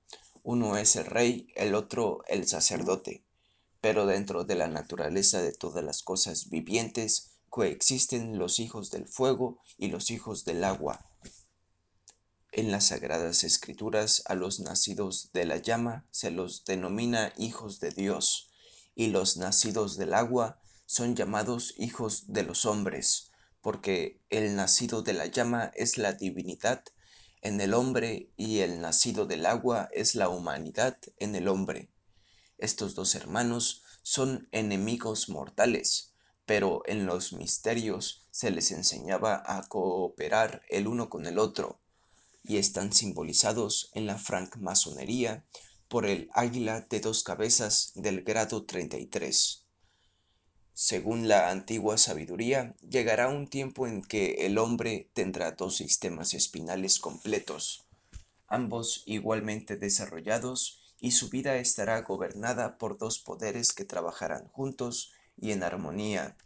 Uno 0.44 0.78
es 0.78 0.96
el 0.96 1.06
rey, 1.06 1.52
el 1.56 1.76
otro 1.76 2.24
el 2.28 2.48
sacerdote 2.48 3.24
pero 3.82 4.06
dentro 4.06 4.44
de 4.44 4.56
la 4.56 4.68
naturaleza 4.68 5.42
de 5.42 5.52
todas 5.52 5.84
las 5.84 6.04
cosas 6.04 6.50
vivientes 6.50 7.32
coexisten 7.50 8.38
los 8.38 8.60
hijos 8.60 8.92
del 8.92 9.08
fuego 9.08 9.58
y 9.78 9.88
los 9.88 10.12
hijos 10.12 10.46
del 10.46 10.64
agua. 10.64 11.10
En 12.54 12.70
las 12.70 12.88
sagradas 12.88 13.46
escrituras 13.46 14.24
a 14.26 14.36
los 14.36 14.60
nacidos 14.60 15.32
de 15.32 15.46
la 15.46 15.58
llama 15.58 16.06
se 16.12 16.32
los 16.32 16.66
denomina 16.66 17.32
hijos 17.38 17.80
de 17.80 17.92
Dios, 17.92 18.52
y 18.94 19.08
los 19.08 19.38
nacidos 19.38 19.98
del 19.98 20.14
agua 20.14 20.60
son 20.86 21.16
llamados 21.16 21.74
hijos 21.78 22.34
de 22.34 22.44
los 22.44 22.66
hombres, 22.66 23.32
porque 23.62 24.20
el 24.30 24.56
nacido 24.56 25.02
de 25.02 25.14
la 25.14 25.28
llama 25.28 25.72
es 25.76 25.98
la 25.98 26.12
divinidad 26.12 26.84
en 27.42 27.60
el 27.62 27.74
hombre 27.74 28.30
y 28.38 28.60
el 28.60 28.82
nacido 28.82 29.26
del 29.26 29.46
agua 29.46 29.90
es 29.94 30.16
la 30.16 30.30
humanidad 30.30 30.98
en 31.18 31.36
el 31.36 31.48
hombre. 31.48 31.90
Estos 32.58 32.94
dos 32.96 33.16
hermanos 33.16 33.84
son 34.04 34.48
enemigos 34.52 35.30
mortales, 35.30 36.14
pero 36.46 36.84
en 36.86 37.06
los 37.06 37.34
misterios 37.34 38.28
se 38.30 38.52
les 38.52 38.72
enseñaba 38.72 39.42
a 39.46 39.68
cooperar 39.68 40.62
el 40.70 40.88
uno 40.88 41.10
con 41.10 41.26
el 41.26 41.40
otro, 41.40 41.81
y 42.44 42.58
están 42.58 42.94
simbolizados 42.94 43.92
en 43.94 44.06
la 44.06 44.18
francmasonería 44.18 45.46
por 45.88 46.06
el 46.06 46.30
águila 46.34 46.82
de 46.90 47.00
dos 47.00 47.24
cabezas 47.24 47.92
del 47.96 48.24
grado 48.24 48.64
33. 48.64 49.66
Según 50.74 51.28
la 51.28 51.50
antigua 51.50 51.98
sabiduría, 51.98 52.76
llegará 52.82 53.28
un 53.28 53.48
tiempo 53.48 53.88
en 53.88 54.02
que 54.02 54.46
el 54.46 54.58
hombre 54.58 55.10
tendrá 55.14 55.52
dos 55.52 55.78
sistemas 55.78 56.34
espinales 56.34 56.98
completos, 57.00 57.86
ambos 58.48 59.04
igualmente 59.06 59.76
desarrollados, 59.76 60.80
y 61.00 61.12
su 61.12 61.30
vida 61.30 61.58
estará 61.58 62.02
gobernada 62.02 62.78
por 62.78 62.98
dos 62.98 63.20
poderes 63.20 63.74
que 63.74 63.86
trabajarán 63.86 64.48
juntos 64.48 65.12
y 65.36 65.52
en 65.52 65.64
armonía. 65.64 66.38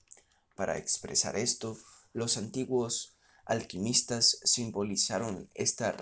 Para 0.56 0.78
expresar 0.78 1.38
esto, 1.38 1.78
los 2.14 2.38
antiguos 2.38 3.15
alquimistas 3.46 4.40
simbolizaron 4.44 5.50
esta 5.54 5.96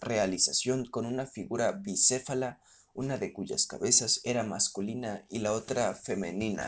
realización 0.00 0.86
con 0.86 1.06
una 1.06 1.26
figura 1.26 1.72
bicéfala, 1.72 2.60
una 2.94 3.18
de 3.18 3.32
cuyas 3.32 3.66
cabezas 3.66 4.20
era 4.24 4.42
masculina 4.42 5.24
y 5.30 5.38
la 5.38 5.52
otra 5.52 5.94
femenina. 5.94 6.66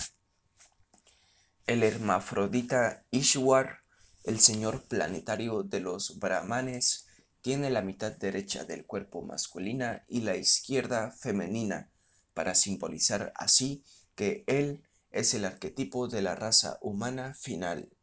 El 1.67 1.83
hermafrodita 1.83 3.05
Ishwar, 3.11 3.81
el 4.25 4.41
señor 4.41 4.85
planetario 4.85 5.63
de 5.63 5.81
los 5.81 6.19
brahmanes, 6.19 7.07
tiene 7.43 7.69
la 7.69 7.83
mitad 7.83 8.13
derecha 8.13 8.65
del 8.65 8.87
cuerpo 8.87 9.23
masculina 9.23 10.05
y 10.09 10.23
la 10.23 10.37
izquierda 10.37 11.11
femenina, 11.11 11.91
para 12.33 12.55
simbolizar 12.55 13.33
así 13.37 13.85
que 14.15 14.45
él 14.47 14.83
es 15.11 15.35
el 15.35 15.45
arquetipo 15.45 16.09
de 16.09 16.23
la 16.23 16.35
raza 16.35 16.79
humana 16.81 17.35
final. 17.35 17.94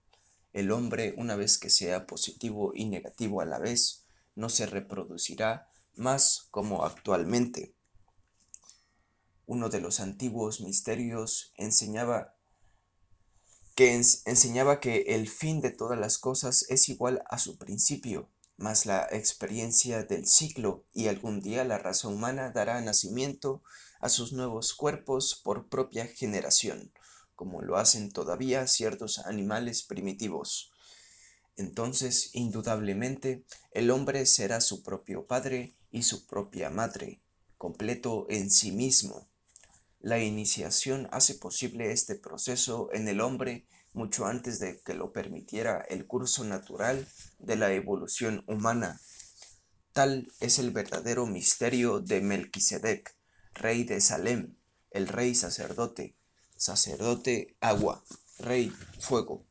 El 0.53 0.71
hombre, 0.71 1.13
una 1.17 1.35
vez 1.35 1.57
que 1.57 1.69
sea 1.69 2.05
positivo 2.07 2.73
y 2.75 2.85
negativo 2.85 3.41
a 3.41 3.45
la 3.45 3.59
vez, 3.59 4.05
no 4.35 4.49
se 4.49 4.65
reproducirá 4.65 5.69
más 5.95 6.47
como 6.51 6.83
actualmente. 6.83 7.75
Uno 9.45 9.69
de 9.69 9.81
los 9.81 9.99
antiguos 9.99 10.61
misterios 10.61 11.53
enseñaba 11.57 12.35
que 13.75 13.95
enseñaba 13.95 14.79
que 14.79 15.01
el 15.07 15.29
fin 15.29 15.61
de 15.61 15.71
todas 15.71 15.97
las 15.97 16.17
cosas 16.17 16.65
es 16.69 16.89
igual 16.89 17.23
a 17.29 17.37
su 17.37 17.57
principio, 17.57 18.29
más 18.57 18.85
la 18.85 19.07
experiencia 19.11 20.03
del 20.03 20.27
ciclo, 20.27 20.85
y 20.93 21.07
algún 21.07 21.39
día 21.39 21.63
la 21.63 21.77
raza 21.77 22.09
humana 22.09 22.51
dará 22.51 22.79
nacimiento 22.81 23.63
a 23.99 24.09
sus 24.09 24.33
nuevos 24.33 24.73
cuerpos 24.73 25.39
por 25.41 25.69
propia 25.69 26.05
generación, 26.05 26.91
como 27.41 27.63
lo 27.63 27.77
hacen 27.77 28.11
todavía 28.11 28.67
ciertos 28.67 29.17
animales 29.17 29.81
primitivos. 29.81 30.69
Entonces, 31.55 32.29
indudablemente, 32.33 33.45
el 33.71 33.89
hombre 33.89 34.27
será 34.27 34.61
su 34.61 34.83
propio 34.83 35.25
padre 35.25 35.73
y 35.89 36.03
su 36.03 36.27
propia 36.27 36.69
madre, 36.69 37.23
completo 37.57 38.27
en 38.29 38.51
sí 38.51 38.71
mismo, 38.71 39.27
la 40.03 40.19
iniciación 40.19 41.07
hace 41.11 41.33
posible 41.33 41.91
este 41.91 42.13
proceso 42.13 42.89
en 42.93 43.07
el 43.07 43.21
hombre 43.21 43.65
mucho 43.91 44.27
antes 44.27 44.59
de 44.59 44.79
que 44.81 44.93
lo 44.93 45.11
permitiera 45.11 45.81
el 45.89 46.05
curso 46.05 46.43
natural 46.43 47.07
de 47.39 47.55
la 47.55 47.73
evolución 47.73 48.43
humana. 48.45 49.01
Tal 49.93 50.31
es 50.41 50.59
el 50.59 50.69
verdadero 50.69 51.25
misterio 51.25 52.01
de 52.01 52.21
Melquisedec, 52.21 53.15
rey 53.55 53.83
de 53.83 53.99
Salem, 53.99 54.55
el 54.91 55.07
rey 55.07 55.33
sacerdote, 55.33 56.15
sacerdote 56.61 57.57
agua, 57.59 58.03
rey 58.37 58.71
fuego, 58.99 59.47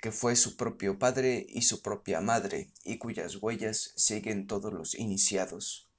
que 0.00 0.12
fue 0.12 0.36
su 0.36 0.56
propio 0.56 0.96
padre 0.96 1.44
y 1.48 1.62
su 1.62 1.82
propia 1.82 2.20
madre, 2.20 2.72
y 2.84 2.98
cuyas 2.98 3.42
huellas 3.42 3.92
siguen 3.96 4.46
todos 4.46 4.72
los 4.72 4.94
iniciados. 4.94 5.90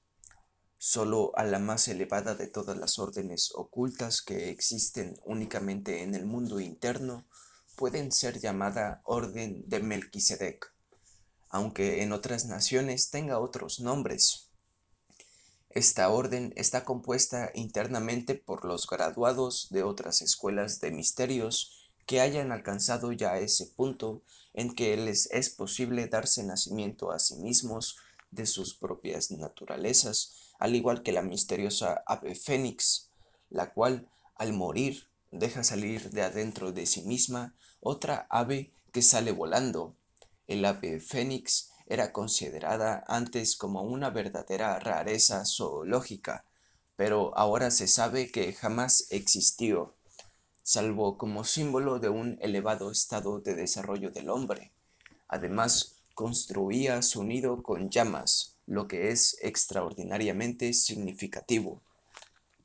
Solo 0.77 1.33
a 1.35 1.43
la 1.43 1.59
más 1.59 1.89
elevada 1.89 2.33
de 2.33 2.47
todas 2.47 2.77
las 2.77 2.97
órdenes 2.97 3.51
ocultas 3.53 4.21
que 4.21 4.49
existen 4.49 5.19
únicamente 5.25 6.01
en 6.01 6.15
el 6.15 6.25
mundo 6.25 6.61
interno 6.61 7.27
pueden 7.75 8.13
ser 8.13 8.39
llamada 8.39 9.01
Orden 9.03 9.67
de 9.67 9.81
Melquisedec, 9.81 10.73
aunque 11.49 12.03
en 12.03 12.13
otras 12.13 12.45
naciones 12.45 13.09
tenga 13.09 13.37
otros 13.37 13.81
nombres. 13.81 14.50
Esta 15.73 16.09
orden 16.09 16.53
está 16.57 16.83
compuesta 16.83 17.51
internamente 17.53 18.35
por 18.35 18.65
los 18.65 18.87
graduados 18.87 19.67
de 19.69 19.83
otras 19.83 20.21
escuelas 20.21 20.81
de 20.81 20.91
misterios 20.91 21.89
que 22.05 22.19
hayan 22.19 22.51
alcanzado 22.51 23.13
ya 23.13 23.37
ese 23.37 23.67
punto 23.67 24.21
en 24.53 24.73
que 24.75 24.97
les 24.97 25.31
es 25.31 25.49
posible 25.49 26.07
darse 26.07 26.43
nacimiento 26.43 27.11
a 27.11 27.19
sí 27.19 27.35
mismos 27.35 27.97
de 28.31 28.45
sus 28.45 28.73
propias 28.73 29.31
naturalezas 29.31 30.51
al 30.61 30.75
igual 30.75 31.01
que 31.01 31.11
la 31.11 31.23
misteriosa 31.23 32.03
ave 32.05 32.35
fénix, 32.35 33.09
la 33.49 33.73
cual, 33.73 34.07
al 34.35 34.53
morir, 34.53 35.07
deja 35.31 35.63
salir 35.63 36.11
de 36.11 36.21
adentro 36.21 36.71
de 36.71 36.85
sí 36.85 37.01
misma 37.01 37.55
otra 37.79 38.27
ave 38.29 38.71
que 38.93 39.01
sale 39.01 39.31
volando. 39.31 39.95
El 40.45 40.63
ave 40.63 40.99
fénix 40.99 41.70
era 41.91 42.13
considerada 42.13 43.03
antes 43.07 43.57
como 43.57 43.81
una 43.81 44.11
verdadera 44.11 44.79
rareza 44.79 45.43
zoológica, 45.45 46.45
pero 46.95 47.37
ahora 47.37 47.69
se 47.69 47.85
sabe 47.85 48.31
que 48.31 48.53
jamás 48.53 49.07
existió, 49.09 49.93
salvo 50.63 51.17
como 51.17 51.43
símbolo 51.43 51.99
de 51.99 52.07
un 52.07 52.37
elevado 52.41 52.91
estado 52.91 53.41
de 53.41 53.55
desarrollo 53.55 54.09
del 54.09 54.29
hombre. 54.29 54.71
Además, 55.27 55.97
construía 56.13 57.01
su 57.01 57.25
nido 57.25 57.61
con 57.61 57.89
llamas, 57.89 58.55
lo 58.65 58.87
que 58.87 59.11
es 59.11 59.35
extraordinariamente 59.41 60.71
significativo. 60.71 61.81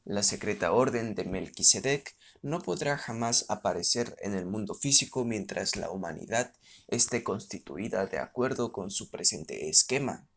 La 0.04 0.22
secreta 0.22 0.70
orden 0.70 1.16
de 1.16 1.24
Melquisedec 1.24 2.14
no 2.42 2.60
podrá 2.60 2.96
jamás 2.96 3.44
aparecer 3.48 4.16
en 4.20 4.34
el 4.34 4.46
mundo 4.46 4.74
físico 4.74 5.24
mientras 5.24 5.74
la 5.74 5.90
humanidad 5.90 6.52
esté 6.88 7.22
constituida 7.22 8.06
de 8.06 8.18
acuerdo 8.18 8.72
con 8.72 8.90
su 8.90 9.10
presente 9.10 9.68
esquema. 9.68 10.28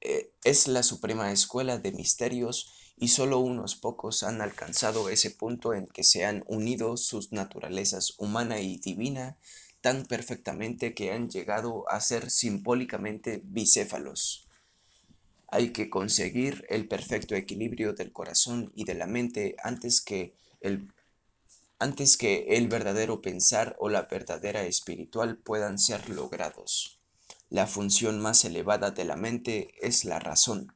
Eh, 0.00 0.32
es 0.44 0.68
la 0.68 0.82
suprema 0.82 1.32
escuela 1.32 1.78
de 1.78 1.92
misterios 1.92 2.72
y 2.96 3.08
solo 3.08 3.38
unos 3.38 3.74
pocos 3.74 4.22
han 4.22 4.40
alcanzado 4.40 5.08
ese 5.08 5.30
punto 5.30 5.74
en 5.74 5.86
que 5.86 6.04
se 6.04 6.24
han 6.24 6.44
unido 6.46 6.96
sus 6.96 7.32
naturalezas 7.32 8.14
humana 8.18 8.60
y 8.60 8.78
divina 8.78 9.38
tan 9.80 10.06
perfectamente 10.06 10.94
que 10.94 11.12
han 11.12 11.28
llegado 11.28 11.90
a 11.90 12.00
ser 12.00 12.30
simbólicamente 12.30 13.42
bicéfalos. 13.44 14.48
Hay 15.48 15.72
que 15.72 15.90
conseguir 15.90 16.64
el 16.70 16.88
perfecto 16.88 17.34
equilibrio 17.34 17.92
del 17.92 18.12
corazón 18.12 18.72
y 18.74 18.84
de 18.84 18.94
la 18.94 19.06
mente 19.06 19.56
antes 19.62 20.00
que 20.00 20.34
el, 20.60 20.90
antes 21.78 22.16
que 22.16 22.56
el 22.56 22.68
verdadero 22.68 23.20
pensar 23.22 23.76
o 23.78 23.88
la 23.88 24.02
verdadera 24.02 24.62
espiritual 24.64 25.36
puedan 25.36 25.78
ser 25.78 26.08
logrados. 26.08 27.00
La 27.50 27.66
función 27.66 28.20
más 28.20 28.44
elevada 28.44 28.90
de 28.90 29.04
la 29.04 29.16
mente 29.16 29.74
es 29.80 30.04
la 30.04 30.18
razón. 30.18 30.74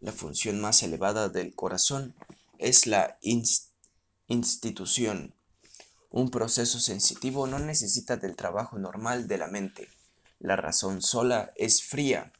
La 0.00 0.12
función 0.12 0.60
más 0.60 0.82
elevada 0.82 1.28
del 1.28 1.54
corazón 1.54 2.14
es 2.58 2.86
la 2.86 3.18
institución 4.28 5.34
un 6.10 6.30
proceso 6.30 6.80
sensitivo 6.80 7.46
no 7.46 7.58
necesita 7.58 8.16
del 8.16 8.34
trabajo 8.34 8.78
normal 8.78 9.28
de 9.28 9.36
la 9.36 9.46
mente. 9.46 9.88
La 10.38 10.56
razón 10.56 11.02
sola 11.02 11.52
es 11.56 11.82
fría. 11.82 12.32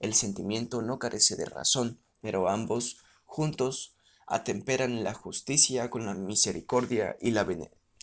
El 0.00 0.14
sentimiento 0.14 0.82
no 0.82 0.98
carece 0.98 1.36
de 1.36 1.44
razón, 1.44 2.00
pero 2.20 2.48
ambos, 2.48 2.98
juntos, 3.24 3.91
atemperan 4.32 5.04
la 5.04 5.14
justicia 5.14 5.90
con 5.90 6.06
la 6.06 6.14
misericordia 6.14 7.16
y 7.20 7.30
la, 7.30 7.46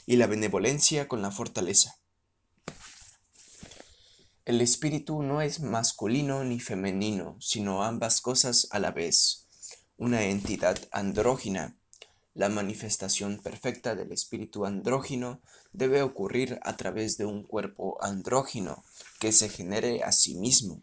y 0.06 0.16
la 0.16 0.28
benevolencia 0.28 1.08
con 1.08 1.22
la 1.22 1.32
fortaleza. 1.32 2.00
El 4.46 4.62
espíritu 4.62 5.22
no 5.22 5.42
es 5.42 5.60
masculino 5.60 6.44
ni 6.44 6.60
femenino, 6.60 7.38
sino 7.40 7.84
ambas 7.84 8.22
cosas 8.22 8.68
a 8.72 8.80
la 8.80 8.92
vez, 8.92 9.48
una 9.98 10.24
entidad 10.24 10.80
andrógina 10.92 11.80
la 12.40 12.48
manifestación 12.48 13.40
perfecta 13.40 13.96
del 13.96 14.14
espíritu 14.14 14.66
andrógino 14.66 15.42
debe 15.74 16.02
ocurrir 16.04 16.58
a 16.64 16.78
través 16.78 17.18
de 17.18 17.26
un 17.26 17.44
cuerpo 17.44 17.98
andrógino 18.02 18.86
que 19.20 19.34
se 19.34 19.50
genere 19.50 20.04
a 20.04 20.14
sí 20.14 20.36
mismo. 20.36 20.82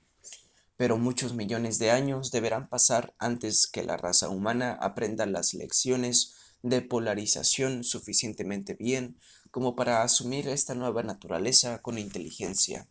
Pero 0.76 0.98
muchos 0.98 1.34
millones 1.34 1.78
de 1.78 1.90
años 1.90 2.30
deberán 2.30 2.68
pasar 2.68 3.14
antes 3.18 3.66
que 3.66 3.82
la 3.82 3.96
raza 3.96 4.28
humana 4.28 4.78
aprenda 4.80 5.26
las 5.26 5.54
lecciones 5.54 6.34
de 6.62 6.82
polarización 6.82 7.84
suficientemente 7.84 8.74
bien 8.74 9.16
como 9.50 9.74
para 9.74 10.02
asumir 10.02 10.48
esta 10.48 10.74
nueva 10.74 11.02
naturaleza 11.02 11.80
con 11.82 11.98
inteligencia. 11.98 12.88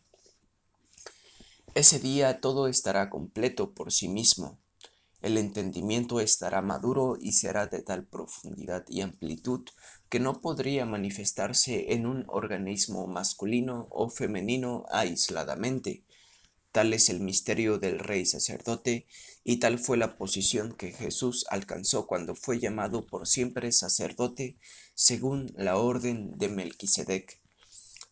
Ese 1.74 1.98
día 1.98 2.40
todo 2.40 2.68
estará 2.68 3.10
completo 3.10 3.72
por 3.72 3.92
sí 3.92 4.08
mismo, 4.08 4.58
el 5.26 5.38
entendimiento 5.38 6.20
estará 6.20 6.62
maduro 6.62 7.16
y 7.20 7.32
será 7.32 7.66
de 7.66 7.82
tal 7.82 8.04
profundidad 8.04 8.84
y 8.88 9.00
amplitud 9.00 9.62
que 10.08 10.20
no 10.20 10.40
podría 10.40 10.86
manifestarse 10.86 11.94
en 11.94 12.06
un 12.06 12.24
organismo 12.28 13.08
masculino 13.08 13.88
o 13.90 14.08
femenino 14.08 14.84
aisladamente. 14.88 16.04
Tal 16.76 16.92
es 16.92 17.08
el 17.08 17.20
misterio 17.20 17.78
del 17.78 17.98
rey 17.98 18.26
sacerdote, 18.26 19.06
y 19.44 19.60
tal 19.60 19.78
fue 19.78 19.96
la 19.96 20.18
posición 20.18 20.76
que 20.76 20.92
Jesús 20.92 21.46
alcanzó 21.48 22.06
cuando 22.06 22.34
fue 22.34 22.60
llamado 22.60 23.06
por 23.06 23.26
siempre 23.26 23.72
sacerdote, 23.72 24.58
según 24.94 25.54
la 25.56 25.78
orden 25.78 26.36
de 26.36 26.50
Melquisedec. 26.50 27.40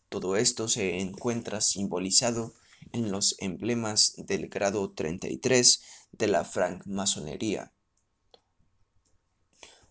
Todo 0.09 0.35
esto 0.35 0.67
se 0.67 0.99
encuentra 0.99 1.61
simbolizado 1.61 2.55
en 2.91 3.11
los 3.11 3.35
emblemas 3.37 4.15
del 4.17 4.47
grado 4.47 4.89
33 4.89 5.83
de 6.13 6.27
la 6.27 6.43
francmasonería. 6.43 7.71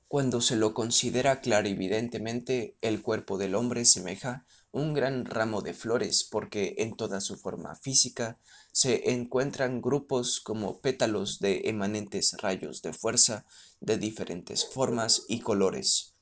Cuando 0.08 0.40
se 0.40 0.56
lo 0.56 0.74
considera 0.74 1.40
clarividentemente, 1.42 2.76
el 2.80 3.02
cuerpo 3.02 3.38
del 3.38 3.54
hombre 3.54 3.84
semeja 3.84 4.46
un 4.74 4.92
gran 4.92 5.24
ramo 5.24 5.62
de 5.62 5.72
flores 5.72 6.24
porque 6.24 6.74
en 6.78 6.96
toda 6.96 7.20
su 7.20 7.36
forma 7.36 7.76
física 7.76 8.40
se 8.72 9.12
encuentran 9.12 9.80
grupos 9.80 10.40
como 10.40 10.80
pétalos 10.80 11.38
de 11.38 11.68
emanentes 11.68 12.36
rayos 12.42 12.82
de 12.82 12.92
fuerza 12.92 13.46
de 13.80 13.98
diferentes 13.98 14.66
formas 14.66 15.26
y 15.28 15.38
colores. 15.38 16.14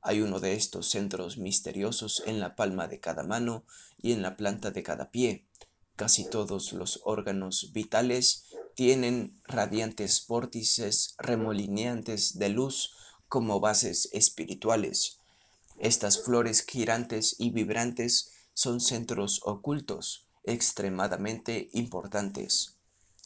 Hay 0.00 0.20
uno 0.20 0.40
de 0.40 0.54
estos 0.54 0.90
centros 0.90 1.38
misteriosos 1.38 2.24
en 2.26 2.40
la 2.40 2.56
palma 2.56 2.88
de 2.88 2.98
cada 2.98 3.22
mano 3.22 3.64
y 3.98 4.10
en 4.10 4.22
la 4.22 4.36
planta 4.36 4.72
de 4.72 4.82
cada 4.82 5.12
pie. 5.12 5.46
Casi 5.94 6.28
todos 6.28 6.72
los 6.72 7.02
órganos 7.04 7.70
vitales 7.72 8.46
tienen 8.74 9.40
radiantes 9.44 10.26
vórtices 10.26 11.14
remolineantes 11.18 12.36
de 12.36 12.48
luz 12.48 12.96
como 13.28 13.60
bases 13.60 14.08
espirituales. 14.12 15.21
Estas 15.82 16.22
flores 16.22 16.64
girantes 16.64 17.34
y 17.40 17.50
vibrantes 17.50 18.30
son 18.54 18.80
centros 18.80 19.40
ocultos 19.42 20.28
extremadamente 20.44 21.70
importantes. 21.72 22.78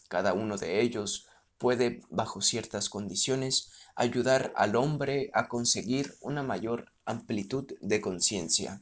Cada 0.09 0.33
uno 0.33 0.57
de 0.57 0.81
ellos 0.81 1.27
puede, 1.59 2.01
bajo 2.09 2.41
ciertas 2.41 2.89
condiciones, 2.89 3.73
ayudar 3.95 4.55
al 4.57 4.75
hombre 4.75 5.31
a 5.35 5.49
conseguir 5.49 6.17
una 6.23 6.43
mayor 6.43 6.93
amplitud 7.05 7.75
de 7.83 8.01
conciencia. 8.01 8.81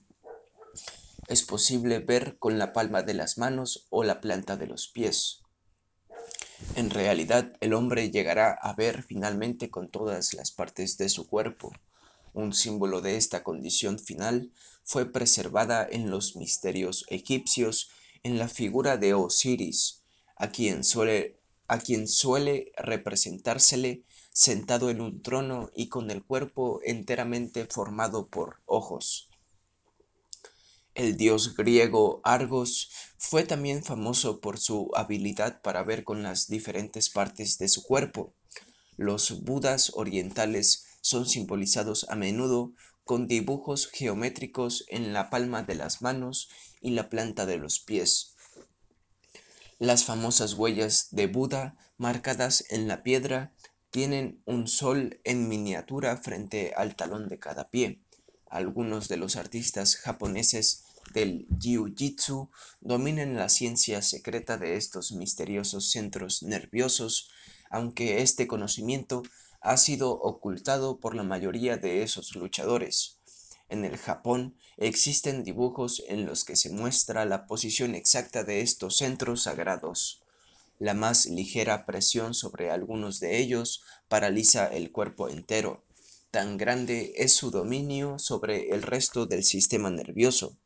Es 1.27 1.43
posible 1.43 1.99
ver 1.99 2.39
con 2.39 2.61
la 2.61 2.73
palma 2.73 3.03
de 3.03 3.15
las 3.15 3.39
manos 3.39 3.89
o 3.91 4.05
la 4.05 4.21
planta 4.21 4.57
de 4.57 4.69
los 4.69 4.87
pies. 4.87 5.43
En 6.77 6.91
realidad, 6.91 7.57
el 7.59 7.75
hombre 7.75 8.13
llegará 8.13 8.53
a 8.53 8.73
ver 8.75 9.03
finalmente 9.03 9.69
con 9.69 9.89
todas 9.89 10.33
las 10.33 10.53
partes 10.53 10.97
de 10.97 11.09
su 11.09 11.27
cuerpo. 11.27 11.73
Un 12.35 12.52
símbolo 12.52 13.01
de 13.01 13.16
esta 13.16 13.44
condición 13.44 14.01
final 14.01 14.51
fue 14.82 15.11
preservada 15.11 15.86
en 15.89 16.11
los 16.11 16.35
misterios 16.35 17.06
egipcios 17.09 17.90
en 18.24 18.39
la 18.39 18.48
figura 18.48 18.97
de 18.97 19.15
Osiris, 19.15 20.02
a 20.36 20.48
quien 20.51 20.82
suele, 20.82 21.39
representársele 22.77 24.02
sentado 24.32 24.90
en 24.90 25.01
un 25.01 25.23
trono 25.23 25.70
y 25.77 25.89
con 25.89 26.11
el 26.11 26.24
cuerpo 26.24 26.81
enteramente 26.82 27.66
formado 27.66 28.27
por 28.27 28.56
ojos. 28.66 29.28
El 30.94 31.16
dios 31.16 31.56
griego 31.56 32.20
Argos 32.24 32.90
fue 33.16 33.44
también 33.44 33.85
famoso 33.85 34.40
por 34.40 34.59
su 34.59 34.90
habilidad 34.94 35.62
para 35.62 35.85
ver 35.85 36.02
con 36.02 36.24
las 36.24 36.48
diferentes 36.48 37.11
partes 37.11 37.59
de 37.59 37.69
su 37.69 37.85
cuerpo. 37.85 38.35
Los 38.97 39.44
budas 39.44 39.93
orientales 39.94 40.84
son 41.05 41.28
simbolizados 41.28 42.06
a 42.09 42.14
menudo 42.14 42.72
con 43.05 43.28
dibujos 43.28 43.89
geométricos 43.89 44.86
en 44.89 45.12
la 45.12 45.28
palma 45.28 45.62
de 45.62 45.74
las 45.74 46.01
manos 46.01 46.48
y 46.81 46.93
la 46.93 47.10
planta 47.10 47.44
de 47.44 47.59
los 47.59 47.78
pies. 47.78 48.36
Las 49.78 50.05
famosas 50.05 50.55
huellas 50.55 51.09
de 51.10 51.26
Buda 51.26 51.76
marcadas 51.98 52.64
en 52.70 52.89
la 52.89 53.02
piedra 53.02 53.52
tienen 53.90 54.40
un 54.47 54.66
sol 54.66 55.20
en 55.24 55.47
miniatura 55.47 56.16
frente 56.16 56.72
al 56.74 56.97
talón 56.97 57.28
de 57.28 57.39
cada 57.39 57.68
pie. 57.68 58.01
Algunos 58.47 59.09
de 59.09 59.18
los 59.18 59.36
artistas 59.36 59.97
japoneses 59.97 60.85
del 61.12 61.47
Jiu-Jitsu 61.59 62.48
dominan 62.81 63.36
la 63.36 63.51
ciencia 63.51 64.01
secreta 64.01 64.56
de 64.56 64.76
estos 64.76 65.12
misteriosos 65.12 65.90
centros 65.90 66.43
nerviosos, 66.43 67.28
aunque 67.68 68.22
este 68.22 68.47
conocimiento 68.47 69.22
ha 69.65 69.78
sido 69.78 70.12
ocultado 70.12 71.01
por 71.01 71.15
la 71.15 71.23
mayoría 71.23 71.78
de 71.78 72.03
esos 72.03 72.36
luchadores. 72.36 73.16
En 73.70 73.86
el 73.86 73.97
Japón 73.97 74.57
existen 74.77 75.43
dibujos 75.43 76.03
en 76.07 76.27
los 76.27 76.45
que 76.45 76.55
se 76.55 76.69
muestra 76.69 77.24
la 77.24 77.47
posición 77.47 77.95
exacta 77.95 78.45
de 78.45 78.61
estos 78.61 78.99
centros 78.99 79.45
sagrados. 79.45 80.23
La 80.78 80.93
más 80.93 81.27
ligera 81.27 81.86
presión 81.86 82.35
sobre 82.35 82.70
algunos 82.70 83.20
de 83.20 83.39
ellos 83.39 83.82
paraliza 84.09 84.66
el 84.66 84.93
cuerpo 84.93 85.31
entero. 85.31 85.82
Tan 86.31 86.59
grande 86.59 87.15
es 87.16 87.32
su 87.32 87.51
dominio 87.51 88.19
sobre 88.19 88.69
el 88.69 88.82
resto 88.82 89.24
del 89.24 89.45
sistema 89.45 89.89
nervioso. 89.89 90.59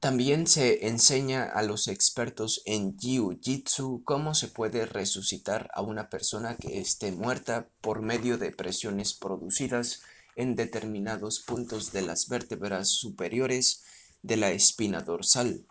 También 0.00 0.46
se 0.46 0.86
enseña 0.88 1.44
a 1.44 1.62
los 1.62 1.86
expertos 1.86 2.62
en 2.64 2.96
Jiu-Jitsu 2.96 4.02
cómo 4.02 4.34
se 4.34 4.48
puede 4.48 4.86
resucitar 4.86 5.70
a 5.74 5.82
una 5.82 6.08
persona 6.08 6.56
que 6.56 6.80
esté 6.80 7.12
muerta 7.12 7.68
por 7.82 8.00
medio 8.00 8.38
de 8.38 8.50
presiones 8.50 9.12
producidas 9.12 10.00
en 10.36 10.56
determinados 10.56 11.40
puntos 11.40 11.92
de 11.92 12.00
las 12.00 12.28
vértebras 12.28 12.88
superiores 12.88 13.84
de 14.22 14.38
la 14.38 14.52
espina 14.52 15.02
dorsal. 15.02 15.66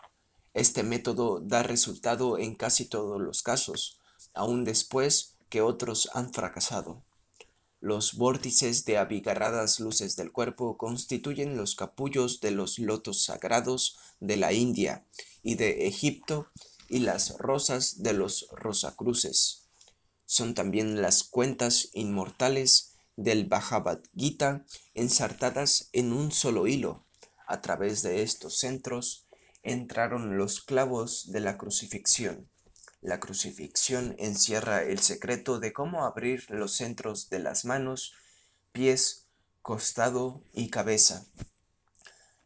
Este 0.53 0.83
método 0.83 1.39
da 1.39 1.63
resultado 1.63 2.37
en 2.37 2.53
casi 2.53 2.85
todos 2.85 3.19
los 3.19 3.41
casos, 3.41 3.99
aun 4.35 4.63
después 4.63 5.37
que 5.49 5.61
otros 5.61 6.07
han 6.13 6.31
fracasado. 6.31 7.03
Los 7.81 8.15
vórtices 8.15 8.83
de 8.83 8.97
abigarradas 8.97 9.79
luces 9.79 10.17
del 10.17 10.33
cuerpo 10.33 10.77
constituyen 10.77 11.55
los 11.55 11.75
capullos 11.75 12.41
de 12.41 12.51
los 12.51 12.77
lotos 12.77 13.23
sagrados 13.23 13.97
de 14.19 14.35
la 14.35 14.51
India 14.51 15.05
y 15.43 15.55
de 15.55 15.87
Egipto 15.87 16.47
y 16.89 16.99
las 16.99 17.37
rosas 17.37 18.03
de 18.03 18.11
los 18.11 18.47
rosacruces. 18.51 19.69
Son 20.25 20.55
también 20.55 21.01
las 21.01 21.23
cuentas 21.23 21.89
inmortales 21.93 22.95
del 23.15 23.45
Bhagavad 23.45 23.99
Gita 24.15 24.65
ensartadas 24.93 25.89
en 25.93 26.11
un 26.11 26.31
solo 26.31 26.67
hilo. 26.67 27.05
A 27.47 27.61
través 27.61 28.01
de 28.01 28.23
estos 28.23 28.59
centros 28.59 29.25
entraron 29.63 30.37
los 30.37 30.61
clavos 30.61 31.31
de 31.31 31.39
la 31.39 31.57
crucifixión. 31.57 32.49
La 33.01 33.19
crucifixión 33.19 34.15
encierra 34.19 34.83
el 34.83 34.99
secreto 34.99 35.59
de 35.59 35.71
cómo 35.71 36.05
abrir 36.05 36.49
los 36.49 36.75
centros 36.75 37.29
de 37.29 37.39
las 37.39 37.63
manos, 37.63 38.13
pies, 38.73 39.27
costado 39.61 40.43
y 40.53 40.69
cabeza. 40.69 41.25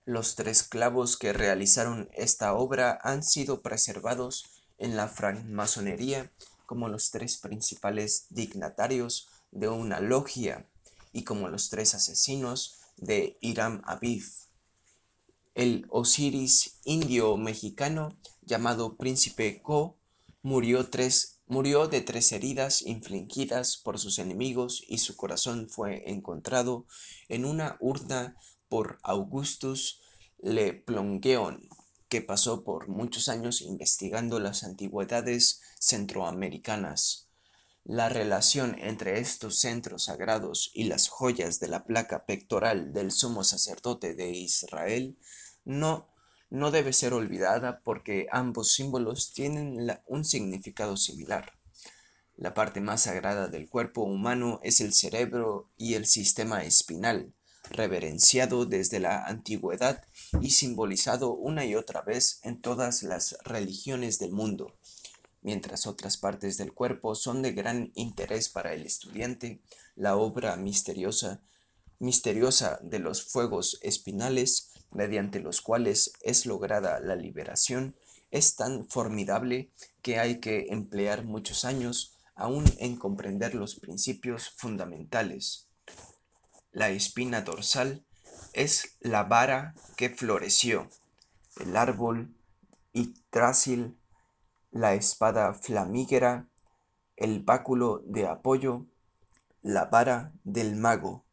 Los 0.06 0.36
tres 0.36 0.64
clavos 0.64 1.18
que 1.18 1.34
realizaron 1.34 2.10
esta 2.14 2.54
obra 2.54 3.00
han 3.04 3.24
sido 3.24 3.62
preservados 3.62 4.46
en 4.78 4.96
la 4.96 5.08
francmasonería 5.08 6.32
como 6.66 6.88
los 6.88 7.10
tres 7.10 7.38
principales 7.38 8.28
dignatarios 8.30 9.30
de 9.52 9.70
una 9.70 10.00
logia 10.02 10.68
y 11.14 11.24
como 11.24 11.48
los 11.48 11.70
tres 11.70 11.96
asesinos 11.96 12.80
de 12.98 13.38
Iram 13.42 13.82
Aviv. 13.86 14.26
El 15.56 15.86
Osiris 15.90 16.80
indio 16.84 17.38
mexicano 17.38 18.18
llamado 18.42 18.98
Príncipe 18.98 19.62
Ko 19.62 19.98
Murió, 20.46 20.90
tres, 20.90 21.40
murió 21.48 21.88
de 21.88 22.02
tres 22.02 22.34
heridas 22.34 22.82
infligidas 22.82 23.78
por 23.78 23.98
sus 23.98 24.20
enemigos 24.20 24.84
y 24.86 24.98
su 24.98 25.16
corazón 25.16 25.70
fue 25.70 26.04
encontrado 26.12 26.86
en 27.30 27.46
una 27.46 27.78
urna 27.80 28.36
por 28.68 29.00
Augustus 29.04 30.02
Le 30.40 30.74
Plongeon, 30.74 31.70
que 32.10 32.22
pasó 32.22 32.66
por 32.66 32.90
muchos 32.90 33.30
años 33.30 33.62
investigando 33.62 34.42
las 34.42 34.66
antigüedades 34.66 35.62
centroamericanas. 35.80 37.30
La 37.86 38.10
relación 38.10 38.78
entre 38.80 39.22
estos 39.22 39.62
centros 39.62 40.04
sagrados 40.04 40.72
y 40.74 40.84
las 40.84 41.08
joyas 41.08 41.62
de 41.62 41.70
la 41.70 41.86
placa 41.86 42.26
pectoral 42.26 42.92
del 42.92 43.14
sumo 43.14 43.46
sacerdote 43.46 44.14
de 44.14 44.32
Israel 44.32 45.18
no 45.64 46.13
no 46.54 46.70
debe 46.70 46.94
ser 46.94 47.14
olvidada 47.14 47.80
porque 47.80 48.28
ambos 48.32 48.74
símbolos 48.74 49.34
tienen 49.34 49.92
un 50.06 50.24
significado 50.24 50.98
similar. 50.98 51.54
La 52.38 52.54
parte 52.54 52.80
más 52.80 53.02
sagrada 53.02 53.48
del 53.48 53.68
cuerpo 53.68 54.04
humano 54.04 54.60
es 54.62 54.80
el 54.80 54.94
cerebro 54.94 55.72
y 55.78 55.96
el 55.96 56.06
sistema 56.06 56.64
espinal, 56.64 57.34
reverenciado 57.72 58.68
desde 58.68 59.00
la 59.00 59.26
antigüedad 59.26 60.06
y 60.42 60.52
simbolizado 60.52 61.34
una 61.34 61.66
y 61.66 61.74
otra 61.74 62.04
vez 62.04 62.40
en 62.44 62.62
todas 62.62 63.02
las 63.02 63.36
religiones 63.44 64.20
del 64.20 64.32
mundo. 64.32 64.78
Mientras 65.42 65.88
otras 65.88 66.18
partes 66.18 66.58
del 66.58 66.72
cuerpo 66.72 67.16
son 67.16 67.42
de 67.42 67.54
gran 67.54 67.92
interés 67.96 68.50
para 68.50 68.76
el 68.76 68.86
estudiante, 68.86 69.64
la 69.96 70.18
obra 70.18 70.56
misteriosa, 70.56 71.42
misteriosa 71.98 72.80
de 72.84 73.00
los 73.00 73.24
fuegos 73.24 73.80
espinales 73.82 74.73
mediante 74.94 75.40
los 75.40 75.62
cuales 75.62 76.14
es 76.22 76.46
lograda 76.46 77.00
la 77.00 77.16
liberación, 77.16 77.96
es 78.32 78.56
tan 78.56 78.88
formidable 78.88 79.72
que 80.02 80.20
hay 80.20 80.40
que 80.40 80.68
emplear 80.70 81.24
muchos 81.24 81.66
años 81.66 82.18
aún 82.36 82.66
en 82.80 82.96
comprender 82.96 83.54
los 83.54 83.76
principios 83.76 84.50
fundamentales. 84.58 85.70
La 86.72 86.90
espina 86.90 87.42
dorsal 87.42 88.06
es 88.54 88.98
la 89.00 89.24
vara 89.24 89.76
que 89.98 90.10
floreció, 90.10 90.90
el 91.58 91.78
árbol 91.78 92.36
yggdrasil, 92.94 93.98
la 94.72 94.96
espada 94.96 95.54
flamígera, 95.54 96.48
el 97.16 97.44
báculo 97.44 98.02
de 98.06 98.28
apoyo, 98.28 98.88
la 99.62 99.86
vara 99.86 100.34
del 100.44 100.76
mago. 100.76 101.26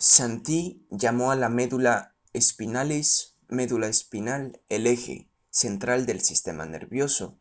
Santí 0.00 0.86
llamó 0.90 1.32
a 1.32 1.34
la 1.34 1.48
médula 1.48 2.14
espinalis, 2.32 3.34
médula 3.48 3.88
espinal, 3.88 4.60
el 4.68 4.86
eje 4.86 5.28
central 5.50 6.06
del 6.06 6.20
sistema 6.20 6.64
nervioso. 6.66 7.36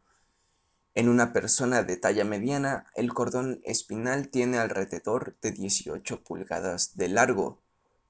En 0.95 1.07
una 1.07 1.33
persona 1.33 1.83
de 1.83 1.97
talla 1.97 2.23
mediana, 2.23 2.87
el 2.95 3.13
cordón 3.13 3.61
espinal 3.63 4.29
tiene 4.29 4.57
alrededor 4.57 5.37
de 5.39 5.51
18 5.51 6.23
pulgadas 6.23 6.95
de 6.97 7.09
largo, 7.09 7.61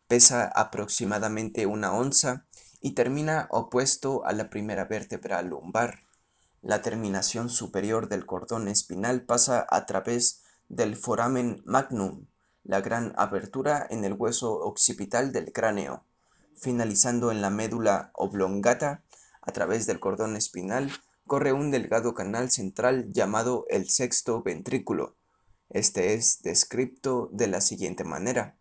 pesa 0.08 0.46
aproximadamente 0.46 1.66
una 1.66 1.92
onza 1.92 2.46
y 2.80 2.92
termina 2.92 3.50
opuesto 3.52 4.26
a 4.26 4.32
la 4.32 4.50
primera 4.50 4.86
vértebra 4.86 5.42
lumbar. 5.42 6.04
La 6.62 6.82
terminación 6.82 7.50
superior 7.50 8.08
del 8.08 8.26
cordón 8.26 8.70
espinal 8.70 9.24
pasa 9.24 9.68
a 9.70 9.86
través 9.86 10.44
del 10.70 10.96
foramen 10.96 11.62
magnum, 11.66 12.28
la 12.68 12.82
gran 12.82 13.14
abertura 13.18 13.88
en 13.90 14.04
el 14.04 14.14
hueso 14.14 14.60
occipital 14.60 15.32
del 15.32 15.54
cráneo, 15.54 16.04
finalizando 16.56 17.32
en 17.32 17.42
la 17.42 17.50
médula 17.50 18.12
oblongata, 18.14 19.04
a 19.42 19.52
través 19.54 19.88
del 19.88 20.02
cordón 20.02 20.36
espinal, 20.36 20.92
corre 21.26 21.54
un 21.54 21.72
delgado 21.72 22.14
canal 22.14 22.52
central 22.52 23.14
llamado 23.14 23.66
el 23.70 23.90
sexto 23.90 24.44
ventrículo. 24.44 25.16
Este 25.70 26.14
es 26.14 26.42
descrito 26.42 27.30
de 27.32 27.48
la 27.48 27.62
siguiente 27.62 28.04
manera. 28.04 28.58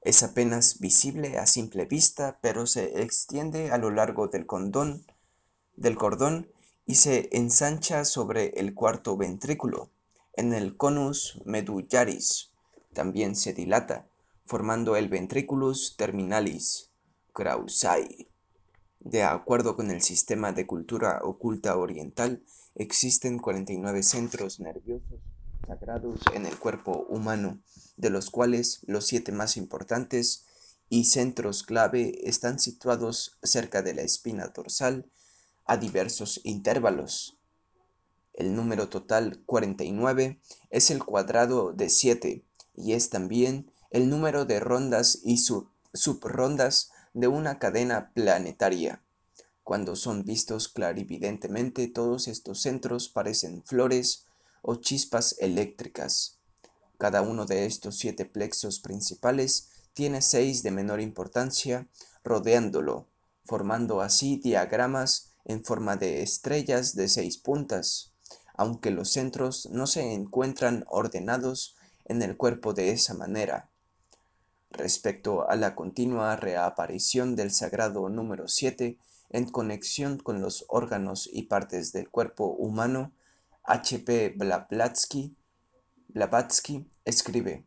Es 0.00 0.22
apenas 0.22 0.78
visible 0.78 1.36
a 1.36 1.46
simple 1.46 1.84
vista, 1.84 2.38
pero 2.40 2.66
se 2.66 3.02
extiende 3.02 3.70
a 3.70 3.76
lo 3.76 3.90
largo 3.90 4.28
del, 4.28 4.46
condón, 4.46 5.04
del 5.76 5.96
cordón 5.96 6.50
y 6.86 6.94
se 6.94 7.28
ensancha 7.32 8.06
sobre 8.06 8.58
el 8.60 8.72
cuarto 8.72 9.18
ventrículo. 9.18 9.90
En 10.32 10.54
el 10.54 10.78
conus 10.78 11.42
medullaris 11.44 12.49
también 12.92 13.36
se 13.36 13.52
dilata, 13.52 14.06
formando 14.44 14.96
el 14.96 15.08
ventriculus 15.08 15.96
terminalis, 15.96 16.90
Kraussai. 17.32 18.28
De 19.00 19.22
acuerdo 19.22 19.76
con 19.76 19.90
el 19.90 20.02
sistema 20.02 20.52
de 20.52 20.66
cultura 20.66 21.20
oculta 21.22 21.76
oriental, 21.76 22.42
existen 22.74 23.38
49 23.38 24.02
centros 24.02 24.60
nerviosos 24.60 25.20
sagrados 25.66 26.20
en 26.34 26.46
el 26.46 26.58
cuerpo 26.58 27.06
humano, 27.08 27.60
de 27.96 28.10
los 28.10 28.30
cuales 28.30 28.80
los 28.86 29.06
siete 29.06 29.32
más 29.32 29.56
importantes 29.56 30.44
y 30.88 31.04
centros 31.04 31.62
clave 31.62 32.28
están 32.28 32.58
situados 32.58 33.38
cerca 33.42 33.82
de 33.82 33.94
la 33.94 34.02
espina 34.02 34.48
dorsal 34.48 35.06
a 35.64 35.76
diversos 35.76 36.40
intervalos. 36.42 37.38
El 38.34 38.54
número 38.54 38.88
total 38.88 39.42
49 39.46 40.40
es 40.70 40.90
el 40.90 41.04
cuadrado 41.04 41.72
de 41.72 41.88
7 41.88 42.44
y 42.80 42.94
es 42.94 43.10
también 43.10 43.70
el 43.90 44.08
número 44.08 44.44
de 44.44 44.60
rondas 44.60 45.20
y 45.22 45.44
subrondas 45.92 46.90
de 47.12 47.28
una 47.28 47.58
cadena 47.58 48.12
planetaria. 48.14 49.02
Cuando 49.64 49.94
son 49.96 50.24
vistos 50.24 50.68
clarividentemente, 50.68 51.86
todos 51.88 52.28
estos 52.28 52.62
centros 52.62 53.08
parecen 53.08 53.62
flores 53.64 54.24
o 54.62 54.76
chispas 54.76 55.36
eléctricas. 55.38 56.38
Cada 56.98 57.22
uno 57.22 57.46
de 57.46 57.66
estos 57.66 57.96
siete 57.96 58.24
plexos 58.24 58.80
principales 58.80 59.68
tiene 59.94 60.22
seis 60.22 60.62
de 60.62 60.70
menor 60.70 61.00
importancia 61.00 61.88
rodeándolo, 62.24 63.08
formando 63.44 64.00
así 64.00 64.36
diagramas 64.36 65.32
en 65.44 65.64
forma 65.64 65.96
de 65.96 66.22
estrellas 66.22 66.94
de 66.94 67.08
seis 67.08 67.38
puntas. 67.38 68.12
Aunque 68.54 68.90
los 68.90 69.10
centros 69.10 69.68
no 69.70 69.86
se 69.86 70.12
encuentran 70.12 70.84
ordenados 70.88 71.76
en 72.10 72.22
el 72.22 72.36
cuerpo 72.36 72.74
de 72.74 72.90
esa 72.90 73.14
manera. 73.14 73.70
Respecto 74.72 75.48
a 75.48 75.54
la 75.54 75.76
continua 75.76 76.34
reaparición 76.34 77.36
del 77.36 77.52
sagrado 77.52 78.08
número 78.08 78.48
7 78.48 78.98
en 79.30 79.44
conexión 79.48 80.18
con 80.18 80.40
los 80.40 80.64
órganos 80.68 81.30
y 81.32 81.44
partes 81.44 81.92
del 81.92 82.10
cuerpo 82.10 82.46
humano, 82.46 83.12
H.P. 83.62 84.34
Blavatsky, 84.36 85.36
Blavatsky 86.08 86.90
escribe, 87.04 87.64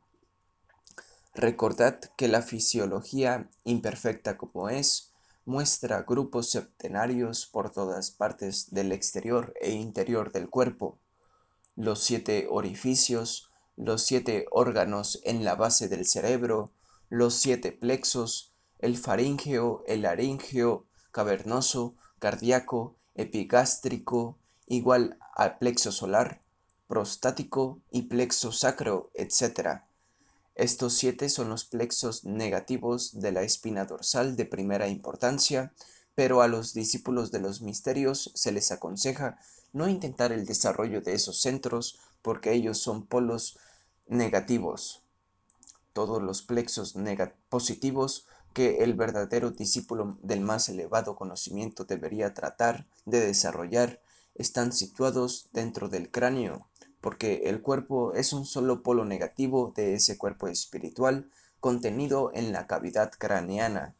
Recordad 1.33 1.99
que 2.17 2.27
la 2.27 2.41
fisiología, 2.41 3.49
imperfecta 3.63 4.37
como 4.37 4.67
es, 4.67 5.13
muestra 5.45 6.03
grupos 6.03 6.51
septenarios 6.51 7.47
por 7.47 7.71
todas 7.71 8.11
partes 8.11 8.71
del 8.71 8.91
exterior 8.91 9.53
e 9.61 9.71
interior 9.71 10.33
del 10.33 10.49
cuerpo. 10.49 10.99
Los 11.75 12.03
siete 12.03 12.47
orificios 12.49 13.52
los 13.75 14.03
siete 14.03 14.45
órganos 14.51 15.19
en 15.23 15.43
la 15.43 15.55
base 15.55 15.87
del 15.87 16.05
cerebro, 16.05 16.71
los 17.09 17.33
siete 17.35 17.71
plexos, 17.71 18.53
el 18.79 18.97
faríngeo, 18.97 19.83
el 19.87 20.01
laríngeo, 20.01 20.85
cavernoso, 21.11 21.95
cardíaco, 22.19 22.95
epigástrico, 23.15 24.37
igual 24.67 25.17
al 25.35 25.57
plexo 25.57 25.91
solar, 25.91 26.41
prostático 26.87 27.79
y 27.91 28.03
plexo 28.03 28.51
sacro, 28.51 29.11
etc. 29.13 29.81
Estos 30.55 30.93
siete 30.93 31.29
son 31.29 31.49
los 31.49 31.65
plexos 31.65 32.25
negativos 32.25 33.19
de 33.19 33.31
la 33.31 33.41
espina 33.41 33.85
dorsal 33.85 34.35
de 34.35 34.45
primera 34.45 34.87
importancia, 34.87 35.73
pero 36.15 36.41
a 36.41 36.47
los 36.47 36.73
discípulos 36.73 37.31
de 37.31 37.39
los 37.39 37.61
misterios 37.61 38.31
se 38.35 38.51
les 38.51 38.71
aconseja 38.71 39.39
no 39.71 39.87
intentar 39.87 40.31
el 40.31 40.45
desarrollo 40.45 41.01
de 41.01 41.13
esos 41.13 41.41
centros 41.41 41.99
porque 42.23 42.53
ellos 42.53 42.79
son 42.79 43.05
polos 43.05 43.59
negativos. 44.07 45.03
Todos 45.93 46.23
los 46.23 46.41
plexos 46.41 46.95
positivos 47.49 48.25
que 48.53 48.83
el 48.83 48.95
verdadero 48.95 49.51
discípulo 49.51 50.17
del 50.21 50.41
más 50.41 50.69
elevado 50.69 51.15
conocimiento 51.15 51.85
debería 51.85 52.33
tratar 52.33 52.87
de 53.05 53.19
desarrollar 53.19 54.01
están 54.35 54.73
situados 54.73 55.49
dentro 55.53 55.89
del 55.89 56.09
cráneo, 56.09 56.67
porque 57.01 57.43
el 57.45 57.61
cuerpo 57.61 58.13
es 58.13 58.33
un 58.33 58.45
solo 58.45 58.81
polo 58.81 59.05
negativo 59.05 59.73
de 59.75 59.95
ese 59.95 60.17
cuerpo 60.17 60.47
espiritual 60.47 61.29
contenido 61.59 62.31
en 62.33 62.51
la 62.51 62.65
cavidad 62.65 63.11
craneana. 63.17 63.95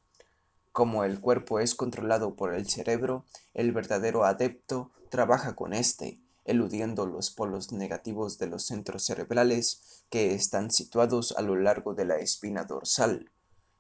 Como 0.71 1.03
el 1.03 1.19
cuerpo 1.19 1.59
es 1.59 1.75
controlado 1.75 2.35
por 2.35 2.53
el 2.53 2.67
cerebro, 2.67 3.25
el 3.53 3.71
verdadero 3.71 4.23
adepto 4.23 4.91
trabaja 5.09 5.55
con 5.55 5.73
éste, 5.73 6.19
eludiendo 6.45 7.05
los 7.05 7.31
polos 7.31 7.71
negativos 7.71 8.37
de 8.37 8.47
los 8.47 8.65
centros 8.65 9.05
cerebrales 9.05 10.03
que 10.09 10.33
están 10.33 10.71
situados 10.71 11.33
a 11.37 11.41
lo 11.41 11.55
largo 11.55 11.93
de 11.93 12.05
la 12.05 12.17
espina 12.17 12.63
dorsal. 12.65 13.31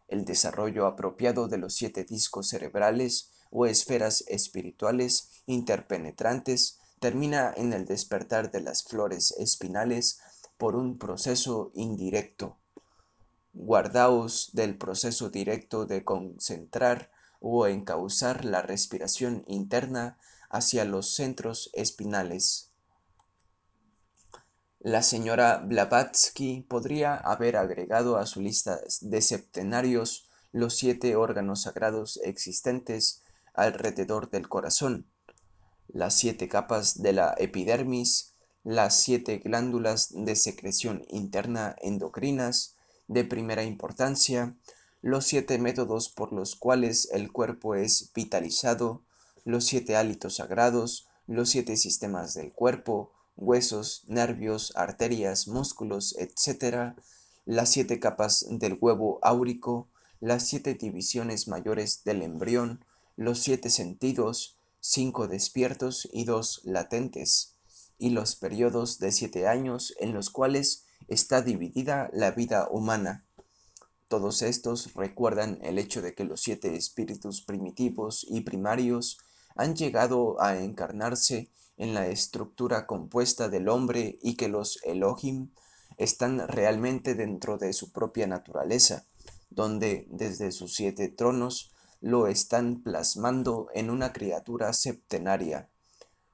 El 0.07 0.25
desarrollo 0.25 0.85
apropiado 0.85 1.47
de 1.47 1.57
los 1.57 1.75
siete 1.75 2.03
discos 2.03 2.49
cerebrales 2.49 3.31
o 3.51 3.65
esferas 3.65 4.23
espirituales 4.27 5.29
interpenetrantes 5.45 6.79
termina 6.99 7.53
en 7.55 7.73
el 7.73 7.85
despertar 7.85 8.51
de 8.51 8.61
las 8.61 8.83
flores 8.83 9.31
espinales 9.37 10.19
por 10.57 10.75
un 10.75 10.97
proceso 10.97 11.71
indirecto. 11.75 12.57
Guardaos 13.53 14.51
del 14.53 14.77
proceso 14.77 15.29
directo 15.29 15.85
de 15.85 16.03
concentrar 16.03 17.11
o 17.39 17.67
encauzar 17.67 18.45
la 18.45 18.61
respiración 18.61 19.43
interna 19.47 20.17
hacia 20.53 20.85
los 20.85 21.15
centros 21.15 21.71
espinales. 21.73 22.69
La 24.79 25.01
señora 25.01 25.63
Blavatsky 25.65 26.61
podría 26.61 27.15
haber 27.15 27.57
agregado 27.57 28.17
a 28.17 28.27
su 28.27 28.39
lista 28.39 28.79
de 29.01 29.21
septenarios 29.21 30.29
los 30.51 30.75
siete 30.75 31.15
órganos 31.15 31.63
sagrados 31.63 32.19
existentes 32.23 33.23
alrededor 33.55 34.29
del 34.29 34.47
corazón, 34.47 35.07
las 35.87 36.13
siete 36.13 36.47
capas 36.47 37.01
de 37.01 37.13
la 37.13 37.33
epidermis, 37.39 38.33
las 38.63 38.95
siete 38.95 39.39
glándulas 39.39 40.09
de 40.13 40.35
secreción 40.35 41.03
interna 41.09 41.75
endocrinas 41.81 42.75
de 43.07 43.23
primera 43.23 43.63
importancia, 43.63 44.55
los 45.01 45.25
siete 45.25 45.57
métodos 45.57 46.09
por 46.09 46.31
los 46.31 46.55
cuales 46.55 47.09
el 47.11 47.31
cuerpo 47.31 47.73
es 47.73 48.11
vitalizado, 48.13 49.03
los 49.45 49.65
siete 49.65 49.95
hálitos 49.95 50.35
sagrados, 50.35 51.07
los 51.27 51.49
siete 51.49 51.77
sistemas 51.77 52.33
del 52.33 52.51
cuerpo, 52.51 53.11
huesos, 53.35 54.03
nervios, 54.07 54.73
arterias, 54.75 55.47
músculos, 55.47 56.15
etc., 56.17 56.95
las 57.45 57.69
siete 57.69 57.99
capas 57.99 58.45
del 58.49 58.77
huevo 58.79 59.19
áurico, 59.21 59.87
las 60.19 60.47
siete 60.47 60.75
divisiones 60.75 61.47
mayores 61.47 62.03
del 62.05 62.21
embrión, 62.21 62.85
los 63.17 63.39
siete 63.39 63.69
sentidos, 63.69 64.57
cinco 64.79 65.27
despiertos 65.27 66.07
y 66.13 66.23
dos 66.23 66.61
latentes, 66.63 67.55
y 67.97 68.11
los 68.11 68.35
periodos 68.35 68.99
de 68.99 69.11
siete 69.11 69.47
años 69.47 69.93
en 69.99 70.13
los 70.13 70.29
cuales 70.29 70.85
está 71.07 71.41
dividida 71.41 72.09
la 72.13 72.31
vida 72.31 72.67
humana. 72.69 73.25
Todos 74.07 74.41
estos 74.41 74.93
recuerdan 74.93 75.59
el 75.63 75.79
hecho 75.79 76.01
de 76.01 76.13
que 76.13 76.23
los 76.23 76.41
siete 76.41 76.75
espíritus 76.75 77.41
primitivos 77.41 78.25
y 78.29 78.41
primarios 78.41 79.17
han 79.55 79.75
llegado 79.75 80.41
a 80.41 80.59
encarnarse 80.59 81.49
en 81.77 81.93
la 81.93 82.07
estructura 82.07 82.85
compuesta 82.85 83.49
del 83.49 83.69
hombre 83.69 84.19
y 84.21 84.35
que 84.35 84.47
los 84.47 84.79
Elohim 84.83 85.49
están 85.97 86.47
realmente 86.47 87.15
dentro 87.15 87.57
de 87.57 87.73
su 87.73 87.91
propia 87.91 88.27
naturaleza, 88.27 89.05
donde 89.49 90.07
desde 90.09 90.51
sus 90.51 90.75
siete 90.75 91.09
tronos 91.09 91.71
lo 92.01 92.27
están 92.27 92.81
plasmando 92.81 93.67
en 93.73 93.89
una 93.89 94.11
criatura 94.11 94.73
septenaria. 94.73 95.69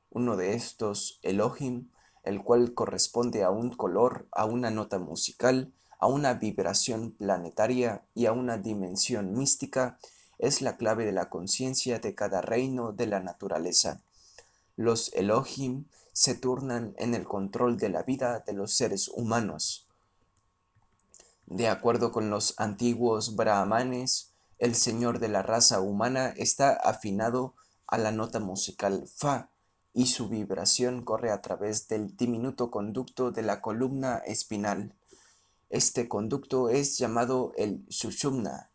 Uno 0.09 0.35
de 0.35 0.53
estos, 0.53 1.19
Elohim, 1.21 1.89
el 2.23 2.43
cual 2.43 2.73
corresponde 2.73 3.43
a 3.43 3.51
un 3.51 3.75
color, 3.75 4.27
a 4.31 4.45
una 4.45 4.71
nota 4.71 4.99
musical, 4.99 5.73
a 5.99 6.07
una 6.07 6.33
vibración 6.33 7.11
planetaria 7.11 8.03
y 8.15 8.25
a 8.25 8.31
una 8.31 8.57
dimensión 8.57 9.33
mística, 9.33 9.99
es 10.39 10.61
la 10.61 10.77
clave 10.77 11.05
de 11.05 11.11
la 11.11 11.29
conciencia 11.29 11.99
de 11.99 12.15
cada 12.15 12.41
reino 12.41 12.91
de 12.91 13.05
la 13.05 13.19
naturaleza. 13.19 14.01
Los 14.75 15.13
Elohim 15.13 15.85
se 16.13 16.33
turnan 16.35 16.95
en 16.97 17.13
el 17.13 17.25
control 17.25 17.77
de 17.77 17.89
la 17.89 18.03
vida 18.03 18.39
de 18.39 18.53
los 18.53 18.73
seres 18.73 19.09
humanos. 19.09 19.87
De 21.45 21.67
acuerdo 21.67 22.11
con 22.11 22.29
los 22.29 22.53
antiguos 22.57 23.35
brahmanes, 23.35 24.31
el 24.57 24.75
señor 24.75 25.19
de 25.19 25.29
la 25.29 25.41
raza 25.41 25.81
humana 25.81 26.33
está 26.37 26.71
afinado 26.71 27.53
a 27.87 27.97
la 27.97 28.11
nota 28.11 28.39
musical 28.39 29.07
Fa 29.13 29.49
y 29.93 30.07
su 30.07 30.29
vibración 30.29 31.03
corre 31.03 31.31
a 31.31 31.41
través 31.41 31.87
del 31.87 32.15
diminuto 32.15 32.69
conducto 32.69 33.31
de 33.31 33.41
la 33.41 33.61
columna 33.61 34.17
espinal. 34.19 34.93
Este 35.69 36.07
conducto 36.07 36.69
es 36.69 36.97
llamado 36.97 37.53
el 37.57 37.85
Sushumna. 37.89 38.69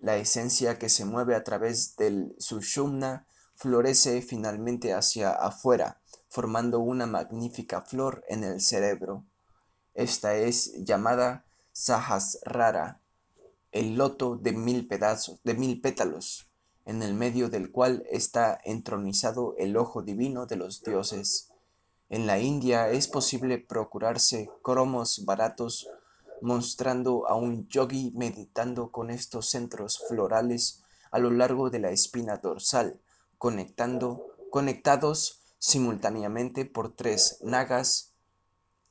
La 0.00 0.16
esencia 0.16 0.78
que 0.78 0.88
se 0.88 1.04
mueve 1.04 1.34
a 1.34 1.44
través 1.44 1.96
del 1.96 2.34
Sushumna 2.38 3.26
florece 3.54 4.22
finalmente 4.22 4.94
hacia 4.94 5.30
afuera, 5.30 6.00
formando 6.28 6.80
una 6.80 7.06
magnífica 7.06 7.82
flor 7.82 8.24
en 8.28 8.42
el 8.44 8.60
cerebro. 8.60 9.24
Esta 9.94 10.36
es 10.36 10.72
llamada 10.84 11.44
Sahasrara 11.72 13.00
el 13.72 13.94
loto 13.96 14.36
de 14.36 14.52
mil 14.52 14.88
pedazos, 14.88 15.40
de 15.44 15.54
mil 15.54 15.80
pétalos, 15.80 16.50
en 16.86 17.02
el 17.02 17.14
medio 17.14 17.48
del 17.48 17.70
cual 17.70 18.04
está 18.10 18.58
entronizado 18.64 19.54
el 19.58 19.76
ojo 19.76 20.02
divino 20.02 20.46
de 20.46 20.56
los 20.56 20.82
dioses. 20.82 21.50
En 22.08 22.26
la 22.26 22.40
India 22.40 22.90
es 22.90 23.06
posible 23.06 23.58
procurarse 23.58 24.50
cromos 24.62 25.24
baratos 25.24 25.88
mostrando 26.42 27.28
a 27.28 27.34
un 27.36 27.68
yogi 27.68 28.12
meditando 28.14 28.90
con 28.90 29.10
estos 29.10 29.50
centros 29.50 30.02
florales 30.08 30.82
a 31.10 31.18
lo 31.18 31.30
largo 31.30 31.70
de 31.70 31.80
la 31.80 31.90
espina 31.90 32.36
dorsal, 32.36 33.00
conectando, 33.38 34.36
conectados 34.50 35.40
simultáneamente 35.58 36.64
por 36.64 36.94
tres 36.94 37.38
nagas 37.42 38.14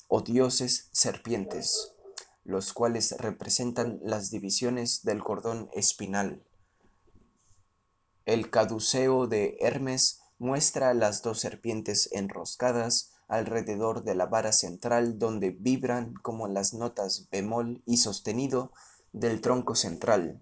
o 0.08 0.22
dioses 0.22 0.90
serpientes 0.92 1.94
los 2.50 2.74
cuales 2.74 3.16
representan 3.18 4.00
las 4.02 4.32
divisiones 4.32 5.04
del 5.04 5.24
cordón 5.24 5.70
espinal. 5.74 6.44
El 8.26 8.50
caduceo 8.50 9.28
de 9.28 9.58
Hermes 9.60 10.22
muestra 10.40 10.94
las 10.94 11.22
dos 11.22 11.40
serpientes 11.40 12.10
enroscadas 12.12 13.14
alrededor 13.30 14.04
de 14.04 14.16
la 14.16 14.26
vara 14.26 14.52
central 14.52 15.18
donde 15.18 15.52
vibran 15.52 16.14
como 16.16 16.50
las 16.50 16.74
notas 16.74 17.30
bemol 17.32 17.82
y 17.86 17.98
sostenido 17.98 18.74
del 19.14 19.40
tronco 19.40 19.76
central. 19.76 20.42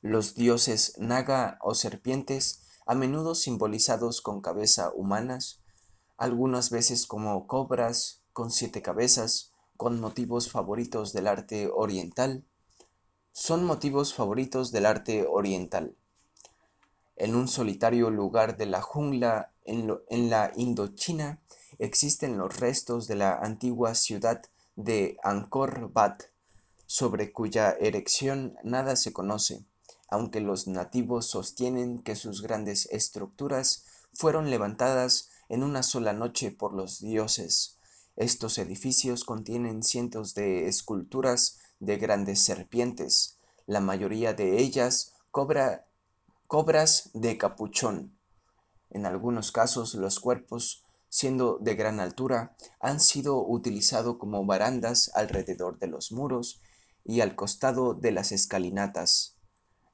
Los 0.00 0.34
dioses 0.34 0.94
naga 0.98 1.58
o 1.60 1.76
serpientes, 1.76 2.62
a 2.86 2.96
menudo 2.96 3.36
simbolizados 3.36 4.20
con 4.20 4.40
cabeza 4.40 4.90
humanas, 4.92 5.60
algunas 6.16 6.70
veces 6.70 7.06
como 7.06 7.46
cobras 7.46 8.22
con 8.32 8.50
siete 8.50 8.82
cabezas, 8.82 9.52
con 9.76 10.00
motivos 10.00 10.50
favoritos 10.50 11.12
del 11.12 11.28
arte 11.28 11.70
oriental 11.72 12.44
son 13.34 13.64
motivos 13.64 14.12
favoritos 14.12 14.72
del 14.72 14.84
arte 14.84 15.26
oriental. 15.26 15.96
En 17.16 17.34
un 17.34 17.48
solitario 17.48 18.10
lugar 18.10 18.58
de 18.58 18.66
la 18.66 18.82
jungla 18.82 19.51
en, 19.64 19.98
en, 20.08 20.30
la 20.30 20.52
Indochina 20.56 21.40
existen 21.78 22.38
los 22.38 22.58
restos 22.58 23.06
de 23.06 23.16
la 23.16 23.34
antigua 23.34 23.94
ciudad 23.94 24.42
de 24.76 25.16
Angkor 25.22 25.90
Wat, 25.94 26.22
sobre 26.86 27.32
cuya 27.32 27.76
erección 27.80 28.56
nada 28.62 28.96
se 28.96 29.12
conoce, 29.12 29.64
aunque 30.08 30.40
los 30.40 30.66
nativos 30.66 31.26
sostienen 31.26 32.02
que 32.02 32.16
sus 32.16 32.42
grandes 32.42 32.86
estructuras 32.92 33.86
fueron 34.12 34.50
levantadas 34.50 35.30
en 35.48 35.62
una 35.62 35.82
sola 35.82 36.12
noche 36.12 36.50
por 36.50 36.74
los 36.74 37.00
dioses, 37.00 37.78
estos 38.16 38.58
edificios 38.58 39.24
contienen 39.24 39.82
cientos 39.82 40.34
de 40.34 40.68
esculturas 40.68 41.58
de 41.80 41.96
grandes 41.96 42.44
serpientes, 42.44 43.38
la 43.66 43.80
mayoría 43.80 44.34
de 44.34 44.60
ellas 44.60 45.14
cobra, 45.30 45.86
cobras 46.46 47.10
de 47.14 47.38
capuchón. 47.38 48.18
En 48.92 49.06
algunos 49.06 49.52
casos 49.52 49.94
los 49.94 50.20
cuerpos, 50.20 50.84
siendo 51.08 51.56
de 51.58 51.74
gran 51.74 51.98
altura, 51.98 52.54
han 52.78 53.00
sido 53.00 53.42
utilizados 53.42 54.18
como 54.18 54.44
barandas 54.44 55.10
alrededor 55.14 55.78
de 55.78 55.86
los 55.86 56.12
muros 56.12 56.60
y 57.02 57.22
al 57.22 57.34
costado 57.34 57.94
de 57.94 58.12
las 58.12 58.32
escalinatas. 58.32 59.36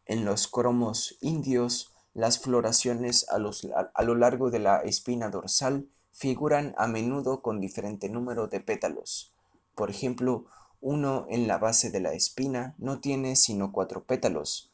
En 0.05 0.25
los 0.25 0.49
cromos 0.49 1.17
indios, 1.21 1.95
las 2.13 2.41
floraciones 2.41 3.27
a, 3.31 3.39
lo 3.39 4.15
largo 4.17 4.51
de 4.51 4.59
la 4.59 4.79
espina 4.81 5.29
dorsal 5.29 5.89
figuran 6.13 6.75
a 6.77 6.89
menudo 6.89 7.41
con 7.41 7.61
diferente 7.61 8.09
número 8.09 8.49
de 8.49 8.59
pétalos. 8.59 9.33
Por 9.77 9.91
ejemplo, 9.91 10.47
uno 10.81 11.27
en 11.29 11.47
la 11.47 11.59
base 11.59 11.91
de 11.91 12.01
la 12.01 12.15
espina 12.15 12.75
no 12.79 12.99
tiene 12.99 13.37
sino 13.37 13.71
cuatro 13.71 14.05
pétalos, 14.05 14.73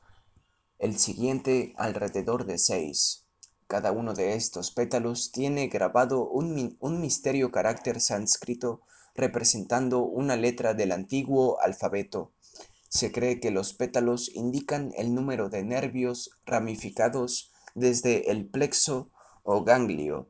el 0.79 0.99
siguiente 0.99 1.75
alrededor 1.77 2.47
de 2.47 2.57
seis. 2.57 3.24
Cada 3.67 3.93
uno 3.93 4.15
de 4.15 4.35
estos 4.35 4.71
pétalos 4.71 5.33
tiene 5.33 5.69
grabado 5.69 6.29
un, 6.29 6.77
un 6.81 7.01
misterio 7.01 7.51
carácter 7.51 8.01
sánscrito 8.01 8.83
representando 9.15 10.03
una 10.05 10.37
letra 10.37 10.75
del 10.75 10.93
antiguo 10.93 11.61
alfabeto. 11.61 12.33
Se 12.89 13.13
cree 13.13 13.41
que 13.41 13.51
los 13.51 13.75
pétalos 13.75 14.31
indican 14.35 14.93
el 14.97 15.15
número 15.15 15.49
de 15.49 15.65
nervios 15.65 16.31
ramificados 16.47 17.53
desde 17.75 18.31
el 18.31 18.47
plexo 18.47 19.11
o 19.43 19.65
ganglio 19.65 20.29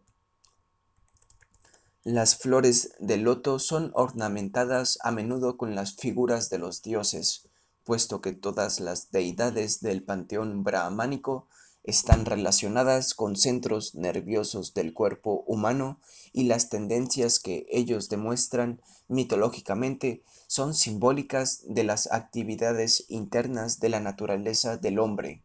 las 2.05 2.37
flores 2.37 2.93
del 2.99 3.23
loto 3.23 3.59
son 3.59 3.91
ornamentadas 3.95 4.99
a 5.03 5.11
menudo 5.11 5.57
con 5.57 5.75
las 5.75 5.97
figuras 5.97 6.51
de 6.51 6.59
los 6.59 6.83
dioses, 6.83 7.49
puesto 7.83 8.21
que 8.21 8.33
todas 8.33 8.79
las 8.79 9.11
deidades 9.11 9.81
del 9.81 10.03
panteón 10.03 10.65
brahmánico 10.65 11.49
están 11.85 12.25
relacionadas 12.25 13.15
con 13.15 13.37
centros 13.37 13.95
nerviosos 13.95 14.73
del 14.73 14.95
cuerpo 14.95 15.45
humano 15.47 16.01
y 16.33 16.45
las 16.45 16.71
tendencias 16.71 17.39
que 17.39 17.67
ellos 17.71 18.09
demuestran 18.09 18.81
mitológicamente 19.07 20.23
son 20.47 20.75
simbólicas 20.75 21.63
de 21.67 21.85
las 21.85 22.11
actividades 22.11 23.05
internas 23.09 23.81
de 23.81 23.91
la 23.91 24.01
naturaleza 24.01 24.79
del 24.79 24.99
hombre. 24.99 25.43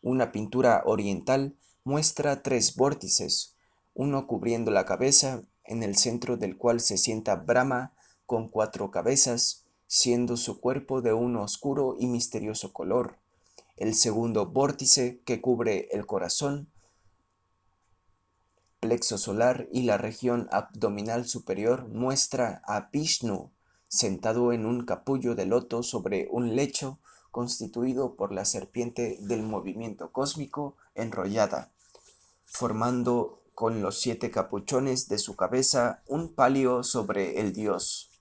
Una 0.00 0.30
pintura 0.32 0.82
oriental 0.86 1.56
muestra 1.82 2.42
tres 2.42 2.76
vórtices, 2.76 3.56
uno 3.94 4.26
cubriendo 4.26 4.70
la 4.70 4.84
cabeza 4.84 5.42
en 5.64 5.82
el 5.82 5.96
centro 5.96 6.36
del 6.36 6.56
cual 6.56 6.80
se 6.80 6.98
sienta 6.98 7.36
Brahma 7.36 7.94
con 8.26 8.48
cuatro 8.48 8.90
cabezas, 8.90 9.64
siendo 9.86 10.36
su 10.36 10.60
cuerpo 10.60 11.02
de 11.02 11.12
un 11.12 11.36
oscuro 11.36 11.96
y 11.98 12.06
misterioso 12.06 12.72
color. 12.72 13.18
El 13.76 13.94
segundo 13.94 14.46
vórtice 14.46 15.20
que 15.24 15.40
cubre 15.40 15.88
el 15.90 16.06
corazón, 16.06 16.70
plexo 18.78 19.18
solar 19.18 19.66
y 19.72 19.82
la 19.82 19.98
región 19.98 20.48
abdominal 20.52 21.26
superior 21.26 21.88
muestra 21.88 22.62
a 22.66 22.90
Vishnu 22.92 23.50
sentado 23.88 24.52
en 24.52 24.66
un 24.66 24.84
capullo 24.84 25.34
de 25.34 25.46
loto 25.46 25.82
sobre 25.82 26.28
un 26.30 26.54
lecho 26.54 26.98
constituido 27.30 28.14
por 28.14 28.32
la 28.32 28.44
serpiente 28.44 29.18
del 29.20 29.42
movimiento 29.42 30.12
cósmico 30.12 30.76
enrollada, 30.94 31.72
formando 32.44 33.42
con 33.54 33.82
los 33.82 34.00
siete 34.00 34.30
capuchones 34.30 35.08
de 35.08 35.18
su 35.18 35.34
cabeza 35.34 36.02
un 36.06 36.34
palio 36.34 36.84
sobre 36.84 37.40
el 37.40 37.52
dios. 37.52 38.13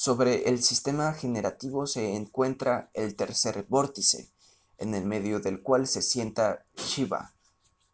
Sobre 0.00 0.48
el 0.48 0.62
sistema 0.62 1.12
generativo 1.12 1.88
se 1.88 2.14
encuentra 2.14 2.88
el 2.94 3.16
tercer 3.16 3.66
vórtice, 3.68 4.30
en 4.78 4.94
el 4.94 5.04
medio 5.04 5.40
del 5.40 5.60
cual 5.60 5.88
se 5.88 6.02
sienta 6.02 6.64
Shiva, 6.76 7.34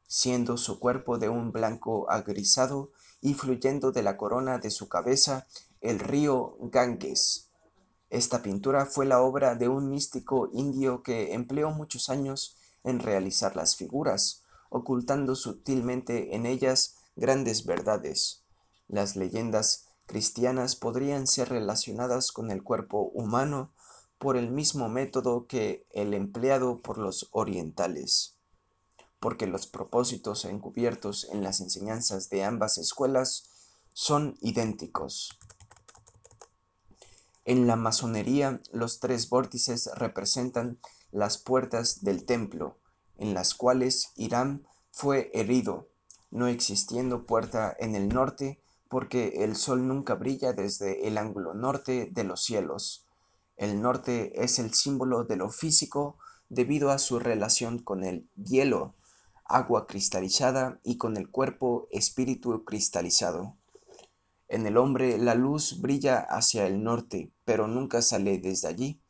siendo 0.06 0.59
su 0.59 0.78
cuerpo 0.78 1.16
de 1.16 1.31
un 1.31 1.51
blanco 1.51 2.10
agrisado 2.10 2.90
y 3.22 3.32
fluyendo 3.32 3.90
de 3.90 4.02
la 4.02 4.18
corona 4.18 4.59
de 4.59 4.70
su 4.70 4.86
cabeza 4.90 5.47
el 5.81 5.98
río 5.98 6.59
Ganges. 6.60 7.48
Esta 8.10 8.43
pintura 8.43 8.85
fue 8.85 9.06
la 9.06 9.22
obra 9.22 9.55
de 9.55 9.68
un 9.68 9.89
místico 9.89 10.51
indio 10.52 11.02
que 11.02 11.32
empleó 11.32 11.70
muchos 11.70 12.10
años 12.10 12.59
en 12.82 12.98
realizar 12.98 13.56
las 13.56 13.76
figuras, 13.76 14.43
ocultando 14.68 15.35
sutilmente 15.35 16.36
en 16.36 16.44
ellas 16.44 16.97
grandes 17.16 17.64
verdades. 17.64 18.43
Las 18.89 19.16
leyendas 19.16 19.84
cristianas 20.06 20.76
podrían 20.76 21.26
ser 21.26 21.48
relacionadas 21.48 22.32
con 22.32 22.51
el 22.51 22.62
cuerpo 22.62 23.10
humano 23.14 23.72
por 24.18 24.36
el 24.36 24.51
mismo 24.51 24.89
método 24.89 25.47
que 25.47 25.86
el 25.90 26.14
empleado 26.14 26.81
por 26.81 26.98
los 26.98 27.28
orientales, 27.32 28.36
porque 29.20 29.47
los 29.47 29.66
propósitos 29.66 30.44
encubiertos 30.44 31.28
en 31.31 31.43
las 31.43 31.60
enseñanzas 31.60 32.28
de 32.31 32.44
ambas 32.44 32.78
escuelas 32.78 33.51
son 33.93 34.36
idénticos. 34.40 35.39
En 37.44 37.66
la 37.66 37.76
masonería, 37.76 38.62
los 38.72 39.01
tres 39.01 39.28
vórtices 39.28 39.90
representan 39.94 40.78
las 41.10 41.36
puertas 41.36 42.02
del 42.02 42.24
templo, 42.24 42.78
en 43.18 43.35
las 43.35 43.55
cuales 43.55 44.12
Irán 44.16 44.66
fue 44.90 45.31
herido, 45.35 45.90
no 46.31 46.47
existiendo 46.48 47.26
puerta 47.26 47.76
en 47.78 47.94
el 47.94 48.09
norte, 48.09 48.64
porque 48.94 49.42
el 49.42 49.56
sol 49.56 49.88
nunca 49.88 50.14
brilla 50.14 50.52
desde 50.52 51.08
el 51.08 51.18
ángulo 51.18 51.52
norte 51.52 52.10
de 52.12 52.22
los 52.22 52.44
cielos. 52.44 53.08
El 53.56 53.82
norte 53.82 54.44
es 54.44 54.60
el 54.60 54.72
símbolo 54.72 55.24
de 55.24 55.34
lo 55.34 55.50
físico 55.50 56.16
debido 56.48 56.92
a 56.92 57.00
su 57.00 57.18
relación 57.18 57.80
con 57.80 58.04
el 58.04 58.28
hielo, 58.36 58.94
agua 59.46 59.88
cristalizada 59.88 60.78
y 60.84 60.96
con 60.96 61.16
el 61.16 61.28
cuerpo 61.28 61.88
espíritu 61.90 62.64
cristalizado. 62.64 63.56
En 64.46 64.64
el 64.64 64.76
hombre 64.76 65.18
la 65.18 65.34
luz 65.34 65.80
brilla 65.80 66.20
hacia 66.20 66.64
el 66.64 66.84
norte, 66.84 67.32
pero 67.44 67.66
nunca 67.66 68.00
sale 68.00 68.38
desde 68.38 68.68
allí, 68.68 69.00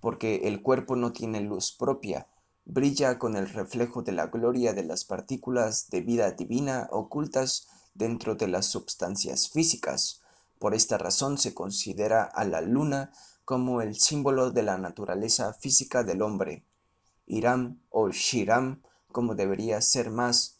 porque 0.00 0.48
el 0.48 0.62
cuerpo 0.62 0.96
no 0.96 1.12
tiene 1.12 1.42
luz 1.42 1.70
propia, 1.70 2.26
brilla 2.64 3.20
con 3.20 3.36
el 3.36 3.48
reflejo 3.48 4.02
de 4.02 4.10
la 4.10 4.26
gloria 4.26 4.72
de 4.72 4.82
las 4.82 5.04
partículas 5.04 5.90
de 5.90 6.00
vida 6.00 6.32
divina 6.32 6.88
ocultas 6.90 7.68
dentro 7.94 8.34
de 8.34 8.48
las 8.48 8.66
substancias 8.66 9.50
físicas. 9.50 10.22
Por 10.58 10.74
esta 10.74 10.98
razón 10.98 11.38
se 11.38 11.54
considera 11.54 12.22
a 12.22 12.44
la 12.44 12.60
luna 12.60 13.12
como 13.44 13.80
el 13.80 13.98
símbolo 13.98 14.50
de 14.50 14.62
la 14.62 14.76
naturaleza 14.76 15.54
física 15.54 16.04
del 16.04 16.22
hombre. 16.22 16.64
Iram 17.26 17.80
o 17.90 18.10
Shiram, 18.10 18.82
como 19.10 19.34
debería 19.34 19.80
ser 19.80 20.10
más 20.10 20.58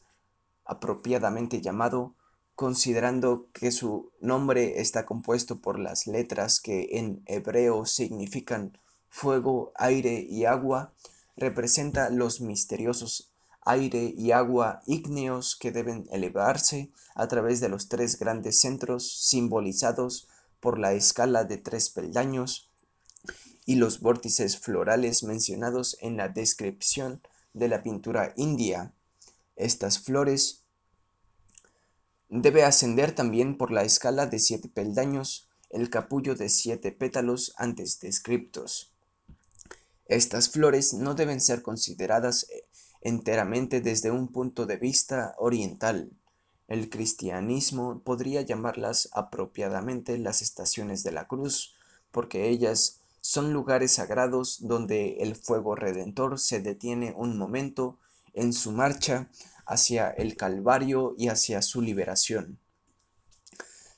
apropiadamente 0.65 1.61
llamado, 1.61 2.15
considerando 2.55 3.49
que 3.53 3.71
su 3.71 4.11
nombre 4.21 4.81
está 4.81 5.07
compuesto 5.07 5.61
por 5.61 5.79
las 5.79 6.07
letras 6.07 6.61
que 6.61 6.89
en 6.99 7.23
hebreo 7.27 7.87
significan 7.87 8.79
fuego, 9.09 9.73
aire 9.77 10.27
y 10.29 10.45
agua, 10.45 10.93
representa 11.37 12.11
los 12.11 12.41
misteriosos 12.41 13.33
aire 13.69 14.15
y 14.17 14.33
agua 14.33 14.83
ígneos 14.87 15.57
que 15.57 15.73
deben 15.73 16.07
elevarse 16.11 16.91
a 17.15 17.29
través 17.29 17.61
de 17.61 17.69
los 17.69 17.89
tres 17.89 18.19
grandes 18.19 18.61
centros 18.61 19.21
simbolizados 19.27 20.29
por 20.61 20.79
la 20.79 20.93
escala 20.95 21.45
de 21.45 21.59
tres 21.59 21.91
peldaños 21.91 22.71
y 23.65 23.77
los 23.77 24.01
vórtices 24.01 24.59
florales 24.59 25.23
mencionados 25.23 25.97
en 26.01 26.17
la 26.17 26.29
descripción 26.29 27.21
de 27.53 27.69
la 27.69 27.83
pintura 27.83 28.33
india. 28.37 28.93
Estas 29.57 29.99
flores 29.99 30.65
Debe 32.31 32.63
ascender 32.63 33.15
también 33.15 33.57
por 33.57 33.71
la 33.71 33.85
escala 33.85 34.27
de 34.27 34.39
siete 34.39 34.69
peldaños 34.69 35.49
el 35.71 35.89
capullo 35.89 36.35
de 36.35 36.51
siete 36.51 36.93
pétalos 36.93 37.55
antes 37.57 38.01
descriptos. 38.01 38.93
Estas 40.05 40.51
flores 40.51 40.93
no 40.93 41.15
deben 41.15 41.41
ser 41.41 41.63
consideradas 41.63 42.47
enteramente 43.01 43.81
desde 43.81 44.11
un 44.11 44.29
punto 44.29 44.67
de 44.67 44.77
vista 44.77 45.35
oriental. 45.39 46.11
El 46.69 46.91
cristianismo 46.91 48.01
podría 48.05 48.43
llamarlas 48.43 49.09
apropiadamente 49.13 50.19
las 50.19 50.43
estaciones 50.43 51.03
de 51.03 51.13
la 51.13 51.27
cruz, 51.27 51.75
porque 52.11 52.49
ellas 52.49 53.01
son 53.21 53.53
lugares 53.53 53.93
sagrados 53.93 54.67
donde 54.67 55.19
el 55.21 55.37
fuego 55.37 55.75
redentor 55.75 56.39
se 56.39 56.61
detiene 56.61 57.15
un 57.17 57.39
momento 57.39 57.99
en 58.35 58.53
su 58.53 58.73
marcha 58.73 59.31
hacia 59.67 60.11
el 60.11 60.37
Calvario 60.37 61.15
y 61.19 61.29
hacia 61.29 61.63
su 61.63 61.83
liberación. 61.83 62.59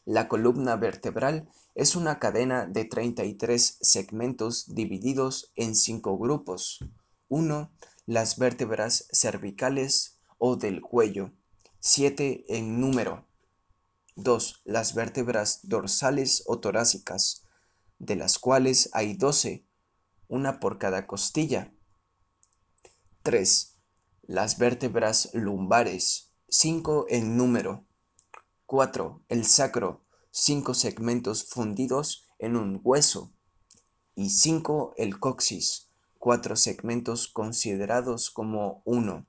La 0.04 0.28
columna 0.28 0.76
vertebral 0.76 1.48
es 1.74 1.94
una 1.94 2.18
cadena 2.18 2.66
de 2.66 2.84
33 2.84 3.78
segmentos 3.80 4.74
divididos 4.74 5.52
en 5.54 5.76
cinco 5.76 6.18
grupos. 6.18 6.80
1. 7.28 7.70
Las 8.10 8.38
vértebras 8.38 9.06
cervicales 9.12 10.18
o 10.36 10.56
del 10.56 10.80
cuello, 10.80 11.30
7 11.78 12.44
en 12.48 12.80
número. 12.80 13.28
2. 14.16 14.62
Las 14.64 14.96
vértebras 14.96 15.60
dorsales 15.62 16.42
o 16.46 16.58
torácicas, 16.58 17.44
de 18.00 18.16
las 18.16 18.40
cuales 18.40 18.90
hay 18.94 19.14
12, 19.14 19.64
una 20.26 20.58
por 20.58 20.78
cada 20.78 21.06
costilla. 21.06 21.72
3 23.22 23.76
las 24.22 24.58
vértebras 24.58 25.30
lumbares, 25.32 26.32
5 26.48 27.06
en 27.10 27.36
número. 27.36 27.86
4. 28.66 29.22
El 29.28 29.46
sacro, 29.46 30.04
5 30.32 30.74
segmentos 30.74 31.48
fundidos 31.48 32.26
en 32.40 32.56
un 32.56 32.80
hueso. 32.82 33.32
Y 34.16 34.30
5. 34.30 34.94
El 34.96 35.20
coxis, 35.20 35.89
4 36.20 36.54
segmentos 36.54 37.26
considerados 37.26 38.30
como 38.30 38.82
uno. 38.84 39.26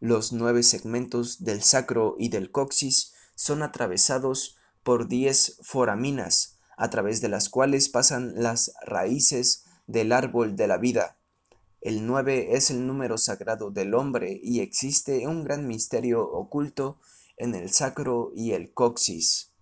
Los 0.00 0.32
nueve 0.32 0.64
segmentos 0.64 1.44
del 1.44 1.62
sacro 1.62 2.16
y 2.18 2.28
del 2.30 2.50
coxis 2.50 3.14
son 3.36 3.62
atravesados 3.62 4.56
por 4.82 5.06
10 5.06 5.60
foraminas, 5.62 6.58
a 6.76 6.90
través 6.90 7.20
de 7.20 7.28
las 7.28 7.48
cuales 7.48 7.88
pasan 7.88 8.32
las 8.34 8.72
raíces 8.84 9.64
del 9.86 10.10
árbol 10.10 10.56
de 10.56 10.66
la 10.66 10.78
vida 10.78 11.18
el 11.80 12.06
9 12.06 12.56
es 12.56 12.70
el 12.70 12.88
número 12.88 13.18
sagrado 13.18 13.70
del 13.70 13.94
hombre 13.94 14.40
y 14.42 14.60
existe 14.60 15.28
un 15.28 15.44
gran 15.44 15.68
misterio 15.68 16.28
oculto 16.28 16.98
en 17.36 17.54
el 17.54 17.70
sacro 17.70 18.32
y 18.34 18.50
el 18.50 18.72
coxis. 18.72 19.52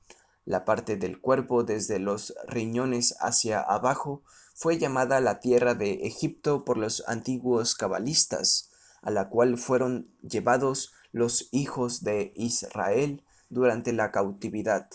La 0.46 0.64
parte 0.64 0.96
del 0.96 1.20
cuerpo 1.20 1.62
desde 1.62 1.98
los 1.98 2.34
riñones 2.48 3.16
hacia 3.20 3.60
abajo 3.60 4.22
fue 4.56 4.78
llamada 4.78 5.20
la 5.20 5.38
tierra 5.38 5.74
de 5.74 6.06
Egipto 6.06 6.64
por 6.64 6.78
los 6.78 7.06
antiguos 7.06 7.74
cabalistas, 7.74 8.70
a 9.02 9.10
la 9.10 9.28
cual 9.28 9.58
fueron 9.58 10.10
llevados 10.22 10.94
los 11.12 11.50
hijos 11.52 12.02
de 12.04 12.32
Israel 12.36 13.22
durante 13.50 13.92
la 13.92 14.10
cautividad. 14.12 14.88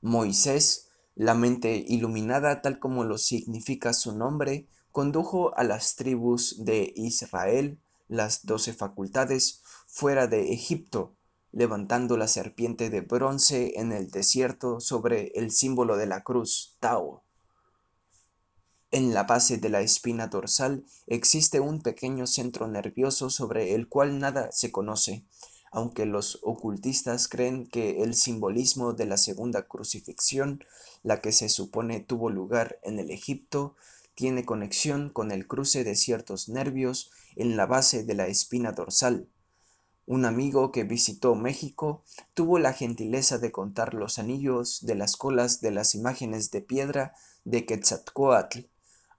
Moisés, 0.00 0.88
la 1.14 1.34
mente 1.34 1.76
iluminada 1.86 2.60
tal 2.60 2.80
como 2.80 3.04
lo 3.04 3.18
significa 3.18 3.92
su 3.92 4.18
nombre, 4.18 4.66
condujo 4.90 5.56
a 5.56 5.62
las 5.62 5.94
tribus 5.94 6.64
de 6.64 6.92
Israel 6.96 7.78
las 8.08 8.44
doce 8.44 8.72
facultades 8.72 9.62
fuera 9.86 10.26
de 10.26 10.52
Egipto, 10.52 11.14
levantando 11.52 12.16
la 12.16 12.26
serpiente 12.26 12.90
de 12.90 13.02
bronce 13.02 13.74
en 13.76 13.92
el 13.92 14.10
desierto 14.10 14.80
sobre 14.80 15.28
el 15.36 15.52
símbolo 15.52 15.96
de 15.96 16.06
la 16.06 16.24
cruz, 16.24 16.76
Tao. 16.80 17.22
En 18.94 19.14
la 19.14 19.22
base 19.22 19.56
de 19.56 19.70
la 19.70 19.80
espina 19.80 20.26
dorsal 20.26 20.84
existe 21.06 21.60
un 21.60 21.80
pequeño 21.80 22.26
centro 22.26 22.68
nervioso 22.68 23.30
sobre 23.30 23.74
el 23.74 23.88
cual 23.88 24.18
nada 24.18 24.52
se 24.52 24.70
conoce, 24.70 25.24
aunque 25.70 26.04
los 26.04 26.40
ocultistas 26.42 27.26
creen 27.26 27.66
que 27.66 28.02
el 28.02 28.14
simbolismo 28.14 28.92
de 28.92 29.06
la 29.06 29.16
segunda 29.16 29.66
crucifixión, 29.66 30.62
la 31.02 31.22
que 31.22 31.32
se 31.32 31.48
supone 31.48 32.00
tuvo 32.00 32.28
lugar 32.28 32.80
en 32.82 32.98
el 32.98 33.10
Egipto, 33.10 33.76
tiene 34.14 34.44
conexión 34.44 35.08
con 35.08 35.30
el 35.30 35.46
cruce 35.46 35.84
de 35.84 35.96
ciertos 35.96 36.50
nervios 36.50 37.10
en 37.34 37.56
la 37.56 37.64
base 37.64 38.04
de 38.04 38.12
la 38.12 38.26
espina 38.26 38.72
dorsal. 38.72 39.26
Un 40.04 40.26
amigo 40.26 40.70
que 40.70 40.84
visitó 40.84 41.34
México 41.34 42.04
tuvo 42.34 42.58
la 42.58 42.74
gentileza 42.74 43.38
de 43.38 43.52
contar 43.52 43.94
los 43.94 44.18
anillos 44.18 44.84
de 44.84 44.96
las 44.96 45.16
colas 45.16 45.62
de 45.62 45.70
las 45.70 45.94
imágenes 45.94 46.50
de 46.50 46.60
piedra 46.60 47.14
de 47.44 47.64
Quetzalcoatl 47.64 48.66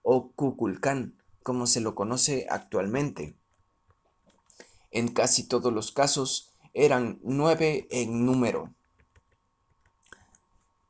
o 0.04 0.30
Cuculcán, 0.30 1.16
como 1.42 1.66
se 1.66 1.80
lo 1.80 1.96
conoce 1.96 2.46
actualmente. 2.48 3.34
En 4.92 5.08
casi 5.08 5.42
todos 5.48 5.72
los 5.72 5.90
casos 5.90 6.52
eran 6.72 7.18
nueve 7.24 7.88
en 7.90 8.24
número. 8.24 8.72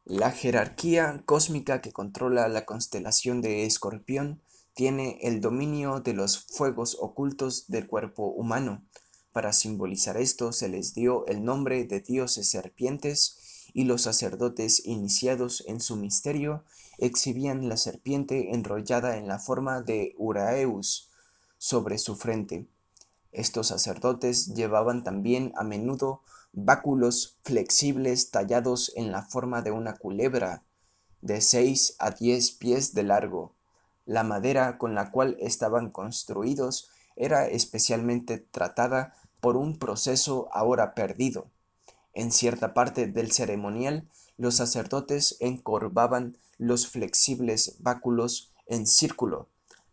La 0.04 0.30
jerarquía 0.30 1.22
cósmica 1.24 1.80
que 1.80 1.92
controla 1.92 2.48
la 2.48 2.66
constelación 2.66 3.40
de 3.40 3.64
Escorpión 3.64 4.42
tiene 4.74 5.18
el 5.22 5.40
dominio 5.40 6.00
de 6.00 6.12
los 6.12 6.38
fuegos 6.38 6.98
ocultos 7.00 7.68
del 7.68 7.86
cuerpo 7.86 8.26
humano. 8.26 8.84
Para 9.32 9.52
simbolizar 9.52 10.16
esto 10.16 10.52
se 10.52 10.68
les 10.68 10.94
dio 10.94 11.26
el 11.26 11.44
nombre 11.44 11.84
de 11.84 12.00
dioses 12.00 12.50
serpientes 12.50 13.68
y 13.72 13.84
los 13.84 14.02
sacerdotes 14.02 14.84
iniciados 14.84 15.64
en 15.66 15.80
su 15.80 15.96
misterio 15.96 16.64
exhibían 16.98 17.68
la 17.68 17.76
serpiente 17.76 18.54
enrollada 18.54 19.16
en 19.16 19.28
la 19.28 19.38
forma 19.38 19.82
de 19.82 20.14
Uraeus 20.18 21.10
sobre 21.58 21.98
su 21.98 22.16
frente. 22.16 22.66
Estos 23.32 23.68
sacerdotes 23.68 24.54
llevaban 24.54 25.04
también 25.04 25.52
a 25.56 25.64
menudo 25.64 26.22
báculos 26.52 27.38
flexibles 27.42 28.30
tallados 28.30 28.92
en 28.94 29.10
la 29.10 29.22
forma 29.22 29.62
de 29.62 29.72
una 29.72 29.96
culebra 29.96 30.62
de 31.20 31.40
6 31.40 31.96
a 31.98 32.10
10 32.10 32.50
pies 32.52 32.94
de 32.94 33.02
largo 33.02 33.54
la 34.06 34.22
madera 34.22 34.78
con 34.78 34.94
la 34.94 35.10
cual 35.10 35.36
estaban 35.40 35.90
construidos 35.90 36.90
era 37.16 37.46
especialmente 37.46 38.38
tratada 38.38 39.14
por 39.40 39.56
un 39.56 39.78
proceso 39.78 40.48
ahora 40.52 40.94
perdido. 40.94 41.50
En 42.12 42.30
cierta 42.30 42.74
parte 42.74 43.06
del 43.06 43.32
ceremonial, 43.32 44.08
los 44.36 44.56
sacerdotes 44.56 45.36
encorvaban 45.40 46.36
los 46.58 46.88
flexibles 46.88 47.76
báculos 47.80 48.52
en 48.66 48.86
círculo, 48.86 49.48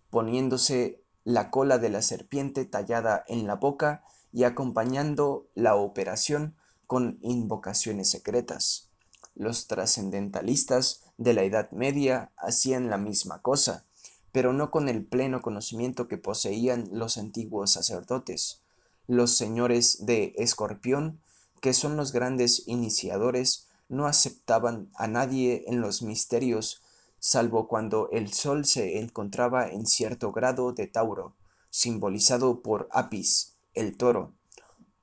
poniéndose 0.10 1.02
la 1.24 1.52
cola 1.52 1.78
de 1.78 1.90
la 1.90 2.02
serpiente 2.02 2.66
tallada 2.66 3.24
en 3.28 3.48
la 3.48 3.56
boca 3.56 4.04
y 4.34 4.44
acompañando 4.44 5.48
la 5.56 5.76
operación 5.76 6.56
con 6.88 7.20
invocaciones 7.22 8.10
secretas. 8.10 8.90
Los 9.36 9.68
trascendentalistas 9.68 11.04
de 11.18 11.34
la 11.34 11.44
Edad 11.44 11.72
Media 11.72 12.32
hacían 12.38 12.90
la 12.90 12.98
misma 12.98 13.42
cosa, 13.42 13.86
pero 14.32 14.54
no 14.54 14.72
con 14.72 14.90
el 14.90 15.06
pleno 15.06 15.42
conocimiento 15.42 16.08
que 16.08 16.18
poseían 16.18 16.90
los 16.92 17.18
antiguos 17.18 17.72
sacerdotes. 17.72 18.62
Los 19.08 19.36
señores 19.38 20.06
de 20.06 20.34
Escorpión, 20.38 21.22
que 21.62 21.74
son 21.74 21.98
los 21.98 22.12
grandes 22.12 22.68
iniciadores, 22.68 23.68
no 23.92 24.08
aceptaban 24.08 24.90
a 24.96 25.08
nadie 25.08 25.66
en 25.68 25.82
los 25.82 26.02
misterios, 26.02 26.82
salvo 27.20 27.68
cuando 27.68 28.10
el 28.12 28.34
sol 28.34 28.66
se 28.66 29.00
encontraba 29.00 29.68
en 29.68 29.86
cierto 29.86 30.32
grado 30.32 30.74
de 30.74 30.88
Tauro, 30.88 31.36
simbolizado 31.70 32.64
por 32.64 32.90
Apis, 32.92 33.58
el 33.74 33.96
toro. 33.96 34.34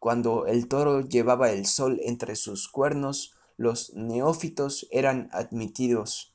Cuando 0.01 0.47
el 0.47 0.67
toro 0.67 1.03
llevaba 1.03 1.51
el 1.51 1.67
sol 1.67 2.01
entre 2.03 2.35
sus 2.35 2.69
cuernos, 2.69 3.35
los 3.57 3.95
neófitos 3.95 4.89
eran 4.91 5.29
admitidos 5.33 6.35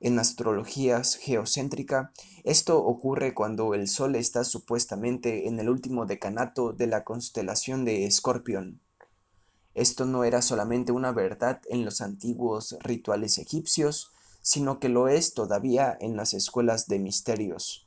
en 0.00 0.18
astrología 0.18 1.02
geocéntrica, 1.04 2.12
esto 2.42 2.82
ocurre 2.82 3.34
cuando 3.34 3.74
el 3.74 3.86
Sol 3.86 4.16
está 4.16 4.44
supuestamente 4.44 5.46
en 5.46 5.60
el 5.60 5.68
último 5.68 6.06
decanato 6.06 6.72
de 6.72 6.86
la 6.86 7.04
constelación 7.04 7.84
de 7.84 8.06
Escorpión. 8.06 8.80
Esto 9.74 10.04
no 10.04 10.24
era 10.24 10.42
solamente 10.42 10.92
una 10.92 11.12
verdad 11.12 11.60
en 11.68 11.84
los 11.84 12.00
antiguos 12.00 12.76
rituales 12.80 13.38
egipcios, 13.38 14.12
sino 14.42 14.80
que 14.80 14.88
lo 14.88 15.08
es 15.08 15.34
todavía 15.34 15.96
en 16.00 16.16
las 16.16 16.34
escuelas 16.34 16.88
de 16.88 16.98
misterios. 16.98 17.86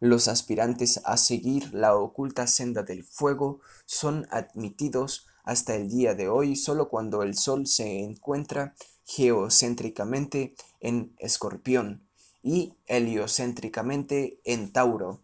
Los 0.00 0.28
aspirantes 0.28 1.00
a 1.04 1.16
seguir 1.16 1.74
la 1.74 1.96
oculta 1.96 2.46
senda 2.46 2.82
del 2.82 3.02
fuego 3.02 3.60
son 3.84 4.28
admitidos 4.30 5.26
hasta 5.42 5.74
el 5.74 5.88
día 5.88 6.14
de 6.14 6.28
hoy 6.28 6.54
solo 6.54 6.88
cuando 6.88 7.22
el 7.22 7.34
Sol 7.36 7.66
se 7.66 8.00
encuentra 8.00 8.74
geocéntricamente 9.04 10.54
en 10.80 11.14
Escorpión 11.18 12.06
y 12.42 12.74
heliocéntricamente 12.86 14.40
en 14.44 14.70
Tauro. 14.72 15.20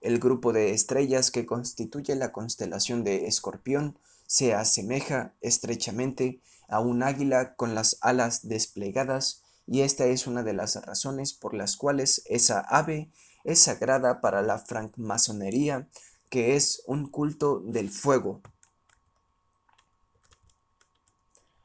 El 0.00 0.18
grupo 0.18 0.52
de 0.52 0.72
estrellas 0.72 1.30
que 1.30 1.46
constituye 1.46 2.14
la 2.14 2.32
constelación 2.32 3.04
de 3.04 3.26
Escorpión 3.26 3.98
se 4.28 4.54
asemeja 4.54 5.34
estrechamente 5.40 6.42
a 6.68 6.80
un 6.80 7.02
águila 7.02 7.56
con 7.56 7.74
las 7.74 7.96
alas 8.02 8.46
desplegadas 8.46 9.42
y 9.66 9.80
esta 9.80 10.04
es 10.04 10.26
una 10.26 10.42
de 10.42 10.52
las 10.52 10.76
razones 10.84 11.32
por 11.32 11.54
las 11.54 11.76
cuales 11.76 12.22
esa 12.26 12.60
ave 12.60 13.10
es 13.42 13.60
sagrada 13.60 14.20
para 14.20 14.42
la 14.42 14.58
francmasonería, 14.58 15.88
que 16.28 16.56
es 16.56 16.82
un 16.86 17.08
culto 17.08 17.60
del 17.60 17.88
fuego. 17.88 18.42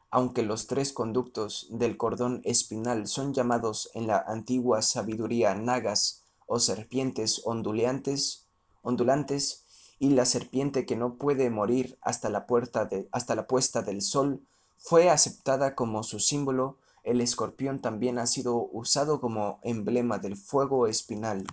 Aunque 0.10 0.42
los 0.44 0.68
tres 0.68 0.94
conductos 0.94 1.68
del 1.70 1.98
cordón 1.98 2.42
espinal 2.46 3.08
son 3.08 3.34
llamados 3.34 3.90
en 3.94 4.08
la 4.08 4.20
antigua 4.26 4.82
sabiduría 4.82 5.54
nagas 5.56 6.24
o 6.46 6.60
serpientes 6.60 7.42
ondulantes, 7.44 8.48
ondulantes 8.84 9.63
y 10.04 10.10
la 10.10 10.26
serpiente 10.26 10.86
que 10.86 10.98
no 10.98 11.16
puede 11.16 11.50
morir 11.50 11.98
hasta 12.02 12.30
la, 12.30 12.46
puerta 12.46 12.84
de, 12.84 13.08
hasta 13.14 13.36
la 13.36 13.48
puesta 13.48 13.84
del 13.84 14.02
sol 14.02 14.46
fue 14.78 15.10
aceptada 15.10 15.76
como 15.76 16.04
su 16.04 16.20
símbolo, 16.20 16.78
el 17.04 17.22
escorpión 17.22 17.80
también 17.80 18.20
ha 18.20 18.28
sido 18.28 18.68
usado 18.74 19.22
como 19.22 19.62
emblema 19.64 20.18
del 20.18 20.36
fuego 20.36 20.88
espinal. 20.88 21.46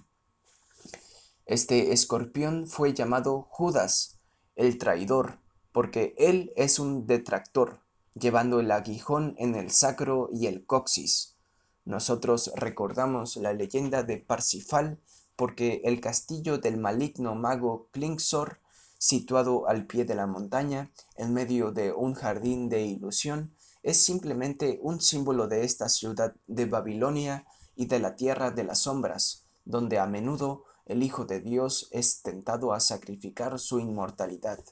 Este 1.46 1.92
escorpión 1.92 2.66
fue 2.66 2.92
llamado 2.92 3.46
Judas, 3.50 4.18
el 4.56 4.78
traidor, 4.78 5.38
porque 5.70 6.16
él 6.18 6.52
es 6.56 6.80
un 6.80 7.06
detractor 7.06 7.78
llevando 8.14 8.58
el 8.58 8.72
aguijón 8.72 9.36
en 9.38 9.54
el 9.54 9.70
sacro 9.70 10.28
y 10.32 10.48
el 10.48 10.66
coxis. 10.66 11.36
Nosotros 11.84 12.50
recordamos 12.56 13.36
la 13.36 13.52
leyenda 13.52 14.02
de 14.02 14.16
Parsifal 14.16 14.98
porque 15.40 15.80
el 15.84 16.02
castillo 16.02 16.58
del 16.58 16.76
maligno 16.76 17.34
mago 17.34 17.88
Klingsor, 17.92 18.60
situado 18.98 19.66
al 19.68 19.86
pie 19.86 20.04
de 20.04 20.14
la 20.14 20.26
montaña, 20.26 20.90
en 21.16 21.32
medio 21.32 21.72
de 21.72 21.94
un 21.94 22.12
jardín 22.12 22.68
de 22.68 22.82
ilusión, 22.82 23.54
es 23.82 24.04
simplemente 24.04 24.78
un 24.82 25.00
símbolo 25.00 25.48
de 25.48 25.64
esta 25.64 25.88
ciudad 25.88 26.34
de 26.46 26.66
Babilonia 26.66 27.46
y 27.74 27.86
de 27.86 28.00
la 28.00 28.16
tierra 28.16 28.50
de 28.50 28.64
las 28.64 28.80
sombras, 28.80 29.46
donde 29.64 29.98
a 29.98 30.04
menudo 30.04 30.64
el 30.84 31.02
Hijo 31.02 31.24
de 31.24 31.40
Dios 31.40 31.88
es 31.90 32.20
tentado 32.20 32.74
a 32.74 32.80
sacrificar 32.80 33.58
su 33.58 33.80
inmortalidad. 33.80 34.62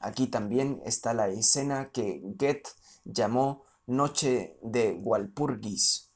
Aquí 0.00 0.26
también 0.26 0.82
está 0.84 1.14
la 1.14 1.28
escena 1.28 1.90
que 1.92 2.20
Goethe 2.20 2.70
llamó 3.04 3.62
Noche 3.86 4.58
de 4.60 4.90
Walpurgis. 4.92 6.10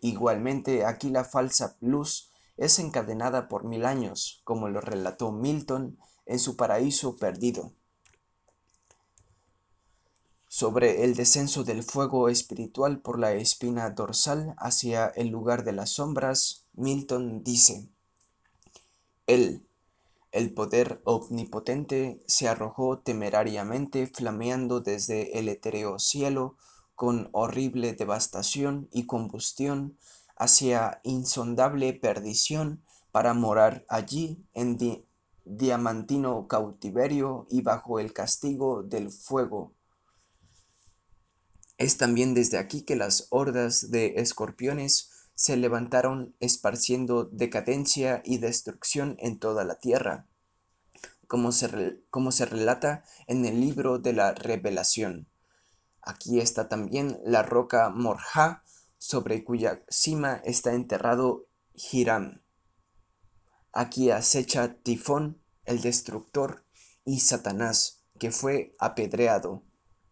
Igualmente 0.00 0.84
aquí 0.84 1.10
la 1.10 1.22
falsa 1.22 1.76
luz 1.80 2.33
es 2.56 2.78
encadenada 2.78 3.48
por 3.48 3.64
mil 3.64 3.84
años, 3.84 4.40
como 4.44 4.68
lo 4.68 4.80
relató 4.80 5.32
Milton 5.32 5.98
en 6.26 6.38
su 6.38 6.56
paraíso 6.56 7.16
perdido. 7.16 7.72
Sobre 10.48 11.02
el 11.02 11.16
descenso 11.16 11.64
del 11.64 11.82
fuego 11.82 12.28
espiritual 12.28 13.00
por 13.00 13.18
la 13.18 13.32
espina 13.32 13.90
dorsal 13.90 14.54
hacia 14.58 15.06
el 15.08 15.28
lugar 15.28 15.64
de 15.64 15.72
las 15.72 15.90
sombras, 15.90 16.66
Milton 16.74 17.42
dice, 17.42 17.88
Él, 19.26 19.66
el 20.30 20.52
poder 20.52 21.00
omnipotente 21.04 22.22
se 22.26 22.48
arrojó 22.48 22.98
temerariamente 22.98 24.06
flameando 24.06 24.80
desde 24.80 25.38
el 25.38 25.48
etéreo 25.48 25.98
cielo 25.98 26.56
con 26.94 27.28
horrible 27.32 27.92
devastación 27.92 28.88
y 28.92 29.06
combustión 29.06 29.98
hacia 30.36 31.00
insondable 31.04 31.92
perdición 31.92 32.82
para 33.12 33.34
morar 33.34 33.84
allí 33.88 34.44
en 34.54 34.76
diamantino 35.44 36.48
cautiverio 36.48 37.46
y 37.50 37.62
bajo 37.62 38.00
el 38.00 38.12
castigo 38.12 38.82
del 38.82 39.10
fuego. 39.10 39.72
Es 41.78 41.96
también 41.96 42.34
desde 42.34 42.58
aquí 42.58 42.82
que 42.82 42.96
las 42.96 43.26
hordas 43.30 43.90
de 43.90 44.14
escorpiones 44.16 45.10
se 45.34 45.56
levantaron 45.56 46.34
esparciendo 46.38 47.24
decadencia 47.24 48.22
y 48.24 48.38
destrucción 48.38 49.16
en 49.18 49.38
toda 49.38 49.64
la 49.64 49.78
tierra, 49.80 50.26
como 51.26 51.50
se, 51.50 52.00
como 52.10 52.30
se 52.30 52.46
relata 52.46 53.04
en 53.26 53.44
el 53.44 53.60
libro 53.60 53.98
de 53.98 54.12
la 54.12 54.32
revelación. 54.32 55.26
Aquí 56.00 56.38
está 56.38 56.68
también 56.68 57.18
la 57.24 57.42
roca 57.42 57.90
Morja, 57.90 58.62
sobre 59.04 59.44
cuya 59.44 59.84
cima 59.90 60.40
está 60.46 60.72
enterrado 60.72 61.46
Hiram. 61.74 62.40
Aquí 63.70 64.10
acecha 64.10 64.76
Tifón, 64.82 65.42
el 65.66 65.82
destructor, 65.82 66.64
y 67.04 67.20
Satanás, 67.20 68.02
que 68.18 68.30
fue 68.30 68.74
apedreado. 68.78 69.62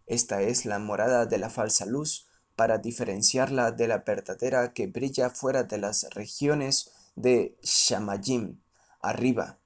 Esta 0.04 0.42
es 0.42 0.66
la 0.66 0.78
morada 0.78 1.24
de 1.24 1.38
la 1.38 1.48
falsa 1.48 1.86
luz, 1.86 2.28
para 2.54 2.76
diferenciarla 2.76 3.72
de 3.72 3.88
la 3.88 4.00
verdadera 4.00 4.74
que 4.74 4.88
brilla 4.88 5.30
fuera 5.30 5.62
de 5.62 5.78
las 5.78 6.10
regiones 6.10 6.90
de 7.16 7.56
Shamayim, 7.62 8.60
arriba. 9.00 9.58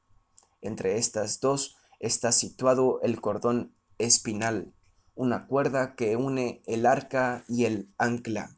Entre 0.60 0.98
estas 0.98 1.40
dos 1.40 1.74
está 1.98 2.30
situado 2.30 3.00
el 3.02 3.20
cordón 3.20 3.74
espinal, 3.98 4.72
una 5.16 5.48
cuerda 5.48 5.96
que 5.96 6.14
une 6.14 6.62
el 6.66 6.86
arca 6.86 7.44
y 7.48 7.64
el 7.64 7.92
ancla. 7.98 8.56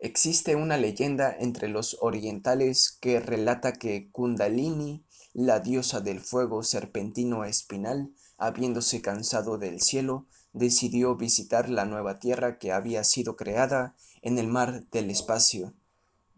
Existe 0.00 0.54
una 0.54 0.76
leyenda 0.76 1.34
entre 1.36 1.68
los 1.68 1.96
orientales 2.00 2.96
que 3.00 3.18
relata 3.18 3.72
que 3.72 4.10
Kundalini, 4.12 5.04
la 5.32 5.58
diosa 5.58 6.00
del 6.00 6.20
fuego 6.20 6.62
serpentino 6.62 7.44
espinal, 7.44 8.12
habiéndose 8.36 9.02
cansado 9.02 9.58
del 9.58 9.80
cielo, 9.80 10.26
decidió 10.52 11.16
visitar 11.16 11.68
la 11.68 11.84
nueva 11.84 12.20
tierra 12.20 12.58
que 12.58 12.70
había 12.70 13.02
sido 13.02 13.34
creada 13.34 13.96
en 14.22 14.38
el 14.38 14.46
mar 14.46 14.84
del 14.90 15.10
espacio. 15.10 15.74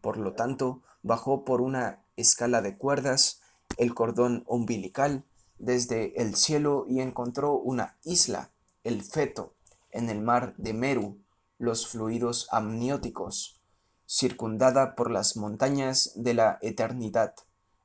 Por 0.00 0.16
lo 0.16 0.32
tanto, 0.32 0.82
bajó 1.02 1.44
por 1.44 1.60
una 1.60 2.02
escala 2.16 2.62
de 2.62 2.78
cuerdas 2.78 3.40
el 3.76 3.94
cordón 3.94 4.42
umbilical 4.46 5.24
desde 5.58 6.20
el 6.20 6.34
cielo 6.34 6.86
y 6.88 7.00
encontró 7.00 7.54
una 7.58 7.98
isla, 8.04 8.50
el 8.84 9.02
feto, 9.02 9.54
en 9.90 10.08
el 10.08 10.22
mar 10.22 10.54
de 10.56 10.72
Meru, 10.72 11.18
los 11.60 11.86
fluidos 11.86 12.48
amnióticos, 12.52 13.60
circundada 14.06 14.96
por 14.96 15.10
las 15.10 15.36
montañas 15.36 16.12
de 16.16 16.32
la 16.32 16.58
eternidad, 16.62 17.34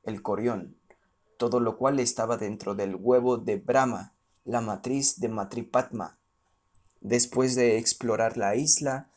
el 0.02 0.22
Corión, 0.22 0.78
todo 1.36 1.60
lo 1.60 1.76
cual 1.76 2.00
estaba 2.00 2.38
dentro 2.38 2.74
del 2.74 2.96
huevo 2.96 3.36
de 3.36 3.58
Brahma, 3.58 4.14
la 4.46 4.62
matriz 4.62 5.20
de 5.20 5.28
Matripatma. 5.28 6.18
Después 7.02 7.54
de 7.54 7.76
explorar 7.76 8.38
la 8.38 8.56
isla, 8.56 9.10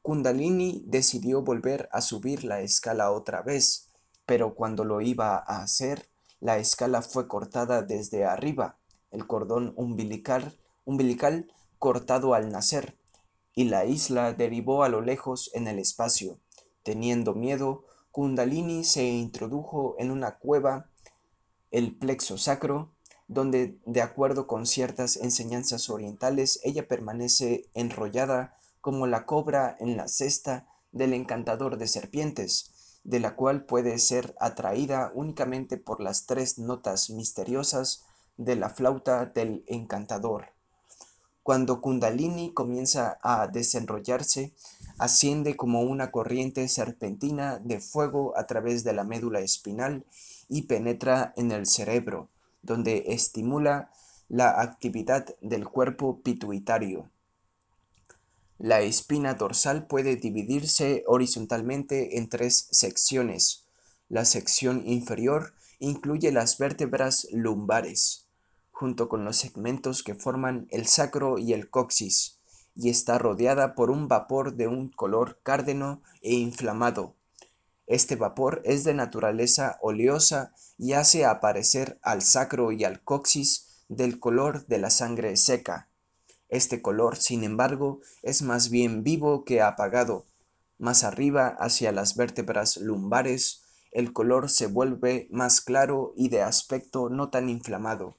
Kundalini 0.00 0.82
decidió 0.86 1.42
volver 1.42 1.90
a 1.92 2.00
subir 2.00 2.42
la 2.42 2.62
escala 2.62 3.10
otra 3.10 3.42
vez, 3.42 3.92
pero 4.24 4.54
cuando 4.54 4.84
lo 4.84 5.02
iba 5.02 5.36
a 5.36 5.62
hacer, 5.62 6.08
la 6.40 6.56
escala 6.56 7.02
fue 7.02 7.28
cortada 7.28 7.82
desde 7.82 8.24
arriba, 8.24 8.78
el 9.10 9.26
cordón 9.26 9.74
umbilical, 9.76 10.56
umbilical 10.86 11.52
cortado 11.78 12.32
al 12.32 12.50
nacer, 12.50 12.96
y 13.56 13.64
la 13.64 13.86
isla 13.86 14.34
derivó 14.34 14.84
a 14.84 14.88
lo 14.88 15.00
lejos 15.00 15.50
en 15.54 15.66
el 15.66 15.80
espacio. 15.80 16.38
Teniendo 16.84 17.34
miedo, 17.34 17.84
Kundalini 18.12 18.84
se 18.84 19.04
introdujo 19.04 19.96
en 19.98 20.10
una 20.10 20.38
cueva, 20.38 20.90
el 21.70 21.96
plexo 21.96 22.38
sacro, 22.38 22.92
donde, 23.28 23.80
de 23.86 24.02
acuerdo 24.02 24.46
con 24.46 24.66
ciertas 24.66 25.16
enseñanzas 25.16 25.88
orientales, 25.88 26.60
ella 26.64 26.86
permanece 26.86 27.68
enrollada 27.72 28.54
como 28.82 29.06
la 29.06 29.24
cobra 29.24 29.76
en 29.80 29.96
la 29.96 30.06
cesta 30.06 30.68
del 30.92 31.14
encantador 31.14 31.78
de 31.78 31.88
serpientes, 31.88 33.00
de 33.04 33.20
la 33.20 33.36
cual 33.36 33.64
puede 33.64 33.98
ser 33.98 34.36
atraída 34.38 35.10
únicamente 35.14 35.78
por 35.78 36.02
las 36.02 36.26
tres 36.26 36.58
notas 36.58 37.08
misteriosas 37.08 38.04
de 38.36 38.54
la 38.54 38.68
flauta 38.68 39.24
del 39.24 39.64
encantador. 39.66 40.55
Cuando 41.46 41.80
Kundalini 41.80 42.52
comienza 42.52 43.20
a 43.22 43.46
desenrollarse, 43.46 44.52
asciende 44.98 45.54
como 45.54 45.82
una 45.82 46.10
corriente 46.10 46.66
serpentina 46.66 47.60
de 47.60 47.78
fuego 47.78 48.36
a 48.36 48.48
través 48.48 48.82
de 48.82 48.92
la 48.92 49.04
médula 49.04 49.38
espinal 49.38 50.04
y 50.48 50.62
penetra 50.62 51.32
en 51.36 51.52
el 51.52 51.66
cerebro, 51.66 52.30
donde 52.62 53.04
estimula 53.06 53.92
la 54.28 54.60
actividad 54.60 55.36
del 55.40 55.68
cuerpo 55.68 56.20
pituitario. 56.20 57.12
La 58.58 58.80
espina 58.80 59.34
dorsal 59.34 59.86
puede 59.86 60.16
dividirse 60.16 61.04
horizontalmente 61.06 62.18
en 62.18 62.28
tres 62.28 62.66
secciones. 62.72 63.68
La 64.08 64.24
sección 64.24 64.82
inferior 64.84 65.52
incluye 65.78 66.32
las 66.32 66.58
vértebras 66.58 67.28
lumbares, 67.30 68.25
junto 68.76 69.08
con 69.08 69.24
los 69.24 69.38
segmentos 69.38 70.02
que 70.02 70.14
forman 70.14 70.68
el 70.70 70.86
sacro 70.86 71.38
y 71.38 71.54
el 71.54 71.70
coxis, 71.70 72.40
y 72.74 72.90
está 72.90 73.16
rodeada 73.16 73.74
por 73.74 73.90
un 73.90 74.06
vapor 74.06 74.56
de 74.56 74.68
un 74.68 74.90
color 74.90 75.40
cárdeno 75.42 76.02
e 76.20 76.34
inflamado. 76.34 77.14
Este 77.86 78.16
vapor 78.16 78.60
es 78.66 78.84
de 78.84 78.92
naturaleza 78.92 79.78
oleosa 79.80 80.52
y 80.76 80.92
hace 80.92 81.24
aparecer 81.24 81.98
al 82.02 82.20
sacro 82.20 82.70
y 82.70 82.84
al 82.84 83.02
coxis 83.02 83.82
del 83.88 84.20
color 84.20 84.66
de 84.66 84.76
la 84.76 84.90
sangre 84.90 85.38
seca. 85.38 85.88
Este 86.50 86.82
color, 86.82 87.16
sin 87.16 87.44
embargo, 87.44 88.00
es 88.22 88.42
más 88.42 88.68
bien 88.68 89.02
vivo 89.02 89.46
que 89.46 89.62
apagado. 89.62 90.26
Más 90.76 91.02
arriba, 91.02 91.56
hacia 91.58 91.92
las 91.92 92.14
vértebras 92.14 92.76
lumbares, 92.76 93.62
el 93.90 94.12
color 94.12 94.50
se 94.50 94.66
vuelve 94.66 95.28
más 95.30 95.62
claro 95.62 96.12
y 96.14 96.28
de 96.28 96.42
aspecto 96.42 97.08
no 97.08 97.30
tan 97.30 97.48
inflamado. 97.48 98.18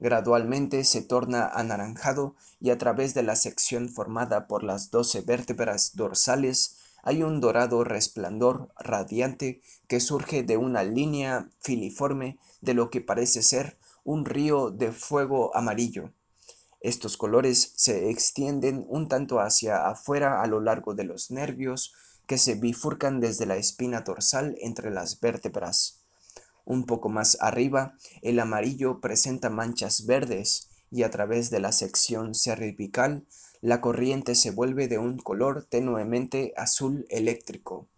Gradualmente 0.00 0.84
se 0.84 1.02
torna 1.02 1.46
anaranjado 1.46 2.36
y 2.60 2.70
a 2.70 2.78
través 2.78 3.14
de 3.14 3.22
la 3.22 3.34
sección 3.34 3.88
formada 3.88 4.46
por 4.46 4.62
las 4.62 4.90
doce 4.90 5.22
vértebras 5.22 5.96
dorsales 5.96 6.76
hay 7.02 7.22
un 7.22 7.40
dorado 7.40 7.84
resplandor 7.84 8.72
radiante 8.78 9.60
que 9.86 10.00
surge 10.00 10.42
de 10.42 10.56
una 10.56 10.82
línea 10.82 11.48
filiforme 11.60 12.38
de 12.60 12.74
lo 12.74 12.90
que 12.90 13.00
parece 13.00 13.42
ser 13.42 13.78
un 14.04 14.24
río 14.24 14.70
de 14.70 14.92
fuego 14.92 15.54
amarillo. 15.56 16.12
Estos 16.80 17.16
colores 17.16 17.72
se 17.76 18.10
extienden 18.10 18.84
un 18.88 19.08
tanto 19.08 19.40
hacia 19.40 19.88
afuera 19.88 20.42
a 20.42 20.46
lo 20.46 20.60
largo 20.60 20.94
de 20.94 21.04
los 21.04 21.30
nervios 21.30 21.92
que 22.26 22.38
se 22.38 22.54
bifurcan 22.54 23.20
desde 23.20 23.46
la 23.46 23.56
espina 23.56 24.02
dorsal 24.02 24.56
entre 24.60 24.90
las 24.90 25.18
vértebras. 25.18 25.97
Un 26.68 26.84
poco 26.84 27.08
más 27.08 27.38
arriba, 27.40 27.94
el 28.20 28.38
amarillo 28.38 29.00
presenta 29.00 29.48
manchas 29.48 30.04
verdes 30.04 30.68
y 30.90 31.02
a 31.02 31.10
través 31.10 31.48
de 31.48 31.60
la 31.60 31.72
sección 31.72 32.34
cervical, 32.34 33.26
la 33.62 33.80
corriente 33.80 34.34
se 34.34 34.50
vuelve 34.50 34.86
de 34.86 34.98
un 34.98 35.16
color 35.16 35.64
tenuemente 35.64 36.52
azul 36.58 37.06
eléctrico. 37.08 37.88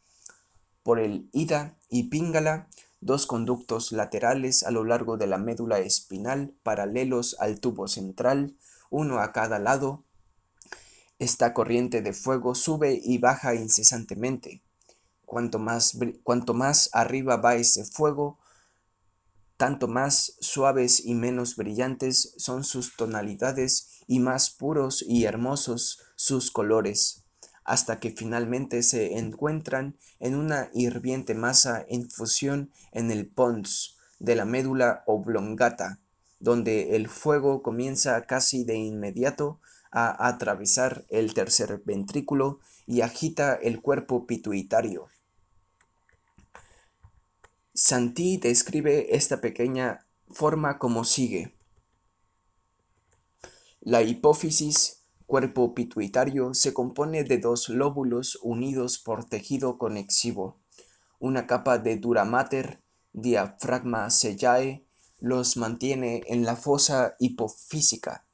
Por 0.85 1.01
el 1.01 1.29
ida 1.33 1.79
y 1.89 2.11
píngala, 2.11 2.69
dos 3.01 3.27
conductos 3.27 3.91
laterales 3.91 4.63
a 4.63 4.71
lo 4.71 4.85
largo 4.85 5.17
de 5.17 5.27
la 5.27 5.39
médula 5.39 5.81
espinal 5.81 6.55
paralelos 6.63 7.35
al 7.41 7.59
tubo 7.59 7.89
central, 7.89 8.57
uno 8.89 9.19
a 9.19 9.33
cada 9.33 9.59
lado, 9.59 10.05
esta 11.19 11.55
corriente 11.55 12.03
de 12.03 12.13
fuego 12.13 12.55
sube 12.55 13.01
y 13.03 13.19
baja 13.19 13.57
incesantemente. 13.57 14.63
Cuanto 15.27 15.59
más, 15.59 15.99
cuanto 16.23 16.55
más 16.55 16.89
arriba 16.93 17.37
va 17.37 17.57
ese 17.57 17.85
fuego, 17.85 18.39
tanto 19.61 19.89
más 19.89 20.39
suaves 20.41 21.05
y 21.05 21.13
menos 21.13 21.55
brillantes 21.55 22.33
son 22.39 22.65
sus 22.65 22.97
tonalidades 22.97 23.91
y 24.07 24.19
más 24.19 24.49
puros 24.49 25.05
y 25.07 25.27
hermosos 25.27 26.01
sus 26.17 26.51
colores, 26.51 27.25
hasta 27.63 28.01
que 28.01 28.11
finalmente 28.11 28.83
se 28.83 29.19
encuentran 29.19 29.99
en 30.19 30.35
una 30.35 30.71
hirviente 30.73 31.35
masa 31.35 31.85
en 31.91 32.09
fusión 32.09 32.71
en 32.93 33.11
el 33.11 33.27
pons 33.27 33.99
de 34.19 34.35
la 34.35 34.47
médula 34.47 35.05
oblongata, 35.05 35.99
donde 36.39 36.97
el 36.97 37.11
fuego 37.11 37.63
comienza 37.63 38.23
casi 38.25 38.65
de 38.65 38.77
inmediato 38.77 39.61
a 39.93 40.27
atravesar 40.27 41.05
el 41.11 41.35
tercer 41.35 41.83
ventrículo 41.85 42.61
y 42.87 43.03
agita 43.03 43.57
el 43.57 43.83
cuerpo 43.83 44.27
pituitario. 44.27 45.09
Santi 47.73 48.37
describe 48.37 49.15
esta 49.15 49.41
pequeña 49.41 50.05
forma 50.29 50.79
como 50.79 51.05
sigue. 51.05 51.55
La 53.81 54.03
hipófisis, 54.03 55.05
cuerpo 55.27 55.73
pituitario, 55.73 56.53
se 56.53 56.75
compone 56.75 57.23
de 57.23 57.39
dos 57.39 57.69
lóbulos 57.69 58.41
unidos 58.43 58.99
por 58.99 59.25
tejido 59.25 59.79
conexivo. 59.79 60.59
Una 61.21 61.47
capa 61.47 61.79
de 61.79 61.97
dura 61.97 62.25
mater, 62.25 62.83
diafragma 63.13 64.11
sellae, 64.11 64.85
los 65.21 65.57
mantiene 65.57 66.25
en 66.27 66.45
la 66.45 66.57
fosa 66.57 67.15
hipofísica. 67.21 68.25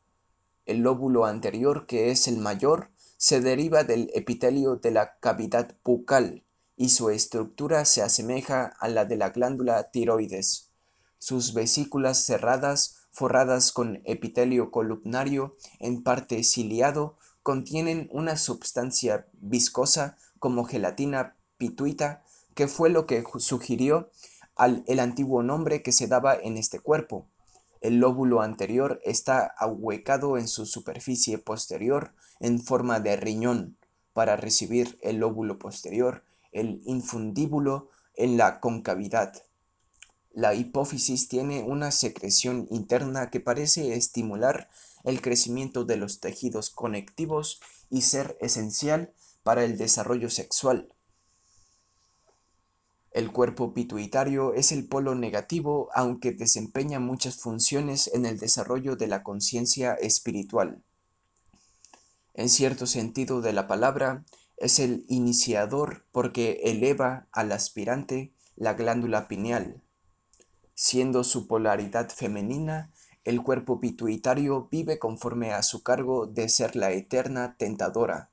El 0.65 0.79
lóbulo 0.79 1.27
anterior, 1.27 1.87
que 1.87 2.11
es 2.11 2.27
el 2.27 2.39
mayor, 2.39 2.91
se 3.19 3.43
deriva 3.43 3.85
del 3.85 4.11
epitelio 4.15 4.77
de 4.77 4.93
la 4.93 5.19
cavidad 5.19 5.77
bucal, 5.85 6.45
y 6.77 6.90
su 6.90 7.11
estructura 7.11 7.85
se 7.85 8.03
asemeja 8.03 8.74
a 8.78 8.89
la 8.89 9.05
de 9.05 9.16
la 9.16 9.31
glándula 9.31 9.90
tiroides. 9.90 10.70
Sus 11.19 11.55
vesículas 11.55 12.19
cerradas, 12.19 12.97
forradas 13.11 13.73
con 13.73 14.03
epitelio 14.05 14.70
columnario, 14.70 15.57
en 15.81 16.03
parte 16.03 16.44
ciliado, 16.44 17.16
contienen 17.43 18.09
una 18.12 18.36
substancia 18.36 19.27
viscosa 19.32 20.16
como 20.39 20.65
gelatina 20.65 21.36
pituita, 21.57 22.23
que 22.55 22.69
fue 22.69 22.90
lo 22.90 23.07
que 23.07 23.24
sugirió 23.39 24.11
al, 24.55 24.85
el 24.86 25.01
antiguo 25.01 25.43
nombre 25.43 25.82
que 25.82 25.93
se 25.93 26.07
daba 26.07 26.35
en 26.35 26.57
este 26.59 26.81
cuerpo. 26.81 27.27
El 27.81 27.98
lóbulo 27.98 28.43
anterior 28.43 29.01
está 29.05 29.47
ahuecado 29.59 30.39
en 30.39 30.48
su 30.48 30.66
superficie 30.66 31.39
posterior 31.39 32.12
en 32.40 32.61
forma 32.61 33.01
de 33.01 33.16
riñón 33.16 33.77
para 34.12 34.36
recibir 34.36 34.98
el 35.03 35.19
lóbulo 35.19 35.59
posterior 35.59 36.24
el 36.57 36.83
infundíbulo 36.85 37.91
en 38.15 38.37
la 38.37 38.61
concavidad. 38.61 39.35
La 40.33 40.55
hipófisis 40.55 41.28
tiene 41.28 41.62
una 41.62 41.91
secreción 41.91 42.66
interna 42.70 43.31
que 43.31 43.41
parece 43.41 43.95
estimular 43.95 44.69
el 45.05 45.23
crecimiento 45.23 45.85
de 45.85 45.97
los 45.97 46.20
tejidos 46.20 46.70
conectivos 46.70 47.61
y 47.91 48.03
ser 48.03 48.37
esencial 48.41 49.12
para 49.43 49.65
el 49.65 49.78
desarrollo 49.78 50.28
sexual. 50.28 50.93
El 53.12 53.33
cuerpo 53.33 53.73
pituitario 53.73 54.53
es 54.53 54.73
el 54.73 54.87
polo 54.87 55.15
negativo, 55.15 55.89
aunque 55.95 56.33
desempeña 56.33 57.01
muchas 57.01 57.37
funciones 57.37 58.11
en 58.12 58.27
el 58.27 58.39
desarrollo 58.39 58.97
de 58.97 59.07
la 59.07 59.23
conciencia 59.23 59.95
espiritual. 59.95 60.83
En 62.35 62.51
cierto 62.51 62.87
sentido 62.87 63.41
de 63.41 63.55
la 63.55 63.66
palabra, 63.66 64.27
es 64.57 64.78
el 64.78 65.05
iniciador 65.09 66.05
porque 66.12 66.61
eleva 66.65 67.27
al 67.33 67.53
aspirante 67.53 68.33
la 68.57 68.74
glándula 68.74 69.28
pineal. 69.28 69.83
Siendo 70.74 71.24
su 71.24 71.47
polaridad 71.47 72.11
femenina, 72.11 72.91
el 73.24 73.43
cuerpo 73.43 73.81
pituitario 73.81 74.69
vive 74.70 74.99
conforme 74.99 75.53
a 75.53 75.62
su 75.62 75.83
cargo 75.83 76.27
de 76.27 76.49
ser 76.49 76.77
la 76.77 76.93
eterna 76.93 77.57
tentadora. 77.59 78.31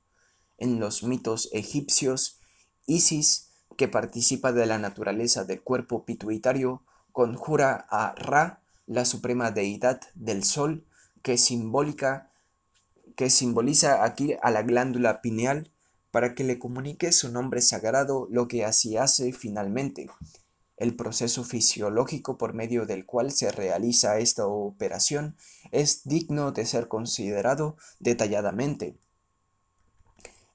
En 0.56 0.78
los 0.78 1.02
mitos 1.02 1.50
egipcios, 1.52 2.38
Isis, 2.86 3.50
que 3.76 3.88
participa 3.88 4.52
de 4.52 4.66
la 4.66 4.78
naturaleza 4.78 5.44
del 5.44 5.62
cuerpo 5.62 6.04
pituitario, 6.04 6.82
conjura 7.12 7.86
a 7.90 8.14
Ra, 8.14 8.62
la 8.86 9.04
suprema 9.04 9.50
deidad 9.50 10.00
del 10.14 10.44
sol, 10.44 10.84
que, 11.22 11.38
simbólica, 11.38 12.30
que 13.16 13.30
simboliza 13.30 14.04
aquí 14.04 14.36
a 14.42 14.50
la 14.50 14.62
glándula 14.62 15.22
pineal, 15.22 15.72
para 16.14 16.36
que 16.36 16.44
le 16.44 16.60
comunique 16.60 17.10
su 17.10 17.32
nombre 17.32 17.60
sagrado, 17.60 18.28
lo 18.30 18.46
que 18.46 18.64
así 18.64 18.96
hace 18.96 19.32
finalmente 19.32 20.08
el 20.76 20.94
proceso 20.94 21.42
fisiológico 21.42 22.38
por 22.38 22.54
medio 22.54 22.86
del 22.86 23.04
cual 23.04 23.32
se 23.32 23.50
realiza 23.50 24.20
esta 24.20 24.46
operación 24.46 25.36
es 25.72 26.04
digno 26.04 26.52
de 26.52 26.66
ser 26.66 26.86
considerado 26.86 27.76
detalladamente. 27.98 28.96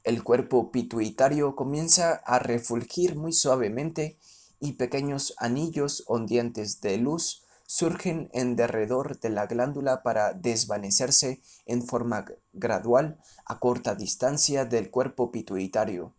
El 0.05 0.23
cuerpo 0.23 0.71
pituitario 0.71 1.57
comienza 1.57 2.13
a 2.13 2.39
refulgir 2.39 3.17
muy 3.17 3.33
suavemente 3.33 4.17
y 4.61 4.77
pequeños 4.77 5.33
anillos 5.39 6.05
ondeantes 6.07 6.79
de 6.79 6.99
luz 6.99 7.43
surgen 7.71 8.31
en 8.33 8.55
derredor 8.55 9.19
de 9.19 9.29
la 9.29 9.45
glándula 9.45 10.01
para 10.01 10.33
desvanecerse 10.33 11.39
en 11.67 11.85
forma 11.85 12.25
gradual 12.51 13.19
a 13.45 13.59
corta 13.59 13.93
distancia 13.93 14.65
del 14.65 14.89
cuerpo 14.89 15.29
pituitario 15.29 16.15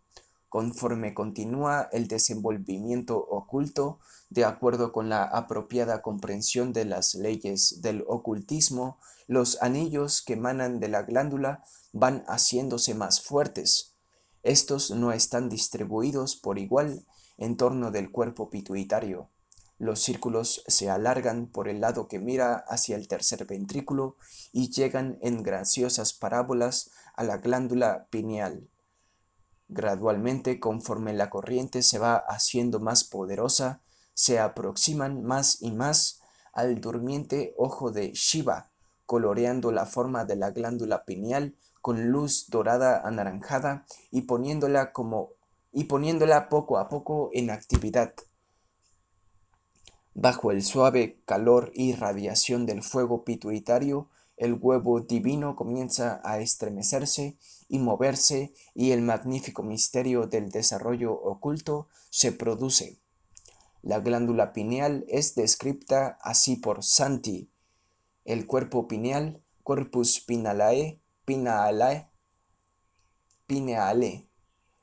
conforme 0.47 1.13
continúa 1.13 1.87
el 1.93 2.09
desenvolvimiento 2.09 3.17
oculto, 3.17 3.99
de 4.29 4.43
acuerdo 4.43 4.91
con 4.91 5.07
la 5.07 5.23
apropiada 5.23 6.01
comprensión 6.01 6.73
de 6.73 6.83
las 6.83 7.15
leyes 7.15 7.81
del 7.81 8.03
ocultismo, 8.05 8.97
los 9.27 9.61
anillos 9.61 10.21
que 10.21 10.33
emanan 10.33 10.81
de 10.81 10.89
la 10.89 11.03
glándula 11.03 11.63
van 11.93 12.25
haciéndose 12.27 12.95
más 12.95 13.21
fuertes. 13.21 13.95
Estos 14.43 14.91
no 14.91 15.13
están 15.13 15.47
distribuidos 15.47 16.35
por 16.35 16.59
igual 16.59 17.05
en 17.37 17.55
torno 17.55 17.89
del 17.89 18.11
cuerpo 18.11 18.49
pituitario. 18.49 19.29
Los 19.81 19.99
círculos 19.99 20.63
se 20.67 20.91
alargan 20.91 21.47
por 21.47 21.67
el 21.67 21.81
lado 21.81 22.07
que 22.07 22.19
mira 22.19 22.63
hacia 22.67 22.95
el 22.95 23.07
tercer 23.07 23.47
ventrículo 23.47 24.15
y 24.51 24.69
llegan 24.69 25.17
en 25.23 25.41
graciosas 25.41 26.13
parábolas 26.13 26.91
a 27.15 27.23
la 27.23 27.37
glándula 27.37 28.05
pineal. 28.11 28.69
Gradualmente, 29.69 30.59
conforme 30.59 31.13
la 31.13 31.31
corriente 31.31 31.81
se 31.81 31.97
va 31.97 32.15
haciendo 32.15 32.79
más 32.79 33.03
poderosa, 33.03 33.81
se 34.13 34.37
aproximan 34.37 35.23
más 35.23 35.63
y 35.63 35.71
más 35.71 36.21
al 36.53 36.79
durmiente 36.79 37.55
ojo 37.57 37.89
de 37.89 38.11
Shiva, 38.13 38.69
coloreando 39.07 39.71
la 39.71 39.87
forma 39.87 40.25
de 40.25 40.35
la 40.35 40.51
glándula 40.51 41.05
pineal 41.05 41.55
con 41.81 42.11
luz 42.11 42.51
dorada 42.51 43.01
anaranjada 43.03 43.87
y 44.11 44.21
poniéndola 44.21 44.91
como 44.93 45.31
y 45.71 45.85
poniéndola 45.85 46.49
poco 46.49 46.77
a 46.77 46.87
poco 46.87 47.31
en 47.33 47.49
actividad. 47.49 48.13
Bajo 50.13 50.51
el 50.51 50.63
suave 50.63 51.21
calor 51.25 51.71
y 51.73 51.93
radiación 51.93 52.65
del 52.65 52.83
fuego 52.83 53.23
pituitario, 53.23 54.09
el 54.35 54.57
huevo 54.59 55.01
divino 55.01 55.55
comienza 55.55 56.19
a 56.23 56.39
estremecerse 56.39 57.37
y 57.69 57.79
moverse 57.79 58.53
y 58.73 58.91
el 58.91 59.01
magnífico 59.01 59.63
misterio 59.63 60.27
del 60.27 60.49
desarrollo 60.49 61.13
oculto 61.13 61.87
se 62.09 62.31
produce. 62.31 62.99
La 63.81 63.99
glándula 63.99 64.51
pineal 64.51 65.05
es 65.07 65.35
descrita 65.35 66.17
así 66.21 66.55
por 66.55 66.83
Santi. 66.83 67.49
El 68.25 68.45
cuerpo 68.47 68.87
pineal, 68.87 69.41
corpus 69.63 70.19
pinealae, 70.19 70.99
pinealae, 71.25 72.09
pineale, 73.47 74.27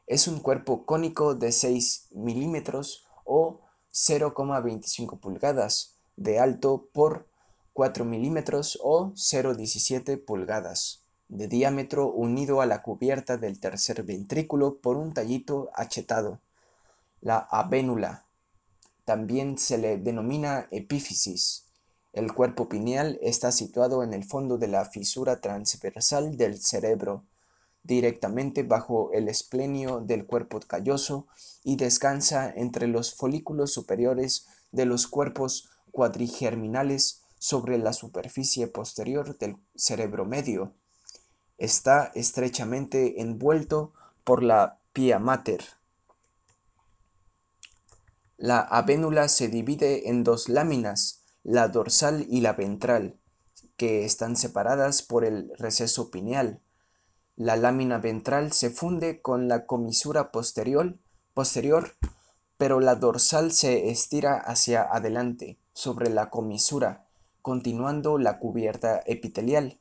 es 0.09 0.27
un 0.27 0.41
cuerpo 0.41 0.87
cónico 0.87 1.35
de 1.35 1.53
6 1.53 2.09
milímetros 2.13 3.07
o 3.27 3.61
0,25 3.99 5.19
pulgadas 5.19 5.97
de 6.17 6.39
alto 6.39 6.89
por 6.93 7.27
4 7.73 8.05
milímetros 8.05 8.79
o 8.81 9.11
0,17 9.15 10.25
pulgadas 10.25 11.03
de 11.29 11.49
diámetro 11.49 12.09
unido 12.11 12.61
a 12.61 12.67
la 12.67 12.81
cubierta 12.81 13.37
del 13.37 13.59
tercer 13.59 14.05
ventrículo 14.05 14.79
por 14.79 14.97
un 14.97 15.13
tallito 15.13 15.71
achetado. 15.75 16.39
La 17.21 17.39
avénula. 17.39 18.25
También 19.05 19.59
se 19.59 19.79
le 19.79 19.99
denomina 19.99 20.69
epífisis. 20.71 21.65
El 22.13 22.33
cuerpo 22.33 22.69
pineal 22.69 23.19
está 23.21 23.51
situado 23.51 24.05
en 24.05 24.15
el 24.15 24.25
fondo 24.25 24.59
de 24.59 24.69
la 24.69 24.85
fisura 24.85 25.41
transversal 25.41 26.37
del 26.37 26.59
cerebro, 26.59 27.25
directamente 27.89 28.63
bajo 28.63 29.11
el 29.13 29.29
esplenio 29.29 30.01
del 30.01 30.27
cuerpo 30.27 30.61
calloso 30.61 31.27
y 31.65 31.77
descansa 31.77 32.53
entre 32.55 32.87
los 32.87 33.15
folículos 33.15 33.73
superiores 33.73 34.47
de 34.71 34.85
los 34.85 35.07
cuerpos 35.07 35.71
cuadrigerminales 35.91 37.23
sobre 37.39 37.79
la 37.79 37.95
superficie 37.95 38.67
posterior 38.67 39.39
del 39.39 39.57
cerebro 39.75 40.27
medio. 40.27 40.75
Está 41.57 42.13
estrechamente 42.15 43.23
envuelto 43.23 43.95
por 44.23 44.43
la 44.43 44.79
pia 44.93 45.19
mater. 45.19 45.65
La 48.37 48.61
avénula 48.61 49.29
se 49.29 49.49
divide 49.49 50.11
en 50.11 50.25
dos 50.25 50.51
láminas, 50.51 51.23
la 51.43 51.69
dorsal 51.69 52.27
y 52.29 52.43
la 52.43 52.53
ventral, 52.53 53.19
que 53.79 54.05
están 54.05 54.37
separadas 54.37 55.03
por 55.03 55.25
el 55.25 55.51
receso 55.57 56.11
pineal. 56.11 56.61
La 57.39 57.57
lámina 57.57 57.99
ventral 57.99 58.53
se 58.53 58.69
funde 58.69 59.23
con 59.23 59.47
la 59.47 59.65
comisura 59.65 60.33
posterior, 60.33 60.99
pero 62.57 62.81
la 62.81 62.97
dorsal 62.97 63.53
se 63.53 63.91
estira 63.91 64.37
hacia 64.37 64.83
adelante 64.83 65.57
sobre 65.73 66.11
la 66.11 66.31
comisura 66.31 67.07
continuando 67.49 68.19
la 68.19 68.39
cubierta 68.39 69.01
epitelial. 69.07 69.79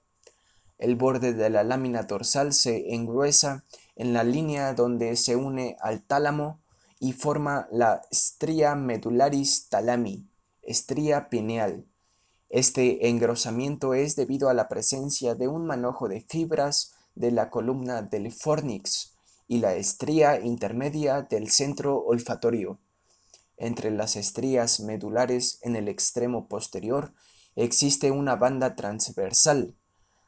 El 0.78 0.96
borde 0.96 1.34
de 1.34 1.50
la 1.50 1.66
lámina 1.66 2.04
dorsal 2.04 2.54
se 2.54 2.94
engruesa 2.94 3.66
en 3.96 4.14
la 4.14 4.24
línea 4.24 4.74
donde 4.74 5.16
se 5.18 5.36
une 5.36 5.76
al 5.82 6.02
tálamo 6.02 6.62
y 7.00 7.12
forma 7.12 7.68
la 7.70 8.04
stria 8.10 8.76
medularis 8.76 9.68
talami, 9.68 10.30
estría 10.62 11.28
pineal. 11.28 11.86
Este 12.50 13.10
engrosamiento 13.10 13.94
es 13.94 14.16
debido 14.16 14.48
a 14.48 14.54
la 14.54 14.70
presencia 14.70 15.36
de 15.36 15.48
un 15.50 15.66
manojo 15.66 16.08
de 16.08 16.22
fibras 16.22 16.97
de 17.18 17.32
la 17.32 17.50
columna 17.50 18.02
del 18.02 18.32
fornix 18.32 19.16
y 19.48 19.60
la 19.60 19.76
estría 19.76 20.40
intermedia 20.40 21.22
del 21.24 21.50
centro 21.50 21.98
olfatorio. 22.00 22.80
Entre 23.58 23.90
las 23.92 24.16
estrías 24.16 24.80
medulares 24.80 25.60
en 25.62 25.76
el 25.76 25.88
extremo 25.88 26.48
posterior 26.48 27.14
existe 27.56 28.12
una 28.12 28.36
banda 28.36 28.76
transversal, 28.76 29.74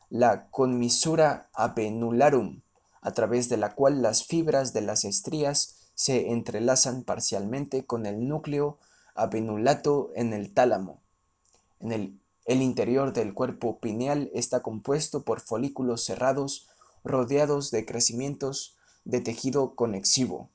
la 0.10 0.50
conmisura 0.50 1.50
apenularum, 1.54 2.62
a 3.02 3.12
través 3.12 3.50
de 3.50 3.58
la 3.58 3.76
cual 3.76 4.02
las 4.02 4.26
fibras 4.26 4.74
de 4.74 4.82
las 4.82 5.06
estrías 5.06 5.92
se 5.94 6.32
entrelazan 6.32 7.04
parcialmente 7.04 7.86
con 7.86 8.06
el 8.08 8.28
núcleo 8.28 8.80
apenulato 9.14 10.12
en 10.16 10.34
el 10.34 10.54
tálamo. 10.54 11.02
En 11.80 11.92
el, 11.92 12.20
el 12.46 12.62
interior 12.64 13.14
del 13.14 13.36
cuerpo 13.36 13.80
pineal 13.80 14.32
está 14.34 14.62
compuesto 14.62 15.24
por 15.24 15.40
folículos 15.40 16.04
cerrados 16.04 16.68
rodeados 17.04 17.72
de 17.72 17.86
crecimientos 17.86 18.78
de 19.06 19.22
tejido 19.22 19.76
conexivo. 19.76 20.50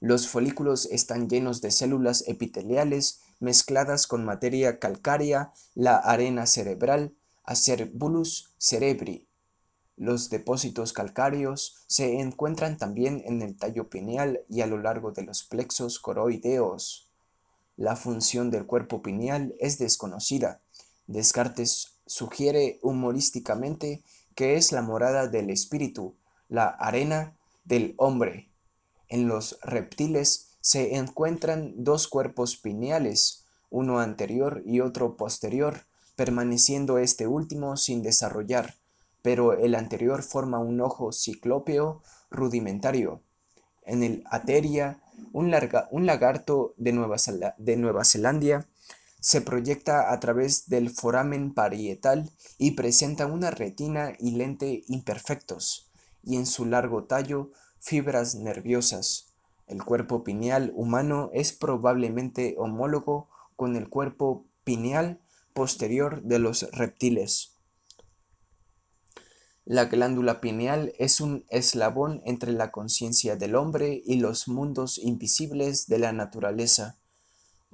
Los 0.00 0.26
folículos 0.26 0.86
están 0.86 1.28
llenos 1.28 1.60
de 1.60 1.70
células 1.70 2.24
epiteliales 2.26 3.20
mezcladas 3.38 4.06
con 4.06 4.24
materia 4.24 4.78
calcárea, 4.78 5.52
la 5.74 5.96
arena 5.96 6.46
cerebral, 6.46 7.14
Acerbulus 7.44 8.52
cerebri. 8.58 9.26
Los 9.96 10.30
depósitos 10.30 10.92
calcáreos 10.92 11.84
se 11.86 12.18
encuentran 12.20 12.78
también 12.78 13.22
en 13.26 13.42
el 13.42 13.56
tallo 13.56 13.90
pineal 13.90 14.40
y 14.48 14.62
a 14.62 14.66
lo 14.66 14.78
largo 14.78 15.12
de 15.12 15.22
los 15.22 15.44
plexos 15.44 15.98
coroideos. 15.98 17.08
La 17.76 17.96
función 17.96 18.50
del 18.50 18.66
cuerpo 18.66 19.02
pineal 19.02 19.54
es 19.60 19.78
desconocida. 19.78 20.60
Descartes 21.06 21.94
sugiere 22.06 22.78
humorísticamente 22.82 24.02
que 24.34 24.56
es 24.56 24.72
la 24.72 24.82
morada 24.82 25.28
del 25.28 25.50
espíritu, 25.50 26.16
la 26.48 26.66
arena 26.66 27.36
del 27.64 27.94
hombre. 27.96 28.50
En 29.08 29.28
los 29.28 29.58
reptiles 29.62 30.56
se 30.60 30.96
encuentran 30.96 31.72
dos 31.76 32.08
cuerpos 32.08 32.56
pineales, 32.56 33.44
uno 33.70 34.00
anterior 34.00 34.62
y 34.64 34.80
otro 34.80 35.16
posterior, 35.16 35.86
permaneciendo 36.16 36.98
este 36.98 37.26
último 37.26 37.76
sin 37.76 38.02
desarrollar, 38.02 38.74
pero 39.22 39.54
el 39.54 39.74
anterior 39.74 40.22
forma 40.22 40.58
un 40.58 40.80
ojo 40.80 41.12
ciclópeo 41.12 42.02
rudimentario. 42.30 43.22
En 43.84 44.02
el 44.02 44.24
Ateria, 44.30 45.00
un, 45.32 45.50
lagarto 45.50 46.74
de 46.76 46.92
Nueva, 46.92 47.16
de 47.58 47.76
Nueva 47.76 48.04
Zelanda 48.04 48.66
se 49.22 49.40
proyecta 49.40 50.12
a 50.12 50.18
través 50.18 50.68
del 50.68 50.90
foramen 50.90 51.54
parietal 51.54 52.28
y 52.58 52.72
presenta 52.72 53.26
una 53.26 53.52
retina 53.52 54.14
y 54.18 54.32
lente 54.32 54.82
imperfectos, 54.88 55.92
y 56.24 56.34
en 56.36 56.44
su 56.44 56.64
largo 56.66 57.04
tallo 57.04 57.52
fibras 57.78 58.34
nerviosas. 58.34 59.32
El 59.68 59.84
cuerpo 59.84 60.24
pineal 60.24 60.72
humano 60.74 61.30
es 61.32 61.52
probablemente 61.52 62.56
homólogo 62.58 63.30
con 63.54 63.76
el 63.76 63.88
cuerpo 63.88 64.44
pineal 64.64 65.20
posterior 65.54 66.22
de 66.22 66.40
los 66.40 66.68
reptiles. 66.72 67.56
La 69.64 69.84
glándula 69.84 70.40
pineal 70.40 70.92
es 70.98 71.20
un 71.20 71.44
eslabón 71.48 72.22
entre 72.24 72.50
la 72.50 72.72
conciencia 72.72 73.36
del 73.36 73.54
hombre 73.54 74.02
y 74.04 74.16
los 74.16 74.48
mundos 74.48 74.98
invisibles 74.98 75.86
de 75.86 76.00
la 76.00 76.12
naturaleza. 76.12 76.98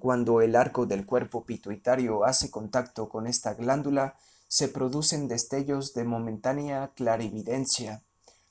Cuando 0.00 0.40
el 0.40 0.54
arco 0.54 0.86
del 0.86 1.06
cuerpo 1.06 1.44
pituitario 1.44 2.24
hace 2.24 2.50
contacto 2.50 3.08
con 3.08 3.26
esta 3.26 3.54
glándula, 3.54 4.16
se 4.46 4.68
producen 4.68 5.28
destellos 5.28 5.92
de 5.94 6.04
momentánea 6.04 6.92
clarividencia, 6.94 8.02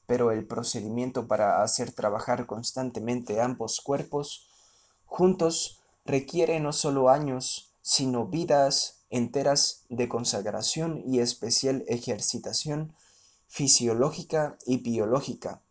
pero 0.06 0.32
el 0.32 0.46
procedimiento 0.46 1.28
para 1.28 1.64
hacer 1.64 1.92
trabajar 1.92 2.46
constantemente 2.46 3.42
ambos 3.42 3.82
cuerpos 3.82 4.48
juntos 5.06 5.80
requiere 6.06 6.60
no 6.60 6.74
solo 6.74 7.10
años, 7.10 7.72
sino 7.82 8.26
vidas 8.26 9.00
enteras 9.10 9.84
de 9.90 10.10
consagración 10.10 11.02
y 11.06 11.20
especial 11.20 11.84
ejercitación 11.88 12.94
fisiológica 13.48 14.58
y 14.66 14.78
biológica. 14.78 15.62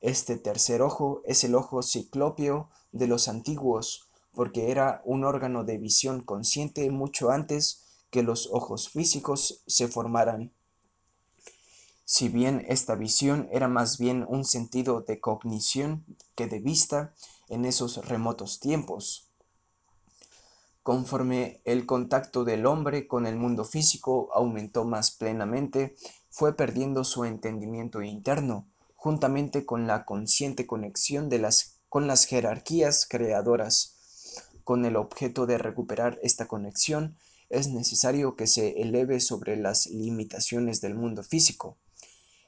Este 0.00 0.36
tercer 0.36 0.82
ojo 0.82 1.22
es 1.24 1.44
el 1.44 1.54
ojo 1.54 1.82
ciclópeo 1.82 2.68
de 2.92 3.06
los 3.06 3.28
antiguos, 3.28 4.08
porque 4.34 4.70
era 4.70 5.02
un 5.04 5.24
órgano 5.24 5.64
de 5.64 5.78
visión 5.78 6.20
consciente 6.20 6.90
mucho 6.90 7.30
antes 7.30 7.84
que 8.10 8.22
los 8.22 8.48
ojos 8.52 8.88
físicos 8.88 9.62
se 9.66 9.88
formaran. 9.88 10.52
Si 12.04 12.28
bien 12.28 12.64
esta 12.68 12.94
visión 12.94 13.48
era 13.50 13.68
más 13.68 13.98
bien 13.98 14.26
un 14.28 14.44
sentido 14.44 15.00
de 15.00 15.20
cognición 15.20 16.04
que 16.34 16.46
de 16.46 16.60
vista 16.60 17.14
en 17.48 17.64
esos 17.64 18.06
remotos 18.08 18.60
tiempos, 18.60 19.30
Conforme 20.84 21.62
el 21.64 21.86
contacto 21.86 22.44
del 22.44 22.66
hombre 22.66 23.08
con 23.08 23.26
el 23.26 23.36
mundo 23.36 23.64
físico 23.64 24.28
aumentó 24.34 24.84
más 24.84 25.12
plenamente, 25.12 25.96
fue 26.28 26.58
perdiendo 26.58 27.04
su 27.04 27.24
entendimiento 27.24 28.02
interno, 28.02 28.68
juntamente 28.94 29.64
con 29.64 29.86
la 29.86 30.04
consciente 30.04 30.66
conexión 30.66 31.30
de 31.30 31.38
las, 31.38 31.80
con 31.88 32.06
las 32.06 32.26
jerarquías 32.26 33.06
creadoras. 33.08 33.93
Con 34.64 34.86
el 34.86 34.96
objeto 34.96 35.46
de 35.46 35.58
recuperar 35.58 36.18
esta 36.22 36.46
conexión, 36.46 37.16
es 37.50 37.68
necesario 37.68 38.34
que 38.34 38.46
se 38.46 38.80
eleve 38.80 39.20
sobre 39.20 39.56
las 39.56 39.86
limitaciones 39.86 40.80
del 40.80 40.94
mundo 40.94 41.22
físico. 41.22 41.76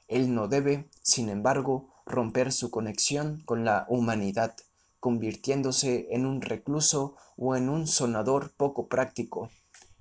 Él 0.09 0.35
no 0.35 0.49
debe, 0.49 0.89
sin 1.03 1.29
embargo, 1.29 1.91
romper 2.07 2.53
su 2.53 2.71
conexión 2.71 3.43
con 3.45 3.65
la 3.65 3.85
humanidad, 3.89 4.57
convirtiéndose 4.99 6.09
en 6.11 6.25
un 6.25 6.41
recluso 6.41 7.17
o 7.37 7.55
en 7.55 7.69
un 7.69 7.87
sonador 7.87 8.53
poco 8.57 8.89
práctico. 8.89 9.51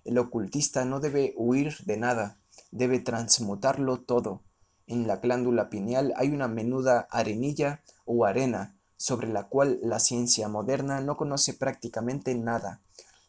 El 0.06 0.18
ocultista 0.18 0.86
no 0.86 1.00
debe 1.02 1.34
huir 1.36 1.76
de 1.86 1.98
nada, 1.98 2.38
debe 2.72 3.00
transmutarlo 3.00 3.98
todo. 3.98 4.42
En 4.88 5.08
la 5.08 5.18
glándula 5.18 5.70
pineal 5.70 6.14
hay 6.16 6.30
una 6.30 6.48
menuda 6.48 7.08
arenilla 7.10 7.82
o 8.06 8.26
arena, 8.26 8.76
sobre 8.98 9.28
la 9.28 9.48
cual 9.48 9.80
la 9.82 10.00
ciencia 10.00 10.48
moderna 10.48 11.02
no 11.02 11.18
conoce 11.18 11.54
prácticamente 11.54 12.36
nada. 12.36 12.82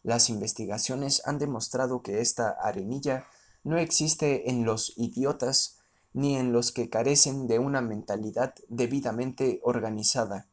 Las 0.03 0.31
investigaciones 0.31 1.23
han 1.25 1.39
demostrado 1.39 2.03
que 2.03 2.21
esta 2.21 2.51
arenilla 2.51 3.27
no 3.65 3.79
existe 3.79 4.51
en 4.51 4.65
los 4.65 4.93
idiotas 4.97 5.79
ni 6.13 6.37
en 6.37 6.53
los 6.53 6.73
que 6.73 6.89
carecen 6.89 7.47
de 7.47 7.59
una 7.59 7.81
mentalidad 7.81 8.55
debidamente 8.69 9.61
organizada. 9.65 10.49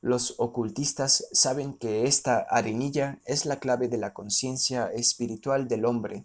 Los 0.00 0.36
ocultistas 0.38 1.26
saben 1.32 1.74
que 1.74 2.06
esta 2.06 2.38
arenilla 2.38 3.20
es 3.26 3.46
la 3.46 3.58
clave 3.58 3.88
de 3.88 3.98
la 3.98 4.14
conciencia 4.14 4.86
espiritual 4.92 5.66
del 5.66 5.84
hombre. 5.84 6.24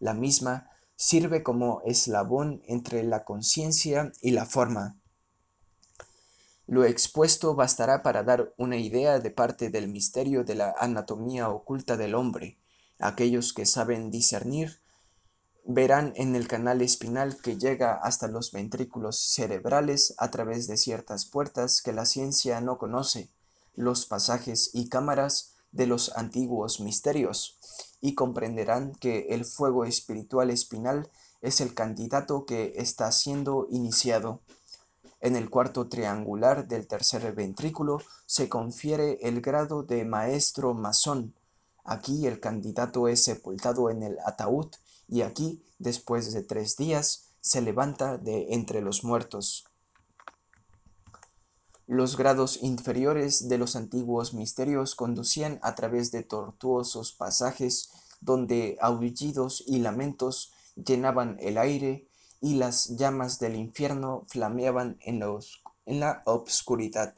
La 0.00 0.14
misma 0.14 0.68
sirve 0.96 1.44
como 1.44 1.80
eslabón 1.84 2.62
entre 2.66 3.04
la 3.04 3.24
conciencia 3.24 4.12
y 4.20 4.32
la 4.32 4.46
forma. 4.46 4.96
Lo 6.66 6.84
expuesto 6.84 7.54
bastará 7.54 8.02
para 8.02 8.22
dar 8.22 8.54
una 8.56 8.76
idea 8.76 9.20
de 9.20 9.30
parte 9.30 9.68
del 9.68 9.88
misterio 9.88 10.44
de 10.44 10.54
la 10.54 10.74
anatomía 10.78 11.50
oculta 11.50 11.96
del 11.96 12.14
hombre. 12.14 12.58
Aquellos 12.98 13.52
que 13.52 13.66
saben 13.66 14.10
discernir 14.10 14.80
verán 15.66 16.12
en 16.16 16.36
el 16.36 16.46
canal 16.46 16.82
espinal 16.82 17.36
que 17.40 17.58
llega 17.58 17.94
hasta 17.94 18.28
los 18.28 18.52
ventrículos 18.52 19.18
cerebrales 19.18 20.14
a 20.18 20.30
través 20.30 20.66
de 20.66 20.76
ciertas 20.76 21.24
puertas 21.26 21.82
que 21.82 21.92
la 21.92 22.06
ciencia 22.06 22.60
no 22.60 22.78
conoce, 22.78 23.30
los 23.74 24.06
pasajes 24.06 24.70
y 24.74 24.88
cámaras 24.88 25.54
de 25.72 25.86
los 25.86 26.16
antiguos 26.16 26.80
misterios, 26.80 27.58
y 28.00 28.14
comprenderán 28.14 28.92
que 28.92 29.28
el 29.30 29.44
fuego 29.44 29.84
espiritual 29.84 30.50
espinal 30.50 31.10
es 31.40 31.60
el 31.60 31.74
candidato 31.74 32.46
que 32.46 32.74
está 32.76 33.10
siendo 33.12 33.66
iniciado. 33.70 34.40
En 35.24 35.36
el 35.36 35.48
cuarto 35.48 35.88
triangular 35.88 36.68
del 36.68 36.86
tercer 36.86 37.34
ventrículo 37.34 38.02
se 38.26 38.50
confiere 38.50 39.18
el 39.22 39.40
grado 39.40 39.82
de 39.82 40.04
maestro 40.04 40.74
masón. 40.74 41.34
Aquí 41.82 42.26
el 42.26 42.40
candidato 42.40 43.08
es 43.08 43.24
sepultado 43.24 43.88
en 43.88 44.02
el 44.02 44.18
ataúd 44.26 44.66
y 45.08 45.22
aquí, 45.22 45.64
después 45.78 46.34
de 46.34 46.42
tres 46.42 46.76
días, 46.76 47.30
se 47.40 47.62
levanta 47.62 48.18
de 48.18 48.52
entre 48.52 48.82
los 48.82 49.02
muertos. 49.02 49.64
Los 51.86 52.18
grados 52.18 52.62
inferiores 52.62 53.48
de 53.48 53.56
los 53.56 53.76
antiguos 53.76 54.34
misterios 54.34 54.94
conducían 54.94 55.58
a 55.62 55.74
través 55.74 56.12
de 56.12 56.22
tortuosos 56.22 57.12
pasajes 57.12 57.88
donde 58.20 58.76
aullidos 58.78 59.64
y 59.66 59.78
lamentos 59.78 60.52
llenaban 60.76 61.38
el 61.40 61.56
aire 61.56 62.10
y 62.44 62.56
las 62.56 62.98
llamas 62.98 63.38
del 63.38 63.56
infierno 63.56 64.26
flameaban 64.28 64.98
en, 65.00 65.24
en 65.86 66.00
la 66.00 66.22
obscuridad. 66.26 67.14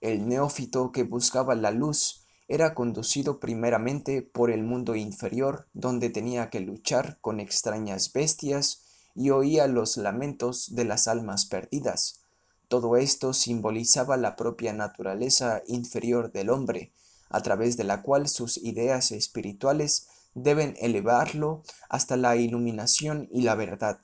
El 0.00 0.28
neófito 0.28 0.92
que 0.92 1.02
buscaba 1.02 1.56
la 1.56 1.72
luz 1.72 2.24
era 2.46 2.72
conducido 2.72 3.40
primeramente 3.40 4.22
por 4.22 4.52
el 4.52 4.62
mundo 4.62 4.94
inferior, 4.94 5.66
donde 5.72 6.08
tenía 6.08 6.50
que 6.50 6.60
luchar 6.60 7.18
con 7.20 7.40
extrañas 7.40 8.12
bestias 8.12 8.84
y 9.16 9.30
oía 9.30 9.66
los 9.66 9.96
lamentos 9.96 10.76
de 10.76 10.84
las 10.84 11.08
almas 11.08 11.46
perdidas. 11.46 12.20
Todo 12.68 12.96
esto 12.96 13.32
simbolizaba 13.32 14.16
la 14.16 14.36
propia 14.36 14.72
naturaleza 14.72 15.62
inferior 15.66 16.30
del 16.30 16.50
hombre, 16.50 16.92
a 17.28 17.40
través 17.40 17.76
de 17.76 17.82
la 17.82 18.02
cual 18.02 18.28
sus 18.28 18.56
ideas 18.58 19.10
espirituales 19.10 20.06
deben 20.34 20.76
elevarlo 20.80 21.64
hasta 21.88 22.16
la 22.16 22.36
iluminación 22.36 23.28
y 23.32 23.42
la 23.42 23.56
verdad. 23.56 23.98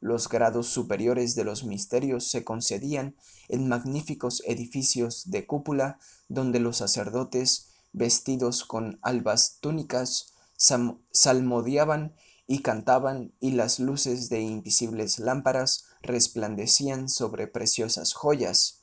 Los 0.00 0.28
grados 0.28 0.68
superiores 0.68 1.34
de 1.34 1.44
los 1.44 1.64
misterios 1.64 2.30
se 2.30 2.44
concedían 2.44 3.16
en 3.48 3.68
magníficos 3.68 4.42
edificios 4.46 5.30
de 5.30 5.46
cúpula 5.46 5.98
donde 6.28 6.60
los 6.60 6.76
sacerdotes, 6.76 7.70
vestidos 7.92 8.64
con 8.64 8.98
albas 9.02 9.58
túnicas, 9.60 10.34
salmodiaban 10.56 12.14
y 12.46 12.60
cantaban 12.60 13.32
y 13.40 13.52
las 13.52 13.78
luces 13.78 14.28
de 14.28 14.40
invisibles 14.40 15.18
lámparas 15.18 15.86
resplandecían 16.02 17.08
sobre 17.08 17.46
preciosas 17.46 18.14
joyas. 18.14 18.82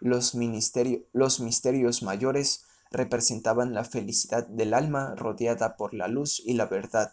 Los, 0.00 0.34
misterios 0.34 2.02
mayores 2.02 2.64
representaban 2.90 3.72
la 3.72 3.84
felicidad 3.84 4.46
del 4.46 4.74
alma 4.74 5.14
rodeada 5.14 5.76
por 5.76 5.94
la 5.94 6.08
luz 6.08 6.42
y 6.44 6.54
la 6.54 6.66
verdad 6.66 7.12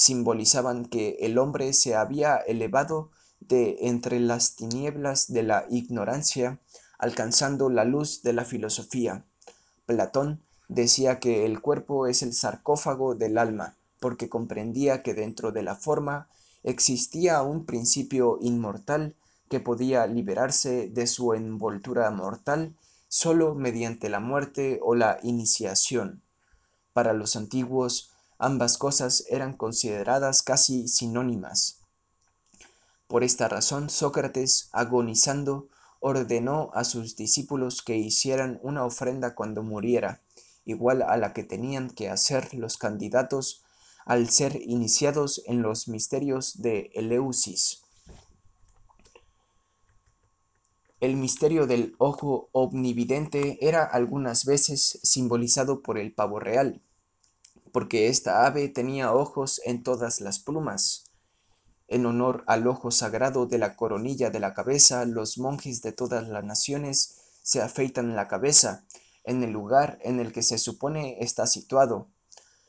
simbolizaban 0.00 0.86
que 0.86 1.18
el 1.20 1.36
hombre 1.36 1.74
se 1.74 1.94
había 1.94 2.36
elevado 2.38 3.10
de 3.38 3.76
entre 3.80 4.18
las 4.18 4.56
tinieblas 4.56 5.30
de 5.30 5.42
la 5.42 5.66
ignorancia, 5.68 6.58
alcanzando 6.98 7.68
la 7.68 7.84
luz 7.84 8.22
de 8.22 8.32
la 8.32 8.46
filosofía. 8.46 9.26
Platón 9.84 10.42
decía 10.68 11.18
que 11.18 11.44
el 11.44 11.60
cuerpo 11.60 12.06
es 12.06 12.22
el 12.22 12.32
sarcófago 12.32 13.14
del 13.14 13.36
alma, 13.36 13.76
porque 14.00 14.30
comprendía 14.30 15.02
que 15.02 15.12
dentro 15.12 15.52
de 15.52 15.64
la 15.64 15.74
forma 15.74 16.30
existía 16.62 17.42
un 17.42 17.66
principio 17.66 18.38
inmortal 18.40 19.16
que 19.50 19.60
podía 19.60 20.06
liberarse 20.06 20.88
de 20.88 21.06
su 21.06 21.34
envoltura 21.34 22.10
mortal 22.10 22.74
solo 23.08 23.54
mediante 23.54 24.08
la 24.08 24.20
muerte 24.20 24.80
o 24.82 24.94
la 24.94 25.18
iniciación. 25.22 26.22
Para 26.94 27.12
los 27.12 27.36
antiguos, 27.36 28.09
ambas 28.40 28.78
cosas 28.78 29.24
eran 29.28 29.56
consideradas 29.56 30.42
casi 30.42 30.88
sinónimas. 30.88 31.78
Por 33.06 33.22
esta 33.22 33.48
razón, 33.48 33.90
Sócrates, 33.90 34.68
agonizando, 34.72 35.68
ordenó 36.00 36.70
a 36.74 36.84
sus 36.84 37.16
discípulos 37.16 37.82
que 37.82 37.96
hicieran 37.96 38.58
una 38.62 38.84
ofrenda 38.84 39.34
cuando 39.34 39.62
muriera, 39.62 40.22
igual 40.64 41.02
a 41.02 41.16
la 41.16 41.32
que 41.32 41.44
tenían 41.44 41.90
que 41.90 42.08
hacer 42.08 42.54
los 42.54 42.78
candidatos 42.78 43.62
al 44.06 44.30
ser 44.30 44.60
iniciados 44.62 45.42
en 45.46 45.62
los 45.62 45.88
misterios 45.88 46.62
de 46.62 46.90
Eleusis. 46.94 47.82
El 51.00 51.16
misterio 51.16 51.66
del 51.66 51.94
ojo 51.98 52.48
omnividente 52.52 53.58
era 53.66 53.84
algunas 53.84 54.44
veces 54.44 55.00
simbolizado 55.02 55.82
por 55.82 55.98
el 55.98 56.12
pavo 56.12 56.40
real, 56.40 56.82
porque 57.72 58.08
esta 58.08 58.46
ave 58.46 58.68
tenía 58.68 59.12
ojos 59.12 59.60
en 59.64 59.82
todas 59.82 60.20
las 60.20 60.38
plumas. 60.38 61.04
En 61.88 62.06
honor 62.06 62.44
al 62.46 62.66
ojo 62.68 62.90
sagrado 62.90 63.46
de 63.46 63.58
la 63.58 63.74
coronilla 63.74 64.30
de 64.30 64.38
la 64.38 64.54
cabeza, 64.54 65.04
los 65.04 65.38
monjes 65.38 65.82
de 65.82 65.92
todas 65.92 66.28
las 66.28 66.44
naciones 66.44 67.16
se 67.42 67.60
afeitan 67.60 68.14
la 68.14 68.28
cabeza, 68.28 68.84
en 69.24 69.42
el 69.42 69.50
lugar 69.50 69.98
en 70.02 70.20
el 70.20 70.32
que 70.32 70.42
se 70.42 70.58
supone 70.58 71.18
está 71.20 71.46
situado. 71.46 72.08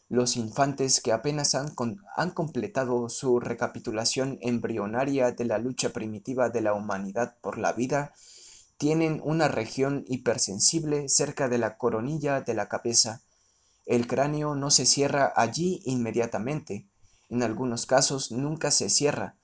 Los 0.10 0.36
infantes 0.36 1.02
que 1.02 1.12
apenas 1.12 1.56
han, 1.56 1.74
han, 2.16 2.32
completado 2.32 3.08
su 3.10 3.40
recapitulación 3.40 4.40
embrionaria 4.42 5.32
de 5.32 5.46
la 5.46 5.58
lucha 5.58 5.92
primitiva 5.92 6.50
de 6.50 6.62
la 6.62 6.74
humanidad 6.74 7.38
por 7.42 7.58
la 7.58 7.72
vida, 7.74 8.14
tienen 8.78 9.22
una 9.24 9.48
región 9.48 10.04
hipersensible 10.08 11.08
cerca 11.08 11.48
de 11.48 11.60
la 11.60 11.78
coronilla 11.78 12.42
de 12.42 12.56
la 12.56 12.68
cabeza. 12.68 13.22
El 13.86 14.08
cráneo 14.08 14.56
no 14.56 14.72
se 14.72 14.86
cierra 14.86 15.34
allí 15.36 15.82
inmediatamente, 15.86 16.88
en 17.32 17.44
algunos 17.44 17.86
casos 17.86 18.32
nunca 18.34 18.72
se 18.72 18.90
cierra, 18.90 19.38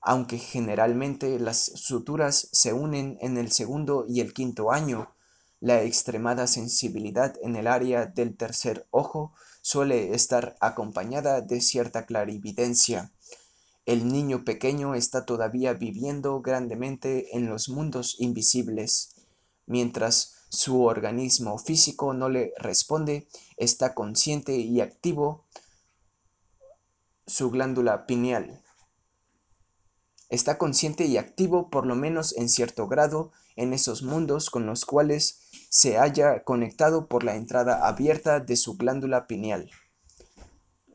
aunque 0.00 0.36
generalmente 0.36 1.38
las 1.38 1.58
suturas 1.58 2.48
se 2.50 2.72
unen 2.72 3.18
en 3.20 3.38
el 3.38 3.52
segundo 3.52 4.04
y 4.08 4.20
el 4.20 4.34
quinto 4.34 4.72
año. 4.72 5.14
La 5.60 5.82
extremada 5.82 6.48
sensibilidad 6.48 7.36
en 7.40 7.54
el 7.54 7.68
área 7.68 8.06
del 8.06 8.36
tercer 8.36 8.86
ojo 8.90 9.32
suele 9.62 10.12
estar 10.12 10.56
acompañada 10.60 11.40
de 11.40 11.60
cierta 11.60 12.04
clarividencia. 12.04 13.12
El 13.86 14.08
niño 14.08 14.44
pequeño 14.44 14.96
está 14.96 15.24
todavía 15.24 15.72
viviendo 15.72 16.42
grandemente 16.42 17.36
en 17.36 17.48
los 17.48 17.68
mundos 17.68 18.16
invisibles. 18.18 19.14
Mientras 19.66 20.33
su 20.54 20.84
organismo 20.84 21.58
físico 21.58 22.14
no 22.14 22.28
le 22.28 22.54
responde, 22.58 23.28
está 23.56 23.94
consciente 23.94 24.56
y 24.56 24.80
activo 24.80 25.44
su 27.26 27.50
glándula 27.50 28.06
pineal. 28.06 28.62
Está 30.30 30.56
consciente 30.56 31.04
y 31.04 31.16
activo 31.16 31.70
por 31.70 31.86
lo 31.86 31.94
menos 31.94 32.36
en 32.36 32.48
cierto 32.48 32.88
grado 32.88 33.32
en 33.56 33.72
esos 33.72 34.02
mundos 34.02 34.50
con 34.50 34.66
los 34.66 34.84
cuales 34.84 35.40
se 35.68 35.98
haya 35.98 36.42
conectado 36.44 37.06
por 37.08 37.24
la 37.24 37.36
entrada 37.36 37.86
abierta 37.86 38.40
de 38.40 38.56
su 38.56 38.76
glándula 38.76 39.26
pineal. 39.26 39.70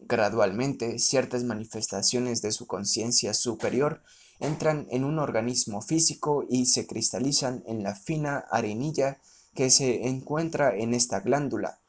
Gradualmente, 0.01 0.99
ciertas 0.99 1.43
manifestaciones 1.43 2.41
de 2.41 2.51
su 2.51 2.65
conciencia 2.65 3.33
superior 3.33 4.01
entran 4.39 4.87
en 4.89 5.03
un 5.03 5.19
organismo 5.19 5.81
físico 5.81 6.45
y 6.49 6.65
se 6.65 6.87
cristalizan 6.87 7.63
en 7.67 7.83
la 7.83 7.93
fina 7.95 8.45
arenilla 8.49 9.19
que 9.53 9.69
se 9.69 10.07
encuentra 10.07 10.75
en 10.75 10.93
esta 10.93 11.19
glándula, 11.19 11.79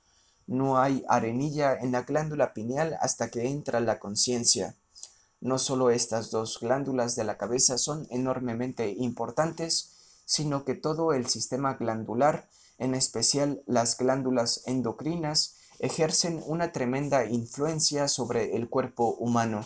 no 0.50 0.78
hay 0.78 1.04
arenilla 1.08 1.74
en 1.74 1.92
la 1.92 2.02
glándula 2.02 2.52
pineal 2.52 2.98
hasta 3.00 3.30
que 3.30 3.46
entra 3.46 3.78
la 3.78 4.00
conciencia. 4.00 4.74
No 5.40 5.58
solo 5.58 5.90
estas 5.90 6.32
dos 6.32 6.58
glándulas 6.60 7.14
de 7.14 7.22
la 7.22 7.38
cabeza 7.38 7.78
son 7.78 8.08
enormemente 8.10 8.90
importantes, 8.98 9.92
sino 10.24 10.64
que 10.64 10.74
todo 10.74 11.12
el 11.12 11.28
sistema 11.28 11.74
glandular, 11.74 12.48
en 12.78 12.96
especial 12.96 13.62
las 13.66 13.96
glándulas 13.96 14.62
endocrinas, 14.66 15.54
ejercen 15.78 16.42
una 16.44 16.72
tremenda 16.72 17.26
influencia 17.26 18.08
sobre 18.08 18.56
el 18.56 18.68
cuerpo 18.68 19.14
humano. 19.20 19.64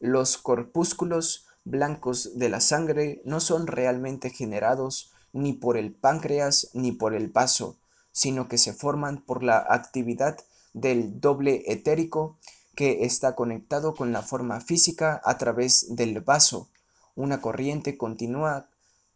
Los 0.00 0.38
corpúsculos 0.38 1.44
blancos 1.66 2.38
de 2.38 2.48
la 2.48 2.62
sangre 2.62 3.20
no 3.26 3.40
son 3.40 3.66
realmente 3.66 4.30
generados 4.30 5.12
ni 5.32 5.52
por 5.52 5.76
el 5.76 5.92
páncreas 5.92 6.70
ni 6.74 6.92
por 6.92 7.14
el 7.14 7.28
vaso, 7.28 7.78
sino 8.12 8.48
que 8.48 8.58
se 8.58 8.72
forman 8.72 9.22
por 9.24 9.42
la 9.42 9.58
actividad 9.68 10.38
del 10.72 11.20
doble 11.20 11.64
etérico 11.66 12.38
que 12.74 13.04
está 13.04 13.34
conectado 13.34 13.94
con 13.94 14.12
la 14.12 14.22
forma 14.22 14.60
física 14.60 15.20
a 15.24 15.36
través 15.38 15.96
del 15.96 16.20
vaso, 16.20 16.68
una 17.16 17.40
corriente 17.40 17.98
continua, 17.98 18.68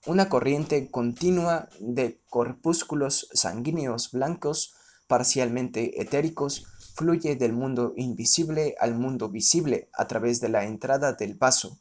una 0.07 0.29
corriente 0.29 0.91
continua 0.91 1.69
de 1.79 2.21
corpúsculos 2.29 3.29
sanguíneos 3.33 4.11
blancos 4.11 4.75
parcialmente 5.07 6.01
etéricos 6.01 6.67
fluye 6.95 7.37
del 7.37 7.53
mundo 7.53 7.93
invisible 7.97 8.75
al 8.81 8.95
mundo 8.97 9.29
visible 9.29 9.89
a 9.93 10.07
través 10.09 10.41
de 10.41 10.49
la 10.49 10.65
entrada 10.65 11.13
del 11.13 11.35
vaso. 11.35 11.79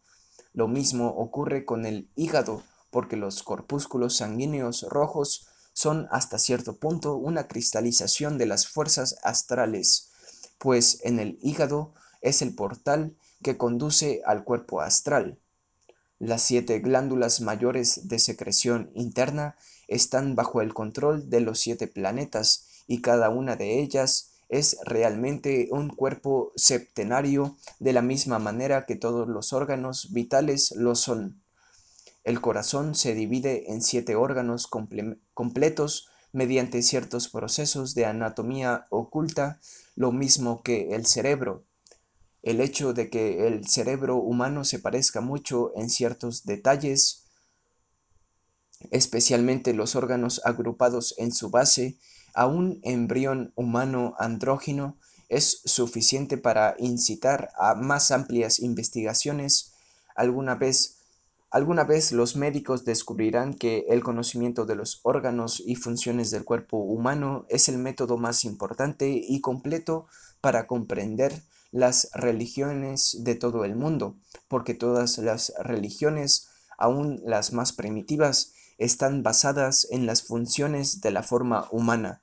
Lo 0.54 0.68
mismo 0.68 1.08
ocurre 1.08 1.66
con 1.66 1.86
el 1.86 2.10
hígado, 2.16 2.62
porque 2.92 3.18
los 3.18 3.42
corpúsculos 3.42 4.18
sanguíneos 4.18 4.84
rojos 4.90 5.48
son 5.74 6.08
hasta 6.12 6.38
cierto 6.38 6.78
punto 6.78 7.16
una 7.16 7.48
cristalización 7.48 8.38
de 8.38 8.46
las 8.46 8.68
fuerzas 8.68 9.18
astrales, 9.24 10.12
pues 10.58 11.00
en 11.04 11.20
el 11.20 11.40
hígado 11.42 11.94
es 12.22 12.42
el 12.42 12.54
portal 12.54 13.16
que 13.42 13.58
conduce 13.58 14.22
al 14.26 14.44
cuerpo 14.44 14.82
astral. 14.82 15.40
Las 16.20 16.44
siete 16.44 16.80
glándulas 16.80 17.42
mayores 17.42 18.08
de 18.08 18.20
secreción 18.20 18.92
interna 18.94 19.56
están 19.88 20.36
bajo 20.36 20.62
el 20.62 20.74
control 20.74 21.30
de 21.30 21.42
los 21.42 21.60
siete 21.60 21.88
planetas 21.88 22.68
y 22.86 23.02
cada 23.02 23.30
una 23.30 23.56
de 23.56 23.82
ellas 23.82 24.34
es 24.50 24.78
realmente 24.84 25.70
un 25.72 25.90
cuerpo 25.90 26.52
septenario 26.56 27.58
de 27.80 27.94
la 27.94 28.02
misma 28.02 28.38
manera 28.38 28.86
que 28.86 28.96
todos 28.96 29.28
los 29.28 29.54
órganos 29.54 30.12
vitales 30.12 30.74
lo 30.76 30.94
son. 30.94 31.41
El 32.24 32.40
corazón 32.40 32.96
se 32.96 33.16
divide 33.16 33.72
en 33.72 33.82
siete 33.82 34.16
órganos 34.16 34.68
completos 35.34 36.10
mediante 36.32 36.82
ciertos 36.82 37.28
procesos 37.30 37.96
de 37.96 38.06
anatomía 38.06 38.88
oculta, 38.90 39.60
lo 39.96 40.12
mismo 40.12 40.62
que 40.62 40.94
el 40.94 41.06
cerebro. 41.06 41.66
El 42.44 42.62
hecho 42.62 42.94
de 42.94 43.10
que 43.10 43.48
el 43.48 43.68
cerebro 43.68 44.18
humano 44.18 44.64
se 44.64 44.80
parezca 44.80 45.22
mucho 45.22 45.74
en 45.76 45.90
ciertos 45.90 46.46
detalles, 46.46 47.26
especialmente 48.92 49.74
los 49.74 49.96
órganos 49.96 50.42
agrupados 50.46 51.16
en 51.18 51.32
su 51.32 51.50
base, 51.50 51.98
a 52.34 52.48
un 52.48 52.80
embrión 52.84 53.52
humano 53.56 54.16
andrógino, 54.18 54.98
es 55.28 55.62
suficiente 55.66 56.38
para 56.38 56.76
incitar 56.80 57.52
a 57.58 57.76
más 57.76 58.12
amplias 58.12 58.60
investigaciones. 58.60 59.74
Alguna 60.16 60.56
vez 60.56 61.01
Alguna 61.52 61.84
vez 61.84 62.14
los 62.14 62.38
médicos 62.38 62.86
descubrirán 62.86 63.54
que 63.54 63.86
el 63.90 64.04
conocimiento 64.04 64.66
de 64.66 64.76
los 64.76 65.02
órganos 65.04 65.60
y 65.60 65.76
funciones 65.76 66.32
del 66.32 66.46
cuerpo 66.46 66.78
humano 66.78 67.46
es 67.50 67.68
el 67.68 67.78
método 67.78 68.18
más 68.18 68.46
importante 68.46 69.10
y 69.10 69.42
completo 69.42 70.08
para 70.40 70.66
comprender 70.66 71.44
las 71.72 72.10
religiones 72.14 73.18
de 73.26 73.36
todo 73.36 73.66
el 73.66 73.76
mundo, 73.76 74.16
porque 74.48 74.74
todas 74.74 75.18
las 75.18 75.52
religiones, 75.60 76.48
aun 76.78 77.20
las 77.26 77.52
más 77.52 77.74
primitivas, 77.74 78.54
están 78.78 79.22
basadas 79.22 79.88
en 79.92 80.06
las 80.06 80.24
funciones 80.24 81.02
de 81.02 81.12
la 81.12 81.22
forma 81.22 81.68
humana. 81.70 82.22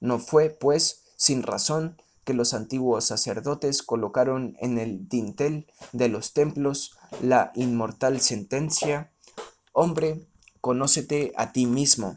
No 0.00 0.18
fue, 0.18 0.48
pues, 0.48 1.02
sin 1.16 1.42
razón 1.42 2.00
que 2.24 2.32
los 2.32 2.54
antiguos 2.54 3.04
sacerdotes 3.04 3.82
colocaron 3.82 4.56
en 4.60 4.78
el 4.78 5.06
dintel 5.06 5.66
de 5.92 6.08
los 6.08 6.32
templos 6.32 6.96
la 7.20 7.52
inmortal 7.54 8.20
sentencia, 8.20 9.10
hombre, 9.72 10.20
conócete 10.60 11.32
a 11.36 11.52
ti 11.52 11.66
mismo. 11.66 12.16